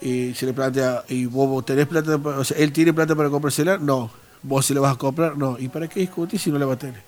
Y 0.00 0.34
se 0.34 0.46
le 0.46 0.52
plantea, 0.52 1.04
¿y 1.08 1.26
vos 1.26 1.64
tenés 1.64 1.86
plata? 1.86 2.18
para- 2.18 2.38
O 2.40 2.44
sea, 2.44 2.56
¿él 2.58 2.72
tiene 2.72 2.92
plata 2.92 3.14
para 3.14 3.30
comprársela? 3.30 3.78
No. 3.78 4.10
¿Vos 4.42 4.66
se 4.66 4.74
la 4.74 4.80
vas 4.80 4.94
a 4.94 4.98
comprar? 4.98 5.36
No. 5.36 5.56
¿Y 5.58 5.68
para 5.68 5.88
qué 5.88 6.00
discutir 6.00 6.40
si 6.40 6.50
no 6.50 6.58
la 6.58 6.66
va 6.66 6.74
a 6.74 6.78
tener? 6.78 7.02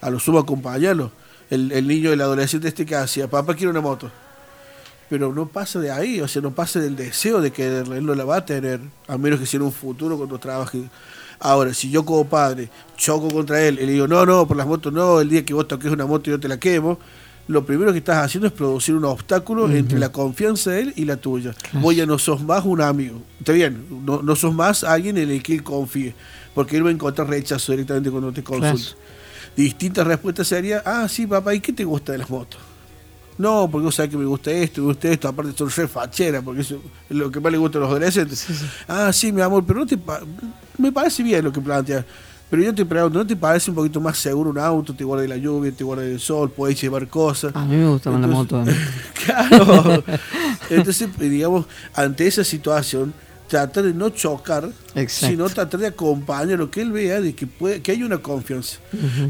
A 0.00 0.10
lo 0.10 0.18
sumo 0.18 0.38
acompañarlo. 0.38 1.10
El, 1.50 1.72
el 1.72 1.86
niño, 1.86 2.12
el 2.12 2.20
adolescente 2.20 2.68
este 2.68 2.86
que 2.86 2.94
hacía, 2.94 3.28
papá 3.28 3.54
quiere 3.54 3.70
una 3.70 3.80
moto. 3.80 4.10
Pero 5.08 5.32
no 5.32 5.46
pasa 5.46 5.80
de 5.80 5.90
ahí, 5.90 6.20
o 6.20 6.28
sea, 6.28 6.40
no 6.40 6.52
pasa 6.52 6.78
del 6.78 6.94
deseo 6.94 7.40
de 7.40 7.50
quererla, 7.50 7.96
él 7.96 8.06
no 8.06 8.14
la 8.14 8.24
va 8.24 8.36
a 8.36 8.44
tener, 8.44 8.80
a 9.08 9.18
menos 9.18 9.40
que 9.40 9.46
sea 9.46 9.58
en 9.58 9.66
un 9.66 9.72
futuro 9.72 10.16
cuando 10.16 10.38
trabaje. 10.38 10.84
Ahora, 11.40 11.74
si 11.74 11.90
yo 11.90 12.04
como 12.04 12.26
padre 12.26 12.70
choco 12.96 13.28
contra 13.28 13.60
él 13.60 13.80
y 13.82 13.86
le 13.86 13.92
digo, 13.92 14.06
no, 14.06 14.24
no, 14.24 14.46
por 14.46 14.56
las 14.56 14.68
motos 14.68 14.92
no, 14.92 15.20
el 15.20 15.28
día 15.28 15.44
que 15.44 15.52
vos 15.52 15.66
toques 15.66 15.90
una 15.90 16.06
moto 16.06 16.30
yo 16.30 16.38
te 16.38 16.46
la 16.46 16.60
quemo, 16.60 16.98
lo 17.48 17.66
primero 17.66 17.90
que 17.90 17.98
estás 17.98 18.24
haciendo 18.24 18.46
es 18.46 18.52
producir 18.52 18.94
un 18.94 19.04
obstáculo 19.04 19.68
entre 19.68 19.98
la 19.98 20.12
confianza 20.12 20.70
de 20.70 20.82
él 20.82 20.92
y 20.94 21.04
la 21.04 21.16
tuya. 21.16 21.52
Vos 21.72 21.96
ya 21.96 22.06
no 22.06 22.16
sos 22.16 22.42
más 22.42 22.64
un 22.64 22.80
amigo, 22.80 23.20
está 23.40 23.52
bien, 23.52 23.86
no, 24.04 24.22
no 24.22 24.36
sos 24.36 24.54
más 24.54 24.84
alguien 24.84 25.18
en 25.18 25.30
el 25.30 25.42
que 25.42 25.54
él 25.54 25.64
confíe, 25.64 26.14
porque 26.54 26.76
él 26.76 26.84
va 26.84 26.88
a 26.88 26.92
encontrar 26.92 27.28
rechazo 27.28 27.72
directamente 27.72 28.10
cuando 28.10 28.32
te 28.32 28.42
consulte. 28.42 28.82
Claro. 28.82 29.10
Distintas 29.56 30.06
respuestas 30.06 30.46
serían, 30.48 30.82
ah, 30.84 31.06
sí, 31.08 31.26
papá, 31.26 31.54
¿y 31.54 31.60
qué 31.60 31.72
te 31.72 31.84
gusta 31.84 32.12
de 32.12 32.18
las 32.18 32.30
motos? 32.30 32.60
No, 33.38 33.68
porque 33.70 33.86
vos 33.86 33.94
sabés 33.94 34.10
que 34.10 34.18
me 34.18 34.26
gusta 34.26 34.50
esto, 34.50 34.80
me 34.82 34.88
gusta 34.88 35.08
esto, 35.08 35.26
aparte 35.28 35.52
son 35.56 35.70
re 35.70 35.88
fachera, 35.88 36.42
porque 36.42 36.60
eso 36.60 36.80
es 37.08 37.16
lo 37.16 37.30
que 37.30 37.40
más 37.40 37.50
le 37.50 37.58
gusta 37.58 37.78
a 37.78 37.80
los 37.80 37.90
adolescentes. 37.90 38.46
Ah, 38.86 39.12
sí, 39.12 39.32
mi 39.32 39.40
amor, 39.40 39.64
pero 39.66 39.80
no 39.80 39.86
te 39.86 39.96
pa- 39.96 40.20
me 40.76 40.92
parece 40.92 41.22
bien 41.22 41.42
lo 41.44 41.50
que 41.52 41.60
planteas. 41.60 42.04
Pero 42.50 42.62
yo 42.64 42.74
te 42.74 42.84
pregunto, 42.84 43.18
¿no 43.20 43.26
te 43.26 43.36
parece 43.36 43.70
un 43.70 43.76
poquito 43.76 44.00
más 44.00 44.18
seguro 44.18 44.50
un 44.50 44.58
auto? 44.58 44.92
Te 44.92 45.04
guarda 45.04 45.22
de 45.22 45.28
la 45.28 45.36
lluvia, 45.36 45.70
te 45.72 45.84
guarda 45.84 46.02
del 46.02 46.18
sol, 46.20 46.50
podés 46.50 46.80
llevar 46.82 47.06
cosas. 47.08 47.54
A 47.54 47.64
mí 47.64 47.76
me 47.76 47.88
gusta 47.88 48.10
más 48.10 48.20
la 48.20 48.26
moto. 48.26 48.64
Claro. 49.24 50.02
Entonces, 50.68 51.08
digamos, 51.18 51.66
ante 51.94 52.26
esa 52.26 52.42
situación, 52.44 53.12
tratar 53.48 53.84
de 53.84 53.94
no 53.94 54.10
chocar, 54.10 54.68
Exacto. 54.94 55.26
sino 55.32 55.48
tratar 55.48 55.80
de 55.80 55.86
acompañar 55.88 56.58
lo 56.58 56.70
que 56.70 56.80
él 56.82 56.90
vea, 56.92 57.20
de 57.20 57.34
que, 57.34 57.46
puede, 57.46 57.80
que 57.80 57.92
hay 57.92 58.02
una 58.02 58.18
confianza. 58.18 58.78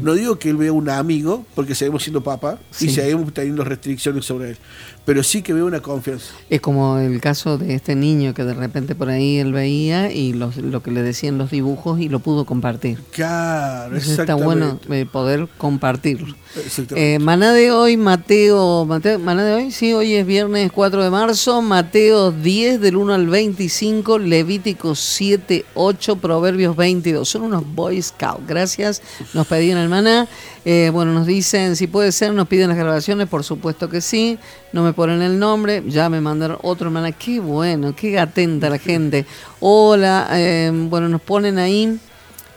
No 0.01 0.13
digo 0.13 0.39
que 0.39 0.49
él 0.49 0.57
vea 0.57 0.71
un 0.73 0.89
amigo, 0.89 1.45
porque 1.55 1.75
seguimos 1.75 2.03
siendo 2.03 2.21
papá 2.23 2.57
Sí. 2.71 2.87
y 2.87 2.89
seguimos 2.89 3.33
teniendo 3.33 3.63
restricciones 3.63 4.25
sobre 4.25 4.51
él, 4.51 4.57
pero 5.05 5.23
sí 5.23 5.41
que 5.41 5.53
vea 5.53 5.63
una 5.63 5.79
confianza. 5.81 6.27
Es 6.49 6.61
como 6.61 6.97
el 6.97 7.19
caso 7.21 7.57
de 7.57 7.75
este 7.75 7.95
niño 7.95 8.33
que 8.33 8.43
de 8.43 8.53
repente 8.53 8.95
por 8.95 9.09
ahí 9.09 9.37
él 9.37 9.53
veía 9.53 10.11
y 10.11 10.33
los- 10.33 10.57
lo 10.57 10.81
que 10.83 10.91
le 10.91 11.01
decían 11.03 11.37
los 11.37 11.51
dibujos 11.51 11.99
y 11.99 12.09
lo 12.09 12.19
pudo 12.19 12.45
compartir. 12.45 12.99
Claro, 13.11 13.93
Entonces 13.95 14.19
está 14.19 14.35
bueno 14.35 14.65
exactamente. 14.65 15.01
eh, 15.01 15.05
poder 15.05 15.47
compartirlo. 15.57 16.35
Exactamente. 16.55 17.15
Eh, 17.15 17.19
maná 17.19 17.53
de 17.53 17.71
hoy, 17.71 17.97
Mateo, 17.97 18.85
Mateo, 18.85 19.19
maná 19.19 19.43
de 19.45 19.53
hoy, 19.53 19.71
sí, 19.71 19.93
hoy 19.93 20.13
es 20.15 20.25
viernes 20.25 20.71
4 20.71 21.03
de 21.03 21.09
marzo, 21.09 21.61
Mateo 21.61 22.31
10 22.31 22.81
del 22.81 22.95
1 22.97 23.13
al 23.13 23.27
25, 23.27 24.19
Levítico 24.19 24.95
7, 24.95 25.50
8, 25.73 26.17
Proverbios 26.17 26.75
22. 26.75 27.27
Son 27.27 27.43
unos 27.43 27.63
Boy 27.75 28.01
Scouts, 28.01 28.47
gracias, 28.47 29.01
nos 29.33 29.47
pedían 29.47 29.77
el 29.77 29.89
maná. 29.89 30.27
Eh, 30.65 30.89
bueno, 30.93 31.13
nos 31.13 31.27
dicen 31.27 31.75
si 31.75 31.87
puede 31.87 32.11
ser, 32.11 32.33
nos 32.33 32.47
piden 32.47 32.69
las 32.69 32.77
grabaciones, 32.77 33.27
por 33.27 33.43
supuesto 33.43 33.89
que 33.89 34.01
sí, 34.01 34.37
no 34.73 34.83
me 34.83 34.93
ponen 34.93 35.21
el 35.21 35.39
nombre, 35.39 35.83
ya 35.87 36.09
me 36.09 36.21
mandaron 36.21 36.57
otro 36.61 36.91
maná, 36.91 37.11
qué 37.11 37.39
bueno, 37.39 37.95
qué 37.95 38.19
atenta 38.19 38.69
la 38.69 38.77
gente. 38.77 39.25
Hola, 39.59 40.27
eh, 40.33 40.71
bueno, 40.73 41.09
nos 41.09 41.21
ponen 41.21 41.59
ahí. 41.59 41.99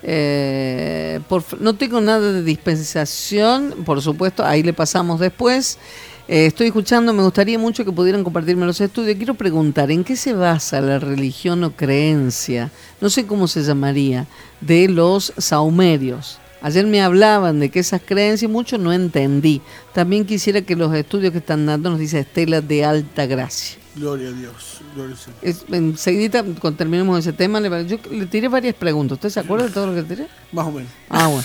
Eh, 0.07 1.19
no 1.61 1.75
tengo 1.77 2.01
nada 2.01 2.33
de 2.33 2.43
dispensación, 2.43 3.75
por 3.87 4.03
supuesto, 4.03 4.45
ahí 4.45 4.63
le 4.63 4.75
pasamos 4.75 5.19
después. 5.19 5.79
Eh, 6.27 6.47
estoy 6.47 6.69
escuchando, 6.69 7.13
me 7.13 7.23
gustaría 7.23 7.59
mucho 7.59 7.85
que 7.85 7.93
pudieran 7.93 8.25
compartirme 8.25 8.65
los 8.65 8.81
estudios. 8.81 9.17
Quiero 9.17 9.35
preguntar, 9.35 9.91
¿en 9.91 10.05
qué 10.05 10.17
se 10.17 10.33
basa 10.33 10.81
la 10.81 10.99
religión 10.99 11.63
o 11.65 11.73
creencia? 11.73 12.71
No 13.01 13.11
sé 13.11 13.27
cómo 13.27 13.47
se 13.47 13.63
llamaría, 13.63 14.27
de 14.63 14.89
los 14.89 15.35
saumerios. 15.37 16.39
Ayer 16.63 16.87
me 16.87 17.03
hablaban 17.03 17.61
de 17.61 17.69
que 17.69 17.81
esas 17.81 18.01
creencias, 18.01 18.51
mucho 18.51 18.79
no 18.79 18.91
entendí. 18.91 19.61
También 19.93 20.25
quisiera 20.25 20.63
que 20.63 20.75
los 20.75 20.95
estudios 20.95 21.31
que 21.31 21.39
están 21.39 21.67
dando 21.67 21.91
nos 21.91 21.99
dice 21.99 22.21
Estela 22.21 22.63
de 22.63 22.87
alta 22.87 23.27
gracia. 23.27 23.77
Gloria 23.95 24.29
a 24.29 24.33
Dios. 24.33 24.81
Gloria. 24.95 25.15
Es, 25.43 25.67
enseguida, 25.71 26.43
cuando 26.43 26.79
terminemos 26.79 27.19
ese 27.19 27.35
tema, 27.35 27.61
yo 27.83 27.99
le 28.11 28.25
tiré 28.25 28.49
varias 28.49 28.75
preguntas. 28.75 29.17
¿Usted 29.17 29.29
se 29.29 29.41
acuerda 29.41 29.67
de 29.67 29.73
todo 29.73 29.89
lo 29.89 29.95
que 29.95 30.03
tiré? 30.03 30.27
Más 30.53 30.67
o 30.67 30.73
menos. 30.73 30.91
Ah, 31.11 31.27
bueno. 31.27 31.45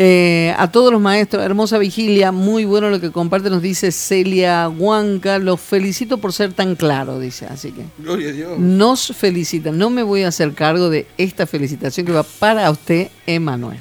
Eh, 0.00 0.54
a 0.56 0.70
todos 0.70 0.92
los 0.92 1.00
maestros, 1.00 1.42
hermosa 1.42 1.76
vigilia, 1.76 2.30
muy 2.30 2.64
bueno 2.64 2.88
lo 2.88 3.00
que 3.00 3.10
comparte, 3.10 3.50
nos 3.50 3.62
dice 3.62 3.90
Celia 3.90 4.68
Huanca, 4.68 5.40
los 5.40 5.60
felicito 5.60 6.18
por 6.18 6.32
ser 6.32 6.52
tan 6.52 6.76
claro, 6.76 7.18
dice, 7.18 7.46
así 7.46 7.72
que 7.72 7.82
Gloria 7.98 8.28
a 8.28 8.32
Dios. 8.32 8.58
nos 8.60 9.08
felicitan, 9.08 9.76
no 9.76 9.90
me 9.90 10.04
voy 10.04 10.22
a 10.22 10.28
hacer 10.28 10.54
cargo 10.54 10.88
de 10.88 11.08
esta 11.18 11.48
felicitación 11.48 12.06
que 12.06 12.12
va 12.12 12.22
para 12.22 12.70
usted, 12.70 13.08
Emanuel. 13.26 13.80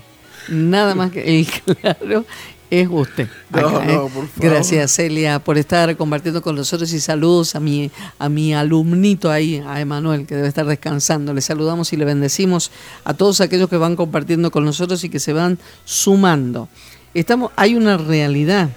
Nada 0.49 0.95
más 0.95 1.11
que 1.11 1.21
el 1.21 1.45
claro 1.81 2.25
es 2.69 2.87
usted. 2.89 3.27
No, 3.49 3.59
acá, 3.59 3.85
no, 3.85 3.91
¿eh? 3.91 3.97
por 3.97 4.09
favor. 4.09 4.29
Gracias 4.37 4.91
Celia 4.91 5.39
por 5.39 5.57
estar 5.57 5.95
compartiendo 5.95 6.41
con 6.41 6.55
nosotros 6.55 6.91
y 6.93 6.99
saludos 6.99 7.55
a 7.55 7.59
mi, 7.59 7.89
a 8.19 8.29
mi 8.29 8.53
alumnito 8.53 9.31
ahí, 9.31 9.63
a 9.65 9.79
Emanuel, 9.79 10.25
que 10.25 10.35
debe 10.35 10.47
estar 10.47 10.65
descansando. 10.65 11.33
Le 11.33 11.41
saludamos 11.41 11.93
y 11.93 11.97
le 11.97 12.05
bendecimos 12.05 12.71
a 13.03 13.13
todos 13.13 13.41
aquellos 13.41 13.69
que 13.69 13.77
van 13.77 13.95
compartiendo 13.95 14.51
con 14.51 14.65
nosotros 14.65 15.03
y 15.03 15.09
que 15.09 15.19
se 15.19 15.33
van 15.33 15.57
sumando. 15.85 16.67
Estamos, 17.13 17.51
hay 17.55 17.75
una 17.75 17.97
realidad, 17.97 18.69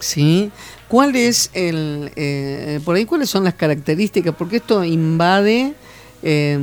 ¿sí? 0.00 0.50
¿Cuál 0.88 1.16
es 1.16 1.50
el, 1.54 2.10
eh, 2.16 2.80
por 2.84 2.96
ahí 2.96 3.06
cuáles 3.06 3.30
son 3.30 3.44
las 3.44 3.54
características? 3.54 4.34
Porque 4.34 4.56
esto 4.56 4.84
invade, 4.84 5.72
eh, 6.22 6.58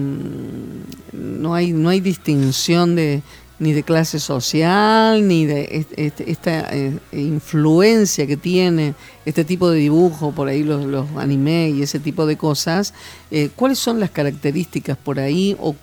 no 1.14 1.56
hay, 1.56 1.72
no 1.72 1.90
hay 1.90 1.99
distinción 1.99 2.95
de 2.95 3.23
ni 3.60 3.73
de 3.73 3.84
clase 3.84 4.19
social, 4.19 5.27
ni 5.27 5.45
de 5.45 5.68
est- 5.72 5.91
est- 5.98 6.22
esta 6.22 6.69
eh, 6.73 6.98
influencia 7.11 8.26
que 8.26 8.38
tiene 8.38 8.94
este 9.26 9.44
tipo 9.44 9.69
de 9.69 9.80
dibujo, 9.80 10.31
por 10.31 10.48
ahí 10.48 10.64
los, 10.64 10.86
los 10.86 11.06
anime 11.18 11.69
y 11.69 11.81
ese 11.84 11.99
tipo 11.99 12.26
de 12.26 12.38
cosas. 12.38 12.94
Eh, 13.31 13.49
¿Cuáles 13.56 13.77
son 13.80 13.99
las 13.99 14.11
características 14.11 14.98
por 14.98 15.19
ahí 15.19 15.57
o, 15.60 15.76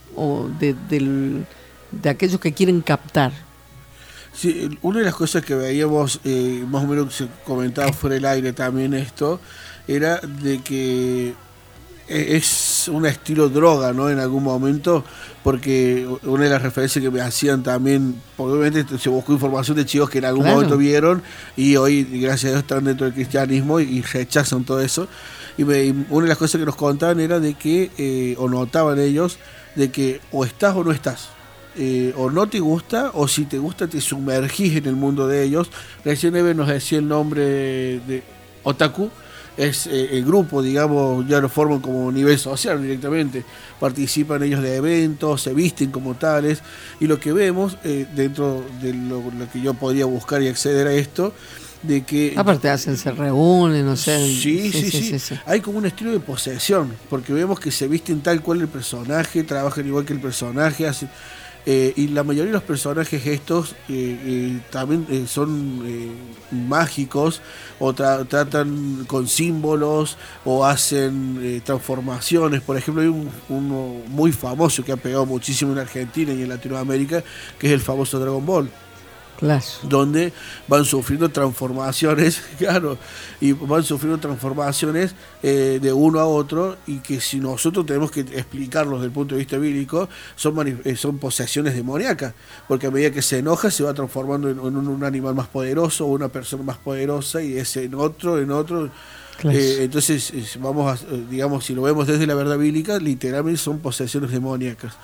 de, 0.58 0.74
del- 0.88 1.44
de 1.92 2.08
aquellos 2.08 2.40
que 2.40 2.52
quieren 2.52 2.80
captar? 2.80 3.32
Sí, 4.32 4.68
una 4.82 4.98
de 4.98 5.04
las 5.06 5.14
cosas 5.14 5.44
que 5.44 5.54
veíamos, 5.54 6.20
eh, 6.24 6.64
más 6.68 6.84
o 6.84 6.86
menos 6.86 7.14
se 7.14 7.26
comentaba 7.44 7.92
fuera 7.92 8.14
del 8.14 8.24
aire 8.26 8.52
también 8.52 8.92
esto, 8.94 9.40
era 9.88 10.18
de 10.18 10.60
que 10.60 11.34
es 12.08 12.88
un 12.88 13.04
estilo 13.06 13.48
droga, 13.48 13.92
¿no? 13.92 14.08
En 14.10 14.18
algún 14.18 14.42
momento, 14.44 15.04
porque 15.42 16.06
una 16.22 16.44
de 16.44 16.50
las 16.50 16.62
referencias 16.62 17.02
que 17.02 17.10
me 17.10 17.20
hacían 17.20 17.62
también, 17.62 18.14
obviamente 18.36 18.98
se 18.98 19.08
buscó 19.08 19.32
información 19.32 19.76
de 19.76 19.84
chicos 19.86 20.08
que 20.10 20.18
en 20.18 20.24
algún 20.26 20.42
Claro. 20.42 20.56
momento 20.56 20.76
vieron 20.76 21.22
y 21.56 21.76
hoy, 21.76 22.04
gracias 22.04 22.44
a 22.44 22.48
Dios, 22.50 22.60
están 22.62 22.84
dentro 22.84 23.06
del 23.06 23.14
cristianismo 23.14 23.80
y, 23.80 23.84
y 23.98 24.02
rechazan 24.02 24.64
todo 24.64 24.80
eso. 24.80 25.08
Y, 25.58 25.64
me- 25.64 25.84
y 25.84 26.06
una 26.10 26.24
de 26.24 26.28
las 26.28 26.38
cosas 26.38 26.58
que 26.60 26.64
nos 26.66 26.76
contaban 26.76 27.18
era 27.20 27.40
de 27.40 27.54
que, 27.54 27.90
eh, 27.98 28.34
o 28.38 28.48
notaban 28.48 28.98
ellos, 28.98 29.38
de 29.74 29.90
que 29.90 30.20
o 30.32 30.44
estás 30.44 30.74
o 30.76 30.84
no 30.84 30.92
estás. 30.92 31.28
Eh, 31.78 32.14
o 32.16 32.30
no 32.30 32.46
te 32.48 32.58
gusta, 32.60 33.10
o 33.14 33.28
si 33.28 33.44
te 33.44 33.58
gusta 33.58 33.86
te 33.86 34.00
sumergís 34.00 34.76
en 34.76 34.86
el 34.86 34.96
mundo 34.96 35.26
de 35.28 35.42
ellos. 35.42 35.70
Recién 36.04 36.34
Eve 36.36 36.54
nos 36.54 36.68
decía 36.68 36.98
el 36.98 37.08
nombre 37.08 37.42
de 37.42 38.22
Otaku, 38.62 39.10
es 39.56 39.86
eh, 39.86 40.10
el 40.18 40.24
grupo, 40.24 40.62
digamos, 40.62 41.26
ya 41.28 41.40
lo 41.40 41.48
forman 41.48 41.80
como 41.80 42.10
nivel 42.12 42.38
social 42.38 42.80
directamente. 42.82 43.44
Participan 43.80 44.42
ellos 44.42 44.62
de 44.62 44.76
eventos, 44.76 45.42
se 45.42 45.54
visten 45.54 45.90
como 45.90 46.14
tales. 46.14 46.62
Y 47.00 47.06
lo 47.06 47.18
que 47.20 47.32
vemos, 47.32 47.78
eh, 47.84 48.06
dentro 48.14 48.64
de 48.82 48.92
lo, 48.94 49.22
lo 49.30 49.50
que 49.52 49.60
yo 49.60 49.74
podría 49.74 50.04
buscar 50.06 50.42
y 50.42 50.48
acceder 50.48 50.86
a 50.86 50.92
esto, 50.92 51.32
de 51.82 52.02
que 52.04 52.34
Aparte 52.36 52.68
hacen, 52.68 52.96
se 52.96 53.12
reúnen, 53.12 53.86
o 53.88 53.96
sea. 53.96 54.18
Sí, 54.18 54.72
sí, 54.72 55.18
sí, 55.18 55.34
Hay 55.46 55.60
como 55.60 55.78
un 55.78 55.86
estilo 55.86 56.10
de 56.10 56.20
posesión, 56.20 56.92
porque 57.08 57.32
vemos 57.32 57.60
que 57.60 57.70
se 57.70 57.86
visten 57.86 58.22
tal 58.22 58.42
cual 58.42 58.60
el 58.62 58.68
personaje, 58.68 59.42
trabajan 59.44 59.86
igual 59.86 60.04
que 60.04 60.12
el 60.14 60.20
personaje, 60.20 60.86
hacen- 60.86 61.10
eh, 61.66 61.92
y 61.96 62.08
la 62.08 62.22
mayoría 62.22 62.52
de 62.52 62.58
los 62.58 62.62
personajes 62.62 63.26
estos 63.26 63.72
eh, 63.72 64.18
eh, 64.24 64.60
también 64.70 65.06
eh, 65.10 65.24
son 65.26 65.82
mágicos 66.68 67.42
o 67.80 67.92
tra- 67.92 68.26
tratan 68.26 69.04
con 69.06 69.26
símbolos 69.26 70.16
o 70.44 70.64
hacen 70.64 71.62
transformaciones. 71.64 72.62
Por 72.62 72.76
ejemplo, 72.76 73.02
hay 73.02 73.08
un, 73.08 73.28
uno 73.48 73.96
muy 74.08 74.32
famoso 74.32 74.84
que 74.84 74.92
ha 74.92 74.96
pegado 74.96 75.26
muchísimo 75.26 75.72
en 75.72 75.78
Argentina 75.78 76.32
y 76.32 76.42
en 76.42 76.48
Latinoamérica, 76.48 77.24
que 77.58 77.66
es 77.66 77.72
el 77.72 77.80
famoso 77.80 78.18
Dragon 78.20 78.46
Ball 78.46 78.70
Claro. 79.38 79.64
donde 79.82 80.32
van 80.68 80.84
sufriendo 80.84 81.28
transformaciones, 81.28 82.42
claro, 82.58 82.98
y 83.40 83.52
van 83.52 83.82
sufriendo 83.84 84.18
transformaciones 84.18 85.14
eh, 85.42 85.78
de 85.80 85.92
uno 85.92 86.20
a 86.20 86.26
otro 86.26 86.76
y 86.86 86.98
que 86.98 87.20
si 87.20 87.38
nosotros 87.38 87.84
tenemos 87.86 88.10
que 88.10 88.20
explicarlos 88.20 88.94
desde 89.00 89.06
el 89.06 89.12
punto 89.12 89.34
de 89.34 89.40
vista 89.40 89.58
bíblico, 89.58 90.08
son, 90.36 90.80
eh, 90.84 90.96
son 90.96 91.18
posesiones 91.18 91.74
demoníacas, 91.74 92.34
porque 92.66 92.86
a 92.86 92.90
medida 92.90 93.10
que 93.10 93.22
se 93.22 93.38
enoja 93.38 93.70
se 93.70 93.82
va 93.84 93.92
transformando 93.94 94.48
en, 94.50 94.58
en 94.58 94.76
un, 94.76 95.04
animal 95.04 95.34
más 95.34 95.48
poderoso 95.48 96.06
o 96.06 96.08
una 96.08 96.28
persona 96.28 96.62
más 96.62 96.78
poderosa 96.78 97.42
y 97.42 97.56
ese 97.58 97.84
en 97.84 97.94
otro, 97.94 98.38
en 98.40 98.50
otro. 98.50 98.90
Claro. 99.38 99.58
Eh, 99.58 99.84
entonces, 99.84 100.30
es- 100.30 100.58
vamos 100.58 101.02
a, 101.02 101.06
digamos, 101.30 101.64
si 101.66 101.74
lo 101.74 101.82
vemos 101.82 102.06
desde 102.06 102.26
la 102.26 102.34
verdad 102.34 102.56
bíblica, 102.56 102.98
literalmente 102.98 103.60
son 103.60 103.80
posesiones 103.80 104.30
demoníacas. 104.30 104.94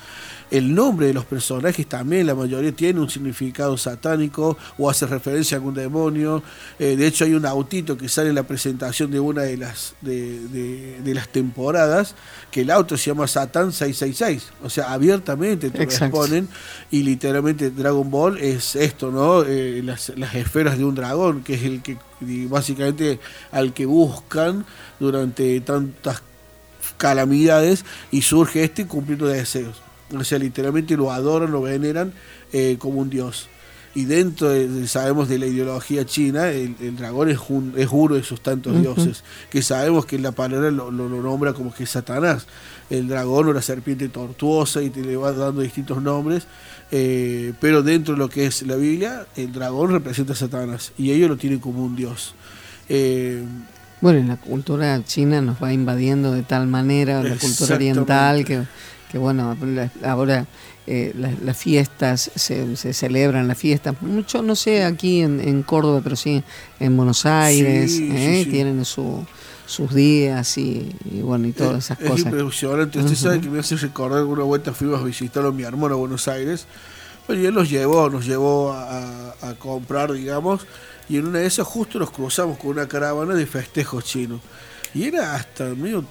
El 0.53 0.75
nombre 0.75 1.07
de 1.07 1.15
los 1.15 1.25
personajes 1.25 1.87
también, 1.87 2.27
la 2.27 2.35
mayoría 2.35 2.73
tiene 2.73 3.01
un 3.01 3.09
significado 3.09 3.77
satánico 3.79 4.59
o 4.77 4.91
hace 4.91 5.07
referencia 5.07 5.57
a 5.57 5.59
algún 5.61 5.73
demonio. 5.75 6.43
Eh, 6.79 6.95
de 6.95 7.07
hecho, 7.07 7.25
hay 7.25 7.33
un 7.33 7.47
autito 7.47 7.97
que 7.97 8.07
sale 8.09 8.29
en 8.29 8.35
la 8.35 8.43
presentación 8.43 9.11
de 9.11 9.19
una 9.19 9.43
de 9.43 9.57
las, 9.57 9.95
de, 10.03 10.41
de- 10.49 11.01
de 11.03 11.15
las 11.15 11.29
temporadas, 11.29 12.15
que 12.51 12.61
el 12.61 12.71
auto 12.71 12.99
se 12.99 13.07
llama 13.11 13.27
Satán 13.27 13.73
666. 13.73 14.53
O 14.63 14.69
sea, 14.69 14.93
abiertamente 14.93 15.71
te 15.71 15.79
lo 15.79 15.85
Exacto. 15.85 16.19
exponen 16.23 16.49
y 16.91 17.03
literalmente 17.03 17.71
Dragon 17.71 18.11
Ball 18.11 18.37
es 18.39 18.77
esto, 18.77 19.11
¿no? 19.11 19.45
Eh, 19.45 19.81
las, 19.83 20.13
las 20.17 20.35
esferas 20.35 20.77
de 20.77 20.85
un 20.85 20.95
dragón, 20.95 21.43
que 21.43 21.55
es 21.55 21.63
el 21.63 21.81
que 21.81 21.97
básicamente 22.49 23.19
al 23.53 23.73
que 23.73 23.87
buscan 23.87 24.65
durante 25.01 25.59
tantas 25.63 26.23
calamidades 26.99 27.85
y 28.11 28.23
surge 28.23 28.65
este 28.65 28.87
cumpliendo 28.87 29.27
de 29.27 29.39
deseos. 29.39 29.81
O 30.15 30.25
sea, 30.25 30.39
literalmente 30.39 30.97
lo 30.97 31.11
adoran, 31.13 31.51
lo 31.53 31.63
veneran 31.63 32.13
eh, 32.53 32.77
como 32.79 33.01
un 33.01 33.11
dios. 33.11 33.49
Y 33.95 34.07
dentro, 34.07 34.49
de, 34.49 34.89
sabemos 34.89 35.29
de 35.29 35.39
la 35.39 35.47
ideología 35.47 36.07
china, 36.07 36.49
el, 36.49 36.75
el 36.81 36.97
dragón 36.97 37.29
es, 37.29 37.39
un- 37.51 37.75
es 37.77 37.89
uno 37.91 38.15
de 38.15 38.23
sus 38.23 38.41
tantos 38.43 38.73
Ujú. 38.73 38.81
dioses, 38.81 39.23
que 39.51 39.61
sabemos 39.61 40.07
que 40.07 40.19
la 40.19 40.33
palabra 40.33 40.71
lo, 40.71 40.91
lo- 40.91 41.09
lo 41.11 41.21
nombra 41.23 41.53
como 41.53 41.75
que 41.75 41.85
Satanás, 41.85 42.47
el 42.89 43.07
dragón 43.07 43.49
o 43.49 43.53
la 43.53 43.61
serpiente 43.61 44.09
tortuosa, 44.09 44.81
y 44.83 44.89
te 44.89 45.03
le 45.03 45.15
va 45.17 45.33
dando 45.33 45.61
distintos 45.61 46.01
nombres, 46.03 46.47
eh, 46.91 47.53
pero 47.61 47.83
dentro 47.83 48.15
de 48.15 48.19
lo 48.19 48.31
que 48.31 48.47
es 48.47 48.63
la 48.63 48.77
Biblia, 48.77 49.27
el 49.37 49.53
dragón 49.53 49.91
representa 49.93 50.33
a 50.33 50.37
Satanás, 50.37 50.93
y 50.97 51.11
ellos 51.13 51.29
lo 51.29 51.37
tienen 51.37 51.59
como 51.59 51.85
un 51.85 51.95
dios. 51.95 52.35
Eh, 52.89 53.45
Bueno, 54.01 54.19
y 54.21 54.25
la 54.25 54.37
cultura 54.37 55.03
china 55.05 55.41
nos 55.43 55.63
va 55.63 55.73
invadiendo 55.73 56.33
de 56.33 56.43
tal 56.43 56.67
manera, 56.67 57.23
la 57.23 57.37
cultura 57.37 57.77
oriental, 57.77 58.45
que, 58.45 58.63
que 59.13 59.19
bueno, 59.19 59.57
la- 59.65 59.91
ahora 60.11 60.47
eh, 60.87 61.13
la- 61.17 61.31
las 61.45 61.57
fiestas, 61.57 62.31
se, 62.35 62.77
se 62.77 62.93
celebran 62.93 63.47
las 63.47 63.59
fiestas, 63.59 63.95
mucho, 64.03 64.43
no 64.43 64.57
sé, 64.57 64.83
aquí 64.85 65.21
en, 65.21 65.39
en 65.41 65.63
Córdoba, 65.63 66.01
pero 66.03 66.17
sí 66.17 66.43
en 66.81 66.97
Buenos 66.97 67.25
Aires, 67.27 67.93
Sí, 67.93 68.09
¿eh? 68.11 68.43
sí, 68.45 68.51
tienen 68.51 68.85
su, 68.85 69.25
sus 69.67 69.95
días 69.95 70.59
y, 70.59 70.91
y 71.11 71.21
bueno, 71.21 71.47
y 71.47 71.53
todas 71.53 71.85
esas 71.85 72.01
es 72.01 72.09
cosas. 72.11 72.27
impresionante. 72.27 72.99
Usted 72.99 73.13
Ujú. 73.13 73.21
sabe 73.23 73.41
que 73.41 73.49
me 73.51 73.61
hace 73.61 73.77
recordar 73.77 74.25
una 74.25 74.43
vuelta 74.43 74.73
fuimos 74.73 75.01
a 75.01 75.05
visitar 75.05 75.45
a 75.47 75.53
mi 75.53 75.63
hermano 75.63 75.95
a 75.95 75.99
Buenos 75.99 76.27
Aires. 76.27 76.67
Bueno, 77.29 77.43
y 77.43 77.47
él 77.47 77.55
nos 77.55 77.71
llevó, 77.71 78.11
nos 78.11 78.27
llevó 78.27 78.73
a- 78.73 79.35
a 79.43 79.55
comprar, 79.59 80.13
digamos, 80.13 80.67
y 81.09 81.19
en 81.19 81.27
una 81.29 81.39
de 81.39 81.47
esas 81.47 81.67
justo 81.67 81.99
nos 82.01 82.11
cruzamos 82.11 82.59
con 82.59 82.71
una 82.71 82.89
caravana 82.89 83.35
de 83.35 83.47
festejos 83.47 84.05
chinos. 84.05 84.41
Y 84.95 85.05
era 85.05 85.37
hasta 85.37 85.67
medio 85.67 86.05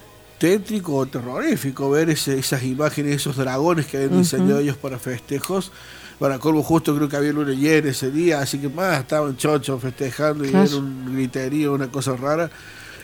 tétrico 0.46 0.96
o 0.96 1.06
terrorífico 1.06 1.88
ver 1.88 2.10
ese- 2.10 2.36
esas 2.36 2.64
imágenes, 2.64 3.14
esos 3.14 3.36
dragones 3.36 3.86
que 3.86 3.96
habían 3.98 4.18
diseñado 4.18 4.58
ellos 4.58 4.76
para 4.76 4.98
festejos. 4.98 5.70
Para 6.18 6.40
colmo 6.40 6.64
justo 6.64 6.96
creo 6.96 7.08
que 7.08 7.16
había 7.16 7.32
luna 7.32 7.52
llena 7.52 7.90
ese 7.90 8.10
día, 8.10 8.40
así 8.40 8.58
que 8.58 8.68
más 8.68 8.98
estaban 8.98 9.36
chochos 9.36 9.80
festejando 9.80 10.44
y 10.44 10.48
Claro. 10.50 10.66
era 10.66 10.76
un 10.78 11.14
griterío, 11.14 11.72
una 11.74 11.86
cosa 11.92 12.16
rara. 12.16 12.50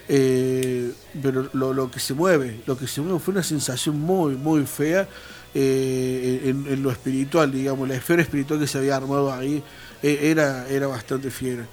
Eh, 0.08 0.90
pero 1.22 1.48
lo, 1.52 1.72
lo 1.72 1.90
que 1.92 2.00
se 2.00 2.12
mueve, 2.14 2.60
lo 2.66 2.76
que 2.76 2.88
se 2.88 3.00
mueve 3.02 3.20
fue 3.20 3.32
una 3.32 3.42
sensación 3.44 4.00
muy, 4.00 4.34
muy 4.34 4.66
fea 4.66 5.06
eh, 5.54 6.42
en, 6.46 6.66
en 6.66 6.82
lo 6.82 6.90
espiritual, 6.90 7.52
digamos, 7.52 7.88
la 7.88 7.94
esfera 7.94 8.20
espiritual 8.22 8.58
que 8.58 8.66
se 8.66 8.78
había 8.78 8.96
armado 8.96 9.32
ahí 9.32 9.62
eh, 10.02 10.18
era, 10.32 10.66
era 10.68 10.86
bastante 10.88 11.30
fiera. 11.30 11.66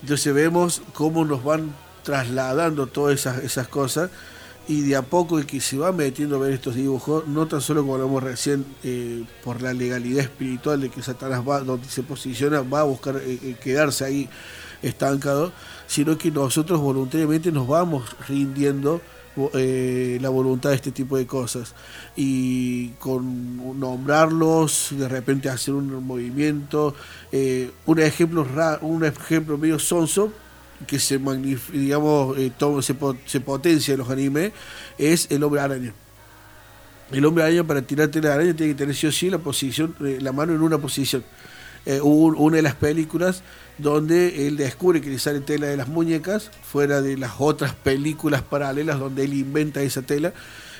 Entonces 0.00 0.34
vemos 0.34 0.82
cómo 0.94 1.24
nos 1.24 1.44
van 1.44 1.70
trasladando 2.02 2.88
todas 2.88 3.14
esas, 3.20 3.44
esas 3.44 3.68
cosas 3.68 4.10
y 4.68 4.82
de 4.82 4.96
a 4.96 5.02
poco 5.02 5.38
el 5.38 5.46
que 5.46 5.60
se 5.60 5.76
va 5.76 5.92
metiendo 5.92 6.36
a 6.36 6.38
ver 6.38 6.52
estos 6.52 6.74
dibujos, 6.74 7.26
no 7.26 7.46
tan 7.46 7.60
solo 7.60 7.82
como 7.82 7.94
hablamos 7.94 8.22
recién 8.22 8.64
eh, 8.84 9.24
por 9.42 9.60
la 9.60 9.72
legalidad 9.72 10.24
espiritual 10.24 10.80
de 10.80 10.88
que 10.88 11.02
Satanás 11.02 11.42
va 11.46 11.60
donde 11.60 11.88
se 11.88 12.02
posiciona, 12.02 12.60
va 12.62 12.80
a 12.80 12.84
buscar 12.84 13.16
eh, 13.16 13.38
eh, 13.42 13.56
quedarse 13.62 14.04
ahí 14.04 14.28
estancado, 14.82 15.52
sino 15.86 16.16
que 16.16 16.30
nosotros 16.30 16.80
voluntariamente 16.80 17.50
nos 17.52 17.66
vamos 17.66 18.16
rindiendo 18.28 19.00
la 19.34 20.28
voluntad 20.28 20.70
de 20.70 20.76
este 20.76 20.92
tipo 20.92 21.16
de 21.16 21.26
cosas. 21.26 21.74
Y 22.16 22.88
con 22.98 23.80
nombrarlos 23.80 24.88
de 24.90 25.08
repente 25.08 25.48
hacer 25.48 25.72
un 25.72 26.04
movimiento 26.04 26.94
un 27.86 27.98
ejemplo 27.98 28.46
un 28.82 29.04
ejemplo 29.04 29.56
medio 29.56 29.78
sonso 29.78 30.32
que 30.86 30.98
se 30.98 31.18
digamos 31.72 32.38
eh, 32.38 32.52
se, 32.82 32.94
po- 32.94 33.16
se 33.26 33.40
potencia 33.40 33.92
en 33.92 33.98
los 33.98 34.10
animes 34.10 34.52
es 34.98 35.26
el 35.30 35.42
hombre 35.42 35.60
araña 35.60 35.92
el 37.10 37.24
hombre 37.24 37.44
araña 37.44 37.64
para 37.64 37.82
tirar 37.82 38.08
tela 38.08 38.28
de 38.30 38.34
araña 38.34 38.54
tiene 38.54 38.72
que 38.72 38.78
tener 38.78 38.94
sí 38.94 39.06
o 39.06 39.12
sí 39.12 39.30
la 39.30 39.38
posición 39.38 39.94
eh, 40.04 40.18
la 40.20 40.32
mano 40.32 40.54
en 40.54 40.62
una 40.62 40.78
posición 40.78 41.24
eh, 41.84 42.00
una 42.00 42.56
de 42.56 42.62
las 42.62 42.74
películas 42.74 43.42
donde 43.78 44.46
él 44.46 44.56
descubre 44.56 45.00
que 45.00 45.10
le 45.10 45.18
sale 45.18 45.40
tela 45.40 45.66
de 45.66 45.76
las 45.76 45.88
muñecas, 45.88 46.50
fuera 46.62 47.00
de 47.00 47.16
las 47.16 47.32
otras 47.38 47.74
películas 47.74 48.42
paralelas 48.42 49.00
donde 49.00 49.24
él 49.24 49.34
inventa 49.34 49.80
esa 49.82 50.02
tela. 50.02 50.32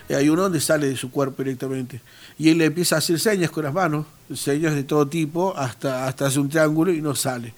Eh, 0.08 0.14
hay 0.14 0.28
uno 0.28 0.42
donde 0.42 0.60
sale 0.60 0.86
de 0.86 0.96
su 0.96 1.10
cuerpo 1.10 1.42
directamente. 1.42 2.00
Y 2.38 2.50
él 2.50 2.58
le 2.58 2.66
empieza 2.66 2.94
a 2.96 2.98
hacer 2.98 3.18
señas 3.18 3.50
con 3.50 3.64
las 3.64 3.72
manos, 3.72 4.06
señas 4.32 4.74
de 4.74 4.84
todo 4.84 5.08
tipo, 5.08 5.56
hasta, 5.56 6.06
hasta 6.06 6.26
hace 6.26 6.38
un 6.38 6.50
triángulo 6.50 6.92
y 6.92 7.00
no 7.00 7.16
sale. 7.16 7.54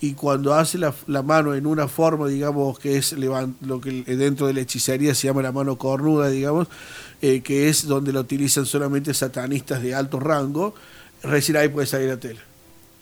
Y 0.00 0.12
cuando 0.12 0.54
hace 0.54 0.76
la, 0.76 0.94
la 1.06 1.22
mano 1.22 1.54
en 1.54 1.66
una 1.66 1.88
forma, 1.88 2.28
digamos, 2.28 2.78
que 2.78 2.98
es 2.98 3.12
lo 3.14 3.80
que 3.80 4.02
dentro 4.04 4.46
de 4.46 4.52
la 4.52 4.60
hechicería 4.60 5.14
se 5.14 5.26
llama 5.26 5.40
la 5.42 5.52
mano 5.52 5.76
cornuda, 5.78 6.28
digamos, 6.28 6.68
eh, 7.22 7.40
que 7.40 7.68
es 7.70 7.86
donde 7.86 8.12
la 8.12 8.20
utilizan 8.20 8.66
solamente 8.66 9.14
satanistas 9.14 9.82
de 9.82 9.94
alto 9.94 10.20
rango, 10.20 10.74
recién 11.22 11.56
ahí 11.56 11.68
puede 11.70 11.86
salir 11.86 12.08
la 12.08 12.18
tela. 12.18 12.40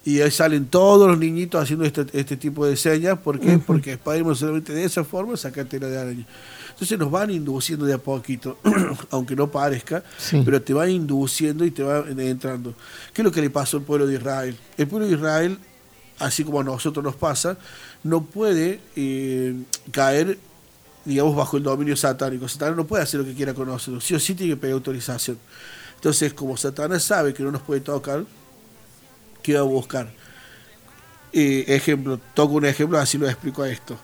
Y 0.04 0.20
ahí 0.20 0.30
salen 0.30 0.66
todos 0.66 1.08
los 1.08 1.18
niñitos 1.18 1.60
haciendo 1.62 1.84
este, 1.84 2.04
este 2.12 2.36
tipo 2.36 2.64
de 2.66 2.76
señas. 2.76 3.18
¿Por 3.18 3.40
qué? 3.40 3.58
Porque 3.58 3.92
Spider-Man 3.92 4.36
solamente 4.36 4.72
de 4.74 4.84
esa 4.84 5.02
forma 5.02 5.36
saca 5.36 5.64
tela 5.64 5.88
de 5.88 5.98
araña. 5.98 6.26
Entonces 6.70 6.98
nos 6.98 7.10
van 7.10 7.30
induciendo 7.30 7.86
de 7.86 7.94
a 7.94 7.98
poquito, 7.98 8.58
aunque 9.10 9.34
no 9.34 9.50
parezca, 9.50 10.04
Sí. 10.18 10.42
pero 10.44 10.60
te 10.62 10.74
van 10.74 10.90
induciendo 10.90 11.64
y 11.64 11.70
te 11.70 11.82
va 11.82 12.04
entrando. 12.18 12.74
¿Qué 13.14 13.22
es 13.22 13.24
lo 13.24 13.32
que 13.32 13.40
le 13.40 13.48
pasó 13.50 13.78
al 13.78 13.82
pueblo 13.84 14.06
de 14.06 14.14
Israel? 14.16 14.56
El 14.76 14.86
pueblo 14.88 15.08
de 15.08 15.14
Israel, 15.14 15.58
así 16.18 16.44
como 16.44 16.60
a 16.60 16.64
nosotros 16.64 17.04
nos 17.04 17.16
pasa, 17.16 17.56
no 18.02 18.22
puede 18.24 18.80
eh, 18.96 19.54
caer 19.90 20.38
digamos, 21.04 21.36
bajo 21.36 21.56
el 21.56 21.62
dominio 21.62 21.96
satánico. 21.96 22.48
Satanás 22.48 22.76
no 22.76 22.86
puede 22.86 23.02
hacer 23.02 23.20
lo 23.20 23.26
que 23.26 23.34
quiera 23.34 23.54
con 23.54 23.68
nosotros, 23.68 24.04
sí 24.04 24.14
o 24.14 24.20
sí 24.20 24.34
tiene 24.34 24.54
que 24.54 24.60
pedir 24.60 24.74
autorización. 24.74 25.38
Entonces, 25.96 26.32
como 26.34 26.56
Satanás 26.56 27.02
sabe 27.02 27.34
que 27.34 27.42
no 27.42 27.50
nos 27.50 27.62
puede 27.62 27.80
tocar, 27.80 28.24
¿qué 29.42 29.54
va 29.54 29.60
a 29.60 29.64
buscar? 29.64 30.10
Eh, 31.32 31.64
ejemplo, 31.68 32.20
toco 32.34 32.54
un 32.54 32.64
ejemplo, 32.64 32.98
así 32.98 33.18
lo 33.18 33.28
explico 33.28 33.62
a 33.62 33.68
esto. 33.68 33.98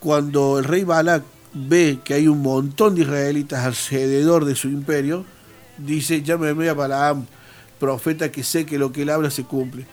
Cuando 0.00 0.58
el 0.58 0.64
rey 0.64 0.84
Balak 0.84 1.24
ve 1.52 2.00
que 2.04 2.14
hay 2.14 2.28
un 2.28 2.42
montón 2.42 2.94
de 2.94 3.02
israelitas 3.02 3.64
alrededor 3.64 4.44
de 4.44 4.54
su 4.54 4.68
imperio, 4.68 5.24
dice, 5.78 6.22
llámeme 6.22 6.68
a 6.68 6.74
Balaam, 6.74 7.26
profeta 7.78 8.30
que 8.30 8.42
sé 8.42 8.66
que 8.66 8.78
lo 8.78 8.92
que 8.92 9.02
él 9.02 9.10
habla 9.10 9.30
se 9.30 9.44
cumple. 9.44 9.86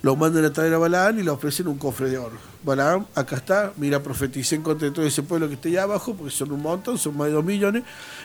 Lo 0.00 0.14
mandan 0.14 0.44
a 0.44 0.52
traer 0.52 0.72
a 0.74 0.78
Balaam 0.78 1.18
y 1.18 1.22
le 1.22 1.30
ofrecen 1.30 1.66
un 1.66 1.76
cofre 1.76 2.08
de 2.08 2.18
oro. 2.18 2.36
Balaam, 2.62 3.06
acá 3.14 3.36
está, 3.36 3.72
mira, 3.76 4.02
profeticé 4.02 4.54
en 4.54 4.62
contra 4.62 4.88
de 4.88 4.94
todo 4.94 5.04
ese 5.04 5.22
pueblo 5.22 5.48
que 5.48 5.54
está 5.54 5.68
allá 5.68 5.82
abajo, 5.82 6.14
porque 6.14 6.30
son 6.30 6.52
un 6.52 6.62
montón, 6.62 6.98
son 6.98 7.16
más 7.16 7.26
de 7.26 7.32
dos 7.32 7.44
millones, 7.44 7.82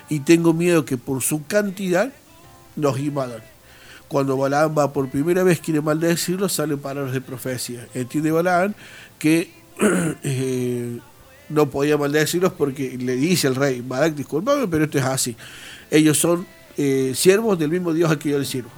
y 0.08 0.20
tengo 0.20 0.54
miedo 0.54 0.86
que 0.86 0.98
por 0.98 1.22
su 1.24 1.46
cantidad 1.48 2.14
nos 2.76 3.00
invadan. 3.00 3.42
Cuando 4.08 4.38
Balaam 4.38 4.78
va 4.78 4.94
por 4.94 5.10
primera 5.10 5.42
vez, 5.44 5.60
quiere 5.60 5.82
maldecirlo, 5.82 6.48
salen 6.48 6.78
palabras 6.78 7.14
de 7.14 7.22
profecía. 7.22 7.88
Entiende 7.96 8.32
Balaam 8.32 8.76
que 9.18 9.52
eh, 10.24 11.00
no 11.50 11.70
podía 11.70 11.98
maldecirlos 11.98 12.54
porque 12.54 12.98
le 12.98 13.16
dice 13.16 13.48
el 13.48 13.56
rey, 13.56 13.82
Balak, 13.82 14.16
disculpame, 14.16 14.68
pero 14.68 14.86
esto 14.86 14.98
es 14.98 15.06
así. 15.06 15.36
Ellos 15.90 16.18
son 16.18 16.46
eh, 16.78 17.14
siervos 17.16 17.58
del 17.60 17.70
mismo 17.70 17.94
Dios 17.94 18.10
al 18.12 18.20
que 18.20 18.30
yo 18.30 18.40
les 18.40 18.48
sirvo. 18.48 18.70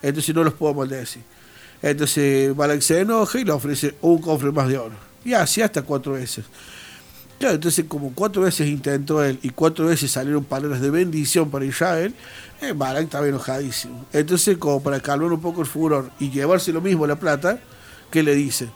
Entonces 0.00 0.34
no 0.34 0.42
los 0.44 0.54
puedo 0.54 0.74
maldecir. 0.74 1.22
Entonces 1.82 2.54
Balak 2.54 2.80
se 2.80 3.00
enoja 3.00 3.40
y 3.40 3.44
le 3.44 3.52
ofrece 3.52 3.94
un 4.00 4.20
cofre 4.20 4.52
más 4.52 4.68
de 4.68 4.78
oro. 4.78 4.94
Y 5.24 5.34
así 5.34 5.60
hasta 5.62 5.82
cuatro 5.82 6.12
veces. 6.12 6.44
Claro, 7.38 7.56
entonces 7.56 7.84
como 7.88 8.12
cuatro 8.14 8.42
veces 8.42 8.68
intentó 8.68 9.22
él 9.24 9.38
y 9.42 9.50
cuatro 9.50 9.86
veces 9.86 10.12
salieron 10.12 10.44
palabras 10.44 10.80
de 10.80 10.90
bendición 10.90 11.50
para 11.50 11.64
Israel, 11.64 12.14
eh, 12.60 12.72
Balak 12.72 13.04
estaba 13.04 13.26
enojadísimo. 13.26 14.06
Entonces 14.12 14.56
como 14.58 14.80
para 14.82 15.00
calmar 15.00 15.32
un 15.32 15.40
poco 15.40 15.60
el 15.62 15.66
furor 15.66 16.10
y 16.20 16.30
llevarse 16.30 16.72
lo 16.72 16.80
mismo 16.80 17.06
la 17.06 17.16
plata, 17.16 17.58
¿qué 18.12 18.22
le 18.22 18.36
dice? 18.36 18.68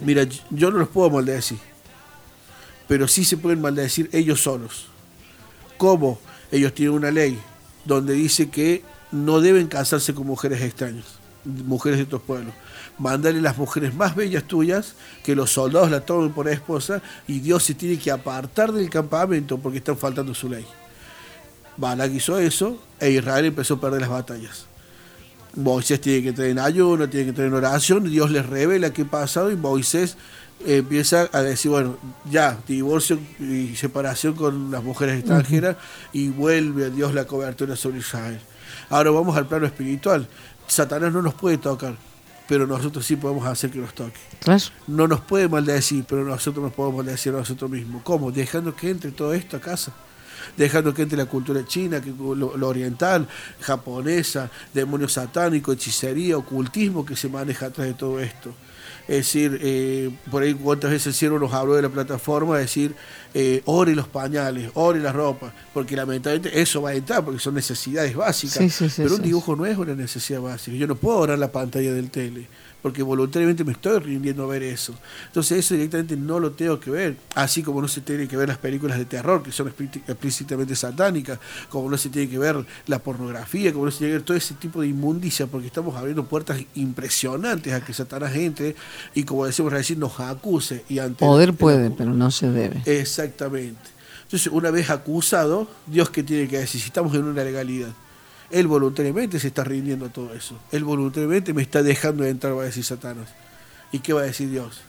Mira, 0.00 0.26
yo 0.48 0.70
no 0.70 0.78
los 0.78 0.88
puedo 0.88 1.10
maldecir, 1.10 1.58
pero 2.88 3.06
sí 3.06 3.24
se 3.26 3.36
pueden 3.36 3.60
maldecir 3.60 4.08
ellos 4.12 4.40
solos. 4.40 4.86
¿Cómo? 5.76 6.18
Ellos 6.50 6.72
tienen 6.72 6.94
una 6.94 7.10
ley 7.10 7.38
donde 7.84 8.14
dice 8.14 8.48
que 8.48 8.82
no 9.12 9.40
deben 9.40 9.66
casarse 9.66 10.14
con 10.14 10.26
mujeres 10.26 10.62
extrañas, 10.62 11.04
mujeres 11.44 11.98
de 11.98 12.04
otros 12.04 12.22
pueblos. 12.22 12.54
Mándale 12.98 13.40
las 13.40 13.56
mujeres 13.56 13.94
más 13.94 14.14
bellas 14.14 14.44
tuyas, 14.44 14.94
que 15.22 15.34
los 15.34 15.50
soldados 15.50 15.90
la 15.90 16.00
tomen 16.00 16.32
por 16.32 16.48
esposa 16.48 17.00
y 17.26 17.40
Dios 17.40 17.64
se 17.64 17.74
tiene 17.74 17.98
que 17.98 18.10
apartar 18.10 18.72
del 18.72 18.90
campamento 18.90 19.58
porque 19.58 19.78
están 19.78 19.96
faltando 19.96 20.34
su 20.34 20.48
ley. 20.48 20.66
Balak 21.76 22.12
hizo 22.12 22.38
eso 22.38 22.82
e 22.98 23.10
Israel 23.10 23.46
empezó 23.46 23.74
a 23.74 23.80
perder 23.80 24.02
las 24.02 24.10
batallas. 24.10 24.66
Moisés 25.54 26.00
tiene 26.00 26.32
que 26.32 26.50
en 26.50 26.58
ayuno, 26.58 27.08
tiene 27.08 27.34
que 27.34 27.42
en 27.42 27.54
oración, 27.54 28.08
Dios 28.08 28.30
les 28.30 28.46
revela 28.46 28.92
qué 28.92 29.02
ha 29.02 29.06
pasado 29.06 29.50
y 29.50 29.56
Moisés 29.56 30.16
empieza 30.64 31.28
a 31.32 31.42
decir, 31.42 31.70
bueno, 31.70 31.96
ya, 32.30 32.58
divorcio 32.68 33.18
y 33.38 33.74
separación 33.76 34.34
con 34.34 34.70
las 34.70 34.84
mujeres 34.84 35.18
extranjeras 35.18 35.76
y 36.12 36.28
vuelve 36.28 36.86
a 36.86 36.90
Dios 36.90 37.14
la 37.14 37.24
cobertura 37.24 37.76
sobre 37.76 37.98
Israel. 37.98 38.40
Ahora 38.88 39.10
vamos 39.10 39.36
al 39.36 39.46
plano 39.46 39.66
espiritual. 39.66 40.28
Satanás 40.70 41.12
no 41.12 41.20
nos 41.20 41.34
puede 41.34 41.58
tocar, 41.58 41.96
pero 42.48 42.66
nosotros 42.66 43.04
sí 43.04 43.16
podemos 43.16 43.46
hacer 43.46 43.70
que 43.70 43.78
nos 43.78 43.92
toque. 43.92 44.20
Claro. 44.38 44.62
No 44.86 45.08
nos 45.08 45.20
puede 45.20 45.48
maldecir, 45.48 46.04
pero 46.08 46.24
nosotros 46.24 46.64
nos 46.64 46.72
podemos 46.72 47.04
maldecir 47.04 47.34
a 47.34 47.38
nosotros 47.38 47.70
mismos. 47.70 48.02
¿Cómo? 48.02 48.30
Dejando 48.30 48.74
que 48.74 48.90
entre 48.90 49.10
todo 49.10 49.34
esto 49.34 49.56
a 49.56 49.60
casa 49.60 49.92
dejando 50.56 50.92
que 50.94 51.02
entre 51.02 51.18
la 51.18 51.26
cultura 51.26 51.64
china, 51.64 52.00
que 52.00 52.10
lo, 52.10 52.34
lo 52.34 52.68
oriental, 52.68 53.28
japonesa, 53.60 54.50
demonio 54.72 55.08
satánico, 55.08 55.72
hechicería, 55.72 56.36
ocultismo 56.36 57.04
que 57.04 57.14
se 57.16 57.28
maneja 57.28 57.66
atrás 57.66 57.86
de 57.88 57.94
todo 57.94 58.20
esto. 58.20 58.54
Es 59.08 59.16
decir, 59.16 59.58
eh, 59.62 60.10
por 60.30 60.42
ahí 60.42 60.54
cuántas 60.54 60.90
veces 60.90 61.08
el 61.08 61.14
cielo 61.14 61.38
nos 61.38 61.52
habló 61.52 61.74
de 61.74 61.82
la 61.82 61.88
plataforma, 61.88 62.58
decir, 62.58 62.94
eh, 63.34 63.62
ore 63.64 63.94
los 63.94 64.08
pañales, 64.08 64.70
ore 64.74 65.00
la 65.00 65.12
ropa, 65.12 65.52
porque 65.74 65.96
lamentablemente 65.96 66.60
eso 66.60 66.82
va 66.82 66.90
a 66.90 66.94
entrar, 66.94 67.24
porque 67.24 67.40
son 67.40 67.54
necesidades 67.54 68.14
básicas. 68.14 68.58
Sí, 68.58 68.70
sí, 68.70 68.88
sí, 68.88 69.02
pero 69.02 69.16
un 69.16 69.22
dibujo 69.22 69.56
no 69.56 69.66
es 69.66 69.76
una 69.76 69.94
necesidad 69.94 70.40
básica. 70.40 70.76
Yo 70.76 70.86
no 70.86 70.94
puedo 70.94 71.18
orar 71.18 71.38
la 71.38 71.50
pantalla 71.50 71.92
del 71.92 72.10
tele, 72.10 72.46
porque 72.82 73.02
voluntariamente 73.02 73.64
me 73.64 73.72
estoy 73.72 73.98
rindiendo 73.98 74.44
a 74.44 74.46
ver 74.46 74.62
eso. 74.62 74.94
Entonces 75.26 75.58
eso 75.58 75.74
directamente 75.74 76.16
no 76.16 76.40
lo 76.40 76.52
tengo 76.52 76.80
que 76.80 76.90
ver, 76.90 77.16
así 77.34 77.62
como 77.62 77.80
no 77.82 77.88
se 77.88 78.00
tiene 78.00 78.26
que 78.28 78.36
ver 78.36 78.48
las 78.48 78.58
películas 78.58 78.98
de 78.98 79.04
terror, 79.04 79.42
que 79.42 79.52
son 79.52 79.68
explí- 79.68 80.02
explícitamente 80.06 80.74
satánicas, 80.74 81.38
como 81.68 81.90
no 81.90 81.96
se 81.98 82.08
tiene 82.08 82.28
que 82.30 82.38
ver 82.38 82.64
la 82.86 82.98
pornografía, 82.98 83.72
como 83.72 83.84
no 83.86 83.90
se 83.90 83.98
tiene 83.98 84.12
que 84.12 84.18
ver 84.18 84.24
todo 84.24 84.36
ese 84.36 84.54
tipo 84.54 84.80
de 84.80 84.88
inmundicia, 84.88 85.46
porque 85.46 85.66
estamos 85.66 85.96
abriendo 85.96 86.24
puertas 86.24 86.60
impresionantes 86.74 87.72
a 87.72 87.84
que 87.84 87.92
Satanás 87.92 88.34
entre 88.34 88.76
y 89.14 89.24
como 89.24 89.46
decimos 89.46 89.72
recién, 89.72 89.98
nos 90.00 90.18
acuse. 90.20 90.84
Y 90.88 90.98
ante 90.98 91.24
Poder 91.24 91.54
puede, 91.54 91.90
pero 91.90 92.12
no 92.12 92.30
se 92.30 92.50
debe. 92.50 92.82
Exactamente. 92.86 93.80
Entonces, 94.22 94.52
una 94.52 94.70
vez 94.70 94.90
acusado, 94.90 95.68
Dios 95.86 96.10
que 96.10 96.22
tiene 96.22 96.46
que 96.48 96.58
decir, 96.58 96.80
si 96.80 96.86
estamos 96.86 97.14
en 97.14 97.24
una 97.24 97.42
legalidad, 97.42 97.88
Él 98.50 98.66
voluntariamente 98.66 99.38
se 99.38 99.48
está 99.48 99.62
rindiendo 99.64 100.06
a 100.06 100.08
todo 100.08 100.34
eso. 100.34 100.58
Él 100.72 100.84
voluntariamente 100.84 101.52
me 101.54 101.62
está 101.62 101.82
dejando 101.82 102.24
de 102.24 102.30
entrar, 102.30 102.56
va 102.56 102.62
a 102.62 102.66
decir 102.66 102.84
Satanás. 102.84 103.28
¿Y 103.92 104.00
qué 104.00 104.12
va 104.12 104.20
a 104.22 104.24
decir 104.24 104.50
Dios? 104.50 104.80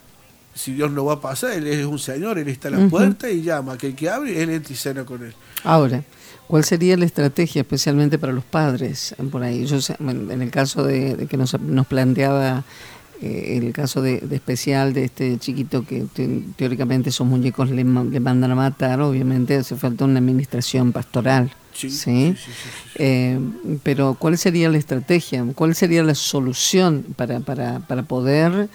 Si 0.53 0.73
Dios 0.73 0.91
no 0.91 1.05
va 1.05 1.13
a 1.13 1.21
pasar, 1.21 1.51
Él 1.53 1.67
es 1.67 1.85
un 1.85 1.97
Señor, 1.99 2.37
Él 2.37 2.47
está 2.49 2.67
a 2.67 2.71
la 2.71 2.87
puerta 2.89 3.29
y 3.29 3.41
llama. 3.41 3.77
Que 3.77 3.87
el 3.87 3.95
que 3.95 4.09
abre, 4.09 4.41
Él 4.41 4.49
entra 4.49 4.73
y 4.73 4.75
cena 4.75 5.05
con 5.05 5.23
Él. 5.23 5.33
Ahora, 5.63 6.03
¿cuál 6.47 6.63
sería 6.65 6.97
la 6.97 7.05
estrategia 7.05 7.61
especialmente 7.61 8.17
para 8.19 8.33
los 8.33 8.43
padres 8.43 9.13
eh, 9.17 9.23
por 9.31 9.43
ahí? 9.43 9.65
Yo 9.65 9.79
sé, 9.79 9.95
en 9.99 10.41
el 10.41 10.51
caso 10.51 10.83
de, 10.83 11.15
de 11.15 11.27
que 11.27 11.37
nos, 11.37 11.57
nos 11.61 11.87
planteaba 11.87 12.63
eh, 13.21 13.59
el 13.63 13.71
caso 13.71 14.01
de, 14.01 14.19
de 14.19 14.35
especial 14.35 14.91
de 14.93 15.05
este 15.05 15.37
chiquito 15.39 15.85
que 15.85 16.05
te- 16.13 16.43
teóricamente 16.57 17.09
esos 17.11 17.25
muñecos 17.27 17.69
le, 17.69 17.83
le 17.85 18.19
mandan 18.19 18.51
a 18.51 18.55
matar, 18.55 18.99
obviamente 19.01 19.55
hace 19.55 19.75
falta 19.77 20.03
una 20.05 20.19
administración 20.19 20.91
pastoral. 20.91 21.53
Sí, 21.89 21.97
¿sí? 21.97 22.35
sí, 22.35 22.43
sí, 22.45 22.51
sí, 22.51 22.51
sí. 22.53 22.89
Eh, 22.95 23.39
pero 23.83 24.15
¿cuál 24.19 24.37
sería 24.37 24.69
la 24.69 24.77
estrategia? 24.77 25.45
¿Cuál 25.55 25.75
sería 25.75 26.03
la 26.03 26.15
solución 26.15 27.05
para, 27.15 27.39
para, 27.39 27.79
para 27.79 28.03
poder... 28.03 28.69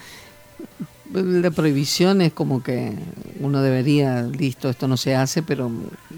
La 1.13 1.53
prohibición 1.53 2.21
es 2.21 2.33
como 2.33 2.65
que 2.65 2.93
uno 3.39 3.63
debería, 3.63 4.23
listo, 4.23 4.69
esto 4.69 4.89
no 4.89 4.97
se 4.97 5.15
hace, 5.15 5.41
pero 5.41 5.71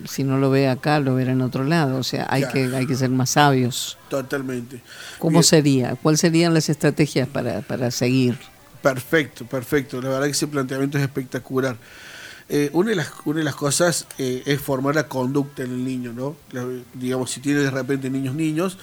si 0.08 0.24
no 0.24 0.38
lo 0.38 0.48
ve 0.48 0.66
acá, 0.66 0.98
lo 0.98 1.14
verá 1.14 1.32
en 1.32 1.42
otro 1.42 1.62
lado. 1.62 1.98
O 1.98 2.02
sea, 2.02 2.26
hay, 2.30 2.42
que, 2.50 2.74
hay 2.74 2.86
que 2.86 2.96
ser 2.96 3.10
más 3.10 3.30
sabios. 3.30 3.98
Totalmente. 4.08 4.80
¿Cómo 5.18 5.32
Bien. 5.40 5.44
sería? 5.44 5.94
¿Cuáles 5.96 6.20
serían 6.20 6.54
las 6.54 6.70
estrategias 6.70 7.28
para, 7.28 7.60
para 7.60 7.90
seguir? 7.90 8.38
Perfecto, 8.80 9.44
perfecto. 9.44 10.00
La 10.00 10.08
verdad 10.08 10.24
que 10.24 10.30
ese 10.30 10.46
planteamiento 10.46 10.96
es 10.96 11.04
espectacular. 11.04 11.76
Eh, 12.50 12.70
una, 12.72 12.90
de 12.90 12.96
las, 12.96 13.12
una 13.26 13.38
de 13.40 13.44
las 13.44 13.54
cosas 13.54 14.06
eh, 14.16 14.42
es 14.46 14.60
formar 14.60 14.94
la 14.94 15.06
conducta 15.06 15.62
en 15.62 15.70
el 15.70 15.84
niño, 15.84 16.12
¿no? 16.14 16.36
Digamos, 16.94 17.30
si 17.30 17.40
tiene 17.40 17.60
de 17.60 17.70
repente 17.70 18.08
niños 18.08 18.34
niños, 18.34 18.78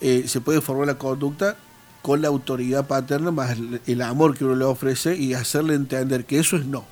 eh, 0.00 0.24
se 0.28 0.40
puede 0.40 0.60
formar 0.60 0.86
la 0.86 0.98
conducta 0.98 1.56
con 2.02 2.22
la 2.22 2.28
autoridad 2.28 2.86
paterna 2.86 3.32
más 3.32 3.58
el, 3.58 3.80
el 3.86 4.02
amor 4.02 4.36
que 4.38 4.44
uno 4.44 4.54
le 4.54 4.64
ofrece 4.64 5.16
y 5.16 5.34
hacerle 5.34 5.74
entender 5.74 6.26
que 6.26 6.38
eso 6.38 6.56
es 6.56 6.64
no. 6.64 6.84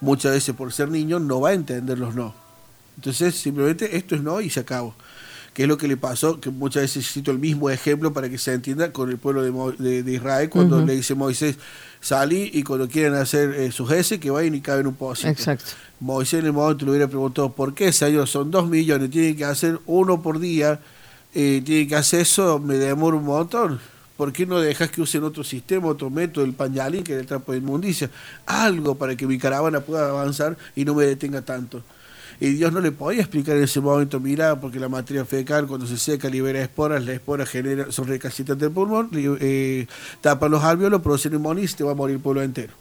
Muchas 0.00 0.32
veces 0.32 0.54
por 0.54 0.72
ser 0.72 0.88
niño 0.88 1.18
no 1.18 1.40
va 1.42 1.50
a 1.50 1.54
entender 1.54 1.98
los 1.98 2.14
no. 2.14 2.34
Entonces 2.96 3.34
simplemente 3.34 3.96
esto 3.96 4.14
es 4.14 4.22
no 4.22 4.40
y 4.40 4.48
se 4.48 4.60
acabó. 4.60 4.94
Que 5.56 5.62
es 5.62 5.68
lo 5.70 5.78
que 5.78 5.88
le 5.88 5.96
pasó, 5.96 6.38
que 6.38 6.50
muchas 6.50 6.82
veces 6.82 7.10
cito 7.10 7.30
el 7.30 7.38
mismo 7.38 7.70
ejemplo 7.70 8.12
para 8.12 8.28
que 8.28 8.36
se 8.36 8.52
entienda 8.52 8.92
con 8.92 9.08
el 9.08 9.16
pueblo 9.16 9.42
de, 9.42 9.50
Mo- 9.50 9.72
de- 9.72 10.02
de 10.02 10.12
Israel 10.12 10.50
cuando 10.50 10.84
le 10.84 10.94
dice 10.96 11.14
Moisés, 11.14 11.56
salí 11.98 12.50
y 12.52 12.62
cuando 12.62 12.86
quieren 12.88 13.14
hacer 13.14 13.54
eh, 13.54 13.72
sus 13.72 13.90
heces 13.90 14.20
que 14.20 14.30
vayan 14.30 14.54
y 14.54 14.60
caben 14.60 14.86
un 14.86 14.94
pocito. 14.94 15.28
Exacto. 15.30 15.64
Moisés 15.98 16.40
en 16.40 16.46
el 16.46 16.52
momento 16.52 16.84
le 16.84 16.90
hubiera 16.90 17.08
preguntado, 17.08 17.52
¿por 17.54 17.72
qué, 17.72 17.90
señor? 17.90 18.28
Son 18.28 18.50
dos 18.50 18.68
millones, 18.68 19.10
tienen 19.10 19.34
que 19.34 19.46
hacer 19.46 19.80
uno 19.86 20.20
por 20.20 20.38
día, 20.40 20.78
eh, 21.34 21.62
tienen 21.64 21.88
que 21.88 21.96
hacer 21.96 22.20
eso, 22.20 22.58
me 22.58 22.74
demora 22.74 23.16
un 23.16 23.24
montón. 23.24 23.80
¿Por 24.18 24.34
qué 24.34 24.44
no 24.44 24.60
dejas 24.60 24.90
que 24.90 25.00
usen 25.00 25.24
otro 25.24 25.42
sistema, 25.42 25.86
otro 25.88 26.10
método, 26.10 26.44
el 26.44 26.52
pañalín, 26.52 27.02
que 27.02 27.14
es 27.14 27.20
el 27.20 27.26
trapo 27.26 27.52
de 27.52 27.58
inmundicia? 27.58 28.10
Algo 28.44 28.94
para 28.94 29.16
que 29.16 29.26
mi 29.26 29.38
caravana 29.38 29.80
pueda 29.80 30.08
avanzar 30.10 30.56
y 30.74 30.84
no 30.84 30.94
me 30.94 31.04
detenga 31.06 31.40
tanto. 31.42 31.82
Y 32.40 32.50
Dios 32.50 32.72
no 32.72 32.80
le 32.80 32.92
podía 32.92 33.20
explicar 33.20 33.56
en 33.56 33.64
ese 33.64 33.80
momento, 33.80 34.20
mira, 34.20 34.60
porque 34.60 34.78
la 34.78 34.88
materia 34.88 35.24
fecal 35.24 35.66
cuando 35.66 35.86
se 35.86 35.96
seca 35.96 36.28
libera 36.28 36.60
esporas, 36.62 37.04
las 37.04 37.14
esporas 37.14 37.48
genera, 37.48 37.90
son 37.90 38.06
recalcitrantes 38.08 38.66
del 38.66 38.72
pulmón, 38.74 39.10
eh, 39.14 39.86
tapan 40.20 40.50
los 40.50 40.62
alvéolos, 40.62 41.00
producen 41.02 41.32
neumonía 41.32 41.64
y 41.64 41.68
se 41.68 41.76
te 41.76 41.84
va 41.84 41.92
a 41.92 41.94
morir 41.94 42.16
el 42.16 42.22
pueblo 42.22 42.42
entero. 42.42 42.72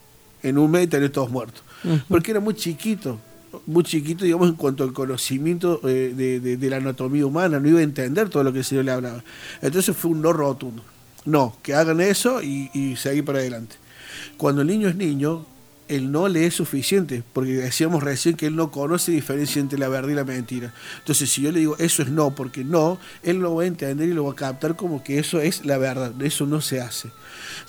En 0.44 0.58
un 0.58 0.70
mes 0.72 0.90
tenés 0.90 1.12
todos 1.12 1.30
muertos. 1.32 1.64
Porque 2.08 2.32
era 2.32 2.40
muy 2.40 2.54
chiquito, 2.54 3.18
muy 3.66 3.84
chiquito, 3.84 4.26
digamos, 4.26 4.50
en 4.50 4.56
cuanto 4.56 4.84
al 4.84 4.92
conocimiento 4.94 5.80
eh, 5.88 6.14
de, 6.16 6.40
de- 6.40 6.58
de 6.58 6.70
la 6.70 6.78
anatomía 6.78 7.26
humana, 7.26 7.60
no 7.60 7.68
iba 7.70 7.80
a 7.80 7.84
entender 7.84 8.30
todo 8.30 8.44
lo 8.44 8.52
que 8.52 8.60
el 8.60 8.66
Señor 8.66 8.86
le 8.86 8.92
hablaba. 8.92 9.24
Entonces 9.62 9.96
fue 9.96 10.12
un 10.12 10.22
no 10.22 10.34
rotundo. 10.34 10.84
No, 11.24 11.56
que 11.64 11.74
hagan 11.74 12.02
eso 12.02 12.44
y, 12.44 12.70
y 12.74 12.96
seguir 12.98 13.26
para 13.26 13.40
adelante. 13.40 13.76
Cuando 14.38 14.62
el 14.62 14.68
niño 14.68 14.88
es 14.90 14.96
niño, 14.96 15.46
el 15.88 16.12
no 16.12 16.28
le 16.28 16.46
es 16.48 16.56
suficiente, 16.56 17.24
porque 17.34 17.54
decíamos 17.54 18.04
recién 18.04 18.36
que 18.36 18.48
él 18.48 18.56
no 18.56 18.72
conoce 18.72 19.12
diferencia 19.12 19.60
entre 19.60 19.78
la 19.78 19.88
verdad 19.88 20.10
y 20.10 20.16
la 20.16 20.24
mentira. 20.24 20.74
Entonces, 21.00 21.32
si 21.32 21.42
yo 21.42 21.52
le 21.52 21.60
digo 21.60 21.76
eso 21.78 22.02
es 22.02 22.10
no, 22.10 22.34
porque 22.34 22.64
no, 22.64 23.00
él 23.24 23.38
lo 23.38 23.56
va 23.56 23.64
a 23.64 23.68
entender 23.68 24.10
y 24.10 24.14
lo 24.14 24.26
va 24.26 24.32
a 24.32 24.36
captar 24.36 24.76
como 24.76 25.04
que 25.04 25.20
eso 25.20 25.40
es 25.40 25.66
la 25.66 25.78
verdad, 25.78 26.14
eso 26.22 26.46
no 26.46 26.62
se 26.62 26.82
hace. 26.82 27.10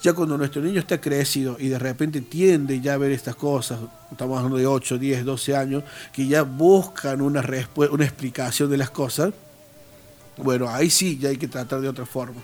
Ya 0.03 0.15
cuando 0.15 0.39
nuestro 0.39 0.63
niño 0.63 0.81
está 0.81 1.01
crecido 1.01 1.57
y 1.59 1.69
de 1.69 1.79
repente 1.79 2.21
tiende 2.21 2.81
ya 2.81 2.95
a 2.95 2.99
ver 2.99 3.13
estas 3.13 3.37
cosas, 3.37 3.79
estamos 4.11 4.37
hablando 4.39 4.57
de 4.57 4.67
8, 4.67 4.99
10, 4.99 5.25
12 5.25 5.57
años, 5.57 5.85
que 6.13 6.27
ya 6.27 6.43
buscan 6.43 7.21
una, 7.21 7.45
una 7.91 8.05
explicación 8.05 8.71
de 8.71 8.77
las 8.79 8.91
cosas, 8.91 9.33
bueno, 10.39 10.69
ahí 10.69 10.91
sí 10.91 11.19
ya 11.19 11.31
hay 11.31 11.37
que 11.37 11.49
tratar 11.49 11.81
de 11.81 11.89
otra 11.89 12.07
forma. 12.07 12.41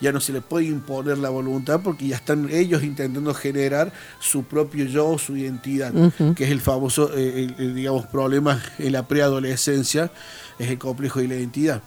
Ya 0.00 0.12
no 0.12 0.20
se 0.20 0.32
le 0.32 0.40
puede 0.40 0.66
imponer 0.66 1.18
la 1.18 1.28
voluntad 1.28 1.80
porque 1.82 2.06
ya 2.06 2.16
están 2.16 2.48
ellos 2.50 2.82
intentando 2.84 3.34
generar 3.34 3.92
su 4.20 4.44
propio 4.44 4.84
yo, 4.84 5.18
su 5.18 5.36
identidad, 5.36 5.92
que 6.34 6.44
es 6.44 6.50
el 6.50 6.60
famoso, 6.60 7.10
eh, 7.16 7.44
el- 7.58 7.64
el, 7.66 7.74
digamos, 7.74 8.06
problema 8.06 8.62
en 8.78 8.92
la 8.92 9.06
preadolescencia, 9.08 10.10
es 10.58 10.68
el 10.70 10.78
complejo 10.78 11.20
de 11.20 11.28
la 11.28 11.34
identidad. 11.34 11.82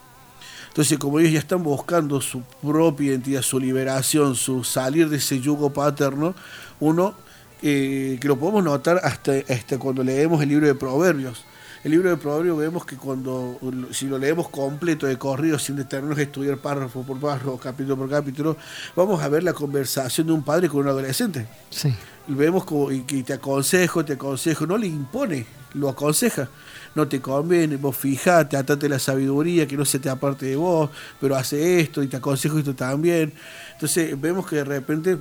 Entonces, 0.67 0.97
como 0.97 1.19
ellos 1.19 1.33
ya 1.33 1.39
están 1.39 1.63
buscando 1.63 2.21
su 2.21 2.41
propia 2.61 3.07
identidad, 3.11 3.41
su 3.41 3.59
liberación, 3.59 4.35
su 4.35 4.63
salir 4.63 5.09
de 5.09 5.17
ese 5.17 5.39
yugo 5.39 5.71
paterno, 5.71 6.33
uno 6.79 7.13
eh, 7.61 8.17
que 8.19 8.27
lo 8.27 8.37
podemos 8.39 8.63
notar 8.63 8.99
hasta, 9.03 9.33
hasta 9.49 9.77
cuando 9.77 10.03
leemos 10.03 10.41
el 10.41 10.49
libro 10.49 10.65
de 10.67 10.73
Proverbios. 10.75 11.43
El 11.83 11.91
libro 11.91 12.11
de 12.11 12.17
Proverbios 12.17 12.59
vemos 12.59 12.85
que 12.85 12.95
cuando, 12.95 13.59
si 13.91 14.05
lo 14.05 14.19
leemos 14.19 14.49
completo 14.49 15.07
de 15.07 15.17
corrido, 15.17 15.57
sin 15.57 15.77
detenernos 15.77 16.19
a 16.19 16.21
estudiar 16.21 16.57
párrafo 16.59 17.01
por 17.01 17.19
párrafo, 17.19 17.57
capítulo 17.57 17.97
por 17.97 18.07
capítulo, 18.07 18.55
vamos 18.95 19.19
a 19.23 19.27
ver 19.29 19.41
la 19.41 19.53
conversación 19.53 20.27
de 20.27 20.33
un 20.33 20.43
padre 20.43 20.69
con 20.69 20.81
un 20.81 20.89
adolescente. 20.89 21.47
Sí. 21.71 21.91
Vemos 22.27 22.65
como 22.65 22.91
y 22.91 23.01
que 23.01 23.23
te 23.23 23.33
aconsejo, 23.33 24.05
te 24.05 24.13
aconsejo, 24.13 24.67
no 24.67 24.77
le 24.77 24.85
impone, 24.85 25.47
lo 25.73 25.89
aconseja. 25.89 26.49
No 26.93 27.07
te 27.07 27.19
conviene, 27.19 27.77
vos 27.77 27.97
fijate, 27.97 28.57
atate 28.57 28.87
la 28.87 28.99
sabiduría, 28.99 29.65
que 29.65 29.75
no 29.75 29.85
se 29.85 29.97
te 29.97 30.07
aparte 30.07 30.45
de 30.45 30.57
vos, 30.57 30.91
pero 31.19 31.35
hace 31.35 31.79
esto 31.79 32.03
y 32.03 32.07
te 32.07 32.17
aconsejo 32.17 32.59
esto 32.59 32.75
también. 32.75 33.33
Entonces 33.73 34.19
vemos 34.21 34.45
que 34.45 34.57
de 34.57 34.65
repente 34.65 35.17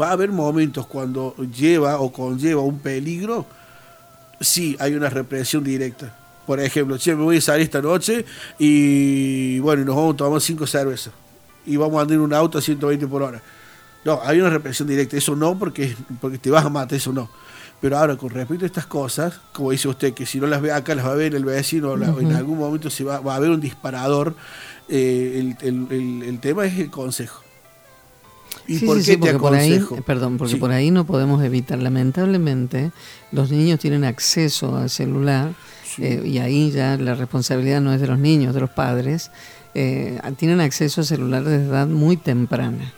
va 0.00 0.10
a 0.10 0.12
haber 0.12 0.30
momentos 0.30 0.86
cuando 0.86 1.34
lleva 1.36 1.98
o 1.98 2.12
conlleva 2.12 2.62
un 2.62 2.78
peligro, 2.78 3.46
sí 4.40 4.76
hay 4.80 4.94
una 4.94 5.10
represión 5.10 5.62
directa. 5.62 6.16
Por 6.46 6.58
ejemplo, 6.60 6.96
che, 6.98 7.14
me 7.14 7.22
voy 7.22 7.36
a 7.36 7.40
salir 7.40 7.62
esta 7.62 7.80
noche 7.82 8.24
y 8.58 9.58
bueno, 9.60 9.82
y 9.82 9.84
nos 9.84 9.94
vamos 9.96 10.14
a 10.14 10.16
tomar 10.16 10.40
cinco 10.40 10.66
cervezas 10.66 11.12
y 11.66 11.76
vamos 11.76 11.98
a 11.98 12.02
andar 12.02 12.14
en 12.16 12.20
un 12.22 12.32
auto 12.34 12.58
a 12.58 12.60
120 12.62 13.06
por 13.06 13.22
hora. 13.22 13.40
No, 14.04 14.18
hay 14.24 14.40
una 14.40 14.50
represión 14.50 14.88
directa, 14.88 15.16
eso 15.16 15.36
no, 15.36 15.58
porque, 15.58 15.94
porque 16.20 16.38
te 16.38 16.50
vas 16.50 16.64
a 16.64 16.70
matar, 16.70 16.96
eso 16.96 17.12
no. 17.12 17.30
Pero 17.80 17.98
ahora, 17.98 18.16
con 18.16 18.30
respecto 18.30 18.64
a 18.64 18.66
estas 18.66 18.86
cosas, 18.86 19.40
como 19.52 19.70
dice 19.70 19.88
usted, 19.88 20.12
que 20.14 20.26
si 20.26 20.40
no 20.40 20.46
las 20.46 20.60
ve 20.60 20.72
acá, 20.72 20.94
las 20.94 21.06
va 21.06 21.12
a 21.12 21.14
ver 21.14 21.34
el 21.34 21.44
vecino, 21.44 21.96
la- 21.96 22.08
en 22.08 22.32
algún 22.32 22.58
momento 22.58 22.90
se 22.90 23.04
va, 23.04 23.20
va 23.20 23.34
a 23.34 23.36
haber 23.36 23.50
un 23.50 23.60
disparador, 23.60 24.34
eh, 24.88 25.54
el, 25.62 25.68
el- 25.68 25.86
el- 25.90 26.22
el 26.28 26.40
tema 26.40 26.64
es 26.66 26.78
el 26.78 26.90
consejo. 26.90 27.42
¿Y 28.70 28.78
Sí, 28.78 28.86
por 28.86 28.98
sí, 28.98 29.02
qué 29.04 29.12
sí, 29.14 29.16
te 29.16 29.18
porque 29.18 29.38
por 29.40 29.54
ahí, 29.54 29.72
eh, 29.72 30.02
perdón, 30.06 30.38
porque 30.38 30.56
por 30.56 30.70
ahí 30.70 30.92
no 30.92 31.04
podemos 31.04 31.42
evitar. 31.42 31.80
Lamentablemente, 31.80 32.92
los 33.32 33.50
niños 33.50 33.80
tienen 33.80 34.04
acceso 34.04 34.76
al 34.76 34.88
celular 34.88 35.54
eh, 35.98 36.22
y 36.24 36.38
ahí 36.38 36.70
ya 36.70 36.96
la 36.96 37.16
responsabilidad 37.16 37.80
no 37.80 37.92
es 37.92 38.00
de 38.00 38.06
los 38.06 38.18
niños, 38.20 38.54
de 38.54 38.60
los 38.60 38.70
padres. 38.70 39.32
eh, 39.74 40.20
tienen 40.36 40.60
acceso 40.60 41.00
al 41.00 41.06
celular 41.08 41.42
desde 41.42 41.66
edad 41.66 41.88
muy 41.88 42.16
temprana. 42.16 42.92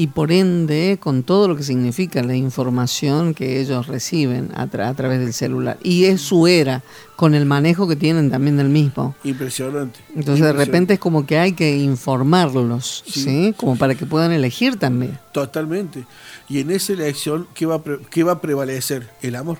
Y 0.00 0.06
por 0.06 0.30
ende, 0.30 0.96
con 1.00 1.24
todo 1.24 1.48
lo 1.48 1.56
que 1.56 1.64
significa 1.64 2.22
la 2.22 2.36
información 2.36 3.34
que 3.34 3.60
ellos 3.60 3.88
reciben 3.88 4.50
a, 4.54 4.66
tra- 4.68 4.86
a 4.88 4.94
través 4.94 5.18
del 5.18 5.32
celular. 5.32 5.76
Y 5.82 6.04
es 6.04 6.20
su 6.20 6.46
era, 6.46 6.84
con 7.16 7.34
el 7.34 7.46
manejo 7.46 7.88
que 7.88 7.96
tienen 7.96 8.30
también 8.30 8.56
del 8.56 8.68
mismo. 8.68 9.16
Impresionante. 9.24 9.98
Entonces 10.14 10.46
de 10.46 10.52
repente 10.52 10.94
es 10.94 11.00
como 11.00 11.26
que 11.26 11.38
hay 11.40 11.52
que 11.52 11.76
informarlos, 11.78 13.02
Sí. 13.06 13.20
¿sí? 13.24 13.54
Como 13.56 13.76
para 13.76 13.96
que 13.96 14.06
puedan 14.06 14.30
elegir 14.30 14.76
también. 14.78 15.18
Totalmente. 15.32 16.04
Y 16.48 16.60
en 16.60 16.70
esa 16.70 16.92
elección, 16.92 17.48
¿qué 17.52 17.66
va, 17.66 17.74
a 17.74 17.82
qué 18.08 18.22
va 18.22 18.32
a 18.32 18.40
prevalecer? 18.40 19.10
El 19.20 19.34
amor. 19.34 19.58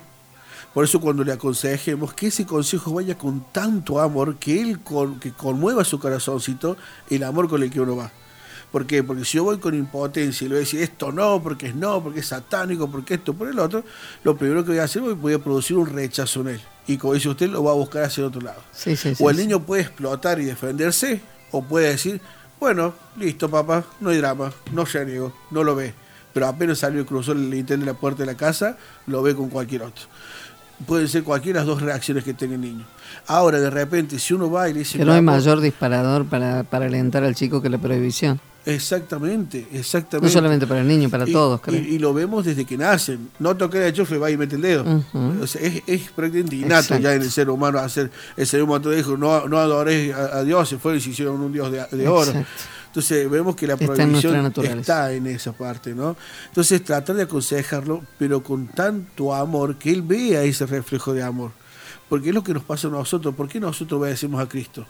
Por 0.73 0.85
eso 0.85 1.01
cuando 1.01 1.25
le 1.25 1.33
aconsejemos 1.33 2.13
que 2.13 2.27
ese 2.27 2.45
consejo 2.45 2.93
vaya 2.93 3.17
con 3.17 3.43
tanto 3.51 3.99
amor, 3.99 4.37
que 4.37 4.61
él 4.61 4.79
con, 4.79 5.19
que 5.19 5.31
conmueva 5.33 5.83
su 5.83 5.99
corazoncito, 5.99 6.77
el 7.09 7.23
amor 7.23 7.49
con 7.49 7.61
el 7.61 7.69
que 7.69 7.81
uno 7.81 7.97
va. 7.97 8.11
¿Por 8.71 8.85
qué? 8.85 9.03
Porque 9.03 9.25
si 9.25 9.37
yo 9.37 9.43
voy 9.45 9.57
con 9.57 9.73
impotencia 9.73 10.45
y 10.45 10.47
le 10.47 10.55
voy 10.55 10.59
a 10.59 10.65
decir 10.65 10.81
esto 10.81 11.11
no, 11.11 11.41
porque 11.41 11.67
es 11.67 11.75
no, 11.75 12.03
porque 12.03 12.19
es 12.19 12.27
satánico, 12.27 12.89
porque 12.89 13.15
esto, 13.15 13.33
por 13.33 13.47
el 13.47 13.57
otro, 13.57 13.83
lo 14.23 14.37
primero 14.37 14.63
que 14.63 14.71
voy 14.71 14.79
a 14.79 14.83
hacer, 14.83 15.01
voy 15.01 15.33
a 15.33 15.39
producir 15.39 15.75
un 15.77 15.87
rechazo 15.87 16.41
en 16.41 16.49
él. 16.49 16.61
Y 16.85 16.97
como 16.97 17.13
dice 17.13 17.29
usted, 17.29 17.49
lo 17.49 17.63
va 17.63 17.71
a 17.71 17.75
buscar 17.75 18.03
hacia 18.03 18.21
el 18.21 18.27
otro 18.27 18.41
lado. 18.41 18.61
Sí, 18.71 18.95
sí, 18.95 19.15
sí, 19.15 19.23
o 19.23 19.29
el 19.29 19.37
sí. 19.37 19.43
niño 19.43 19.61
puede 19.61 19.83
explotar 19.83 20.39
y 20.39 20.45
defenderse, 20.45 21.21
o 21.51 21.63
puede 21.63 21.89
decir, 21.89 22.21
bueno, 22.59 22.93
listo 23.17 23.49
papá, 23.49 23.85
no 23.99 24.09
hay 24.09 24.17
drama, 24.17 24.51
no 24.71 24.85
se 24.85 25.03
niego, 25.05 25.33
no 25.49 25.63
lo 25.63 25.75
ve. 25.75 25.93
Pero 26.33 26.47
apenas 26.47 26.79
salió 26.79 27.01
y 27.01 27.05
cruzó 27.05 27.31
el 27.31 27.49
lintel 27.49 27.79
de 27.79 27.85
la 27.87 27.93
puerta 27.95 28.19
de 28.19 28.27
la 28.27 28.35
casa, 28.35 28.77
lo 29.07 29.23
ve 29.23 29.35
con 29.35 29.49
cualquier 29.49 29.83
otro. 29.83 30.05
Pueden 30.85 31.07
ser 31.07 31.23
cualquiera 31.23 31.61
de 31.61 31.65
las 31.65 31.75
dos 31.75 31.81
reacciones 31.81 32.23
que 32.23 32.33
tenga 32.33 32.55
el 32.55 32.61
niño. 32.61 32.85
Ahora, 33.27 33.59
de 33.59 33.69
repente, 33.69 34.19
si 34.19 34.33
uno 34.33 34.49
va 34.49 34.69
y 34.69 34.73
le 34.73 34.79
dice... 34.79 34.97
Que 34.97 35.05
no 35.05 35.13
hay 35.13 35.21
mayor 35.21 35.59
disparador 35.59 36.25
para, 36.25 36.63
para 36.63 36.85
alentar 36.85 37.23
al 37.23 37.35
chico 37.35 37.61
que 37.61 37.69
la 37.69 37.77
prohibición. 37.77 38.39
Exactamente, 38.73 39.67
exactamente. 39.73 40.27
No 40.27 40.31
solamente 40.33 40.67
para 40.67 40.81
el 40.81 40.87
niño, 40.87 41.09
para 41.09 41.27
Y- 41.27 41.31
todos, 41.33 41.59
y, 41.59 41.63
creo. 41.63 41.79
y 41.81 41.99
lo 41.99 42.13
vemos 42.13 42.45
desde 42.45 42.65
que 42.65 42.77
nacen. 42.77 43.29
No 43.39 43.55
tocar 43.57 43.81
el 43.81 43.93
chofe, 43.93 44.17
va 44.17 44.29
y 44.31 44.37
mete 44.37 44.55
el 44.55 44.61
dedo. 44.61 45.03
O 45.41 45.47
sea, 45.47 45.61
es, 45.61 45.81
es 45.87 46.11
prácticamente 46.11 46.55
innato 46.55 46.75
Exacto. 46.95 47.03
ya 47.03 47.13
en 47.15 47.21
el 47.21 47.31
ser 47.31 47.49
humano 47.49 47.79
hacer 47.79 48.11
el 48.37 48.47
ser 48.47 48.63
humano 48.63 48.89
dijo 48.89 49.17
no, 49.17 49.47
no 49.47 49.57
adores 49.59 50.13
a, 50.13 50.37
a 50.39 50.43
Dios, 50.43 50.67
se 50.69 50.77
fue 50.77 50.97
y 50.97 51.01
se 51.01 51.09
hicieron 51.11 51.39
un 51.41 51.51
Dios 51.53 51.71
de, 51.71 51.85
de 51.97 52.07
oro. 52.07 52.33
Entonces 52.87 53.29
vemos 53.29 53.55
que 53.55 53.67
la 53.67 53.73
Está 53.73 53.85
en 53.85 53.91
prohibición 53.93 54.31
nuestra 54.33 54.41
naturaleza. 54.41 54.79
está 54.79 55.13
en 55.13 55.27
esa 55.27 55.51
parte, 55.53 55.93
¿no? 55.93 56.17
Entonces 56.47 56.83
tratar 56.83 57.15
de 57.15 57.23
aconsejarlo, 57.23 58.01
pero 58.17 58.41
con 58.41 58.67
tanto 58.67 59.33
amor, 59.35 59.75
que 59.75 59.91
él 59.91 60.01
vea 60.01 60.41
ese 60.43 60.65
reflejo 60.65 61.13
de 61.13 61.21
amor. 61.21 61.51
Porque 62.09 62.29
es 62.29 62.33
lo 62.35 62.43
que 62.43 62.55
nos 62.55 62.63
pasa 62.63 62.87
a 62.87 62.91
nosotros. 62.91 63.35
¿Por 63.35 63.47
qué 63.47 63.59
nosotros 63.59 63.99
obedecemos 64.01 64.41
a 64.41 64.49
Cristo? 64.49 64.87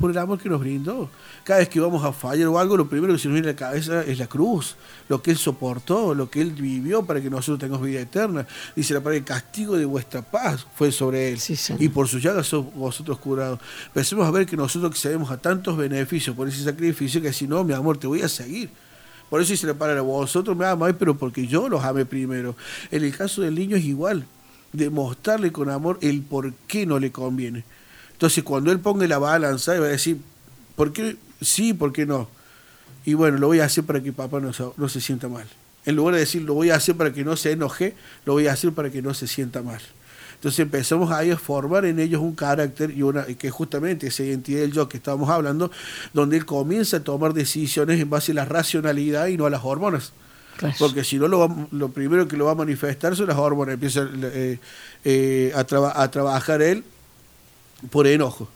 Por 0.00 0.10
el 0.10 0.18
amor 0.18 0.38
que 0.38 0.48
nos 0.48 0.60
brindó. 0.60 1.10
Cada 1.44 1.60
vez 1.60 1.68
que 1.68 1.78
vamos 1.78 2.02
a 2.04 2.12
fallar 2.12 2.48
o 2.48 2.58
algo, 2.58 2.76
lo 2.76 2.88
primero 2.88 3.12
que 3.12 3.18
se 3.18 3.28
nos 3.28 3.34
viene 3.34 3.48
a 3.48 3.52
la 3.52 3.56
cabeza 3.56 4.02
es 4.02 4.18
la 4.18 4.26
cruz, 4.26 4.76
lo 5.10 5.20
que 5.20 5.30
Él 5.30 5.36
soportó, 5.36 6.14
lo 6.14 6.30
que 6.30 6.40
Él 6.40 6.52
vivió 6.52 7.04
para 7.04 7.20
que 7.20 7.28
nosotros 7.28 7.58
tengamos 7.58 7.86
vida 7.86 8.00
eterna. 8.00 8.46
Dice 8.74 8.94
la 8.94 9.00
palabra, 9.00 9.18
el 9.18 9.24
castigo 9.24 9.76
de 9.76 9.84
vuestra 9.84 10.22
paz 10.22 10.66
fue 10.74 10.90
sobre 10.90 11.32
Él. 11.32 11.38
Sí, 11.38 11.54
y 11.78 11.90
por 11.90 12.08
sus 12.08 12.22
llagas 12.22 12.46
sos 12.46 12.64
vosotros 12.74 13.18
curados. 13.18 13.60
Empecemos 13.88 14.26
a 14.26 14.30
ver 14.30 14.46
que 14.46 14.56
nosotros 14.56 14.90
accedemos 14.90 15.30
a 15.30 15.36
tantos 15.36 15.76
beneficios 15.76 16.34
por 16.34 16.48
ese 16.48 16.64
sacrificio 16.64 17.20
que 17.20 17.32
si 17.34 17.46
no, 17.46 17.62
mi 17.62 17.74
amor, 17.74 17.98
te 17.98 18.06
voy 18.06 18.22
a 18.22 18.28
seguir. 18.28 18.70
Por 19.28 19.40
eso 19.40 19.52
dice 19.52 19.66
la 19.66 19.74
palabra, 19.74 20.02
vosotros 20.02 20.56
me 20.56 20.64
amáis, 20.64 20.96
pero 20.98 21.16
porque 21.16 21.46
yo 21.46 21.68
los 21.68 21.84
amé 21.84 22.06
primero. 22.06 22.56
En 22.90 23.04
el 23.04 23.16
caso 23.16 23.42
del 23.42 23.54
niño 23.54 23.76
es 23.76 23.84
igual, 23.84 24.26
demostrarle 24.72 25.52
con 25.52 25.70
amor 25.70 25.98
el 26.00 26.22
por 26.22 26.52
qué 26.66 26.86
no 26.86 26.98
le 26.98 27.12
conviene. 27.12 27.64
Entonces, 28.20 28.44
cuando 28.44 28.70
él 28.70 28.80
ponga 28.80 29.06
la 29.06 29.18
balanza, 29.18 29.78
va 29.80 29.86
a 29.86 29.88
decir, 29.88 30.18
¿por 30.76 30.92
qué 30.92 31.16
sí, 31.40 31.72
por 31.72 31.90
qué 31.90 32.04
no? 32.04 32.28
Y 33.06 33.14
bueno, 33.14 33.38
lo 33.38 33.46
voy 33.46 33.60
a 33.60 33.64
hacer 33.64 33.84
para 33.84 34.02
que 34.02 34.12
papá 34.12 34.40
no 34.40 34.52
se, 34.52 34.62
no 34.76 34.90
se 34.90 35.00
sienta 35.00 35.26
mal. 35.28 35.46
En 35.86 35.96
lugar 35.96 36.14
de 36.14 36.20
decir, 36.20 36.42
lo 36.42 36.52
voy 36.52 36.68
a 36.68 36.74
hacer 36.74 36.94
para 36.96 37.14
que 37.14 37.24
no 37.24 37.34
se 37.36 37.52
enoje, 37.52 37.94
lo 38.26 38.34
voy 38.34 38.46
a 38.46 38.52
hacer 38.52 38.72
para 38.72 38.90
que 38.90 39.00
no 39.00 39.14
se 39.14 39.26
sienta 39.26 39.62
mal. 39.62 39.80
Entonces 40.34 40.58
empezamos 40.60 41.10
ahí 41.10 41.30
a 41.30 41.38
formar 41.38 41.86
en 41.86 41.98
ellos 41.98 42.20
un 42.20 42.34
carácter 42.34 42.90
y 42.90 43.00
una 43.02 43.24
que 43.24 43.50
justamente 43.50 44.08
esa 44.08 44.22
identidad 44.22 44.60
del 44.60 44.72
yo 44.72 44.86
que 44.88 44.98
estábamos 44.98 45.30
hablando, 45.30 45.70
donde 46.12 46.36
él 46.36 46.44
comienza 46.44 46.98
a 46.98 47.00
tomar 47.00 47.32
decisiones 47.32 47.98
en 48.00 48.10
base 48.10 48.32
a 48.32 48.34
la 48.34 48.44
racionalidad 48.44 49.28
y 49.28 49.38
no 49.38 49.46
a 49.46 49.50
las 49.50 49.64
hormonas. 49.64 50.12
Claro. 50.58 50.74
Porque 50.78 51.04
si 51.04 51.18
no, 51.18 51.26
lo, 51.26 51.38
va- 51.38 51.66
lo 51.70 51.88
primero 51.90 52.28
que 52.28 52.36
lo 52.36 52.44
va 52.44 52.52
a 52.52 52.54
manifestar 52.54 53.16
son 53.16 53.28
las 53.28 53.38
hormonas. 53.38 53.74
Empieza 53.74 54.06
eh, 54.14 54.58
eh, 55.04 55.52
a, 55.54 55.64
traba- 55.64 55.94
a 55.98 56.10
trabajar 56.10 56.60
él 56.60 56.84
por 57.90 58.06
enojo. 58.06 58.48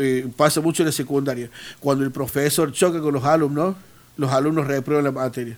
Eh, 0.00 0.28
pasa 0.36 0.60
mucho 0.60 0.82
en 0.82 0.86
la 0.86 0.92
secundaria. 0.92 1.50
Cuando 1.80 2.04
el 2.04 2.10
profesor 2.10 2.72
choca 2.72 3.00
con 3.00 3.14
los 3.14 3.24
alumnos, 3.24 3.76
los 4.16 4.30
alumnos 4.30 4.66
reprueban 4.66 5.04
la 5.04 5.12
materia. 5.12 5.56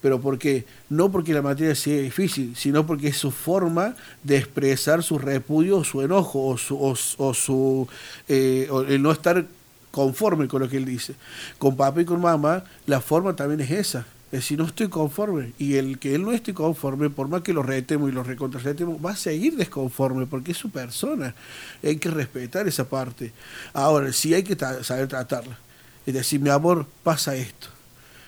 ¿Pero 0.00 0.20
por 0.20 0.38
qué? 0.38 0.64
No 0.88 1.10
porque 1.10 1.32
la 1.32 1.42
materia 1.42 1.74
sea 1.74 2.00
difícil, 2.00 2.54
sino 2.54 2.86
porque 2.86 3.08
es 3.08 3.16
su 3.16 3.30
forma 3.30 3.96
de 4.22 4.36
expresar 4.36 5.02
su 5.02 5.18
repudio 5.18 5.82
su 5.84 6.02
enojo 6.02 6.46
o 6.46 6.58
su, 6.58 6.76
o, 6.76 6.94
o 7.18 7.34
su 7.34 7.88
eh, 8.28 8.68
o 8.70 8.82
el 8.82 9.02
no 9.02 9.10
estar 9.10 9.44
conforme 9.90 10.46
con 10.46 10.62
lo 10.62 10.68
que 10.68 10.76
él 10.76 10.84
dice. 10.84 11.14
Con 11.58 11.76
papá 11.76 12.02
y 12.02 12.04
con 12.04 12.20
mamá, 12.20 12.64
la 12.86 13.00
forma 13.00 13.34
también 13.34 13.62
es 13.62 13.70
esa. 13.70 14.06
Es 14.36 14.42
decir, 14.42 14.58
no 14.58 14.66
estoy 14.66 14.88
conforme. 14.88 15.54
Y 15.56 15.76
el 15.76 15.98
que 15.98 16.14
él 16.14 16.22
no 16.22 16.32
esté 16.32 16.52
conforme, 16.52 17.08
por 17.08 17.26
más 17.26 17.40
que 17.40 17.54
lo 17.54 17.62
retemos 17.62 18.10
y 18.10 18.12
lo 18.12 18.22
recontrarretemos, 18.22 19.02
va 19.02 19.12
a 19.12 19.16
seguir 19.16 19.56
desconforme 19.56 20.26
porque 20.26 20.52
es 20.52 20.58
su 20.58 20.68
persona. 20.68 21.34
Hay 21.82 21.96
que 21.96 22.10
respetar 22.10 22.68
esa 22.68 22.86
parte. 22.86 23.32
Ahora, 23.72 24.12
sí 24.12 24.34
hay 24.34 24.42
que 24.42 24.54
saber 24.54 25.08
tratarla. 25.08 25.58
Es 26.04 26.12
decir, 26.12 26.38
mi 26.38 26.50
amor, 26.50 26.86
pasa 27.02 27.34
esto. 27.34 27.68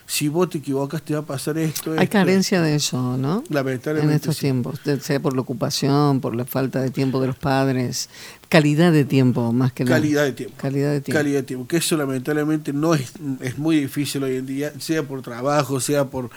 Si 0.09 0.29
vos 0.29 0.49
te 0.49 0.57
equivocas 0.57 1.03
te 1.03 1.13
va 1.13 1.21
a 1.21 1.23
pasar 1.23 1.59
esto. 1.59 1.93
Hay 1.93 2.05
esto. 2.05 2.13
carencia 2.13 2.63
de 2.63 2.75
eso, 2.75 3.19
¿no? 3.19 3.45
Lamentablemente. 3.51 4.11
En 4.11 4.17
estos 4.17 4.37
sí. 4.37 4.41
tiempos, 4.41 4.81
sea 5.03 5.21
por 5.21 5.35
la 5.35 5.43
ocupación, 5.43 6.21
por 6.21 6.35
la 6.35 6.47
falta 6.47 6.81
de 6.81 6.91
tiempo 6.91 7.21
de 7.21 7.27
los 7.27 7.37
padres, 7.37 8.09
calidad 8.49 8.91
de 8.91 9.05
tiempo 9.05 9.53
más 9.53 9.75
que 9.75 9.85
nada. 9.85 9.97
Calidad 9.97 10.25
de 10.25 10.33
tiempo. 10.33 10.55
Calidad 10.57 10.93
de 10.93 11.03
tiempo. 11.03 11.19
Calidad 11.19 11.41
de 11.41 11.43
tiempo, 11.43 11.69
que 11.69 11.77
eso 11.77 11.95
lamentablemente 11.99 12.73
no 12.73 12.95
es, 12.95 13.13
es 13.43 13.59
muy 13.59 13.81
difícil 13.81 14.23
hoy 14.23 14.37
en 14.37 14.47
día, 14.47 14.73
sea 14.79 15.03
por 15.03 15.21
trabajo, 15.21 15.79
sea 15.79 16.07
por, 16.07 16.31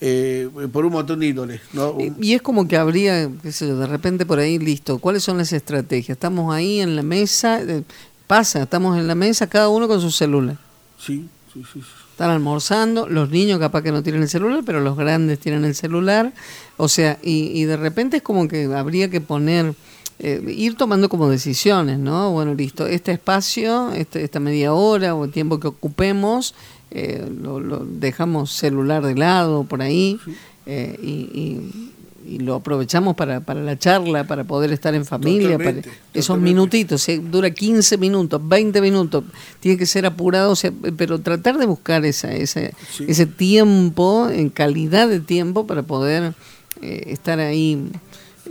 eh, 0.00 0.48
por 0.72 0.86
un 0.86 0.92
montón 0.92 1.20
de 1.20 1.26
índoles. 1.26 1.60
¿no? 1.74 1.98
Y 2.18 2.32
es 2.32 2.40
como 2.40 2.66
que 2.66 2.78
habría, 2.78 3.30
qué 3.42 3.52
sé 3.52 3.68
yo, 3.68 3.76
de 3.76 3.86
repente 3.86 4.24
por 4.24 4.38
ahí, 4.38 4.58
listo, 4.58 4.98
¿cuáles 4.98 5.22
son 5.22 5.36
las 5.36 5.52
estrategias? 5.52 6.16
Estamos 6.16 6.54
ahí 6.54 6.80
en 6.80 6.96
la 6.96 7.02
mesa, 7.02 7.60
eh, 7.60 7.82
pasa, 8.26 8.62
estamos 8.62 8.96
en 8.98 9.06
la 9.06 9.14
mesa, 9.14 9.46
cada 9.46 9.68
uno 9.68 9.86
con 9.88 10.00
su 10.00 10.10
celular. 10.10 10.56
sí, 10.98 11.28
sí, 11.52 11.62
sí, 11.70 11.82
sí. 11.82 11.99
Están 12.20 12.32
almorzando, 12.32 13.08
los 13.08 13.30
niños 13.30 13.58
capaz 13.58 13.80
que 13.80 13.92
no 13.92 14.02
tienen 14.02 14.20
el 14.20 14.28
celular, 14.28 14.62
pero 14.66 14.80
los 14.80 14.94
grandes 14.94 15.38
tienen 15.38 15.64
el 15.64 15.74
celular. 15.74 16.34
O 16.76 16.86
sea, 16.86 17.18
y, 17.22 17.46
y 17.58 17.64
de 17.64 17.78
repente 17.78 18.18
es 18.18 18.22
como 18.22 18.46
que 18.46 18.64
habría 18.64 19.08
que 19.08 19.22
poner, 19.22 19.74
eh, 20.18 20.42
ir 20.54 20.74
tomando 20.76 21.08
como 21.08 21.30
decisiones, 21.30 21.98
¿no? 21.98 22.30
Bueno, 22.30 22.52
listo, 22.52 22.86
este 22.86 23.12
espacio, 23.12 23.92
este, 23.92 24.22
esta 24.22 24.38
media 24.38 24.74
hora 24.74 25.14
o 25.14 25.24
el 25.24 25.30
tiempo 25.30 25.58
que 25.60 25.68
ocupemos, 25.68 26.54
eh, 26.90 27.26
lo, 27.40 27.58
lo 27.58 27.86
dejamos 27.86 28.52
celular 28.52 29.02
de 29.02 29.14
lado 29.14 29.64
por 29.64 29.80
ahí 29.80 30.20
eh, 30.66 30.98
y, 31.02 31.90
y- 32.34 32.38
lo 32.38 32.54
aprovechamos 32.56 33.14
para, 33.16 33.40
para 33.40 33.60
la 33.60 33.78
charla, 33.78 34.24
para 34.24 34.44
poder 34.44 34.72
estar 34.72 34.94
en 34.94 35.04
familia, 35.04 35.58
para 35.58 35.70
esos 35.70 36.26
totalmente. 36.26 36.50
minutitos, 36.50 37.02
si 37.02 37.18
dura 37.18 37.50
15 37.50 37.98
minutos, 37.98 38.40
20 38.42 38.80
minutos, 38.80 39.24
tiene 39.60 39.76
que 39.78 39.86
ser 39.86 40.06
apurado, 40.06 40.52
o 40.52 40.56
sea, 40.56 40.72
pero 40.96 41.18
tratar 41.20 41.58
de 41.58 41.66
buscar 41.66 42.04
esa, 42.04 42.32
ese, 42.32 42.74
Sí. 42.92 43.04
ese 43.08 43.26
tiempo, 43.26 44.28
en 44.30 44.50
calidad 44.50 45.08
de 45.08 45.20
tiempo, 45.20 45.66
para 45.66 45.82
poder 45.82 46.34
eh, 46.82 47.04
estar 47.08 47.38
ahí 47.40 47.90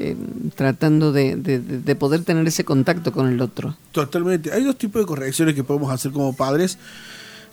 eh, 0.02 0.16
tratando 0.56 1.12
de- 1.12 1.36
de- 1.36 1.60
de 1.60 1.96
poder 1.96 2.24
tener 2.24 2.48
ese 2.48 2.64
contacto 2.64 3.12
con 3.12 3.28
el 3.28 3.42
otro. 3.42 3.76
Totalmente. 3.92 4.54
Hay 4.54 4.64
dos 4.64 4.78
tipos 4.78 5.02
de 5.02 5.06
correcciones 5.06 5.56
que 5.56 5.64
podemos 5.64 5.92
hacer 5.92 6.12
como 6.12 6.34
padres, 6.34 6.78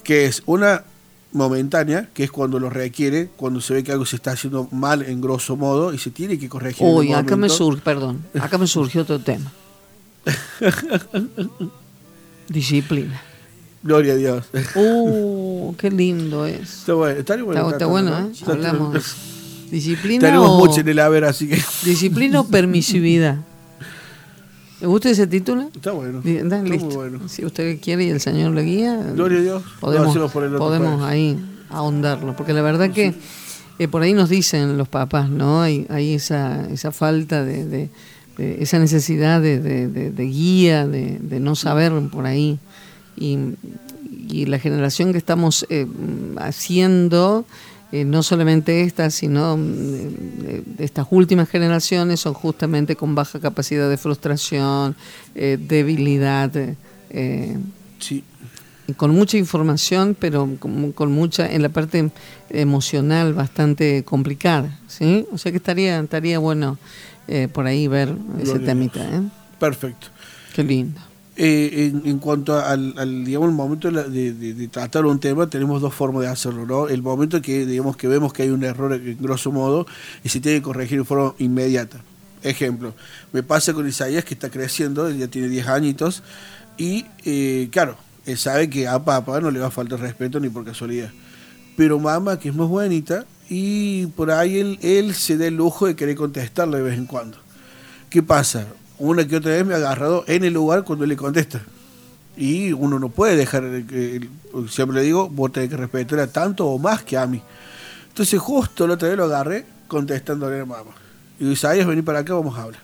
que 0.04 0.26
es 0.26 0.42
una 0.46 0.84
momentánea, 1.32 2.08
que 2.14 2.24
es 2.24 2.30
cuando 2.30 2.58
lo 2.58 2.70
requiere, 2.70 3.28
cuando 3.36 3.60
se 3.60 3.74
ve 3.74 3.84
que 3.84 3.92
algo 3.92 4.06
se 4.06 4.16
está 4.16 4.32
haciendo 4.32 4.68
mal 4.72 5.02
en 5.02 5.20
grosso 5.20 5.56
modo 5.56 5.92
y 5.92 5.98
se 5.98 6.10
tiene 6.10 6.38
que 6.38 6.48
corregir. 6.48 6.86
Uy, 6.86 7.12
acá 7.12 7.36
me 7.36 7.48
surge, 7.48 7.82
perdón, 7.82 8.24
acá 8.38 8.58
me 8.58 8.66
surgió 8.66 9.02
otro 9.02 9.18
tema. 9.18 9.52
Disciplina. 12.48 13.20
Gloria 13.82 14.14
a 14.14 14.16
Dios. 14.16 14.46
Uh, 14.74 15.74
qué 15.76 15.90
lindo 15.90 16.46
es. 16.46 16.80
Está 16.80 16.94
bueno, 16.94 17.20
está 17.20 17.36
bueno. 17.36 17.60
Está, 17.60 17.72
está 17.72 17.86
bueno, 17.86 18.10
¿no? 18.10 18.26
¿eh? 18.26 18.32
Hablamos. 18.46 19.16
Disciplina 19.70 20.26
Tenemos 20.26 20.50
o, 20.50 20.58
mucho 20.58 20.80
en 20.80 20.88
el 20.88 20.98
haber, 21.00 21.24
así 21.24 21.48
que 21.48 21.60
disciplina 21.84 22.40
o 22.40 22.46
permisividad. 22.46 23.38
¿Le 24.80 24.86
gusta 24.86 25.08
ese 25.10 25.26
título? 25.26 25.70
está 25.74 25.92
bueno. 25.92 26.20
Está 26.24 26.62
muy 26.62 26.76
bueno. 26.78 27.28
Si 27.28 27.44
usted 27.44 27.78
quiere 27.80 28.04
y 28.04 28.10
el 28.10 28.20
Señor 28.20 28.52
le 28.52 28.62
guía, 28.62 28.96
Gloria 29.14 29.38
a 29.38 29.42
Dios. 29.42 29.62
Lo 29.74 29.80
podemos, 29.80 30.08
hacemos 30.08 30.32
por 30.32 30.44
el 30.44 30.50
otro 30.54 30.58
podemos 30.66 31.00
país. 31.00 31.36
ahí 31.36 31.44
ahondarlo. 31.70 32.36
Porque 32.36 32.52
la 32.52 32.62
verdad 32.62 32.90
que 32.90 33.14
eh, 33.78 33.88
por 33.88 34.02
ahí 34.02 34.12
nos 34.12 34.28
dicen 34.28 34.76
los 34.76 34.88
papás, 34.88 35.30
¿no? 35.30 35.62
Hay, 35.62 35.86
hay 35.88 36.14
esa, 36.14 36.66
esa 36.70 36.92
falta 36.92 37.42
de, 37.44 37.64
de- 37.66 37.90
de- 38.36 38.62
esa 38.62 38.78
necesidad 38.78 39.40
de, 39.40 40.12
guía, 40.30 40.86
de, 40.86 41.18
de 41.20 41.40
no 41.40 41.54
saber 41.56 41.92
por 42.12 42.26
ahí. 42.26 42.58
Y, 43.16 43.38
y 44.28 44.44
la 44.46 44.58
generación 44.58 45.12
que 45.12 45.18
estamos 45.18 45.64
eh, 45.70 45.86
haciendo, 46.38 47.44
eh, 47.92 48.04
no 48.04 48.22
solamente 48.22 48.82
esta, 48.82 49.10
sino 49.10 49.56
mm, 49.56 49.62
eh, 50.44 50.62
estas 50.78 51.06
últimas 51.10 51.48
generaciones, 51.48 52.20
son 52.20 52.34
justamente 52.34 52.96
con 52.96 53.14
baja 53.14 53.38
capacidad 53.38 53.88
de 53.88 53.96
frustración, 53.96 54.96
eh, 55.34 55.58
debilidad. 55.60 56.52
Sí. 57.98 58.22
con 58.96 59.10
mucha 59.12 59.38
información, 59.38 60.14
pero 60.18 60.48
con, 60.58 60.92
con 60.92 61.10
mucha, 61.10 61.50
en 61.50 61.62
la 61.62 61.70
parte 61.70 62.10
emocional 62.50 63.32
bastante 63.32 64.04
complicada, 64.04 64.78
¿sí? 64.86 65.26
O 65.32 65.38
sea 65.38 65.50
que 65.50 65.56
estaría, 65.56 65.98
estaría 66.00 66.38
bueno 66.38 66.76
por 67.52 67.66
ahí 67.66 67.88
ver 67.88 68.14
ese 68.38 68.58
temita. 68.58 69.00
Perfecto. 69.58 70.08
Qué 70.54 70.62
lindo. 70.62 71.00
Eh, 71.38 71.92
en, 72.06 72.18
cuanto 72.18 72.58
al, 72.58 72.94
digamos, 73.24 73.50
el 73.50 73.54
momento 73.54 73.90
de, 73.90 74.32
de- 74.32 74.54
de- 74.54 74.68
tratar 74.68 75.04
un 75.04 75.20
tema, 75.20 75.48
tenemos 75.50 75.82
dos 75.82 75.94
formas 75.94 76.22
de 76.22 76.28
hacerlo, 76.28 76.64
¿no? 76.64 76.88
El 76.88 77.02
momento 77.02 77.42
que, 77.42 77.66
digamos, 77.66 77.96
que 77.98 78.08
vemos 78.08 78.32
que 78.32 78.44
hay 78.44 78.48
un 78.48 78.64
error 78.64 78.94
en 78.94 79.18
grosso 79.20 79.52
modo 79.52 79.86
y 80.24 80.30
se 80.30 80.40
tiene 80.40 80.58
que 80.58 80.62
corregir 80.62 80.98
de 81.00 81.04
forma 81.04 81.34
inmediata. 81.38 82.00
Ejemplo, 82.42 82.94
me 83.32 83.42
pasa 83.42 83.74
con 83.74 83.86
Isaías 83.86 84.24
que 84.24 84.32
está 84.34 84.48
creciendo, 84.50 85.10
ya 85.10 85.28
tiene 85.28 85.48
10 85.48 85.66
añitos 85.68 86.22
y, 86.78 87.04
eh, 87.24 87.68
claro, 87.70 87.96
él 88.24 88.38
sabe 88.38 88.70
que 88.70 88.88
a 88.88 89.04
papá 89.04 89.40
no 89.40 89.50
le 89.50 89.60
va 89.60 89.66
a 89.66 89.70
faltar 89.70 90.00
respeto 90.00 90.40
ni 90.40 90.48
por 90.48 90.64
casualidad. 90.64 91.10
Pero 91.76 91.98
mamá, 91.98 92.38
que 92.38 92.48
es 92.48 92.54
más 92.54 92.68
buenita, 92.68 93.26
y 93.48 94.06
por 94.08 94.30
ahí 94.30 94.58
él, 94.58 94.78
él 94.82 95.14
se 95.14 95.36
da 95.36 95.46
el 95.46 95.56
lujo 95.56 95.86
de 95.86 95.96
querer 95.96 96.16
contestarle 96.16 96.78
de 96.78 96.82
vez 96.82 96.98
en 96.98 97.06
cuando. 97.06 97.38
¿Qué 98.10 98.22
pasa? 98.22 98.66
Una 98.98 99.26
que 99.26 99.36
otra 99.36 99.52
vez 99.52 99.66
me 99.66 99.74
ha 99.74 99.76
agarrado 99.76 100.24
en 100.26 100.44
el 100.44 100.54
lugar 100.54 100.84
cuando 100.84 101.06
le 101.06 101.16
contesta. 101.16 101.62
Y 102.36 102.72
uno 102.72 102.98
no 102.98 103.08
puede 103.08 103.36
dejar, 103.36 103.64
siempre 104.68 104.98
le 104.98 105.02
digo, 105.02 105.28
vos 105.28 105.52
tenés 105.52 105.70
que 105.70 105.76
respetar 105.76 106.18
a 106.20 106.26
tanto 106.26 106.66
o 106.66 106.78
más 106.78 107.02
que 107.02 107.16
a 107.16 107.26
mí. 107.26 107.40
Entonces 108.08 108.38
justo 108.40 108.86
la 108.86 108.94
otra 108.94 109.08
vez 109.08 109.16
lo 109.16 109.24
agarré 109.24 109.66
contestándole 109.88 110.56
a 110.56 110.58
la 110.60 110.66
mamá. 110.66 110.90
Y 111.38 111.50
Isaías, 111.50 111.86
vení 111.86 112.02
para 112.02 112.20
acá, 112.20 112.34
vamos 112.34 112.58
a 112.58 112.62
hablar. 112.62 112.80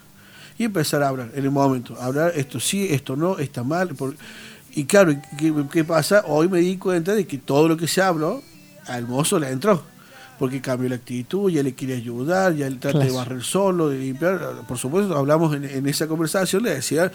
Y 0.58 0.64
empezar 0.64 1.02
a 1.02 1.08
hablar 1.08 1.30
en 1.34 1.44
el 1.44 1.50
momento. 1.50 1.96
Hablar 2.00 2.32
esto 2.36 2.60
sí, 2.60 2.88
esto 2.90 3.16
no, 3.16 3.38
está 3.38 3.62
mal. 3.62 3.94
Y 4.74 4.84
claro, 4.84 5.14
¿qué, 5.38 5.52
qué 5.70 5.84
pasa? 5.84 6.24
Hoy 6.26 6.48
me 6.48 6.60
di 6.60 6.76
cuenta 6.76 7.14
de 7.14 7.26
que 7.26 7.38
todo 7.38 7.68
lo 7.68 7.76
que 7.76 7.88
se 7.88 8.00
habló, 8.02 8.42
al 8.86 9.06
mozo 9.06 9.38
le 9.38 9.50
entró. 9.50 9.82
Porque 10.42 10.60
cambió 10.60 10.88
la 10.88 10.96
actitud, 10.96 11.52
ya 11.52 11.62
le 11.62 11.72
quiere 11.72 11.94
ayudar, 11.94 12.56
ya 12.56 12.66
él 12.66 12.80
trata 12.80 12.98
de 12.98 13.12
barrer 13.12 13.44
solo, 13.44 13.88
de 13.88 13.96
limpiar. 13.96 14.40
Por 14.66 14.76
supuesto, 14.76 15.16
hablamos 15.16 15.54
en, 15.54 15.62
en 15.62 15.86
esa 15.86 16.08
conversación, 16.08 16.64
le 16.64 16.74
decía 16.74 17.12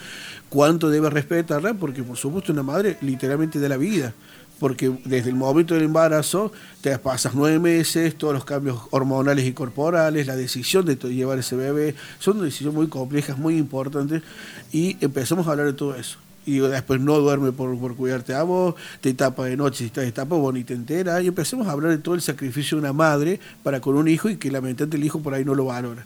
cuánto 0.47 0.89
debe 0.89 1.09
respetarla, 1.09 1.73
porque 1.73 2.03
por 2.03 2.15
supuesto 2.15 2.53
una 2.53 2.63
madre 2.63 2.97
literalmente 3.01 3.59
de 3.59 3.67
la 3.67 3.75
vida. 3.75 4.13
Porque 4.61 4.97
desde 5.03 5.29
el 5.29 5.35
momento 5.35 5.73
del 5.73 5.83
embarazo 5.83 6.53
te 6.79 6.97
pasas 6.99 7.35
nueve 7.35 7.59
meses, 7.59 8.17
todos 8.17 8.33
los 8.33 8.45
cambios 8.45 8.79
hormonales 8.91 9.45
y 9.45 9.51
corporales, 9.51 10.25
la 10.25 10.37
decisión 10.37 10.85
de 10.85 10.95
llevar 10.95 11.37
ese 11.37 11.57
bebé, 11.57 11.95
son 12.19 12.41
decisiones 12.41 12.75
muy 12.75 12.87
complejas, 12.87 13.37
muy 13.37 13.57
importantes, 13.57 14.23
y 14.71 14.95
empezamos 15.01 15.47
a 15.47 15.51
hablar 15.51 15.65
de 15.65 15.73
todo 15.73 15.95
eso. 15.95 16.17
Y 16.47 16.59
después 16.59 16.99
no 17.01 17.19
duerme 17.19 17.51
por, 17.51 17.77
por 17.77 17.95
cuidarte 17.95 18.33
a 18.33 18.41
vos, 18.43 18.73
te 19.01 19.13
tapa 19.13 19.45
de 19.45 19.55
noche, 19.57 19.79
si 19.79 19.85
estás 19.85 20.11
tapa, 20.13 20.35
vos 20.35 20.53
ni 20.53 20.63
te 20.63 20.73
enteras, 20.73 21.21
y 21.21 21.27
empecemos 21.27 21.67
a 21.67 21.71
hablar 21.71 21.91
de 21.91 21.97
todo 21.99 22.15
el 22.15 22.21
sacrificio 22.21 22.77
de 22.77 22.81
una 22.83 22.93
madre 22.93 23.39
para 23.63 23.81
con 23.81 23.95
un 23.97 24.07
hijo 24.07 24.29
y 24.29 24.37
que 24.37 24.49
lamentablemente 24.49 24.97
el 24.97 25.03
hijo 25.03 25.19
por 25.21 25.33
ahí 25.33 25.43
no 25.45 25.53
lo 25.53 25.65
valora. 25.65 26.05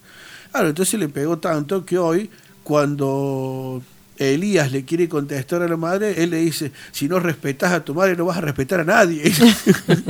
Claro, 0.52 0.68
entonces 0.70 1.00
le 1.00 1.08
pegó 1.10 1.38
tanto 1.38 1.86
que 1.86 1.98
hoy, 2.00 2.30
cuando 2.64 3.82
Elías 4.18 4.72
le 4.72 4.84
quiere 4.84 5.08
contestar 5.08 5.62
a 5.62 5.68
la 5.68 5.78
madre, 5.78 6.24
él 6.24 6.32
le 6.32 6.38
dice, 6.38 6.72
si 6.92 7.08
no 7.08 7.20
respetas 7.20 7.72
a 7.72 7.86
tu 7.86 7.94
madre, 7.94 8.16
no 8.16 8.26
vas 8.26 8.38
a 8.38 8.42
respetar 8.42 8.80
a 8.82 8.84
nadie. 8.84 9.32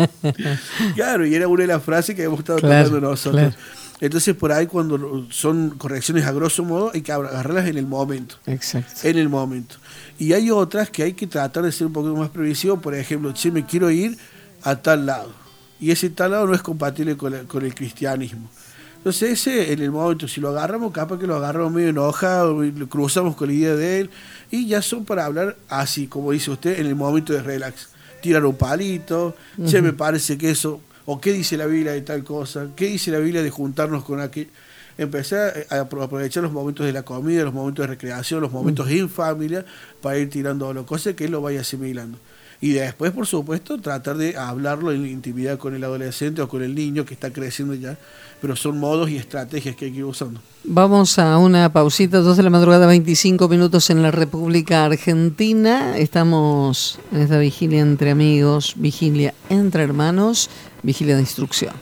claro, 0.96 1.26
y 1.26 1.36
era 1.36 1.48
una 1.48 1.62
de 1.62 1.68
las 1.68 1.84
frases 1.84 2.16
que 2.16 2.24
hemos 2.24 2.40
estado 2.40 2.60
Claro, 2.60 2.86
tocando 2.90 3.10
nosotros. 3.10 3.54
claro. 3.54 3.56
Entonces, 4.02 4.36
por 4.36 4.52
ahí, 4.52 4.66
cuando 4.68 5.28
son 5.30 5.70
correcciones 5.78 6.26
a 6.26 6.32
grosso 6.32 6.64
modo, 6.66 6.92
hay 6.94 7.02
que 7.02 7.12
agarrarlas 7.12 7.68
en 7.68 7.78
el 7.78 7.86
momento. 7.88 8.36
Exacto. 8.48 9.08
En 9.08 9.18
el 9.18 9.30
momento. 9.30 9.76
Y 10.18 10.34
hay 10.34 10.50
otras 10.52 10.90
que 10.90 11.04
hay 11.04 11.14
que 11.14 11.28
tratar 11.28 11.64
de 11.64 11.72
ser 11.72 11.88
un 11.88 11.94
poquito 11.94 12.16
más 12.16 12.30
previsivo. 12.30 12.82
Por 12.82 12.96
ejemplo, 12.96 13.32
che, 13.34 13.52
me 13.52 13.64
quiero 13.66 13.90
ir 13.92 14.18
a 14.64 14.76
tal 14.76 15.06
lado. 15.06 15.32
Y 15.80 15.92
ese 15.92 16.10
tal 16.10 16.32
lado 16.32 16.48
no 16.48 16.54
es 16.56 16.62
compatible 16.64 17.16
con, 17.16 17.32
la- 17.32 17.44
con 17.44 17.64
el 17.64 17.74
cristianismo. 17.76 18.50
Entonces, 18.98 19.32
ese 19.32 19.72
en 19.74 19.82
el 19.82 19.92
momento, 19.92 20.28
si 20.28 20.42
lo 20.42 20.50
agarramos, 20.50 20.92
capaz 20.92 21.18
que 21.20 21.26
lo 21.28 21.36
agarramos 21.36 21.72
medio 21.72 21.90
enojado, 21.90 22.62
lo 22.64 22.90
cruzamos 22.90 23.36
con 23.36 23.48
la 23.50 23.54
idea 23.54 23.76
de 23.76 24.00
él. 24.02 24.10
Y 24.52 24.68
ya 24.68 24.82
son 24.82 25.06
para 25.06 25.26
hablar 25.26 25.58
así, 25.70 26.08
como 26.08 26.32
dice 26.32 26.50
usted, 26.52 26.80
en 26.80 26.88
el 26.88 26.96
momento 26.96 27.34
de 27.34 27.42
relax. 27.42 27.90
Tirar 28.22 28.46
un 28.46 28.56
palito, 28.56 29.36
che, 29.66 29.82
me 29.82 29.94
parece 29.94 30.38
que 30.38 30.52
eso. 30.52 30.82
O 31.06 31.20
qué 31.20 31.34
dice 31.34 31.58
la 31.58 31.66
Biblia 31.66 31.92
de 31.94 32.02
tal 32.02 32.24
cosa, 32.24 32.68
qué 32.76 32.86
dice 32.88 33.12
la 33.12 33.20
Biblia 33.20 33.42
de 33.44 33.50
juntarnos 33.50 34.04
con 34.04 34.20
aquel. 34.22 34.50
Empecé 34.98 35.36
a 35.70 35.84
apro- 35.84 36.04
aprovechar 36.04 36.44
los 36.44 36.52
momentos 36.52 36.86
de 36.86 36.92
la 36.94 37.04
comida, 37.04 37.44
los 37.44 37.54
momentos 37.54 37.84
de 37.84 37.88
recreación, 37.88 38.42
los 38.42 38.52
momentos 38.52 38.90
en 38.90 39.10
familia, 39.10 39.66
para 40.02 40.18
ir 40.18 40.30
tirando 40.30 40.72
las 40.74 40.84
cosas 40.86 41.16
que 41.16 41.26
él 41.26 41.32
lo 41.32 41.42
vaya 41.42 41.62
asimilando. 41.62 42.18
Y 42.64 42.74
después, 42.74 43.12
por 43.12 43.26
supuesto, 43.26 43.80
tratar 43.82 44.18
de 44.18 44.38
hablarlo 44.38 44.92
en 44.92 45.08
intimidad 45.08 45.58
con 45.58 45.74
el 45.74 45.84
adolescente 45.84 46.44
o 46.44 46.48
con 46.48 46.62
el 46.62 46.76
niño 46.76 47.06
que 47.06 47.16
está 47.16 47.32
creciendo 47.34 47.74
ya. 47.74 47.98
Pero 48.40 48.56
son 48.56 48.78
modos 48.80 49.10
y 49.10 49.18
estrategias 49.18 49.76
que 49.76 49.86
hay 49.86 49.92
que 49.92 49.98
ir 50.00 50.04
usando. 50.06 50.40
Vamos 50.64 51.18
a 51.18 51.40
una 51.40 51.74
pausita, 51.74 52.20
dos 52.20 52.38
de 52.38 52.44
la 52.44 52.52
madrugada, 52.52 52.86
25 52.86 53.48
minutos 53.50 53.90
en 53.90 54.04
la 54.04 54.12
República 54.12 54.86
Argentina. 54.86 55.98
Estamos 55.98 57.00
en 57.12 57.22
esta 57.22 57.40
vigilia 57.40 57.80
entre 57.82 58.12
amigos, 58.12 58.74
vigilia 58.78 59.34
entre 59.50 59.82
hermanos. 59.84 60.50
Vigilia 60.84 61.16
de 61.16 61.22
instrucción. 61.22 61.74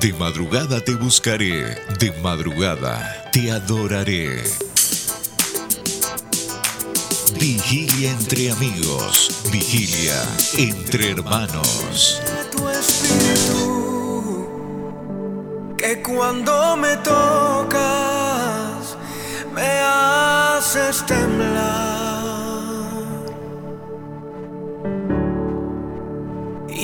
De 0.00 0.12
madrugada 0.14 0.80
te 0.80 0.94
buscaré, 0.94 1.76
de 1.98 2.12
madrugada 2.22 3.30
te 3.32 3.50
adoraré. 3.50 4.42
Vigilia 7.38 8.10
entre 8.12 8.50
amigos, 8.50 9.42
vigilia 9.50 10.22
entre 10.56 11.10
hermanos. 11.12 12.22
tu 12.50 12.68
espíritu 12.68 13.76
que 15.76 16.02
cuando 16.02 16.76
me 16.76 16.96
tocas 16.98 18.96
me 19.54 19.80
haces 19.82 21.04
temblar 21.06 22.25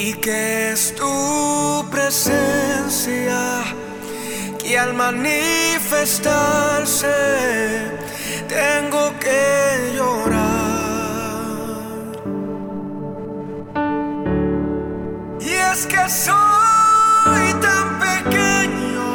y 0.04 0.14
que 0.14 0.72
es 0.72 0.96
tu 0.96 1.86
presencia 1.88 3.62
que 4.58 4.76
al 4.76 4.94
manifestarse 4.94 7.14
tengo 8.48 9.16
que 9.20 9.92
llorar 9.94 10.42
y 15.40 15.50
es 15.70 15.86
que 15.86 16.08
soy 16.08 17.54
tan 17.66 18.00
pequeño 18.08 19.10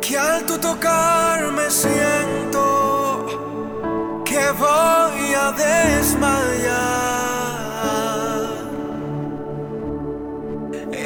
que 0.00 0.18
al 0.18 0.46
tu 0.46 0.56
tocarme 0.56 1.70
siento 1.70 3.26
que 4.24 4.50
voy 4.52 5.34
a 5.34 5.52
desmayar. 5.52 7.29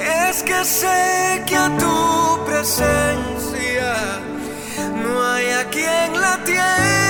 Es 0.05 0.43
que 0.43 0.65
sé 0.65 1.43
que 1.47 1.57
a 1.57 1.69
tu 1.79 2.45
presencia 2.45 3.95
no 5.03 5.23
hay 5.23 5.47
aquí 5.51 5.83
en 5.83 6.21
la 6.21 6.37
tierra 6.45 7.04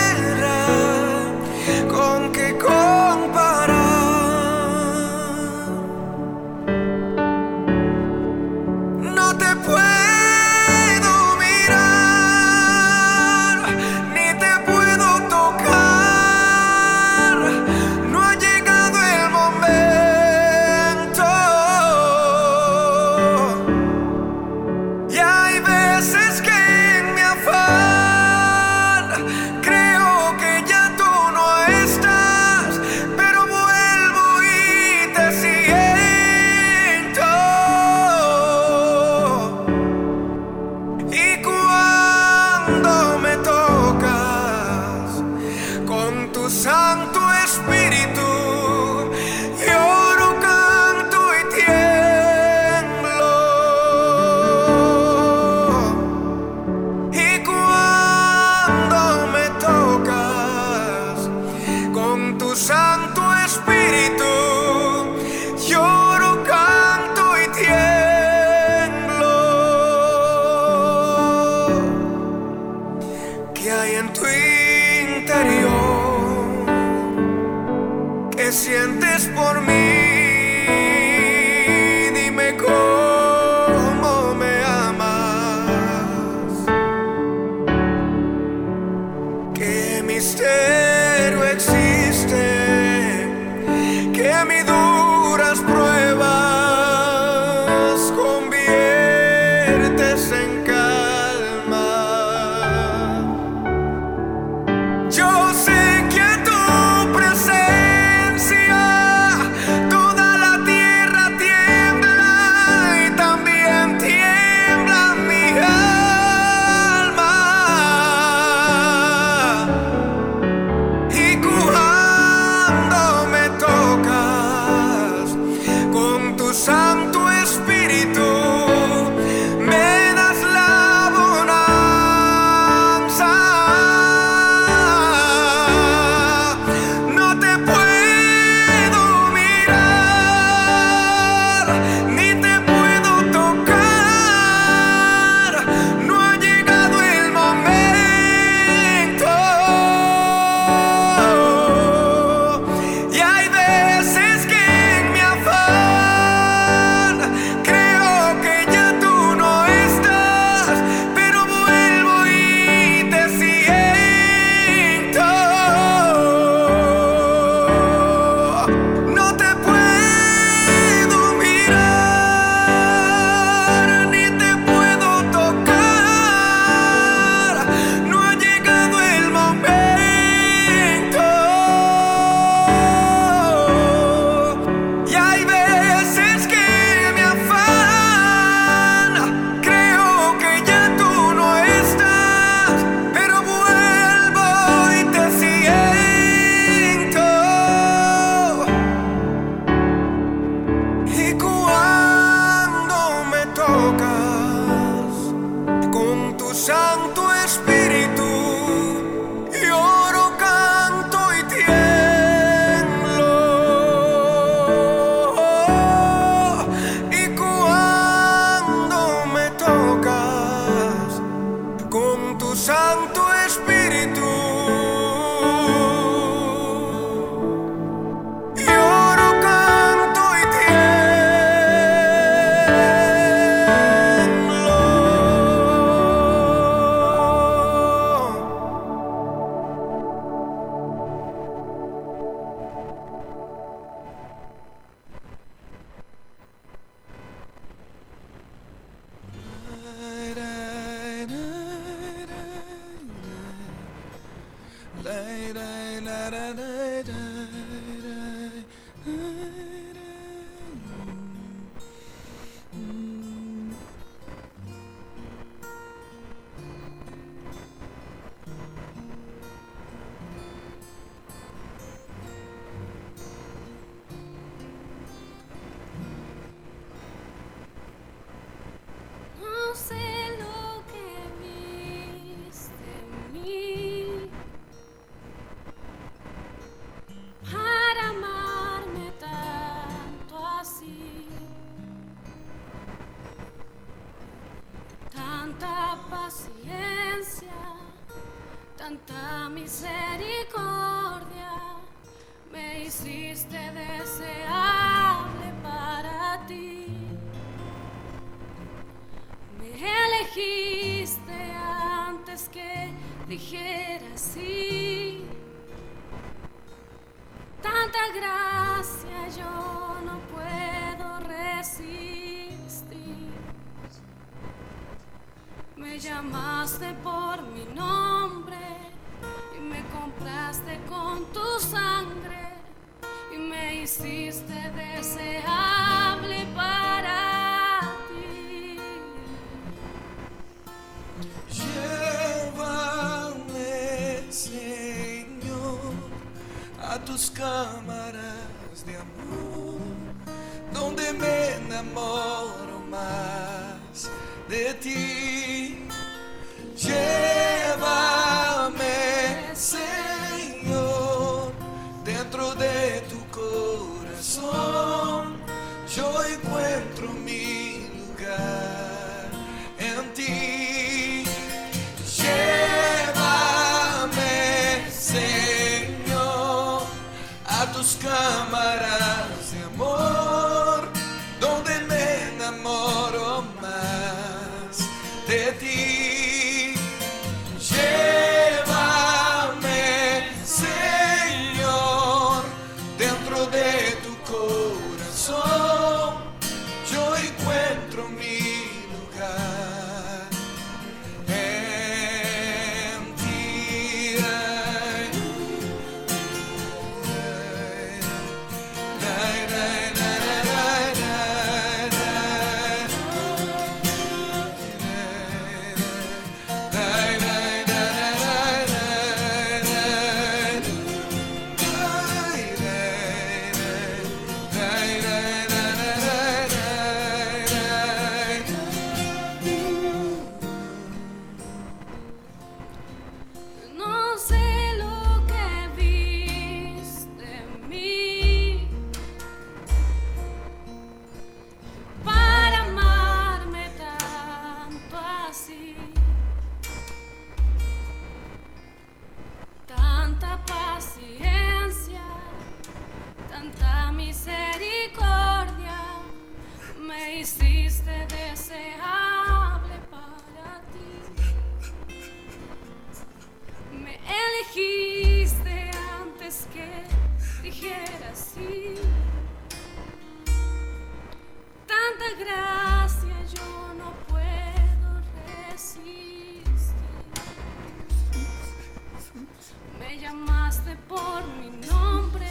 Llamaste 480.00 480.76
por 480.88 481.22
mi 481.40 481.50
nombre 481.68 482.26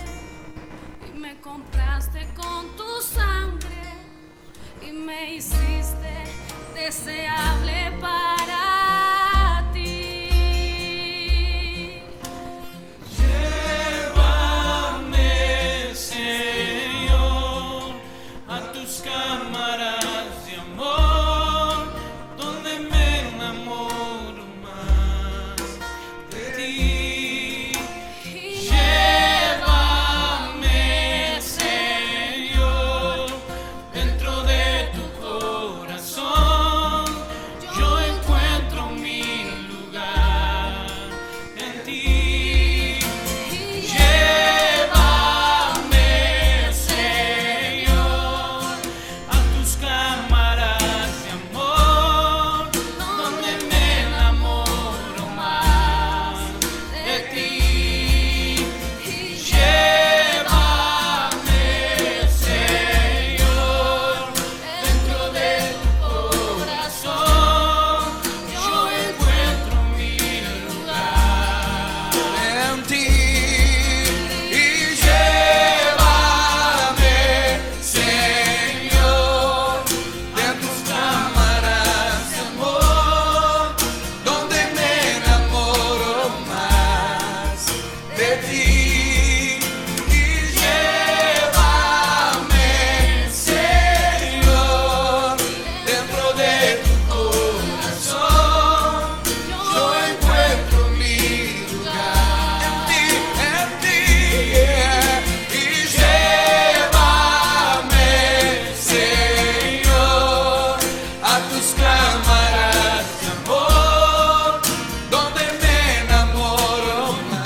y 1.08 1.18
me 1.18 1.40
compraste 1.40 2.28
con 2.36 2.76
tu 2.76 3.02
sangre 3.02 3.84
y 4.82 4.92
me 4.92 5.36
hiciste 5.36 6.26
deseable 6.76 7.92
para 8.02 8.63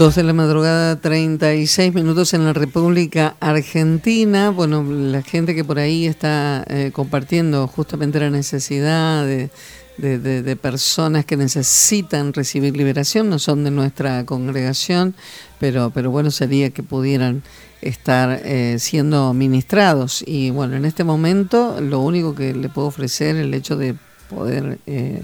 Dos 0.07 0.15
de 0.15 0.23
la 0.23 0.31
madrugada, 0.31 0.95
36 1.01 1.93
minutos 1.93 2.33
en 2.33 2.45
la 2.45 2.53
República 2.53 3.35
Argentina. 3.41 4.51
Bueno, 4.51 4.81
la 4.81 5.21
gente 5.21 5.53
que 5.53 5.65
por 5.65 5.79
ahí 5.79 6.05
está 6.05 6.63
eh, 6.69 6.91
compartiendo 6.93 7.67
justamente 7.67 8.17
la 8.17 8.29
necesidad 8.29 9.25
de, 9.25 9.49
de- 9.97 10.55
personas 10.55 11.25
que 11.25 11.35
necesitan 11.35 12.31
recibir 12.31 12.77
liberación, 12.77 13.29
no 13.29 13.37
son 13.37 13.65
de 13.65 13.71
nuestra 13.71 14.25
congregación, 14.25 15.13
pero, 15.59 15.89
pero 15.89 16.09
bueno, 16.09 16.31
sería 16.31 16.69
que 16.69 16.83
pudieran 16.83 17.43
estar 17.81 18.39
eh, 18.45 18.77
siendo 18.79 19.33
ministrados. 19.33 20.23
Y 20.25 20.51
bueno, 20.51 20.77
en 20.77 20.85
este 20.85 21.03
momento 21.03 21.81
lo 21.81 21.99
único 21.99 22.33
que 22.33 22.53
le 22.53 22.69
puedo 22.69 22.87
ofrecer 22.87 23.35
el 23.35 23.53
hecho 23.53 23.75
de 23.75 23.93
poder 24.29 24.79
eh, 24.87 25.23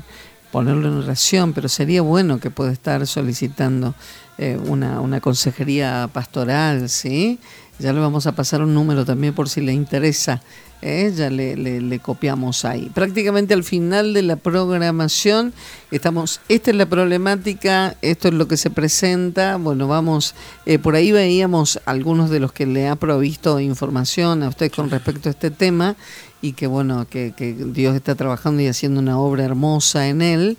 ponerlo 0.51 0.88
en 0.88 0.95
oración, 0.95 1.53
pero 1.53 1.68
sería 1.68 2.03
bueno 2.03 2.39
que 2.39 2.51
pueda 2.51 2.72
estar 2.72 3.07
solicitando 3.07 3.95
eh, 4.38 4.57
una, 4.68 5.01
una 5.01 5.22
consejería 5.22 6.10
pastoral, 6.11 6.89
¿sí? 6.89 7.39
Ya 7.80 7.91
le 7.93 7.99
vamos 7.99 8.27
a 8.27 8.34
pasar 8.34 8.61
un 8.61 8.73
número 8.73 9.05
también 9.05 9.34
por 9.34 9.49
si 9.49 9.61
le 9.61 9.73
interesa. 9.73 10.41
¿eh? 10.84 11.11
Ya 11.15 11.30
le, 11.30 11.99
copiamos 11.99 12.65
ahí. 12.65 12.91
Prácticamente 12.93 13.53
al 13.53 13.64
final 13.64 14.14
de 14.14 14.22
la 14.22 14.35
programación 14.35 15.53
estamos, 15.91 16.41
esta 16.49 16.72
es 16.72 16.77
la 16.77 16.85
problemática, 16.85 17.95
esto 18.01 18.27
es 18.27 18.34
lo 18.34 18.47
que 18.47 18.57
se 18.57 18.69
presenta. 18.69 19.57
Bueno, 19.57 19.88
vamos, 19.88 20.35
eh, 20.65 20.80
por 20.80 20.95
ahí 20.95 21.11
veíamos 21.11 21.80
algunos 21.85 22.30
de 22.30 22.39
los 22.39 22.51
que 22.51 22.65
le 22.65 22.88
ha 22.88 22.95
provisto 22.95 23.60
información 23.60 24.43
a 24.43 24.49
usted 24.49 24.72
con 24.72 24.89
respecto 24.89 25.30
a 25.30 25.31
este 25.31 25.51
tema 25.51 25.95
y 26.41 26.53
que 26.53 26.68
bueno, 26.68 27.07
que, 27.10 27.34
Dios 27.73 27.95
está 27.95 28.15
trabajando 28.15 28.61
y 28.61 28.68
haciendo 28.68 28.99
una 28.99 29.18
obra 29.18 29.45
hermosa 29.45 30.07
en 30.07 30.22
él. 30.22 30.57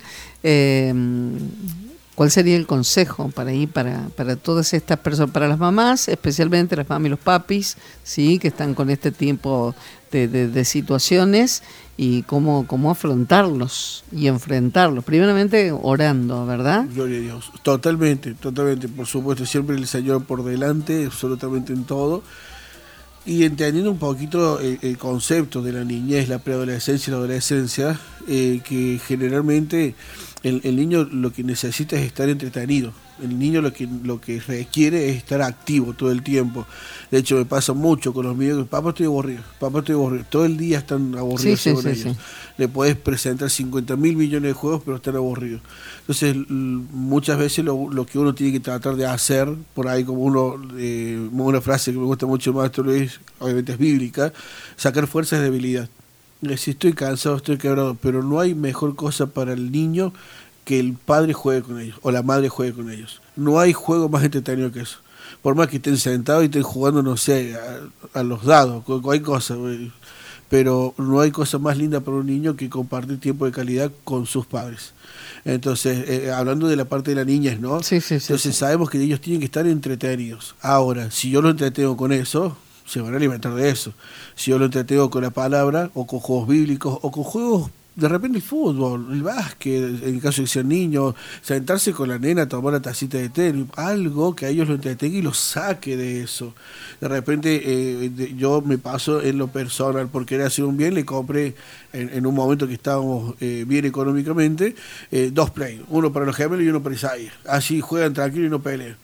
¿Cuál 2.15 2.31
sería 2.31 2.55
el 2.55 2.65
consejo 2.65 3.29
para 3.29 3.51
ir 3.51 3.67
para, 3.69 4.07
para 4.15 4.37
todas 4.37 4.73
estas 4.73 4.97
personas, 4.99 5.31
para 5.31 5.49
las 5.49 5.59
mamás, 5.59 6.07
especialmente 6.07 6.75
las 6.77 6.87
mamás 6.87 7.07
y 7.07 7.09
los 7.09 7.19
papis, 7.19 7.75
sí, 8.03 8.39
que 8.39 8.47
están 8.47 8.73
con 8.73 8.89
este 8.89 9.11
tiempo 9.11 9.75
de, 10.11 10.29
de- 10.29 10.63
situaciones 10.65 11.61
y 11.97 12.23
cómo, 12.23 12.65
cómo 12.67 12.89
afrontarlos 12.89 14.05
y 14.13 14.27
enfrentarlos? 14.27 15.03
Primeramente 15.03 15.73
orando, 15.73 16.45
¿verdad? 16.45 16.85
Gloria 16.93 17.17
a 17.17 17.21
Dios. 17.21 17.51
Totalmente, 17.63 18.33
totalmente. 18.33 18.87
Por 18.87 19.07
supuesto, 19.07 19.45
siempre 19.45 19.75
el 19.75 19.85
Señor 19.85 20.23
por 20.23 20.41
delante, 20.45 21.05
absolutamente 21.05 21.73
en 21.73 21.83
todo. 21.83 22.23
Y 23.25 23.43
entendiendo 23.43 23.91
un 23.91 23.97
poquito 23.97 24.59
el, 24.59 24.77
el 24.83 24.97
concepto 24.97 25.61
de 25.63 25.73
la 25.73 25.83
niñez, 25.83 26.29
la 26.29 26.39
preadolescencia 26.39 27.09
y 27.09 27.11
la 27.11 27.17
adolescencia, 27.17 27.99
eh, 28.27 28.61
que 28.63 29.01
generalmente 29.05 29.95
el, 30.45 30.61
el 30.63 30.75
niño 30.75 31.03
lo 31.11 31.33
que 31.33 31.43
necesita 31.43 31.95
es 31.95 32.05
estar 32.05 32.29
entretenido. 32.29 32.93
El 33.19 33.39
niño 33.39 33.61
lo 33.61 33.73
que, 33.73 33.87
lo 34.03 34.21
que 34.21 34.39
requiere 34.39 35.09
es 35.09 35.17
estar 35.17 35.41
activo 35.41 35.93
todo 35.93 36.11
el 36.11 36.21
tiempo. 36.21 36.67
De 37.09 37.17
hecho, 37.17 37.35
me 37.37 37.45
pasa 37.45 37.73
mucho 37.73 38.13
con 38.13 38.27
los 38.27 38.37
míos. 38.37 38.67
Papá, 38.69 38.89
estoy 38.89 39.07
aburrido. 39.07 39.41
Papá, 39.59 39.79
estoy 39.79 39.95
aburrido. 39.95 40.23
Todo 40.29 40.45
el 40.45 40.55
día 40.55 40.77
están 40.77 41.15
aburridos 41.15 41.61
Sí, 41.61 41.71
sí, 41.75 41.87
ellos. 41.87 41.97
sí. 41.97 42.15
Le 42.57 42.67
puedes 42.67 42.95
presentar 42.95 43.49
50 43.49 43.95
mil 43.95 44.15
millones 44.17 44.49
de 44.49 44.53
juegos, 44.53 44.83
pero 44.85 44.97
están 44.97 45.15
aburridos. 45.15 45.61
Entonces, 46.01 46.35
muchas 46.47 47.39
veces 47.39 47.65
lo, 47.65 47.89
lo 47.89 48.05
que 48.05 48.19
uno 48.19 48.35
tiene 48.35 48.53
que 48.53 48.59
tratar 48.59 48.95
de 48.97 49.07
hacer, 49.07 49.51
por 49.73 49.87
ahí 49.87 50.03
como 50.03 50.19
uno, 50.21 50.61
eh, 50.77 51.27
una 51.31 51.61
frase 51.61 51.91
que 51.91 51.97
me 51.97 52.05
gusta 52.05 52.27
mucho 52.27 52.53
más, 52.53 52.77
Luis, 52.77 53.19
obviamente 53.39 53.71
es 53.71 53.79
bíblica, 53.79 54.31
sacar 54.75 55.07
fuerza 55.07 55.37
es 55.37 55.41
debilidad. 55.41 55.89
Si 56.57 56.71
estoy 56.71 56.93
cansado, 56.93 57.35
estoy 57.37 57.57
quebrado, 57.57 57.95
pero 58.01 58.23
no 58.23 58.39
hay 58.39 58.53
mejor 58.55 58.95
cosa 58.95 59.27
para 59.27 59.53
el 59.53 59.71
niño 59.71 60.13
que 60.63 60.79
el 60.79 60.93
padre 60.93 61.33
juegue 61.33 61.61
con 61.61 61.79
ellos 61.79 61.97
o 62.01 62.11
la 62.11 62.23
madre 62.23 62.49
juegue 62.49 62.73
con 62.73 62.89
ellos. 62.89 63.21
No 63.35 63.59
hay 63.59 63.73
juego 63.73 64.09
más 64.09 64.23
entretenido 64.23 64.71
que 64.71 64.81
eso. 64.81 64.97
Por 65.41 65.55
más 65.55 65.67
que 65.67 65.77
estén 65.77 65.97
sentados 65.97 66.43
y 66.43 66.45
estén 66.45 66.63
jugando, 66.63 67.03
no 67.03 67.17
sé, 67.17 67.55
a, 68.13 68.19
a 68.19 68.23
los 68.23 68.45
dados, 68.45 68.83
cu- 68.83 69.01
cualquier 69.01 69.25
cosa. 69.25 69.55
Pero 70.49 70.93
no 70.97 71.19
hay 71.21 71.31
cosa 71.31 71.57
más 71.57 71.77
linda 71.77 71.99
para 72.01 72.17
un 72.17 72.27
niño 72.27 72.55
que 72.55 72.69
compartir 72.69 73.19
tiempo 73.19 73.45
de 73.45 73.51
calidad 73.51 73.91
con 74.03 74.25
sus 74.27 74.45
padres. 74.45 74.93
Entonces, 75.43 76.07
eh, 76.07 76.31
hablando 76.31 76.67
de 76.67 76.75
la 76.75 76.85
parte 76.85 77.11
de 77.11 77.15
la 77.15 77.25
niñez, 77.25 77.59
¿no? 77.59 77.81
Sí, 77.81 77.99
sí, 77.99 78.19
sí. 78.19 78.25
Entonces 78.27 78.55
sabemos 78.55 78.89
que 78.89 79.01
ellos 79.01 79.21
tienen 79.21 79.39
que 79.39 79.45
estar 79.45 79.65
entretenidos. 79.67 80.55
Ahora, 80.61 81.09
si 81.11 81.29
yo 81.31 81.41
lo 81.41 81.49
entretengo 81.49 81.97
con 81.97 82.11
eso, 82.11 82.57
se 82.85 83.01
van 83.01 83.13
a 83.13 83.17
alimentar 83.17 83.53
de 83.53 83.69
eso. 83.69 83.93
Si 84.35 84.51
yo 84.51 84.59
lo 84.59 84.65
entretengo 84.65 85.09
con 85.09 85.23
la 85.23 85.31
palabra, 85.31 85.89
o 85.93 86.05
con 86.05 86.19
juegos 86.19 86.47
bíblicos, 86.47 86.99
o 87.01 87.11
con 87.11 87.23
juegos, 87.23 87.71
de 87.95 88.09
repente 88.09 88.37
el 88.37 88.43
fútbol, 88.43 89.07
el 89.11 89.23
básquet, 89.23 90.03
en 90.03 90.19
caso 90.19 90.41
de 90.41 90.45
que 90.45 90.51
sean 90.51 90.67
niños, 90.67 91.15
sentarse 91.41 91.93
con 91.93 92.09
la 92.09 92.19
nena, 92.19 92.47
tomar 92.47 92.73
la 92.73 92.81
tacita 92.81 93.17
de 93.17 93.29
té, 93.29 93.53
algo 93.77 94.35
que 94.35 94.45
a 94.45 94.49
ellos 94.49 94.67
lo 94.67 94.75
entretenga 94.75 95.17
y 95.17 95.21
los 95.21 95.37
saque 95.37 95.95
de 95.95 96.21
eso. 96.21 96.53
De 96.99 97.07
repente 97.07 97.61
eh, 97.63 98.33
yo 98.37 98.61
me 98.61 98.77
paso 98.77 99.21
en 99.21 99.37
lo 99.37 99.47
personal, 99.47 100.09
por 100.09 100.25
querer 100.25 100.47
hacer 100.47 100.65
un 100.65 100.75
bien, 100.75 100.93
le 100.93 101.05
compré 101.05 101.55
en, 101.93 102.09
en 102.09 102.25
un 102.25 102.35
momento 102.35 102.67
que 102.67 102.73
estábamos 102.73 103.35
eh, 103.39 103.63
bien 103.65 103.85
económicamente, 103.85 104.75
eh, 105.11 105.31
dos 105.33 105.51
play, 105.51 105.81
uno 105.87 106.11
para 106.11 106.25
los 106.25 106.35
gemelos 106.35 106.65
y 106.65 106.67
uno 106.67 106.83
para 106.83 106.95
Isaías. 106.95 107.33
Así 107.47 107.79
juegan 107.79 108.13
tranquilo 108.13 108.47
y 108.47 108.49
no 108.49 108.61
pelean. 108.61 108.97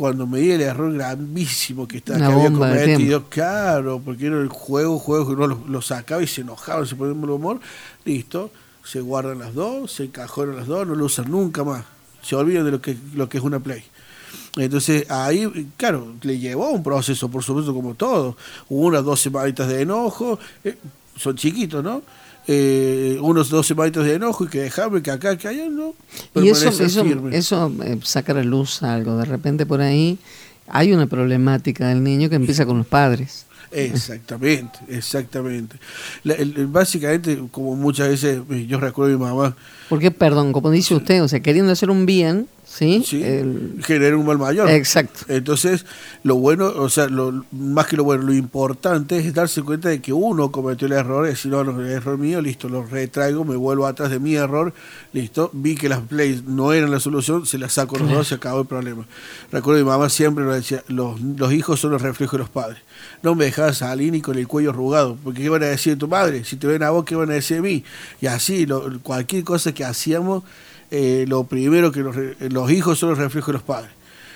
Cuando 0.00 0.26
me 0.26 0.38
di 0.38 0.50
el 0.52 0.62
error 0.62 0.94
gravísimo 0.94 1.86
que, 1.86 1.98
está, 1.98 2.14
Una 2.14 2.28
que 2.28 2.32
había 2.32 2.50
cometido, 2.50 3.24
claro, 3.28 4.00
porque 4.02 4.28
era 4.28 4.40
el 4.40 4.48
juego, 4.48 4.98
juego 4.98 5.26
que 5.26 5.32
uno 5.34 5.46
lo, 5.46 5.62
lo 5.68 5.82
sacaba 5.82 6.22
y 6.22 6.26
se 6.26 6.40
enojaban, 6.40 6.86
se 6.86 6.96
ponían 6.96 7.20
mal 7.20 7.28
humor, 7.28 7.60
listo, 8.06 8.50
se 8.82 9.02
guardan 9.02 9.40
las 9.40 9.52
dos, 9.52 9.92
se 9.92 10.04
encajonan 10.04 10.56
las 10.56 10.66
dos, 10.66 10.86
no 10.86 10.94
lo 10.94 11.04
usan 11.04 11.30
nunca 11.30 11.64
más, 11.64 11.84
se 12.22 12.34
olvidan 12.34 12.64
de 12.64 12.70
lo 12.70 12.80
que, 12.80 12.96
lo 13.12 13.28
que 13.28 13.36
es 13.36 13.44
una 13.44 13.60
play. 13.60 13.84
Entonces 14.56 15.04
ahí, 15.10 15.68
claro, 15.76 16.14
le 16.22 16.38
llevó 16.38 16.70
un 16.70 16.82
proceso, 16.82 17.30
por 17.30 17.42
supuesto, 17.42 17.74
como 17.74 17.94
todo. 17.94 18.38
Hubo 18.70 18.86
unas 18.86 19.04
dos 19.04 19.20
semanitas 19.20 19.68
de 19.68 19.82
enojo, 19.82 20.38
eh, 20.64 20.78
son 21.14 21.36
chiquitos, 21.36 21.84
¿no? 21.84 22.00
Eh, 22.46 23.18
unos 23.20 23.48
dos 23.50 23.66
semanitas 23.66 24.04
de 24.04 24.14
enojo 24.14 24.44
y 24.44 24.48
que 24.48 24.60
dejarme 24.62 25.02
que 25.02 25.10
acá, 25.10 25.36
que 25.36 25.46
allá, 25.48 25.68
¿no? 25.68 25.94
Y 26.34 26.48
eso, 26.48 26.68
eso, 26.68 27.04
firme. 27.04 27.36
eso 27.36 27.72
eh, 27.84 27.98
saca 28.02 28.32
a 28.32 28.36
la 28.36 28.42
luz 28.44 28.82
algo. 28.82 29.16
De 29.16 29.24
repente 29.24 29.66
por 29.66 29.80
ahí 29.80 30.18
hay 30.66 30.92
una 30.92 31.06
problemática 31.06 31.88
del 31.88 32.02
niño 32.02 32.28
que 32.28 32.36
empieza 32.36 32.66
con 32.66 32.78
los 32.78 32.86
padres. 32.86 33.46
Exactamente, 33.72 34.78
exactamente. 34.88 35.76
La- 36.24 36.34
el- 36.34 36.56
el- 36.56 36.66
básicamente, 36.66 37.40
como 37.52 37.76
muchas 37.76 38.08
veces, 38.08 38.40
eh, 38.50 38.66
yo 38.66 38.80
recuerdo 38.80 39.14
a 39.14 39.18
mi 39.18 39.22
mamá, 39.24 39.56
Porque, 39.88 40.10
perdón, 40.10 40.52
como 40.52 40.70
dice 40.70 40.94
usted, 40.94 41.22
o 41.22 41.28
sea, 41.28 41.40
queriendo 41.40 41.70
hacer 41.70 41.90
un 41.90 42.04
bien, 42.06 42.48
¿sí? 42.72 43.02
Sí, 43.04 43.22
El- 43.22 43.82
genera 43.84 44.16
un 44.16 44.24
mal 44.24 44.38
mayor. 44.38 44.70
Exacto. 44.70 45.20
Entonces, 45.28 45.84
lo 46.22 46.36
bueno, 46.36 46.66
o 46.68 46.88
sea, 46.88 47.08
lo, 47.08 47.44
más 47.50 47.86
que 47.88 47.96
lo 47.96 48.04
bueno, 48.04 48.22
lo 48.22 48.32
importante 48.32 49.18
es 49.18 49.34
darse 49.34 49.62
cuenta 49.62 49.88
de 49.88 50.00
que 50.00 50.12
uno 50.12 50.52
cometió 50.52 50.86
el 50.86 50.92
error, 50.92 51.26
y 51.26 51.30
decir, 51.30 51.50
no, 51.50 51.64
no, 51.64 51.80
el 51.80 51.88
error 51.90 52.16
mío, 52.16 52.40
listo, 52.40 52.68
lo 52.68 52.84
retraigo, 52.86 53.44
me 53.44 53.56
vuelvo 53.56 53.86
atrás 53.86 54.10
de 54.10 54.20
mi 54.20 54.34
error, 54.36 54.72
listo, 55.12 55.50
vi 55.52 55.74
que 55.74 55.88
las 55.88 56.00
plays 56.00 56.44
no 56.44 56.72
eran 56.72 56.90
la 56.92 57.00
solución, 57.00 57.44
se 57.44 57.58
las 57.58 57.72
saco 57.72 57.96
los 57.96 58.02
Claro. 58.04 58.18
dos, 58.18 58.28
se 58.28 58.36
acabó 58.36 58.60
el 58.60 58.66
problema. 58.68 59.04
Recuerdo 59.50 59.80
mi 59.82 59.88
mamá 59.90 60.08
siempre 60.08 60.44
nos 60.44 60.54
decía, 60.54 60.84
los, 60.88 61.20
los 61.20 61.52
hijos 61.52 61.80
son 61.80 61.90
los 61.90 62.00
reflejos 62.02 62.32
de 62.32 62.38
los 62.38 62.50
padres. 62.50 62.78
No 63.22 63.34
me 63.34 63.46
dejaba 63.46 63.72
salir 63.72 64.12
ni 64.12 64.20
con 64.20 64.38
el 64.38 64.46
cuello 64.46 64.70
arrugado, 64.70 65.16
porque 65.24 65.42
¿qué 65.42 65.48
van 65.48 65.62
a 65.64 65.66
decir 65.66 65.94
de 65.94 65.98
tu 65.98 66.06
madre? 66.08 66.44
Si 66.44 66.56
te 66.56 66.66
ven 66.68 66.82
a 66.84 66.90
vos, 66.90 67.04
¿qué 67.04 67.16
van 67.16 67.30
a 67.30 67.34
decir 67.34 67.56
de 67.56 67.62
mí? 67.62 67.84
Y 68.20 68.26
así, 68.26 68.64
lo- 68.66 69.00
cualquier 69.02 69.42
cosa 69.44 69.72
que 69.72 69.84
hacíamos, 69.84 70.44
eh, 70.90 71.24
lo 71.28 71.44
primero 71.44 71.92
que 71.92 72.00
los, 72.00 72.16
los 72.38 72.70
hijos 72.70 72.98
son 72.98 73.10
los 73.10 73.18
reflejos 73.18 73.48
de 73.48 73.52
los 73.54 73.62
padres. 73.62 73.90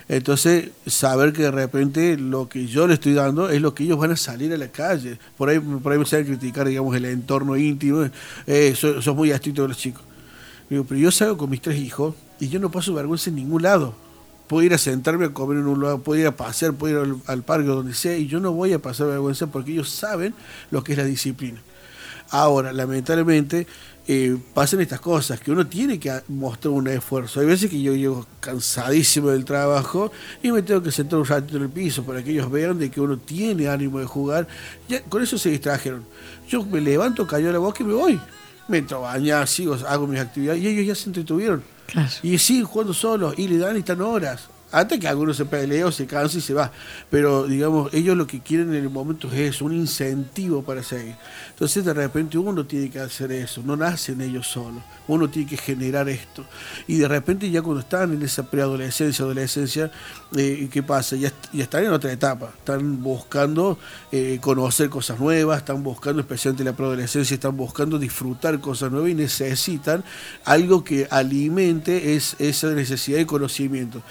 Entonces, 0.08 0.70
saber 0.86 1.32
que 1.32 1.42
de 1.42 1.50
repente 1.50 2.18
lo 2.18 2.48
que 2.48 2.66
yo 2.66 2.86
le 2.86 2.94
estoy 2.94 3.14
dando 3.14 3.48
es 3.48 3.62
lo 3.62 3.74
que 3.74 3.84
ellos 3.84 3.98
van 3.98 4.10
a 4.10 4.16
salir 4.16 4.52
a 4.52 4.58
la 4.58 4.68
calle. 4.68 5.18
Por 5.38 5.48
ahí, 5.48 5.58
por 5.58 5.92
ahí 5.92 5.98
me 5.98 6.04
saben 6.04 6.26
criticar, 6.26 6.68
digamos, 6.68 6.94
el 6.94 7.06
entorno 7.06 7.56
íntimo. 7.56 8.06
Eh, 8.46 8.74
sos, 8.76 9.06
muy 9.14 9.30
estricto 9.30 9.62
con 9.62 9.70
los 9.70 9.78
chicos. 9.78 10.02
Pero 10.68 10.96
yo 10.96 11.10
salgo 11.10 11.38
con 11.38 11.50
mis 11.50 11.62
tres 11.62 11.78
hijos 11.78 12.14
y 12.38 12.48
yo 12.48 12.58
no 12.60 12.70
paso 12.70 12.92
vergüenza 12.92 13.30
en 13.30 13.36
ningún 13.36 13.62
lado. 13.62 13.94
Puedo 14.46 14.62
ir 14.62 14.74
a 14.74 14.78
sentarme 14.78 15.24
a 15.24 15.30
comer 15.30 15.58
en 15.58 15.66
un 15.66 15.80
lugar, 15.80 16.00
puedo 16.00 16.20
ir 16.20 16.26
a 16.26 16.36
pasear, 16.36 16.74
puedo 16.74 17.02
ir 17.02 17.10
al, 17.10 17.22
al 17.26 17.42
parque, 17.42 17.66
donde 17.66 17.94
sea, 17.94 18.16
y 18.18 18.26
yo 18.26 18.40
no 18.40 18.52
voy 18.52 18.74
a 18.74 18.78
pasar 18.78 19.06
vergüenza 19.06 19.46
porque 19.46 19.72
ellos 19.72 19.88
saben 19.88 20.34
lo 20.70 20.84
que 20.84 20.92
es 20.92 20.98
la 20.98 21.04
disciplina. 21.04 21.62
Ahora, 22.30 22.72
lamentablemente, 22.72 23.66
eh, 24.06 24.36
pasan 24.52 24.80
estas 24.80 25.00
cosas, 25.00 25.40
que 25.40 25.50
uno 25.50 25.66
tiene 25.66 25.98
que 25.98 26.12
mostrar 26.28 26.72
un 26.72 26.88
esfuerzo. 26.88 27.40
Hay 27.40 27.46
veces 27.46 27.70
que 27.70 27.80
yo 27.80 27.94
llego 27.94 28.26
cansadísimo 28.40 29.30
del 29.30 29.44
trabajo 29.44 30.12
y 30.42 30.52
me 30.52 30.62
tengo 30.62 30.82
que 30.82 30.92
sentar 30.92 31.18
un 31.18 31.24
ratito 31.24 31.56
en 31.56 31.62
el 31.64 31.70
piso 31.70 32.04
para 32.04 32.22
que 32.22 32.30
ellos 32.30 32.50
vean 32.50 32.78
de 32.78 32.90
que 32.90 33.00
uno 33.00 33.16
tiene 33.16 33.68
ánimo 33.68 33.98
de 33.98 34.04
jugar. 34.04 34.46
Ya, 34.88 35.02
con 35.04 35.22
eso 35.22 35.38
se 35.38 35.50
distrajeron. 35.50 36.04
Yo 36.48 36.64
me 36.64 36.80
levanto, 36.80 37.26
cayó 37.26 37.50
la 37.50 37.58
boca 37.58 37.82
y 37.82 37.86
me 37.86 37.94
voy. 37.94 38.20
Me 38.68 38.78
entro 38.78 38.98
a 38.98 39.12
bañar, 39.12 39.48
sigo, 39.48 39.74
hago 39.88 40.06
mis 40.06 40.20
actividades 40.20 40.62
y 40.62 40.68
ellos 40.68 40.86
ya 40.86 40.94
se 40.94 41.08
entretuvieron. 41.08 41.62
Claro. 41.86 42.10
Y 42.22 42.36
siguen 42.38 42.64
jugando 42.64 42.94
solos 42.94 43.34
y 43.38 43.48
le 43.48 43.58
dan 43.58 43.76
y 43.76 43.80
están 43.80 44.00
horas. 44.02 44.48
Hasta 44.74 44.98
que 44.98 45.06
alguno 45.06 45.32
se 45.32 45.44
pelea 45.44 45.86
o 45.86 45.92
se 45.92 46.04
cansa 46.04 46.38
y 46.38 46.40
se 46.40 46.52
va. 46.52 46.72
Pero, 47.08 47.46
digamos, 47.46 47.94
ellos 47.94 48.16
lo 48.16 48.26
que 48.26 48.40
quieren 48.40 48.74
en 48.74 48.82
el 48.82 48.90
momento 48.90 49.28
es 49.28 49.54
eso, 49.54 49.66
un 49.66 49.72
incentivo 49.72 50.64
para 50.64 50.82
seguir. 50.82 51.14
Entonces, 51.50 51.84
de 51.84 51.94
repente, 51.94 52.38
uno 52.38 52.66
tiene 52.66 52.90
que 52.90 52.98
hacer 52.98 53.30
eso. 53.30 53.62
No 53.64 53.76
nacen 53.76 54.20
ellos 54.20 54.48
solos. 54.48 54.82
Uno 55.06 55.30
tiene 55.30 55.48
que 55.48 55.56
generar 55.56 56.08
esto. 56.08 56.44
Y 56.88 56.98
de 56.98 57.06
repente, 57.06 57.48
ya 57.48 57.62
cuando 57.62 57.82
están 57.82 58.14
en 58.14 58.22
esa 58.22 58.50
preadolescencia, 58.50 59.24
adolescencia, 59.24 59.92
eh, 60.36 60.68
¿qué 60.72 60.82
pasa? 60.82 61.14
Ya, 61.14 61.32
están 61.56 61.84
en 61.84 61.92
otra 61.92 62.10
etapa. 62.10 62.50
Están 62.58 63.00
buscando 63.00 63.78
eh, 64.10 64.38
conocer 64.40 64.90
cosas 64.90 65.20
nuevas, 65.20 65.58
están 65.58 65.84
buscando, 65.84 66.20
especialmente 66.20 66.64
en 66.64 66.70
la 66.70 66.76
preadolescencia, 66.76 67.34
están 67.34 67.56
buscando 67.56 67.96
disfrutar 67.96 68.58
cosas 68.58 68.90
nuevas 68.90 69.10
y 69.10 69.14
necesitan 69.14 70.02
algo 70.44 70.82
que 70.82 71.06
alimente 71.12 72.16
es, 72.16 72.34
esa 72.40 72.70
necesidad 72.70 73.18
de 73.18 73.26
conocimiento. 73.26 74.02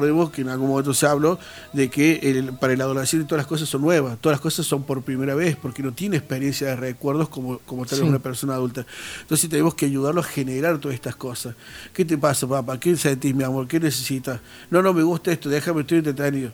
Recordemos 0.00 0.30
que 0.30 0.42
en 0.42 0.48
algún 0.48 0.68
momento 0.68 0.94
se 0.94 1.06
habló 1.06 1.38
de 1.72 1.90
que 1.90 2.20
el- 2.22 2.52
para 2.54 2.72
el 2.72 2.80
adolescente 2.80 3.24
todas 3.26 3.38
las 3.40 3.46
cosas 3.46 3.68
son 3.68 3.82
nuevas, 3.82 4.18
todas 4.20 4.34
las 4.34 4.40
cosas 4.40 4.64
son 4.66 4.82
por 4.84 5.02
primera 5.02 5.34
vez, 5.34 5.56
porque 5.56 5.82
no 5.82 5.92
tiene 5.92 6.16
experiencia 6.16 6.68
de 6.68 6.76
recuerdos 6.76 7.28
como, 7.28 7.58
como 7.66 7.84
tal 7.86 7.98
vez 7.98 8.06
Sí. 8.06 8.08
una 8.08 8.18
persona 8.20 8.54
adulta. 8.54 8.86
Entonces 9.22 9.48
tenemos 9.50 9.74
que 9.74 9.86
ayudarlo 9.86 10.20
a 10.20 10.24
generar 10.24 10.78
todas 10.78 10.94
estas 10.94 11.16
cosas. 11.16 11.54
¿Qué 11.92 12.04
te 12.04 12.16
pasa, 12.18 12.46
papá? 12.46 12.78
¿Qué 12.80 12.96
sentís, 12.96 13.34
mi 13.34 13.44
amor? 13.44 13.66
¿Qué 13.68 13.80
necesitas? 13.80 14.40
No, 14.70 14.82
no 14.82 14.92
me 14.92 15.02
gusta 15.02 15.32
esto, 15.32 15.48
déjame, 15.48 15.80
estoy 15.82 15.98
entretenido. 15.98 16.52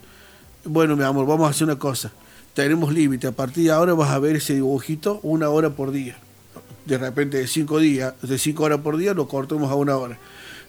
Bueno, 0.65 0.97
mi 0.97 1.05
amor, 1.05 1.27
vamos 1.27 1.47
a 1.47 1.51
hacer 1.51 1.65
una 1.65 1.79
cosa. 1.79 2.11
Tenemos 2.55 2.93
límite. 2.93 3.27
A 3.27 3.33
partir 3.33 3.65
de 3.65 3.71
ahora 3.73 3.95
vas 3.95 4.11
a 4.11 4.19
ver 4.19 4.37
ese 4.37 4.55
dibujito 4.55 5.21
una 5.23 5.49
hora 5.51 5.71
por 5.71 5.91
día. 5.91 6.17
De 6.87 6.99
repente 6.99 7.39
de 7.39 7.47
cinco 7.47 7.79
días, 7.79 8.15
de 8.23 8.39
cinco 8.39 8.65
horas 8.65 8.81
por 8.81 8.97
día, 8.97 9.13
lo 9.15 9.27
cortamos 9.27 9.71
a 9.71 9.75
una 9.75 9.97
hora. 9.97 10.19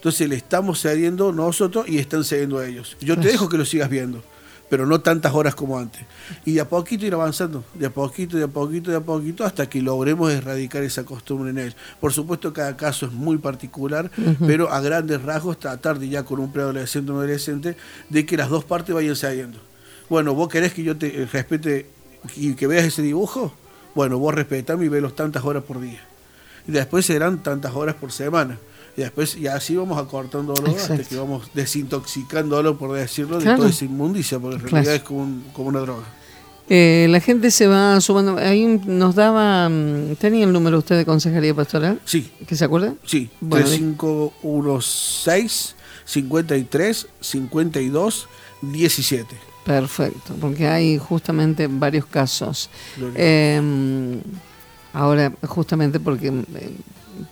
Entonces 0.05 0.29
le 0.29 0.35
estamos 0.35 0.79
cediendo 0.81 1.31
nosotros 1.31 1.89
y 1.89 1.97
están 1.97 2.23
cediendo 2.23 2.59
a 2.59 2.67
ellos. 2.67 2.95
Yo 3.01 3.19
te 3.19 3.27
dejo 3.27 3.49
que 3.49 3.57
lo 3.57 3.65
sigas 3.65 3.89
viendo, 3.89 4.23
pero 4.69 4.85
no 4.85 5.01
tantas 5.01 5.33
horas 5.33 5.55
como 5.55 5.79
antes. 5.79 6.03
Y 6.45 6.53
de 6.53 6.61
a 6.61 6.69
poquito 6.69 7.07
ir 7.07 7.15
avanzando, 7.15 7.63
de 7.73 7.87
a 7.87 7.89
poquito, 7.89 8.37
de 8.37 8.43
a 8.43 8.47
poquito, 8.47 8.91
de 8.91 8.97
a 8.97 8.99
poquito, 9.01 9.43
hasta 9.43 9.67
que 9.67 9.81
logremos 9.81 10.31
erradicar 10.31 10.83
esa 10.83 11.05
costumbre 11.05 11.49
en 11.49 11.57
él. 11.57 11.75
Por 11.99 12.13
supuesto, 12.13 12.53
cada 12.53 12.77
caso 12.77 13.07
es 13.07 13.13
muy 13.13 13.39
particular, 13.39 14.11
pero 14.45 14.71
a 14.71 14.79
grandes 14.79 15.23
rasgos 15.23 15.57
tratar 15.57 15.97
de 15.97 16.07
ya 16.07 16.21
con 16.21 16.39
un 16.39 16.51
preadolescente 16.51 17.11
o 17.11 17.15
un 17.15 17.21
adolescente 17.21 17.75
de 18.07 18.25
que 18.27 18.37
las 18.37 18.51
dos 18.51 18.63
partes 18.63 18.93
vayan 18.93 19.15
cediendo. 19.15 19.57
Bueno, 20.07 20.35
vos 20.35 20.49
querés 20.49 20.75
que 20.75 20.83
yo 20.83 20.95
te 20.95 21.23
eh, 21.23 21.25
respete 21.25 21.87
y 22.35 22.53
que 22.53 22.67
veas 22.67 22.85
ese 22.85 23.01
dibujo, 23.01 23.55
bueno, 23.95 24.19
vos 24.19 24.35
respetame 24.35 24.85
y 24.85 24.87
velos 24.87 25.15
tantas 25.15 25.43
horas 25.43 25.63
por 25.63 25.81
día. 25.81 26.01
Y 26.67 26.73
después 26.73 27.07
serán 27.07 27.41
tantas 27.41 27.73
horas 27.73 27.95
por 27.95 28.11
semana. 28.11 28.59
Y 28.97 29.01
después, 29.01 29.35
y 29.35 29.47
así 29.47 29.75
vamos 29.75 29.97
acortándolo 29.97 30.61
hasta 30.69 30.93
Exacto. 30.95 31.09
que 31.09 31.15
vamos 31.17 31.49
desintoxicándolo, 31.53 32.77
por 32.77 32.93
decirlo, 32.93 33.37
de 33.37 33.43
Claro. 33.43 33.57
toda 33.59 33.69
esa 33.69 33.85
inmundicia, 33.85 34.39
porque 34.39 34.55
en 34.55 34.61
Claro. 34.61 34.73
realidad 34.75 34.95
es 34.95 35.03
como, 35.03 35.21
un- 35.23 35.43
como 35.53 35.67
una 35.69 35.79
droga. 35.81 36.03
Eh, 36.69 37.05
la 37.09 37.19
gente 37.19 37.51
se 37.51 37.67
va 37.67 37.99
sumando. 38.01 38.37
Ahí 38.37 38.81
nos 38.87 39.13
daba. 39.13 39.69
mm, 39.69 40.15
¿Tenía 40.15 40.45
el 40.45 40.53
número 40.53 40.79
usted 40.79 40.97
de 40.97 41.05
consejería 41.05 41.53
pastoral? 41.53 41.99
Sí. 42.05 42.31
¿Que 42.47 42.55
se 42.55 42.65
acuerda? 42.65 42.95
Sí, 43.05 43.29
Bueno, 43.39 43.65
3516 43.67 45.75
53 46.05 47.07
52 47.19 48.27
17. 48.61 49.35
Perfecto, 49.65 50.35
porque 50.39 50.67
hay 50.67 50.97
justamente 50.99 51.67
varios 51.67 52.05
casos. 52.05 52.69
Eh, 53.15 54.19
ahora, 54.93 55.31
justamente 55.47 55.99
porque 55.99 56.27
eh, 56.27 56.71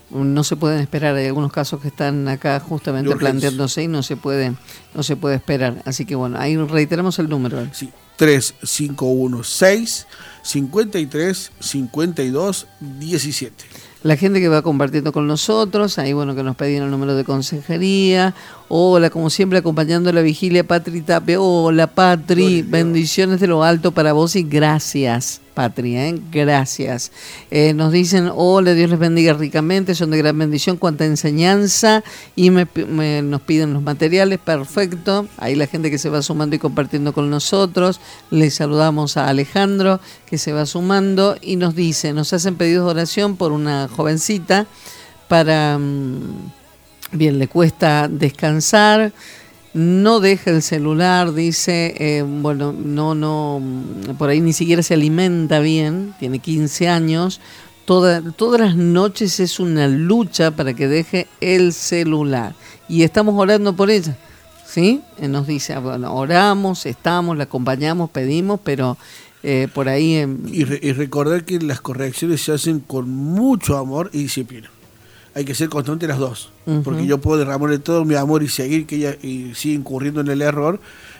no 0.10 0.44
se 0.44 0.56
pueden 0.56 0.80
esperar, 0.80 1.16
hay 1.16 1.28
algunos 1.28 1.52
casos 1.52 1.82
que 1.82 1.88
están 1.88 2.28
acá 2.28 2.60
justamente 2.60 3.16
planteándose 3.16 3.84
y 3.84 3.88
no 3.88 4.04
se 4.04 4.18
puede, 4.18 4.54
no 4.94 5.04
se 5.04 5.16
puede 5.16 5.36
esperar. 5.36 5.82
Así 5.86 6.06
que 6.06 6.16
bueno, 6.16 6.38
ahí 6.40 6.58
reiteramos 6.58 7.20
el 7.20 7.30
número. 7.30 7.68
Sí, 7.74 7.90
3516 8.18 10.08
53 10.44 11.52
52 11.60 12.68
17. 12.80 13.66
La 14.04 14.18
gente 14.18 14.42
que 14.42 14.50
va 14.50 14.62
compartiendo 14.62 15.14
con 15.14 15.28
nosotros, 15.28 15.98
ahí 15.98 16.12
bueno 16.12 16.36
que 16.36 16.44
nos 16.44 16.58
pedían 16.58 16.84
el 16.84 16.92
número 16.92 17.16
de 17.16 17.24
consejería. 17.24 18.36
Hola, 18.68 19.10
como 19.10 19.30
siempre, 19.30 19.60
acompañando 19.60 20.12
la 20.12 20.22
vigilia, 20.22 20.66
Patri 20.66 21.02
Tape. 21.02 21.38
Hola, 21.38 21.88
Patri. 21.88 22.64
Bendiciones 22.64 23.40
de 23.40 23.48
lo 23.48 23.64
alto 23.64 23.94
para 23.94 24.12
vos 24.12 24.36
y 24.36 24.44
gracias, 24.44 25.40
Patri. 25.54 25.96
¿eh? 25.96 26.20
Gracias. 26.32 27.12
Eh, 27.52 27.74
nos 27.74 27.92
dicen, 27.92 28.30
hola, 28.34 28.74
Dios 28.74 28.90
les 28.90 29.00
bendiga 29.00 29.34
ricamente, 29.34 29.96
son 29.96 30.12
de 30.12 30.18
gran 30.18 30.38
bendición, 30.38 30.78
cuánta 30.78 31.06
enseñanza. 31.06 32.04
Y 32.36 32.50
me- 32.50 32.68
nos 33.22 33.42
piden 33.42 33.74
los 33.74 33.84
materiales, 33.84 34.40
perfecto. 34.40 35.28
Ahí 35.38 35.56
la 35.56 35.68
gente 35.68 35.90
que 35.92 35.98
se 35.98 36.10
va 36.10 36.22
sumando 36.22 36.56
y 36.56 36.60
compartiendo 36.60 37.14
con 37.14 37.30
nosotros. 37.30 38.00
Les 38.32 38.56
saludamos 38.56 39.18
a 39.18 39.28
Alejandro 39.28 40.00
que 40.26 40.38
se 40.38 40.52
va 40.54 40.66
sumando 40.66 41.38
y 41.42 41.56
nos 41.56 41.76
dice, 41.76 42.14
nos 42.14 42.34
hacen 42.34 42.56
pedidos 42.56 42.86
de 42.86 42.92
oración 42.92 43.36
por 43.38 43.52
una 43.52 43.88
jovencita 43.88 44.66
para, 45.28 45.78
mm, 45.78 46.52
bien, 47.12 47.40
le 47.40 47.48
cuesta 47.48 48.08
descansar, 48.08 49.14
no 49.74 50.20
deja 50.20 50.52
el 50.52 50.62
celular, 50.62 51.34
dice, 51.34 51.96
eh, 51.98 52.24
bueno, 52.24 52.74
no, 52.74 53.16
no, 53.16 53.62
por 54.18 54.30
ahí 54.30 54.40
ni 54.42 54.54
siquiera 54.54 54.84
se 54.84 54.94
alimenta 54.94 55.60
bien, 55.60 56.14
tiene 56.20 56.40
15 56.40 56.88
años, 56.90 57.40
Toda- 57.86 58.22
todas 58.22 58.62
las 58.62 58.78
noches 58.78 59.42
es 59.42 59.60
una 59.60 59.90
lucha 59.90 60.52
para 60.52 60.74
que 60.74 60.88
deje 60.88 61.28
el 61.42 61.74
celular 61.74 62.56
y 62.88 63.04
estamos 63.04 63.36
orando 63.38 63.76
por 63.76 63.92
ella. 63.92 64.16
¿Sí? 64.66 65.02
Eh, 65.20 65.28
Nos 65.28 65.48
dice, 65.48 65.74
ah, 65.74 65.80
bueno, 65.80 66.16
oramos, 66.16 66.86
estamos, 66.86 67.36
la 67.38 67.44
acompañamos, 67.44 68.10
pedimos, 68.10 68.62
pero 68.64 68.98
eh, 69.44 69.68
por 69.74 69.90
ahí... 69.90 70.16
em, 70.16 70.38
Y, 70.50 70.64
re- 70.64 70.80
y 70.82 70.94
recordar 70.94 71.44
que 71.44 71.60
las 71.60 71.82
correcciones 71.82 72.42
se 72.42 72.54
hacen 72.54 72.80
con 72.80 73.10
mucho 73.10 73.78
amor 73.78 74.10
y 74.14 74.20
disciplina. 74.20 74.70
Hay 75.36 75.46
que 75.46 75.56
ser 75.56 75.70
constante 75.70 76.08
las 76.08 76.20
dos. 76.20 76.52
Porque 76.84 77.06
yo 77.06 77.18
puedo 77.20 77.40
derramarle 77.40 77.80
todo 77.80 78.06
mi 78.06 78.16
amor 78.16 78.44
y 78.44 78.48
seguir 78.50 78.86
que 78.86 78.96
ella 78.98 79.16
y 79.22 79.54
sigue 79.56 79.76
incurriendo 79.76 80.22
en 80.22 80.28
el 80.28 80.42
error 80.42 80.80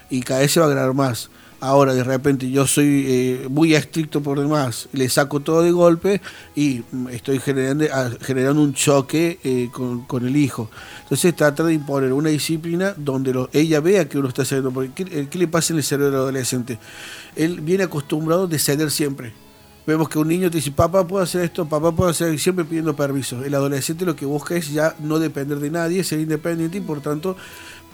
y 0.10 0.22
cada 0.22 0.42
vez 0.42 0.52
se 0.52 0.60
va 0.60 0.68
a 0.68 0.70
agradar 0.70 0.94
más. 0.94 1.30
Ahora 1.60 1.94
de 1.94 2.04
repente 2.04 2.52
yo 2.52 2.68
soy 2.68 3.06
eh, 3.08 3.48
muy 3.50 3.74
estricto 3.74 4.22
por 4.22 4.38
demás, 4.38 4.90
le 4.92 5.08
saco 5.08 5.40
todo 5.40 5.62
de 5.62 5.72
golpe 5.72 6.22
y 6.58 6.82
estoy 7.10 7.40
generando, 7.40 7.86
ah, 7.94 8.10
generando 8.20 8.62
un 8.62 8.74
choque 8.74 9.40
eh, 9.46 9.70
con, 9.72 10.02
con 10.02 10.28
el 10.28 10.36
hijo. 10.36 10.70
Entonces 11.04 11.34
trata 11.34 11.64
de 11.64 11.74
imponer 11.74 12.12
una 12.12 12.30
disciplina 12.30 12.94
donde 12.98 13.34
lo- 13.34 13.50
ella 13.54 13.80
vea 13.80 14.10
que 14.10 14.18
uno 14.18 14.28
está 14.28 14.44
cediendo. 14.44 14.72
Porque 14.72 14.92
¿qué, 15.06 15.20
eh, 15.22 15.28
qué 15.32 15.38
le 15.40 15.48
pasa 15.48 15.72
en 15.72 15.78
el 15.78 15.84
cerebro 15.84 16.08
del 16.12 16.20
adolescente? 16.20 16.80
Él 17.38 17.62
viene 17.62 17.86
acostumbrado 17.86 18.46
de 18.46 18.60
ceder 18.60 18.92
siempre. 18.92 19.32
Vemos 19.86 20.08
que 20.08 20.18
un 20.18 20.28
niño 20.30 20.50
te 20.50 20.58
dice, 20.58 20.72
papá 20.72 21.06
puedo 21.06 21.22
hacer 21.24 21.42
esto, 21.44 21.66
papá 21.68 21.92
puedo 21.94 22.10
hacer, 22.10 22.40
siempre 22.40 22.64
pidiendo 22.64 22.96
permiso. 22.96 23.44
El 23.44 23.54
adolescente 23.54 24.06
lo 24.06 24.16
que 24.16 24.26
busca 24.26 24.56
es 24.56 24.72
ya 24.72 24.96
no 25.00 25.20
depender 25.20 25.60
de 25.60 25.70
nadie, 25.70 26.04
ser 26.06 26.20
independiente 26.20 26.78
y 26.78 26.82
por 26.82 27.02
tanto 27.02 27.36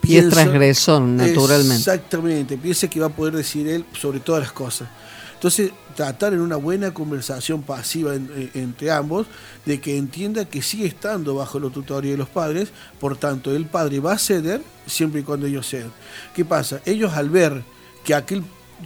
Y 0.04 0.18
es 0.18 0.30
transgresor, 0.30 1.02
naturalmente. 1.02 1.76
Exactamente, 1.76 2.58
piensa 2.58 2.88
que 2.88 3.00
va 3.00 3.08
a 3.08 3.10
poder 3.10 3.36
decir 3.36 3.68
él 3.68 3.86
sobre 4.00 4.20
todas 4.20 4.42
las 4.44 4.52
cosas. 4.52 4.88
Entonces, 5.34 5.72
tratar 5.96 6.34
en 6.34 6.42
una 6.42 6.58
buena 6.58 6.94
conversación 6.94 7.64
pasiva 7.64 8.14
en- 8.14 8.30
en- 8.36 8.62
entre 8.62 8.92
ambos, 8.92 9.26
de 9.66 9.80
que 9.82 9.98
entienda 9.98 10.46
que 10.46 10.62
sigue 10.62 10.86
estando 10.86 11.34
bajo 11.36 11.60
la 11.60 11.70
tutoría 11.70 12.12
de 12.12 12.18
los 12.18 12.30
padres, 12.30 12.70
por 13.00 13.18
tanto, 13.18 13.52
el 13.56 13.66
padre 13.66 14.00
va 14.00 14.14
a 14.14 14.18
ceder 14.20 14.62
siempre 14.86 15.22
y 15.22 15.24
cuando 15.24 15.48
ellos 15.48 15.68
cedan. 15.68 15.92
¿Qué 16.36 16.44
pasa? 16.46 16.82
Ellos 16.86 17.14
al 17.14 17.30
ver 17.30 17.64
que 18.04 18.14
aquel 18.14 18.44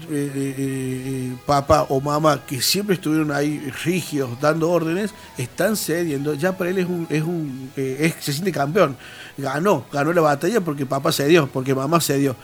eh, 0.10 0.32
eh, 0.36 0.56
eh, 0.58 1.34
papá 1.46 1.84
o 1.90 2.02
mamá 2.02 2.42
que 2.46 2.62
siempre 2.62 2.96
estuvieron 2.96 3.32
ahí 3.32 3.60
rígidos 3.84 4.40
dando 4.42 4.70
órdenes 4.70 5.12
están 5.38 5.76
cediendo. 5.78 6.34
Ya 6.34 6.58
para 6.58 6.70
él 6.72 6.78
es 6.80 6.86
un 6.88 7.72
eh, 7.76 7.98
es- 8.00 8.24
se 8.24 8.34
siente 8.34 8.52
campeón. 8.52 8.98
Ganó 9.38 9.86
ganó 9.92 10.12
la 10.14 10.22
batalla 10.22 10.62
porque 10.62 10.86
papá 10.86 11.12
cedió 11.12 11.48
porque 11.48 11.74
mamá 11.76 12.00
cedió. 12.02 12.36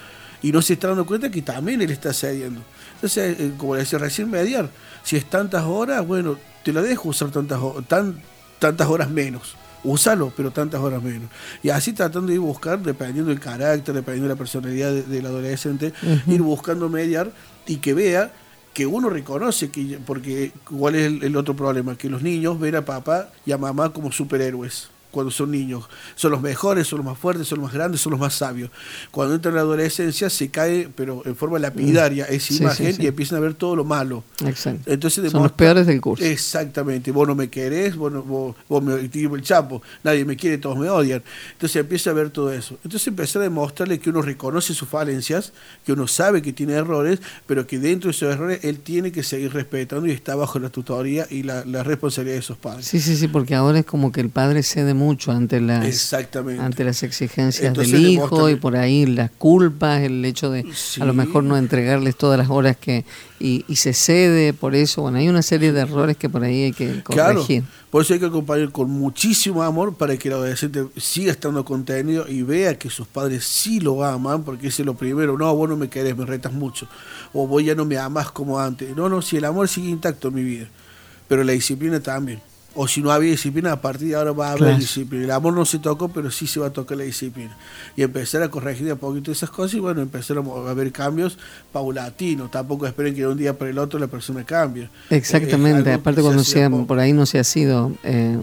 Y 0.42 0.52
no 0.52 0.62
se 0.62 0.74
está 0.74 0.88
dando 0.88 1.06
cuenta 1.06 1.30
que 1.30 1.42
también 1.42 1.82
él 1.82 1.92
está 1.92 2.14
cediendo. 2.14 2.62
Entonces 2.96 3.38
como 3.58 3.76
le 3.76 3.82
decía 3.82 4.00
recién 4.00 4.30
mediar 4.30 4.70
si 5.04 5.16
es 5.18 5.30
tantas 5.30 5.64
horas 5.64 6.06
bueno 6.06 6.38
te 6.64 6.74
lo 6.74 6.82
dejo 6.82 7.10
usar 7.10 7.30
tantas 7.32 7.60
tan 7.88 8.22
tantas 8.60 8.88
horas 8.88 9.10
menos 9.10 9.56
úsalo, 9.84 10.32
pero 10.36 10.52
tantas 10.52 10.82
horas 10.82 11.02
menos. 11.02 11.30
Y 11.64 11.70
así 11.70 11.94
tratando 11.94 12.28
de 12.28 12.34
ir 12.36 12.40
buscar, 12.40 12.80
dependiendo 12.82 13.30
del 13.30 13.40
carácter, 13.40 13.94
dependiendo 13.96 14.28
de 14.28 14.34
la 14.36 14.38
personalidad 14.38 14.92
de- 14.92 15.04
del 15.04 15.26
adolescente, 15.26 15.94
ir 16.28 16.42
buscando 16.42 16.90
mediar 16.90 17.32
y 17.68 17.78
que 17.78 17.94
vea 17.94 18.32
que 18.74 18.86
uno 18.86 19.10
reconoce 19.10 19.70
que, 19.72 20.00
porque 20.06 20.52
cuál 20.70 20.96
es 20.96 21.08
el, 21.08 21.24
el 21.24 21.36
otro 21.36 21.56
problema, 21.56 21.98
que 21.98 22.10
los 22.10 22.22
niños 22.22 22.60
ven 22.60 22.76
a 22.76 22.86
papá 22.86 23.30
y 23.46 23.52
a 23.52 23.58
mamá 23.58 23.92
como 23.92 24.12
superhéroes. 24.12 24.90
Cuando 25.12 25.32
son 25.32 25.52
niños. 25.52 25.86
Son 26.16 26.32
los 26.32 26.42
mejores, 26.42 26.88
son 26.88 26.98
los 27.00 27.06
más 27.06 27.18
fuertes, 27.18 27.48
son 27.48 27.60
los 27.60 27.66
más 27.68 27.74
grandes, 27.74 28.02
son 28.02 28.12
los 28.12 28.20
más 28.20 28.34
sabios. 28.34 28.70
Cuando 29.12 29.36
entran 29.36 29.54
en 29.54 29.56
la 29.56 29.62
adolescencia 29.62 30.30
se 30.30 30.50
cae, 30.50 30.90
pero 30.96 31.22
en 31.26 31.36
forma 31.36 31.58
lapidaria, 31.60 32.26
esa 32.26 32.36
Mm. 32.36 32.40
Sí, 32.40 32.54
sí, 32.58 32.64
imagen 32.64 32.94
sí. 32.96 33.02
y 33.04 33.08
empiezan 33.08 33.38
a 33.38 33.42
ver 33.42 33.54
todo 33.54 33.76
lo 33.76 33.84
malo. 33.86 34.24
Exacto. 34.46 34.92
Entonces 34.92 35.16
Son 35.16 35.24
los 35.26 35.34
demuestra- 35.34 35.58
peores 35.58 35.88
del 35.88 36.02
curso. 36.02 36.24
Exactamente, 36.24 37.12
vos 37.12 37.28
no 37.28 37.36
me 37.36 37.50
querés, 37.50 37.96
vos, 37.96 38.12
no- 38.12 38.24
vos, 38.24 38.56
vos 38.68 38.84
me 38.84 39.08
tipo 39.10 39.36
el 39.36 39.42
chapo, 39.42 39.82
nadie 40.04 40.26
me 40.26 40.36
quiere, 40.36 40.58
todos 40.58 40.78
me 40.78 40.90
odian. 40.90 41.22
Entonces 41.54 41.76
empieza 41.78 42.10
a 42.10 42.14
ver 42.14 42.30
todo 42.30 42.52
eso. 42.52 42.78
Entonces 42.84 43.08
empieza 43.08 43.40
a 43.40 43.42
demostrarle 43.44 44.00
que 44.00 44.10
uno 44.10 44.22
reconoce 44.22 44.74
sus 44.74 44.88
falencias, 44.90 45.54
que 45.86 45.94
uno 45.94 46.08
sabe 46.08 46.42
que 46.42 46.54
tiene 46.54 46.74
errores, 46.74 47.20
pero 47.48 47.66
que 47.68 47.80
dentro 47.80 48.10
de 48.10 48.12
esos 48.12 48.32
errores 48.34 48.60
él 48.64 48.80
tiene 48.80 49.12
que 49.12 49.24
seguir 49.24 49.54
respetando 49.54 50.08
y 50.08 50.12
está 50.12 50.36
bajo 50.36 50.60
la 50.60 50.70
tutoría 50.70 51.26
y 51.30 51.44
la, 51.44 51.66
la 51.66 51.84
responsabilidad 51.84 52.38
de 52.38 52.42
sus 52.44 52.58
padres. 52.58 52.86
Sí, 52.88 53.00
sí, 53.00 53.16
sí, 53.16 53.28
porque 53.28 53.56
ahora 53.56 53.80
es 53.80 53.86
como 53.86 54.12
que 54.12 54.22
el 54.22 54.30
padre 54.30 54.64
cede 54.64 54.94
mucho 55.00 55.32
ante 55.32 55.60
las, 55.62 55.86
Exactamente. 55.86 56.62
ante 56.62 56.84
las 56.84 57.02
exigencias 57.04 57.66
Entonces 57.68 57.94
del 57.94 58.06
hijo 58.12 58.50
y 58.50 58.56
por 58.56 58.76
ahí 58.76 59.06
las 59.06 59.32
culpas, 59.32 60.02
el 60.02 60.24
hecho 60.26 60.52
de 60.52 60.66
a 61.00 61.06
lo 61.06 61.14
mejor 61.14 61.44
no 61.46 61.58
entregarles 61.58 62.16
todas 62.16 62.38
las 62.38 62.50
horas 62.50 62.78
que 62.78 63.06
y, 63.40 63.64
y 63.70 63.78
se 63.78 63.94
cede 63.94 64.54
por 64.54 64.76
eso. 64.76 65.02
Bueno, 65.04 65.18
hay 65.18 65.30
una 65.30 65.42
serie 65.42 65.72
de 65.72 65.80
errores 65.80 66.18
que 66.18 66.28
por 66.30 66.44
ahí 66.44 66.64
hay 66.66 66.74
que 66.74 67.02
Claro, 67.04 67.36
corregir. 67.40 67.64
por 67.90 68.02
eso 68.04 68.14
hay 68.14 68.20
que 68.20 68.26
acompañar 68.26 68.72
con 68.72 68.90
muchísimo 68.92 69.64
amor 69.64 69.96
para 69.96 70.18
que 70.18 70.28
el 70.28 70.34
adolescente 70.36 70.86
siga 70.98 71.32
estando 71.32 71.64
contenido 71.64 72.28
y 72.28 72.42
vea 72.44 72.78
que 72.78 72.90
sus 72.90 73.08
padres 73.08 73.46
sí 73.46 73.80
lo 73.80 74.04
aman, 74.04 74.44
porque 74.44 74.68
ese 74.68 74.82
es 74.82 74.86
lo 74.86 74.96
primero, 74.96 75.38
no, 75.38 75.56
vos 75.56 75.70
no 75.70 75.78
me 75.78 75.88
querés, 75.90 76.18
me 76.18 76.26
retas 76.26 76.52
mucho, 76.52 76.88
o 77.34 77.48
vos 77.48 77.64
ya 77.64 77.76
no 77.76 77.86
me 77.86 77.98
amas 77.98 78.30
como 78.30 78.60
antes. 78.60 78.94
No, 78.96 79.08
no, 79.08 79.22
si 79.22 79.38
el 79.38 79.46
amor 79.46 79.70
sigue 79.70 79.88
intacto 79.90 80.28
en 80.28 80.34
mi 80.34 80.44
vida, 80.44 80.68
pero 81.30 81.44
la 81.46 81.54
disciplina 81.54 82.02
también. 82.02 82.42
O 82.76 82.88
si 82.88 83.02
no 83.02 83.12
había 83.12 83.32
disciplina, 83.32 83.72
a 83.72 83.82
partir 83.82 84.10
de 84.10 84.16
ahora 84.16 84.32
va 84.32 84.48
a 84.48 84.52
haber 84.52 84.60
Claro. 84.64 84.78
disciplina. 84.78 85.24
El 85.26 85.32
amor 85.32 85.54
no 85.54 85.66
se 85.66 85.80
tocó, 85.80 86.08
pero 86.10 86.30
sí 86.30 86.46
se 86.46 86.60
va 86.60 86.68
a 86.68 86.70
tocar 86.70 86.98
la 86.98 87.04
disciplina. 87.04 87.58
Y 87.98 88.04
empezar 88.04 88.44
a 88.44 88.50
corregir 88.50 88.86
de 88.86 88.92
a 88.92 88.96
poquito 88.96 89.32
esas 89.32 89.50
cosas 89.50 89.74
y 89.74 89.80
bueno, 89.80 90.02
empezar 90.02 90.38
a 90.38 90.74
ver 90.76 90.92
cambios 90.92 91.38
paulatinos. 91.74 92.52
Tampoco 92.52 92.86
esperen 92.86 93.16
que 93.16 93.22
de 93.22 93.28
un 93.28 93.38
día 93.38 93.58
para 93.58 93.72
el 93.72 93.80
otro 93.80 94.00
la 94.00 94.08
persona 94.08 94.44
cambie. 94.46 94.90
Exactamente, 95.10 95.92
aparte 95.92 96.22
cuando 96.22 96.44
se 96.44 96.52
sea, 96.52 96.70
por 96.70 97.00
ahí 97.00 97.12
no 97.12 97.26
se 97.26 97.40
ha 97.40 97.44
sido 97.44 97.92
eh, 98.04 98.38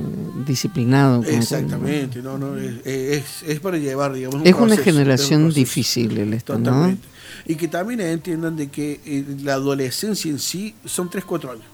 disciplinado. 0.44 1.22
Exactamente, 1.24 2.20
no, 2.20 2.36
no, 2.36 2.56
es, 2.56 2.84
es, 2.84 3.24
es 3.46 3.60
para 3.60 3.78
llevar, 3.78 4.12
digamos. 4.12 4.40
un 4.40 4.46
Es 4.46 4.54
una 4.54 4.66
proceso, 4.66 4.82
generación 4.84 5.52
difícil 5.52 6.18
el 6.18 6.32
esto, 6.34 6.58
¿no? 6.58 6.64
Totalmente. 6.64 7.06
Y 7.46 7.54
que 7.54 7.68
también 7.68 8.00
entiendan 8.00 8.56
de 8.56 8.68
que 8.68 9.00
eh, 9.06 9.24
la 9.42 9.54
adolescencia 9.54 10.30
en 10.30 10.38
sí 10.40 10.74
son 10.84 11.08
3, 11.08 11.24
4 11.24 11.52
años. 11.52 11.64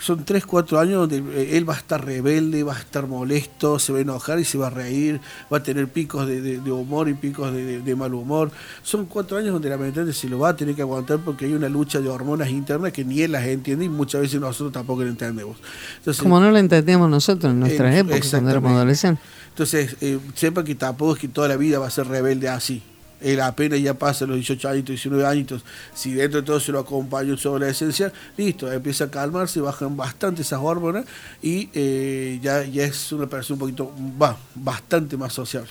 Son 0.00 0.24
3, 0.24 0.46
4 0.46 0.80
años 0.80 1.08
donde 1.08 1.18
eh, 1.38 1.58
él 1.58 1.68
va 1.68 1.74
a 1.74 1.76
estar 1.76 2.02
rebelde, 2.02 2.62
va 2.62 2.74
a 2.74 2.78
estar 2.78 3.06
molesto, 3.06 3.78
se 3.78 3.92
va 3.92 3.98
a 3.98 4.00
enojar 4.00 4.38
y 4.40 4.44
se 4.44 4.56
va 4.56 4.68
a 4.68 4.70
reír, 4.70 5.20
va 5.52 5.58
a 5.58 5.62
tener 5.62 5.88
picos 5.88 6.26
de, 6.26 6.40
de- 6.40 6.58
de 6.58 6.72
humor 6.72 7.10
y 7.10 7.14
picos 7.14 7.52
de, 7.52 7.94
mal 7.96 8.14
humor. 8.14 8.50
Son 8.82 9.04
4 9.04 9.36
años 9.36 9.52
donde 9.52 9.68
lamentablemente 9.68 10.18
se 10.18 10.28
lo 10.28 10.38
va 10.38 10.48
a 10.48 10.56
tener 10.56 10.74
que 10.74 10.80
aguantar 10.80 11.18
porque 11.22 11.44
hay 11.44 11.52
una 11.52 11.68
lucha 11.68 12.00
de 12.00 12.08
hormonas 12.08 12.48
internas 12.48 12.92
que 12.92 13.04
ni 13.04 13.20
él 13.20 13.32
las 13.32 13.44
entiende 13.44 13.84
y 13.84 13.88
muchas 13.90 14.22
veces 14.22 14.40
nosotros 14.40 14.72
tampoco 14.72 15.02
lo 15.04 15.10
entendemos. 15.10 15.58
Entonces, 15.98 16.22
Como 16.22 16.40
no 16.40 16.50
lo 16.50 16.56
entendíamos 16.56 17.10
nosotros 17.10 17.52
en 17.52 17.60
nuestras 17.60 17.94
Eh, 17.94 17.98
épocas 17.98 18.30
cuando 18.30 18.50
éramos 18.50 18.72
adolescentes. 18.72 19.22
Entonces, 19.50 19.96
eh, 20.00 20.18
sepa 20.34 20.64
que 20.64 20.74
tampoco 20.76 21.12
es 21.12 21.18
que 21.18 21.28
toda 21.28 21.46
la 21.48 21.56
vida 21.56 21.78
va 21.78 21.88
a 21.88 21.90
ser 21.90 22.06
rebelde 22.08 22.48
así. 22.48 22.82
Él 23.20 23.40
apenas 23.40 23.80
ya 23.80 23.94
pasa 23.94 24.26
los 24.26 24.36
18 24.36 24.68
años, 24.68 24.84
19 24.86 25.26
años, 25.26 25.64
si 25.94 26.12
dentro 26.12 26.40
de 26.40 26.46
todo 26.46 26.60
se 26.60 26.72
lo 26.72 26.78
acompaña 26.78 27.30
en 27.30 27.38
su 27.38 27.48
adolescencia, 27.48 28.12
listo, 28.36 28.70
empieza 28.72 29.04
a 29.04 29.10
calmarse, 29.10 29.60
bajan 29.60 29.96
bastante 29.96 30.42
esas 30.42 30.60
hormonas 30.62 31.04
y 31.42 31.68
eh, 31.74 32.38
ya, 32.42 32.64
ya 32.64 32.84
es 32.84 33.12
una 33.12 33.26
persona 33.26 33.54
un 33.54 33.60
poquito, 33.60 33.92
va, 34.20 34.36
bastante 34.54 35.16
más 35.16 35.32
sociable. 35.32 35.70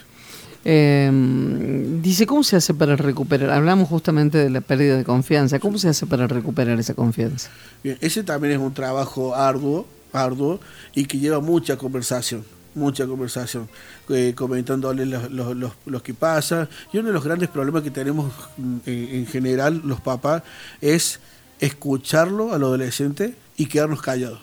Eh, 0.66 1.10
dice, 2.02 2.26
¿cómo 2.26 2.44
se 2.44 2.58
hace 2.58 2.74
para 2.74 2.96
recuperar? 2.96 3.50
Hablamos 3.52 3.88
justamente 3.88 4.38
de 4.38 4.50
la 4.50 4.62
pérdida 4.62 4.98
de 4.98 5.06
confianza. 5.06 5.60
¿Cómo 5.60 5.78
se 5.78 5.88
hace 5.88 6.06
para 6.06 6.28
recuperar 6.28 6.78
esa 6.80 6.94
confianza? 6.94 7.50
Bien, 7.84 7.98
ese 8.02 8.24
también 8.24 8.54
es 8.54 8.60
un 8.60 8.74
trabajo 8.74 9.36
arduo, 9.36 9.88
arduo 10.12 10.60
y 10.94 11.06
que 11.06 11.18
lleva 11.18 11.40
mucha 11.40 11.78
conversación, 11.78 12.44
mucha 12.76 13.08
conversación, 13.08 13.70
eh, 14.10 14.34
comentándole 14.36 15.06
los, 15.06 16.04
que 16.04 16.14
pasa. 16.14 16.70
Y 16.94 16.98
uno 16.98 17.08
de 17.08 17.14
los 17.14 17.24
grandes 17.24 17.50
problemas 17.50 17.84
que 17.84 17.92
tenemos 17.92 18.32
mm, 18.58 18.78
en, 18.86 19.16
en 19.16 19.28
general 19.28 19.82
los 19.84 20.02
papás 20.02 20.44
es 20.82 21.20
escucharlo 21.60 22.54
al 22.54 22.64
adolescente 22.64 23.36
y 23.58 23.66
quedarnos 23.66 24.02
callados. 24.02 24.40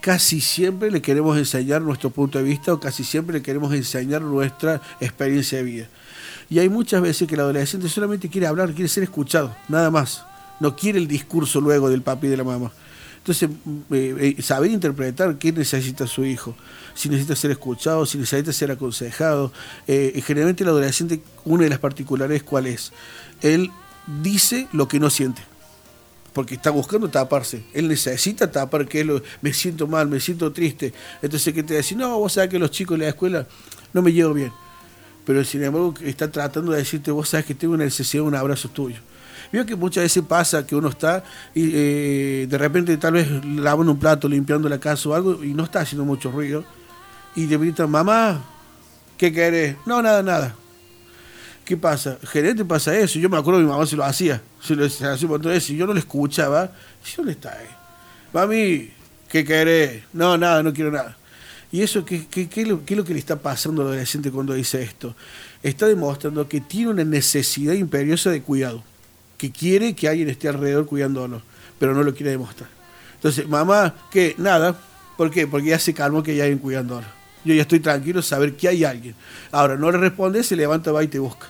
Casi 0.00 0.40
siempre 0.40 0.90
le 0.90 1.02
queremos 1.02 1.36
enseñar 1.36 1.82
nuestro 1.82 2.10
punto 2.10 2.38
de 2.38 2.44
vista 2.44 2.72
o 2.72 2.80
casi 2.80 3.04
siempre 3.04 3.34
le 3.34 3.42
queremos 3.42 3.72
enseñar 3.74 4.22
nuestra 4.22 4.80
experiencia 5.00 5.58
de 5.58 5.64
vida. 5.64 5.88
Y 6.48 6.58
hay 6.58 6.68
muchas 6.68 7.00
veces 7.00 7.28
que 7.28 7.34
el 7.34 7.40
adolescente 7.42 7.88
solamente 7.88 8.28
quiere 8.28 8.48
hablar, 8.48 8.72
quiere 8.72 8.88
ser 8.88 9.04
escuchado, 9.04 9.54
nada 9.68 9.90
más. 9.90 10.24
No 10.58 10.74
quiere 10.74 10.98
el 10.98 11.06
discurso 11.06 11.60
luego 11.60 11.88
del 11.88 12.02
papi 12.02 12.26
y 12.26 12.30
de 12.30 12.36
la 12.36 12.44
mamá. 12.44 12.72
Entonces, 13.18 13.48
mm, 13.48 13.78
eh, 13.92 14.34
eh, 14.38 14.42
saber 14.42 14.70
interpretar 14.70 15.36
qué 15.38 15.52
necesita 15.52 16.06
su 16.06 16.24
hijo, 16.24 16.56
si 17.00 17.08
necesita 17.08 17.34
ser 17.34 17.50
escuchado, 17.50 18.04
si 18.04 18.18
necesita 18.18 18.52
ser 18.52 18.70
aconsejado. 18.70 19.52
Eh, 19.86 20.20
generalmente 20.26 20.64
el 20.64 20.68
adolescente, 20.68 21.22
una 21.46 21.64
de 21.64 21.70
las 21.70 21.78
particulares, 21.78 22.42
¿cuál 22.42 22.66
es? 22.66 22.92
Él 23.40 23.70
dice 24.22 24.68
lo 24.72 24.86
que 24.86 25.00
no 25.00 25.08
siente, 25.08 25.40
porque 26.34 26.56
está 26.56 26.68
buscando 26.68 27.08
taparse. 27.08 27.64
Él 27.72 27.88
necesita 27.88 28.52
tapar 28.52 28.86
que 28.86 29.02
lo, 29.02 29.22
me 29.40 29.54
siento 29.54 29.86
mal, 29.86 30.08
me 30.08 30.20
siento 30.20 30.52
triste. 30.52 30.92
Entonces, 31.22 31.54
¿qué 31.54 31.62
te 31.62 31.74
dice? 31.74 31.96
No, 31.96 32.18
vos 32.18 32.34
sabés 32.34 32.50
que 32.50 32.58
los 32.58 32.70
chicos 32.70 32.98
de 32.98 33.04
la 33.04 33.10
escuela 33.10 33.46
no 33.94 34.02
me 34.02 34.12
llevo 34.12 34.34
bien. 34.34 34.52
Pero 35.24 35.42
sin 35.42 35.62
embargo, 35.64 35.94
está 36.02 36.30
tratando 36.30 36.72
de 36.72 36.78
decirte, 36.78 37.10
vos 37.10 37.30
sabés 37.30 37.46
que 37.46 37.54
tengo 37.54 37.72
una 37.72 37.84
necesidad 37.84 38.24
de 38.24 38.28
un 38.28 38.34
abrazo 38.34 38.68
tuyo. 38.68 38.98
Veo 39.50 39.64
que 39.64 39.74
muchas 39.74 40.04
veces 40.04 40.22
pasa 40.28 40.66
que 40.66 40.76
uno 40.76 40.90
está 40.90 41.24
y 41.54 41.70
eh, 41.72 42.46
de 42.46 42.58
repente 42.58 42.94
tal 42.98 43.14
vez 43.14 43.26
lavando 43.46 43.90
un 43.90 43.98
plato, 43.98 44.28
limpiando 44.28 44.68
la 44.68 44.78
casa 44.78 45.08
o 45.08 45.14
algo 45.14 45.42
y 45.42 45.54
no 45.54 45.64
está 45.64 45.80
haciendo 45.80 46.04
mucho 46.04 46.30
ruido. 46.30 46.62
Y 47.34 47.46
te 47.46 47.56
gritan, 47.56 47.90
mamá, 47.90 48.42
¿qué 49.16 49.32
querés? 49.32 49.76
No, 49.86 50.02
nada, 50.02 50.22
nada. 50.22 50.54
¿Qué 51.64 51.76
pasa? 51.76 52.18
Generalmente 52.24 52.64
pasa 52.64 52.98
eso. 52.98 53.18
Yo 53.20 53.28
me 53.28 53.36
acuerdo 53.36 53.60
que 53.60 53.64
mi 53.64 53.70
mamá 53.70 53.86
se 53.86 53.94
lo 53.94 54.04
hacía. 54.04 54.42
Se 54.60 54.74
lo 54.74 54.84
hacía 54.86 55.14
un 55.14 55.28
montón 55.28 55.50
de 55.50 55.54
veces 55.54 55.70
y 55.70 55.76
yo 55.76 55.86
no 55.86 55.94
le 55.94 56.00
escuchaba. 56.00 56.72
¿Y 57.06 57.16
dónde 57.16 57.32
está 57.32 57.50
él? 57.62 57.68
Mami, 58.32 58.90
¿qué 59.28 59.44
querés? 59.44 60.02
No, 60.12 60.36
nada, 60.36 60.62
no 60.64 60.72
quiero 60.72 60.90
nada. 60.90 61.16
¿Y 61.70 61.82
eso 61.82 62.04
qué, 62.04 62.26
qué, 62.26 62.48
qué 62.48 62.64
qué 62.84 62.94
es 62.94 62.96
lo 62.96 63.04
que 63.04 63.12
le 63.12 63.20
está 63.20 63.36
pasando 63.36 63.82
al 63.82 63.88
adolescente 63.88 64.32
cuando 64.32 64.54
dice 64.54 64.82
esto? 64.82 65.14
Está 65.62 65.86
demostrando 65.86 66.48
que 66.48 66.60
tiene 66.60 66.90
una 66.90 67.04
necesidad 67.04 67.74
imperiosa 67.74 68.30
de 68.30 68.42
cuidado, 68.42 68.82
que 69.38 69.52
quiere 69.52 69.94
que 69.94 70.08
alguien 70.08 70.28
esté 70.28 70.48
alrededor 70.48 70.86
cuidándolo, 70.86 71.40
pero 71.78 71.94
no 71.94 72.02
lo 72.02 72.12
quiere 72.14 72.32
demostrar. 72.32 72.68
Entonces, 73.14 73.46
mamá, 73.46 73.94
¿qué? 74.10 74.34
Nada. 74.38 74.76
¿Por 75.16 75.30
qué? 75.30 75.46
Porque 75.46 75.68
ya 75.68 75.78
se 75.78 75.94
calmó 75.94 76.24
que 76.24 76.32
hay 76.32 76.40
alguien 76.40 76.58
cuidándolo. 76.58 77.19
Yo 77.44 77.54
ya 77.54 77.62
estoy 77.62 77.80
tranquilo 77.80 78.22
saber 78.22 78.54
que 78.54 78.68
hay 78.68 78.84
alguien. 78.84 79.14
Ahora, 79.50 79.76
no 79.76 79.90
le 79.90 79.98
responde, 79.98 80.42
se 80.42 80.56
levanta, 80.56 80.92
va 80.92 81.02
y 81.02 81.08
te 81.08 81.18
busca. 81.18 81.48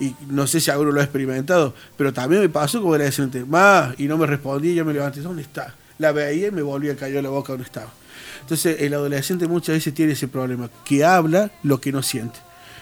Y 0.00 0.14
no 0.28 0.46
sé 0.46 0.60
si 0.60 0.70
alguno 0.70 0.92
lo 0.92 1.00
ha 1.00 1.04
experimentado, 1.04 1.74
pero 1.96 2.12
también 2.12 2.40
me 2.42 2.48
pasó 2.48 2.80
como 2.80 2.94
adolescente, 2.94 3.44
ma, 3.44 3.94
y 3.98 4.04
no 4.04 4.16
me 4.16 4.26
respondí, 4.26 4.74
yo 4.74 4.84
me 4.84 4.92
levanté, 4.92 5.20
¿dónde 5.20 5.42
está? 5.42 5.74
La 5.98 6.12
veía 6.12 6.48
y 6.48 6.50
me 6.52 6.62
volvía 6.62 6.92
a 6.92 6.96
caer 6.96 7.22
la 7.22 7.30
boca 7.30 7.52
donde 7.52 7.64
estaba. 7.64 7.92
Entonces, 8.40 8.80
el 8.80 8.94
adolescente 8.94 9.48
muchas 9.48 9.74
veces 9.74 9.92
tiene 9.92 10.12
ese 10.12 10.28
problema, 10.28 10.70
que 10.84 11.04
habla 11.04 11.50
lo 11.64 11.80
que 11.80 11.90
no 11.90 12.02
siente. 12.02 12.38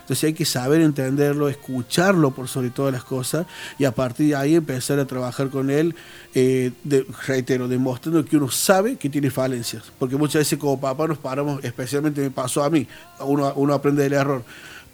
Entonces 0.06 0.22
hay 0.22 0.34
que 0.34 0.44
saber 0.44 0.82
entenderlo, 0.82 1.48
escucharlo 1.48 2.30
por 2.30 2.46
sobre 2.46 2.70
todas 2.70 2.92
las 2.92 3.02
cosas 3.02 3.44
y 3.76 3.84
a 3.86 3.90
partir 3.90 4.28
de 4.28 4.36
ahí 4.36 4.54
empezar 4.54 5.00
a 5.00 5.04
trabajar 5.04 5.48
con 5.48 5.68
él, 5.68 5.96
eh, 6.32 6.70
de- 6.84 7.04
reitero, 7.26 7.66
demostrando 7.66 8.24
que 8.24 8.36
uno 8.36 8.48
sabe 8.48 8.94
que 8.94 9.10
tiene 9.10 9.32
falencias. 9.32 9.82
Porque 9.98 10.14
muchas 10.16 10.40
veces 10.42 10.60
como 10.60 10.80
papá 10.80 11.08
nos 11.08 11.18
paramos, 11.18 11.64
especialmente 11.64 12.20
me 12.20 12.30
pasó 12.30 12.62
a 12.62 12.70
mí, 12.70 12.86
uno, 13.18 13.52
uno 13.56 13.74
aprende 13.74 14.04
del 14.04 14.12
error. 14.12 14.44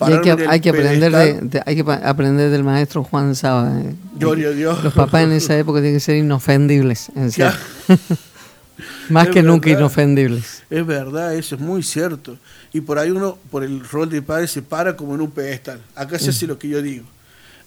Hay 0.00 0.18
que, 0.23 0.31
hay 0.49 0.60
que 0.60 0.70
aprender 0.70 1.12
de, 1.12 1.62
hay 1.66 1.76
que 1.76 1.92
aprender 1.92 2.50
del 2.50 2.65
maestro 2.65 3.05
Juan 3.05 3.34
Saba. 3.36 3.78
eh. 3.82 3.94
Gloria 4.18 4.49
a 4.49 4.52
Dios. 4.52 4.82
Los 4.82 4.94
papás 4.94 5.24
en 5.24 5.32
esa 5.32 5.57
época 5.58 5.81
tienen 5.81 5.97
que 5.97 6.00
ser 6.00 6.16
inofendibles. 6.16 7.10
en 7.15 7.31
serio. 7.31 7.52
Más 9.10 9.26
Es 9.28 9.32
que 9.34 9.42
nunca 9.42 9.70
inofendibles. 9.70 10.62
Es 10.70 10.86
verdad, 10.86 11.34
eso 11.34 11.55
es 11.57 11.60
muy 11.60 11.82
cierto. 11.82 12.36
Y 12.73 12.81
por 12.81 12.99
ahí 12.99 13.10
uno, 13.10 13.39
por 13.51 13.65
el 13.65 13.86
rol 13.86 14.09
de 14.09 14.23
padre, 14.23 14.49
se 14.49 14.62
para 14.62 14.97
como 14.97 15.15
en 15.15 15.20
un 15.20 15.31
pedestal. 15.31 15.83
Acá 15.94 16.18
se 16.18 16.31
hace 16.31 16.47
lo 16.47 16.59
que 16.59 16.68
yo 16.68 16.81
digo. 16.81 17.05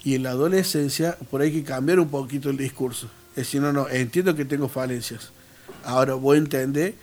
Y 0.03 0.15
en 0.15 0.23
la 0.23 0.31
adolescencia, 0.31 1.17
por 1.29 1.41
ahí 1.41 1.49
hay 1.49 1.61
que 1.61 1.63
cambiar 1.63 1.99
un 1.99 2.09
poquito 2.09 2.49
el 2.49 2.57
discurso. 2.57 3.09
Es 3.31 3.47
decir, 3.47 3.61
no, 3.61 3.71
no, 3.71 3.87
entiendo 3.89 4.35
que 4.35 4.45
tengo 4.45 4.67
falencias. 4.67 5.31
Ahora 5.83 6.15
voy 6.15 6.37
a 6.37 6.39
entender 6.39 6.95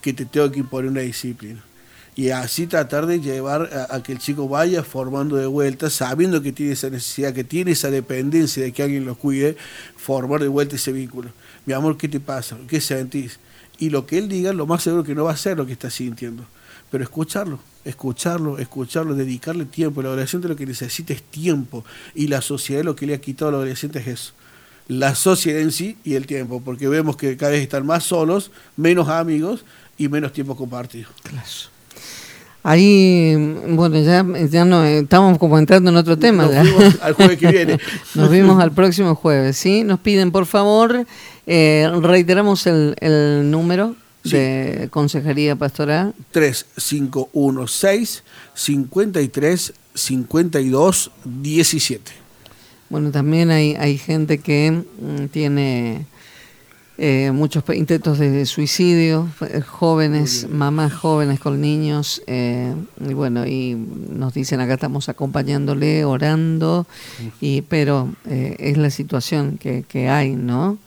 que 0.00 0.12
te 0.12 0.24
tengo 0.24 0.50
que 0.50 0.60
imponer 0.60 0.90
una 0.90 1.00
disciplina. 1.00 1.62
Y 2.16 2.30
así 2.30 2.68
tratar 2.68 3.06
de 3.06 3.20
llevar 3.20 3.70
a, 3.72 3.96
a 3.96 4.02
que 4.02 4.12
el 4.12 4.18
chico 4.18 4.48
vaya 4.48 4.84
formando 4.84 5.34
de 5.34 5.46
vuelta, 5.46 5.90
sabiendo 5.90 6.40
que 6.42 6.52
tiene 6.52 6.72
esa 6.72 6.88
necesidad, 6.88 7.32
que 7.32 7.42
tiene 7.42 7.72
esa 7.72 7.90
dependencia 7.90 8.62
de 8.62 8.70
que 8.70 8.84
alguien 8.84 9.04
lo 9.04 9.16
cuide, 9.16 9.56
formar 9.96 10.40
de 10.40 10.46
vuelta 10.46 10.76
ese 10.76 10.92
vínculo. 10.92 11.30
Mi 11.66 11.72
amor, 11.72 11.96
¿qué 11.96 12.08
te 12.08 12.20
pasa? 12.20 12.56
¿Qué 12.68 12.80
sentís? 12.80 13.40
Y 13.78 13.90
lo 13.90 14.06
que 14.06 14.18
él 14.18 14.28
diga, 14.28 14.52
lo 14.52 14.66
más 14.66 14.84
seguro 14.84 15.02
que 15.02 15.16
no 15.16 15.24
va 15.24 15.32
a 15.32 15.36
ser 15.36 15.56
lo 15.56 15.66
que 15.66 15.72
está 15.72 15.90
sintiendo. 15.90 16.44
Pero 16.94 17.02
escucharlo, 17.02 17.58
escucharlo, 17.84 18.56
escucharlo, 18.56 19.16
dedicarle 19.16 19.64
tiempo. 19.64 20.00
El 20.00 20.06
adolescente 20.06 20.46
lo 20.46 20.54
que 20.54 20.64
necesita 20.64 21.12
es 21.12 21.24
tiempo. 21.24 21.84
Y 22.14 22.28
la 22.28 22.40
sociedad 22.40 22.84
lo 22.84 22.94
que 22.94 23.04
le 23.04 23.14
ha 23.14 23.20
quitado 23.20 23.48
al 23.48 23.54
adolescente 23.56 23.98
es 23.98 24.06
eso. 24.06 24.32
La 24.86 25.16
sociedad 25.16 25.60
en 25.60 25.72
sí 25.72 25.96
y 26.04 26.14
el 26.14 26.24
tiempo. 26.28 26.62
Porque 26.64 26.86
vemos 26.86 27.16
que 27.16 27.36
cada 27.36 27.50
vez 27.50 27.62
están 27.62 27.84
más 27.84 28.04
solos, 28.04 28.52
menos 28.76 29.08
amigos 29.08 29.64
y 29.98 30.06
menos 30.06 30.32
tiempo 30.32 30.54
compartido. 30.54 31.08
Claro. 31.24 31.48
Ahí, 32.62 33.34
bueno, 33.70 34.00
ya, 34.00 34.24
ya 34.48 34.64
no, 34.64 34.84
estamos 34.84 35.36
como 35.38 35.58
entrando 35.58 35.90
en 35.90 35.96
otro 35.96 36.16
tema. 36.16 36.44
Nos 36.44 36.52
ya. 36.52 36.62
vemos 36.62 36.98
al 37.02 37.14
jueves 37.14 37.38
que 37.40 37.50
viene. 37.50 37.80
Nos 38.14 38.30
vemos 38.30 38.62
al 38.62 38.70
próximo 38.70 39.16
jueves, 39.16 39.56
¿sí? 39.56 39.82
Nos 39.82 39.98
piden, 39.98 40.30
por 40.30 40.46
favor, 40.46 41.04
eh, 41.48 41.90
reiteramos 42.00 42.68
el, 42.68 42.94
el 43.00 43.50
número 43.50 43.96
de 44.24 44.88
Consejería 44.90 45.56
Pastoral. 45.56 46.14
3516 46.32 48.24
53 48.54 49.72
52 49.94 51.10
17. 51.24 52.12
Bueno, 52.90 53.10
también 53.10 53.50
hay, 53.50 53.74
hay 53.74 53.98
gente 53.98 54.38
que 54.38 54.70
mm, 54.70 55.26
tiene 55.26 56.06
eh, 56.96 57.32
muchos 57.32 57.64
intentos 57.74 58.18
de 58.18 58.46
suicidio, 58.46 59.28
eh, 59.40 59.60
jóvenes, 59.60 60.48
mamás 60.48 60.92
jóvenes 60.92 61.40
con 61.40 61.60
niños, 61.60 62.22
eh, 62.26 62.72
y 63.00 63.14
bueno, 63.14 63.46
y 63.46 63.74
nos 63.74 64.32
dicen 64.34 64.60
acá 64.60 64.74
estamos 64.74 65.08
acompañándole, 65.08 66.04
orando, 66.04 66.86
y 67.40 67.62
pero 67.62 68.14
eh, 68.26 68.56
es 68.60 68.76
la 68.76 68.90
situación 68.90 69.58
que, 69.58 69.82
que 69.88 70.08
hay, 70.08 70.36
¿no? 70.36 70.78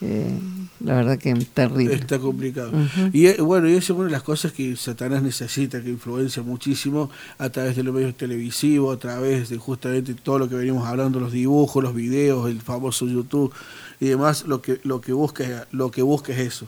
Eh, 0.00 0.38
la 0.80 0.94
verdad 0.94 1.18
que 1.18 1.34
terrible. 1.34 1.94
Está 1.94 2.18
complicado. 2.18 2.72
Y 3.12 3.26
eh, 3.26 3.40
bueno, 3.40 3.68
y 3.68 3.72
esa 3.72 3.92
es 3.92 3.98
una 3.98 4.06
de 4.06 4.12
las 4.12 4.22
cosas 4.22 4.52
que 4.52 4.74
Satanás 4.76 5.22
necesita, 5.22 5.82
que 5.82 5.90
influencia 5.90 6.42
muchísimo 6.42 7.10
a 7.36 7.50
través 7.50 7.76
de 7.76 7.82
los 7.82 7.94
medios 7.94 8.16
televisivos, 8.16 8.96
a 8.96 8.98
través 8.98 9.50
de 9.50 9.58
justamente 9.58 10.14
todo 10.14 10.38
lo 10.38 10.48
que 10.48 10.54
venimos 10.54 10.86
hablando, 10.86 11.20
los 11.20 11.32
dibujos, 11.32 11.82
los 11.82 11.94
videos, 11.94 12.48
el 12.48 12.62
famoso 12.62 13.06
YouTube 13.06 13.52
y 14.00 14.06
demás, 14.06 14.46
lo 14.46 14.62
que, 14.62 14.80
lo 14.84 15.02
que 15.02 15.12
busca 15.12 15.44
es, 15.44 15.66
lo 15.70 15.90
que 15.90 16.00
busca 16.02 16.32
es 16.32 16.38
eso. 16.38 16.66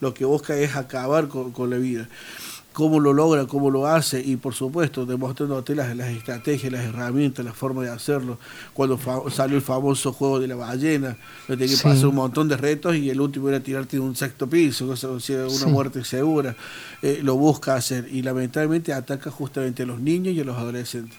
Lo 0.00 0.12
que 0.12 0.26
busca 0.26 0.54
es 0.56 0.76
acabar 0.76 1.28
con, 1.28 1.52
con 1.52 1.70
la 1.70 1.78
vida. 1.78 2.08
Cómo 2.74 2.98
lo 3.00 3.12
logra, 3.12 3.46
cómo 3.46 3.70
lo 3.70 3.86
hace 3.86 4.20
y 4.20 4.34
por 4.36 4.52
supuesto 4.52 5.06
demostrándote 5.06 5.74
las, 5.76 5.96
las 5.96 6.08
estrategias, 6.08 6.72
las 6.72 6.84
herramientas, 6.84 7.44
la 7.44 7.52
forma 7.54 7.82
de 7.84 7.88
hacerlo. 7.90 8.36
Cuando 8.74 8.98
fa- 8.98 9.22
salió 9.30 9.56
el 9.56 9.62
famoso 9.62 10.12
juego 10.12 10.40
de 10.40 10.48
la 10.48 10.56
ballena, 10.56 11.16
donde 11.48 11.66
que 11.66 11.76
Sí. 11.76 11.82
pasó 11.84 12.08
un 12.10 12.16
montón 12.16 12.48
de 12.48 12.56
retos 12.56 12.96
y 12.96 13.08
el 13.10 13.20
último 13.20 13.48
era 13.48 13.60
tirarte 13.60 13.96
de 13.96 14.00
un 14.00 14.16
sexto 14.16 14.48
piso, 14.48 14.86
cosa, 14.88 15.08
una 15.08 15.20
Sí. 15.20 15.66
muerte 15.68 16.04
segura. 16.04 16.56
Eh, 17.00 17.20
lo 17.22 17.36
busca 17.36 17.76
hacer 17.76 18.08
y 18.12 18.22
lamentablemente 18.22 18.92
ataca 18.92 19.30
justamente 19.30 19.84
a 19.84 19.86
los 19.86 20.00
niños 20.00 20.34
y 20.34 20.40
a 20.40 20.44
los 20.44 20.56
adolescentes. 20.58 21.16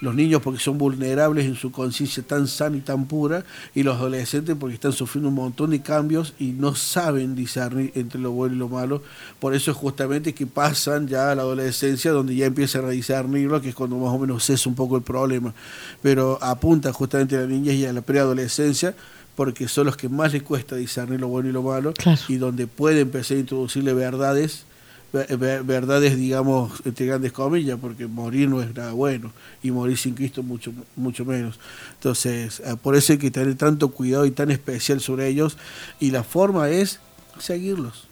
Los 0.00 0.14
niños 0.14 0.40
porque 0.42 0.58
son 0.60 0.78
vulnerables 0.78 1.44
en 1.44 1.56
su 1.56 1.70
conciencia 1.70 2.22
tan 2.22 2.48
sana 2.48 2.76
y 2.78 2.80
tan 2.80 3.04
pura 3.06 3.44
y 3.74 3.82
los 3.82 3.96
adolescentes 3.96 4.56
porque 4.58 4.74
están 4.74 4.92
sufriendo 4.92 5.28
un 5.28 5.34
montón 5.34 5.70
de 5.70 5.82
cambios 5.82 6.32
y 6.38 6.52
no 6.52 6.74
saben 6.74 7.34
discernir 7.34 7.92
entre 7.94 8.18
lo 8.18 8.30
bueno 8.30 8.54
y 8.54 8.58
lo 8.58 8.68
malo. 8.70 9.02
Por 9.38 9.54
eso 9.54 9.70
es 9.70 9.76
justamente 9.76 10.32
que 10.32 10.46
pasan 10.46 11.06
ya 11.06 11.30
a 11.30 11.34
la 11.34 11.42
adolescencia 11.42 12.12
donde 12.12 12.34
ya 12.34 12.46
empiezan 12.46 12.86
a 12.86 12.88
discernirlo, 12.90 13.60
que 13.60 13.68
es 13.68 13.74
cuando 13.74 13.96
más 13.98 14.08
o 14.14 14.18
menos 14.18 14.42
cesa 14.44 14.70
un 14.70 14.74
poco 14.74 14.96
el 14.96 15.02
problema. 15.02 15.52
Pero 16.00 16.38
apunta 16.40 16.92
justamente 16.94 17.36
a 17.36 17.40
la 17.40 17.46
niñez 17.46 17.74
y 17.74 17.84
a 17.84 17.92
la 17.92 18.00
preadolescencia 18.00 18.94
porque 19.36 19.68
son 19.68 19.86
los 19.86 19.96
que 19.96 20.08
más 20.08 20.32
les 20.32 20.42
cuesta 20.42 20.76
discernir 20.76 21.20
lo 21.20 21.28
bueno 21.28 21.48
y 21.48 21.52
lo 21.52 21.62
malo 21.62 21.92
y 22.32 22.36
donde 22.36 22.66
puede 22.66 23.00
empezar 23.00 23.36
a 23.36 23.40
introducirle 23.40 23.92
verdades 23.94 24.00
ver- 24.22 24.58
ver- 24.58 24.69
verdades, 25.12 26.16
digamos, 26.16 26.82
entre 26.84 27.06
grandes 27.06 27.32
comillas, 27.32 27.78
porque 27.80 28.06
morir 28.06 28.48
no 28.48 28.62
es 28.62 28.74
nada 28.74 28.92
bueno 28.92 29.32
y 29.62 29.70
morir 29.70 29.98
sin 29.98 30.14
Cristo 30.14 30.42
mucho 30.42 30.72
mucho 30.96 31.24
menos. 31.24 31.58
Entonces, 31.94 32.60
eh, 32.60 32.76
por 32.80 32.94
eso 32.94 33.12
hay 33.12 33.18
que 33.18 33.30
tener 33.30 33.54
tanto 33.56 33.88
cuidado 33.88 34.26
y 34.26 34.30
tan 34.30 34.50
especial 34.50 35.00
sobre 35.00 35.28
ellos 35.28 35.58
y 35.98 36.10
la 36.10 36.22
forma 36.22 36.70
es 36.70 37.00
seguirlos. 37.38 38.09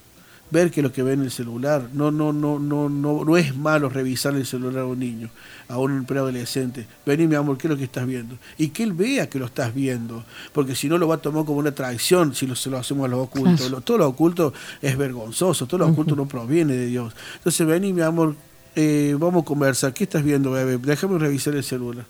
Ver 0.51 0.71
que 0.71 0.81
lo 0.81 0.91
que 0.93 1.03
ven 1.03 1.19
en 1.21 1.27
el 1.27 1.31
celular, 1.31 1.91
no, 1.93 2.11
no, 2.11 2.33
no, 2.33 2.59
no, 2.59 2.89
no, 2.89 3.25
no 3.25 3.37
es 3.37 3.55
malo 3.55 3.91
revisar 3.91 4.35
el 4.35 4.47
celular 4.47 4.83
a 4.85 4.87
un 4.87 4.99
niño, 4.99 5.29
a 5.69 5.77
un 5.79 6.07
preadolescente. 6.07 6.87
Vení, 7.05 7.27
mi 7.27 7.35
amor, 7.35 7.59
¿qué 7.59 7.67
es 7.67 7.71
lo 7.71 7.77
que 7.77 7.85
estás 7.85 8.07
viendo? 8.07 8.37
Y 8.57 8.69
que 8.69 8.83
él 8.83 8.95
vea 8.95 9.29
que 9.29 9.39
lo 9.39 9.45
estás 9.47 9.75
viendo, 9.75 10.25
porque 10.55 10.75
si 10.75 10.89
no 10.89 10.97
lo 10.97 11.07
va 11.07 11.17
a 11.17 11.19
tomar 11.19 11.45
como 11.45 11.59
una 11.59 11.73
traición 11.73 12.35
si 12.35 12.47
lo, 12.47 12.55
se 12.55 12.71
lo 12.71 12.79
hacemos 12.79 13.05
a 13.05 13.09
los 13.09 13.21
ocultos. 13.21 13.57
Claro. 13.61 13.77
Lo- 13.77 13.81
todo 13.83 13.99
lo 13.99 14.09
oculto 14.09 14.55
es 14.81 14.97
vergonzoso, 14.97 15.67
todo 15.67 15.79
lo 15.79 15.87
oculto 15.89 16.17
no 16.17 16.27
proviene 16.27 16.73
de 16.75 16.87
Dios. 16.87 17.13
Entonces, 17.37 17.67
vení, 17.67 17.93
mi 17.93 18.01
amor, 18.01 18.35
eh, 18.75 19.15
vamos 19.19 19.43
a 19.43 19.45
conversar. 19.45 19.93
¿Qué 19.93 20.05
estás 20.05 20.23
viendo, 20.25 20.53
bebé? 20.53 20.79
Déjame 20.79 21.19
revisar 21.19 21.55
el 21.55 21.63
celular. 21.65 22.07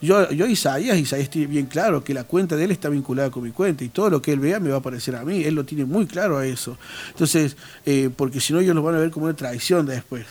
Yo, 0.00 0.30
yo 0.30 0.46
Isaías, 0.46 0.96
Isaías 0.96 1.28
tiene 1.28 1.48
bien 1.48 1.66
claro 1.66 2.04
que 2.04 2.14
la 2.14 2.24
cuenta 2.24 2.54
de 2.56 2.64
él 2.64 2.70
está 2.70 2.88
vinculada 2.88 3.30
con 3.30 3.42
mi 3.42 3.50
cuenta 3.50 3.82
y 3.82 3.88
todo 3.88 4.10
lo 4.10 4.22
que 4.22 4.32
él 4.32 4.38
vea 4.40 4.60
me 4.60 4.70
va 4.70 4.76
a 4.76 4.82
parecer 4.82 5.16
a 5.16 5.24
mí. 5.24 5.42
Él 5.42 5.54
lo 5.56 5.64
tiene 5.64 5.84
muy 5.84 6.06
claro 6.06 6.38
a 6.38 6.46
eso. 6.46 6.78
Entonces, 7.10 7.56
eh, 7.84 8.08
porque 8.14 8.40
si 8.40 8.52
no 8.52 8.60
ellos 8.60 8.74
lo 8.76 8.82
van 8.82 8.94
a 8.94 8.98
ver 8.98 9.10
como 9.10 9.26
una 9.26 9.34
traición 9.34 9.86
después. 9.86 10.24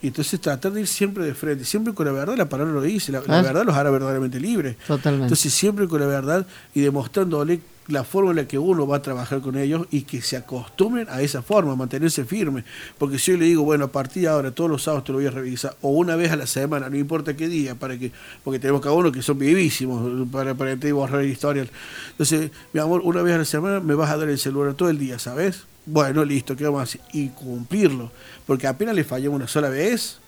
Y 0.00 0.08
entonces 0.08 0.40
tratar 0.40 0.72
de 0.72 0.80
ir 0.80 0.86
siempre 0.88 1.24
de 1.24 1.34
frente, 1.34 1.64
siempre 1.64 1.92
con 1.94 2.06
la 2.06 2.12
verdad, 2.12 2.36
la 2.36 2.48
palabra 2.48 2.72
lo 2.72 2.80
dice, 2.82 3.12
la, 3.12 3.18
la 3.20 3.24
Claro. 3.24 3.44
verdad 3.44 3.64
los 3.66 3.76
hará 3.76 3.90
verdaderamente 3.90 4.40
libres. 4.40 4.76
Totalmente. 4.86 5.26
Entonces 5.26 5.52
siempre 5.52 5.86
con 5.86 6.00
la 6.00 6.06
verdad 6.06 6.46
y 6.74 6.80
demostrándole 6.80 7.60
la 7.88 8.04
forma 8.04 8.30
en 8.30 8.36
la 8.36 8.48
que 8.48 8.58
uno 8.58 8.86
va 8.86 8.98
a 8.98 9.02
trabajar 9.02 9.40
con 9.40 9.56
ellos 9.56 9.86
y 9.90 10.02
que 10.02 10.22
se 10.22 10.36
acostumbren 10.36 11.08
a 11.08 11.20
esa 11.20 11.42
forma, 11.42 11.74
mantenerse 11.74 12.24
firme. 12.24 12.64
Porque 12.98 13.18
si 13.18 13.32
yo 13.32 13.38
le 13.38 13.46
digo, 13.46 13.64
bueno, 13.64 13.86
a 13.86 13.92
partir 13.92 14.22
de 14.22 14.28
ahora, 14.28 14.50
todos 14.52 14.70
los 14.70 14.82
sábados 14.82 15.04
te 15.04 15.12
lo 15.12 15.18
voy 15.18 15.26
a 15.26 15.30
revisar, 15.30 15.76
o 15.82 15.90
una 15.90 16.16
vez 16.16 16.30
a 16.30 16.36
la 16.36 16.46
semana, 16.46 16.88
no 16.88 16.96
importa 16.96 17.36
qué 17.36 17.48
día, 17.48 17.74
para 17.74 17.98
que, 17.98 18.12
porque 18.44 18.58
tenemos 18.58 18.80
cada 18.80 18.94
uno 18.94 19.10
que 19.10 19.22
son 19.22 19.38
vivísimos 19.38 20.28
para, 20.30 20.54
para 20.54 20.72
y 20.72 20.92
borrar 20.92 21.22
el 21.22 21.30
historial. 21.30 21.70
Entonces, 22.10 22.50
mi 22.72 22.80
amor, 22.80 23.02
una 23.04 23.22
vez 23.22 23.34
a 23.34 23.38
la 23.38 23.44
semana 23.44 23.80
me 23.80 23.94
vas 23.94 24.10
a 24.10 24.16
dar 24.16 24.28
el 24.28 24.38
celular 24.38 24.74
todo 24.74 24.88
el 24.88 24.98
día, 24.98 25.18
¿sabes? 25.18 25.64
Bueno, 25.84 26.24
listo, 26.24 26.56
¿qué 26.56 26.64
vamos 26.64 26.80
a 26.80 26.82
hacer? 26.84 27.00
Y 27.12 27.28
cumplirlo. 27.28 28.12
Porque 28.46 28.66
apenas 28.66 28.94
le 28.94 29.04
fallamos 29.04 29.36
una 29.36 29.48
sola 29.48 29.68
vez, 29.68 30.18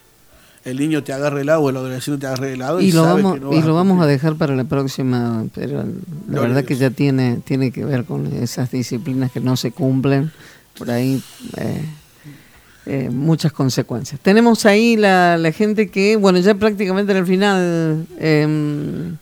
el 0.64 0.78
niño 0.78 1.04
te 1.04 1.12
agarra 1.12 1.40
el 1.40 1.46
lado, 1.46 1.68
el 1.68 1.76
adolescente 1.76 2.20
te 2.20 2.26
agarra 2.26 2.48
el 2.48 2.58
lado 2.58 2.80
y, 2.80 2.86
y 2.86 2.92
lo 2.92 3.02
vamos 3.02 3.34
que 3.34 3.40
no 3.40 3.52
y 3.52 3.62
lo 3.62 3.74
vamos 3.74 4.02
a 4.02 4.06
dejar 4.06 4.36
para 4.36 4.56
la 4.56 4.64
próxima 4.64 5.44
pero 5.54 5.84
la 6.28 6.40
verdad 6.40 6.64
que 6.64 6.76
ya 6.76 6.90
tiene 6.90 7.40
tiene 7.44 7.70
que 7.70 7.84
ver 7.84 8.04
con 8.04 8.26
esas 8.26 8.70
disciplinas 8.70 9.30
que 9.30 9.40
no 9.40 9.56
se 9.56 9.70
cumplen. 9.72 10.32
Por 10.78 10.90
ahí 10.90 11.22
eh, 11.56 11.84
eh, 12.86 13.08
muchas 13.10 13.52
consecuencias. 13.52 14.20
Tenemos 14.20 14.66
ahí 14.66 14.96
la, 14.96 15.38
la 15.38 15.52
gente 15.52 15.88
que 15.88 16.16
bueno 16.16 16.38
ya 16.40 16.54
prácticamente 16.54 17.12
en 17.12 17.18
el 17.18 17.26
final 17.26 18.06
em, 18.18 19.16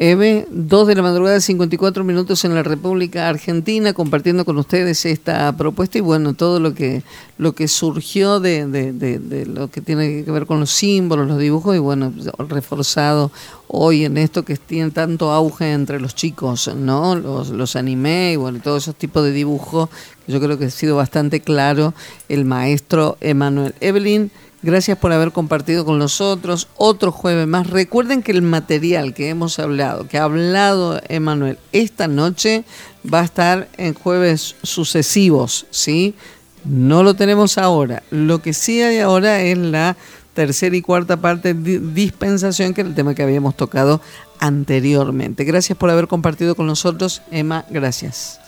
Eve, 0.00 0.46
2 0.52 0.86
de 0.86 0.94
la 0.94 1.02
madrugada, 1.02 1.40
54 1.40 2.04
minutos 2.04 2.44
en 2.44 2.54
la 2.54 2.62
República 2.62 3.28
Argentina, 3.28 3.92
compartiendo 3.92 4.44
con 4.44 4.56
ustedes 4.56 5.04
esta 5.04 5.56
propuesta 5.56 5.98
y 5.98 6.02
bueno, 6.02 6.34
todo 6.34 6.60
lo 6.60 6.72
que 6.72 7.02
lo 7.36 7.52
que 7.56 7.66
surgió 7.66 8.38
de, 8.38 8.66
de- 8.68 8.92
de- 8.92 9.18
de 9.18 9.46
lo 9.46 9.68
que 9.72 9.80
tiene 9.80 10.24
que 10.24 10.30
ver 10.30 10.46
con 10.46 10.60
los 10.60 10.70
símbolos, 10.70 11.26
los 11.26 11.38
dibujos 11.38 11.74
y 11.74 11.80
bueno, 11.80 12.12
reforzado 12.48 13.32
hoy 13.66 14.04
en 14.04 14.18
esto 14.18 14.44
que 14.44 14.56
tiene 14.56 14.92
tanto 14.92 15.32
auge 15.32 15.72
entre 15.72 16.00
los 16.00 16.14
chicos, 16.14 16.70
¿no? 16.76 17.16
Los, 17.16 17.48
los 17.50 17.74
anime 17.74 18.32
y 18.34 18.36
bueno, 18.36 18.60
todos 18.62 18.84
esos 18.84 18.94
tipos 18.94 19.24
de 19.24 19.32
dibujos, 19.32 19.88
yo 20.28 20.40
creo 20.40 20.58
que 20.58 20.66
ha 20.66 20.70
sido 20.70 20.94
bastante 20.94 21.40
claro 21.40 21.92
el 22.28 22.44
maestro 22.44 23.16
Emanuel. 23.20 23.74
Evelyn, 23.80 24.30
Gracias 24.60 24.98
por 24.98 25.12
haber 25.12 25.30
compartido 25.30 25.84
con 25.84 25.98
nosotros 25.98 26.66
otro 26.76 27.12
jueves 27.12 27.46
más. 27.46 27.68
Recuerden 27.68 28.22
que 28.22 28.32
el 28.32 28.42
material 28.42 29.14
que 29.14 29.28
hemos 29.28 29.60
hablado, 29.60 30.08
que 30.08 30.18
ha 30.18 30.24
hablado 30.24 31.00
Emanuel 31.08 31.58
esta 31.70 32.08
noche, 32.08 32.64
va 33.12 33.20
a 33.20 33.24
estar 33.24 33.68
en 33.76 33.94
jueves 33.94 34.56
sucesivos, 34.64 35.66
¿sí? 35.70 36.16
No 36.64 37.04
lo 37.04 37.14
tenemos 37.14 37.56
ahora. 37.56 38.02
Lo 38.10 38.42
que 38.42 38.52
sí 38.52 38.82
hay 38.82 38.98
ahora 38.98 39.40
es 39.42 39.56
la 39.56 39.96
tercera 40.34 40.76
y 40.76 40.82
cuarta 40.82 41.16
parte 41.16 41.54
de 41.54 41.78
dispensación, 41.78 42.74
que 42.74 42.80
es 42.80 42.86
el 42.88 42.94
tema 42.94 43.14
que 43.14 43.22
habíamos 43.22 43.56
tocado 43.56 44.00
anteriormente. 44.40 45.44
Gracias 45.44 45.78
por 45.78 45.90
haber 45.90 46.08
compartido 46.08 46.56
con 46.56 46.66
nosotros, 46.66 47.22
Emma. 47.30 47.64
Gracias. 47.70 48.40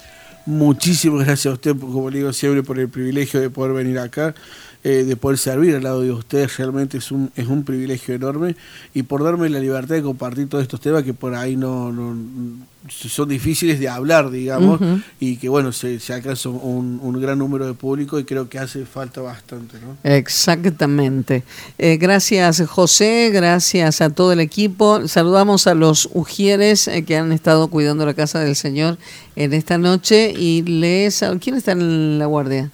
Muchísimas 0.47 1.27
gracias 1.27 1.53
a 1.53 1.55
usted, 1.55 1.77
como 1.79 2.11
digo 2.11 2.33
siempre, 2.33 2.63
por 2.63 2.79
el 2.79 2.89
privilegio 2.89 3.41
de 3.41 3.51
poder 3.51 3.73
venir 3.73 3.99
acá, 3.99 4.35
eh, 4.84 5.05
de 5.05 5.17
poder 5.17 5.39
servir 5.39 5.75
al 5.76 5.83
lado 5.83 6.00
de 6.02 6.10
ustedes. 6.12 6.57
Realmente 6.57 6.99
es 6.99 7.10
un, 7.12 7.31
es 7.36 7.47
un 7.47 7.65
privilegio 7.65 8.15
enorme 8.15 8.57
y 8.94 9.02
por 9.02 9.23
darme 9.23 9.49
la 9.49 9.60
libertad 9.60 9.94
de 9.97 10.02
compartir 10.02 10.49
todos 10.49 10.62
estos 10.62 10.81
temas 10.81 11.02
que 11.02 11.15
por 11.15 11.34
ahí 11.34 11.57
no, 11.57 11.92
no- 11.92 12.68
son 12.89 13.28
difíciles 13.28 13.78
de 13.78 13.91
hablar, 13.91 14.31
digamos, 14.31 14.81
y 15.20 15.36
que 15.36 15.50
bueno, 15.50 15.70
se, 15.70 16.00
se 16.00 16.15
alcanza 16.15 16.49
un, 16.49 16.99
un 17.02 17.20
gran 17.20 17.39
número 17.39 17.67
de 17.67 17.75
público 17.75 18.18
y 18.18 18.25
creo 18.25 18.49
que 18.49 18.59
hace 18.59 18.86
falta 18.86 19.20
bastante, 19.20 19.76
¿no? 19.81 19.99
Exactamente. 20.02 21.44
Eh, 21.78 21.99
gracias 21.99 22.62
José, 22.67 23.31
gracias 23.34 24.00
a 24.00 24.09
todo 24.09 24.33
el 24.33 24.41
equipo. 24.41 25.07
Saludamos 25.09 25.67
a 25.67 25.75
los 25.75 26.09
ujieres 26.15 26.89
eh, 26.89 27.05
que 27.05 27.18
han 27.18 27.33
estado 27.33 27.68
cuidando 27.68 28.07
la 28.07 28.15
casa 28.15 28.41
del 28.41 28.57
Señor 28.57 28.97
en 29.36 29.52
esta 29.52 29.76
noche 29.76 30.33
y 30.36 30.62
les... 30.62 31.23
¿Quién 31.41 31.57
está 31.57 31.73
en 31.73 32.18
la 32.18 32.25
guardia? 32.26 32.70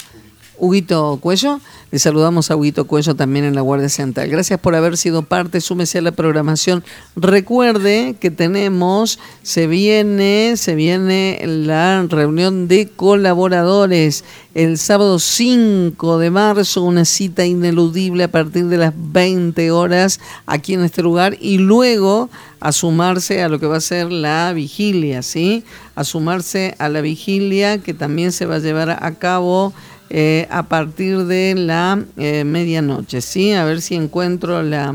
Huguito 0.58 1.18
Cuello. 1.20 1.60
Le 1.90 1.98
saludamos 1.98 2.50
a 2.50 2.56
Huguito 2.56 2.86
Cuello 2.86 3.14
también 3.14 3.44
en 3.44 3.54
la 3.54 3.60
Guardia 3.60 3.88
Central. 3.88 4.28
Gracias 4.28 4.58
por 4.58 4.74
haber 4.74 4.96
sido 4.96 5.22
parte, 5.22 5.60
súmese 5.60 5.98
a 5.98 6.02
la 6.02 6.12
programación. 6.12 6.84
Recuerde 7.14 8.16
que 8.20 8.30
tenemos, 8.30 9.18
se 9.42 9.66
viene, 9.66 10.54
se 10.56 10.74
viene 10.74 11.40
la 11.46 12.04
reunión 12.08 12.68
de 12.68 12.88
colaboradores 12.88 14.24
el 14.54 14.78
sábado 14.78 15.18
5 15.18 16.18
de 16.18 16.30
marzo, 16.30 16.82
una 16.82 17.04
cita 17.04 17.44
ineludible 17.44 18.24
a 18.24 18.30
partir 18.30 18.66
de 18.66 18.78
las 18.78 18.94
20 18.96 19.70
horas 19.70 20.18
aquí 20.46 20.74
en 20.74 20.82
este 20.82 21.02
lugar 21.02 21.36
y 21.40 21.58
luego 21.58 22.30
a 22.60 22.72
sumarse 22.72 23.42
a 23.42 23.48
lo 23.48 23.60
que 23.60 23.66
va 23.66 23.76
a 23.76 23.80
ser 23.80 24.10
la 24.10 24.52
vigilia, 24.54 25.22
¿sí? 25.22 25.62
A 25.94 26.04
sumarse 26.04 26.74
a 26.78 26.88
la 26.88 27.02
vigilia 27.02 27.78
que 27.78 27.92
también 27.92 28.32
se 28.32 28.46
va 28.46 28.56
a 28.56 28.60
llevar 28.60 28.90
a 28.90 29.14
cabo 29.16 29.74
eh, 30.10 30.46
a 30.50 30.62
partir 30.64 31.24
de 31.24 31.54
la 31.56 32.02
eh, 32.16 32.44
medianoche, 32.44 33.20
¿sí? 33.20 33.52
A 33.52 33.64
ver 33.64 33.80
si 33.80 33.94
encuentro 33.94 34.62
la, 34.62 34.94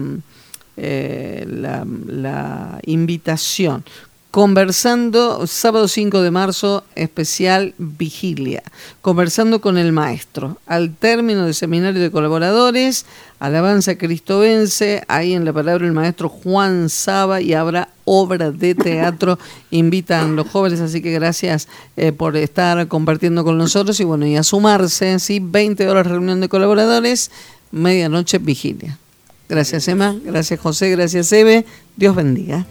eh, 0.78 1.46
la, 1.48 1.86
la 2.08 2.80
invitación. 2.86 3.84
Conversando, 4.32 5.46
sábado 5.46 5.90
5 5.90 6.22
de 6.22 6.32
marzo, 6.32 6.86
especial 6.96 7.74
vigilia. 7.78 8.64
Conversando 9.02 9.60
con 9.60 9.78
el 9.78 9.92
maestro. 9.92 10.58
Al 10.68 10.96
término 10.96 11.44
del 11.44 11.54
seminario 11.54 12.02
de 12.02 12.12
colaboradores, 12.12 13.06
alabanza 13.40 13.98
cristovense, 13.98 15.04
ahí 15.10 15.34
en 15.34 15.44
la 15.44 15.52
palabra 15.52 15.86
el 15.86 15.92
maestro 15.92 16.30
Juan 16.30 16.88
Saba 16.88 17.42
y 17.42 17.54
habrá 17.54 17.90
obra 18.06 18.52
de 18.52 18.74
teatro. 18.74 19.38
Invitan 19.70 20.38
los 20.38 20.48
jóvenes, 20.48 20.80
así 20.80 21.02
que 21.02 21.12
gracias 21.12 21.68
eh, 21.98 22.14
por 22.14 22.38
estar 22.38 22.88
compartiendo 22.88 23.44
con 23.44 23.58
nosotros 23.58 24.00
y 24.00 24.06
bueno, 24.06 24.26
y 24.26 24.38
a 24.38 24.44
sumarse, 24.44 25.20
¿sí? 25.20 25.42
20 25.44 25.90
horas 25.90 26.08
reunión 26.08 26.40
de 26.40 26.48
colaboradores, 26.48 27.32
medianoche 27.72 28.38
vigilia. 28.38 28.98
Gracias 29.50 29.90
Emma, 29.90 30.16
gracias 30.24 30.58
José, 30.58 30.90
gracias 30.92 31.34
Eve. 31.34 31.66
Dios 31.98 32.16
bendiga. 32.16 32.66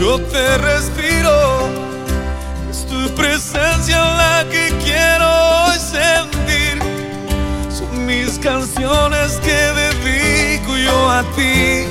Yo 0.00 0.18
te 0.18 0.56
respiro, 0.56 1.68
es 2.70 2.86
tu 2.86 3.14
presencia 3.14 3.98
la 3.98 4.46
que 4.50 4.74
quiero 4.82 5.28
hoy 5.66 5.76
sentir. 5.78 6.80
Son 7.68 8.06
mis 8.06 8.38
canciones 8.38 9.38
que 9.44 9.58
dedico 9.82 10.74
yo 10.78 11.10
a 11.10 11.22
ti. 11.36 11.84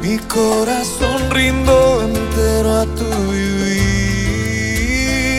Mi 0.00 0.16
corazón 0.28 1.28
rindo 1.32 2.02
entero 2.02 2.82
a 2.82 2.84
tu 2.84 3.10
vivir, 3.32 4.64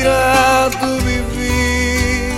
a 0.06 0.70
tu 0.70 0.98
vivir. 1.06 2.34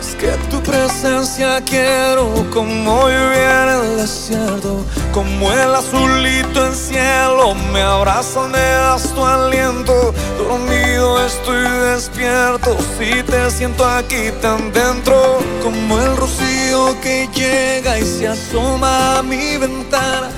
Es 0.00 0.16
que 0.16 0.32
tu 0.50 0.60
presencia 0.64 1.60
quiero 1.64 2.44
como 2.52 3.08
lluvia 3.08 3.62
en 3.62 3.68
el 3.68 3.98
desierto, 3.98 4.84
como 5.12 5.52
el 5.52 5.74
azulito 5.74 6.66
en 6.66 6.74
cielo, 6.74 7.54
me 7.72 7.82
abraza, 7.82 8.48
me 8.48 8.58
das 8.58 9.14
tu 9.14 9.24
aliento, 9.24 10.14
dormido 10.36 11.24
estoy 11.24 11.62
despierto, 11.92 12.76
si 12.98 13.22
te 13.22 13.50
siento 13.50 13.84
aquí 13.84 14.30
tan 14.40 14.72
dentro, 14.72 15.38
como 15.62 15.98
el 16.00 16.16
rocío 16.16 17.00
que 17.00 17.28
llega 17.34 17.98
y 17.98 18.04
se 18.04 18.28
asoma 18.28 19.18
a 19.18 19.22
mi 19.22 19.56
ventana, 19.56 20.30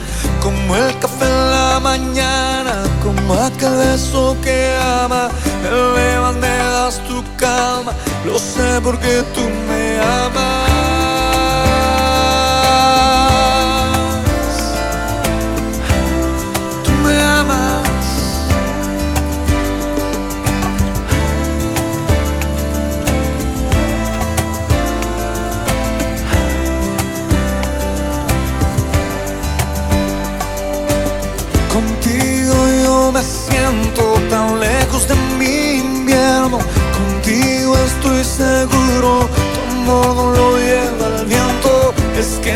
como 0.43 0.77
el 0.77 0.99
café 0.99 1.25
en 1.25 1.51
la 1.51 1.81
mañana, 1.81 2.83
como 3.03 3.35
aquel 3.35 3.77
beso 3.77 4.37
que 4.43 4.77
ama, 5.03 5.29
me 6.41 6.49
das 6.49 7.01
tu 7.09 7.23
calma, 7.37 7.93
lo 8.25 8.39
sé 8.39 8.81
porque 8.83 9.23
tú 9.35 9.43
me 9.69 10.01
amas. 10.01 11.00
Siento 33.23 34.15
tan 34.29 34.61
lejos 34.61 35.07
de 35.09 35.15
mi 35.39 35.79
invierno. 35.79 36.59
Contigo 36.99 37.77
estoy 37.77 38.25
seguro, 38.25 39.29
tu 39.55 39.61
amor 39.73 40.17
no 40.17 40.31
lo 40.33 40.59
lleva 40.59 41.07
el 41.19 41.27
viento. 41.27 41.95
Es 42.19 42.39
que 42.43 42.53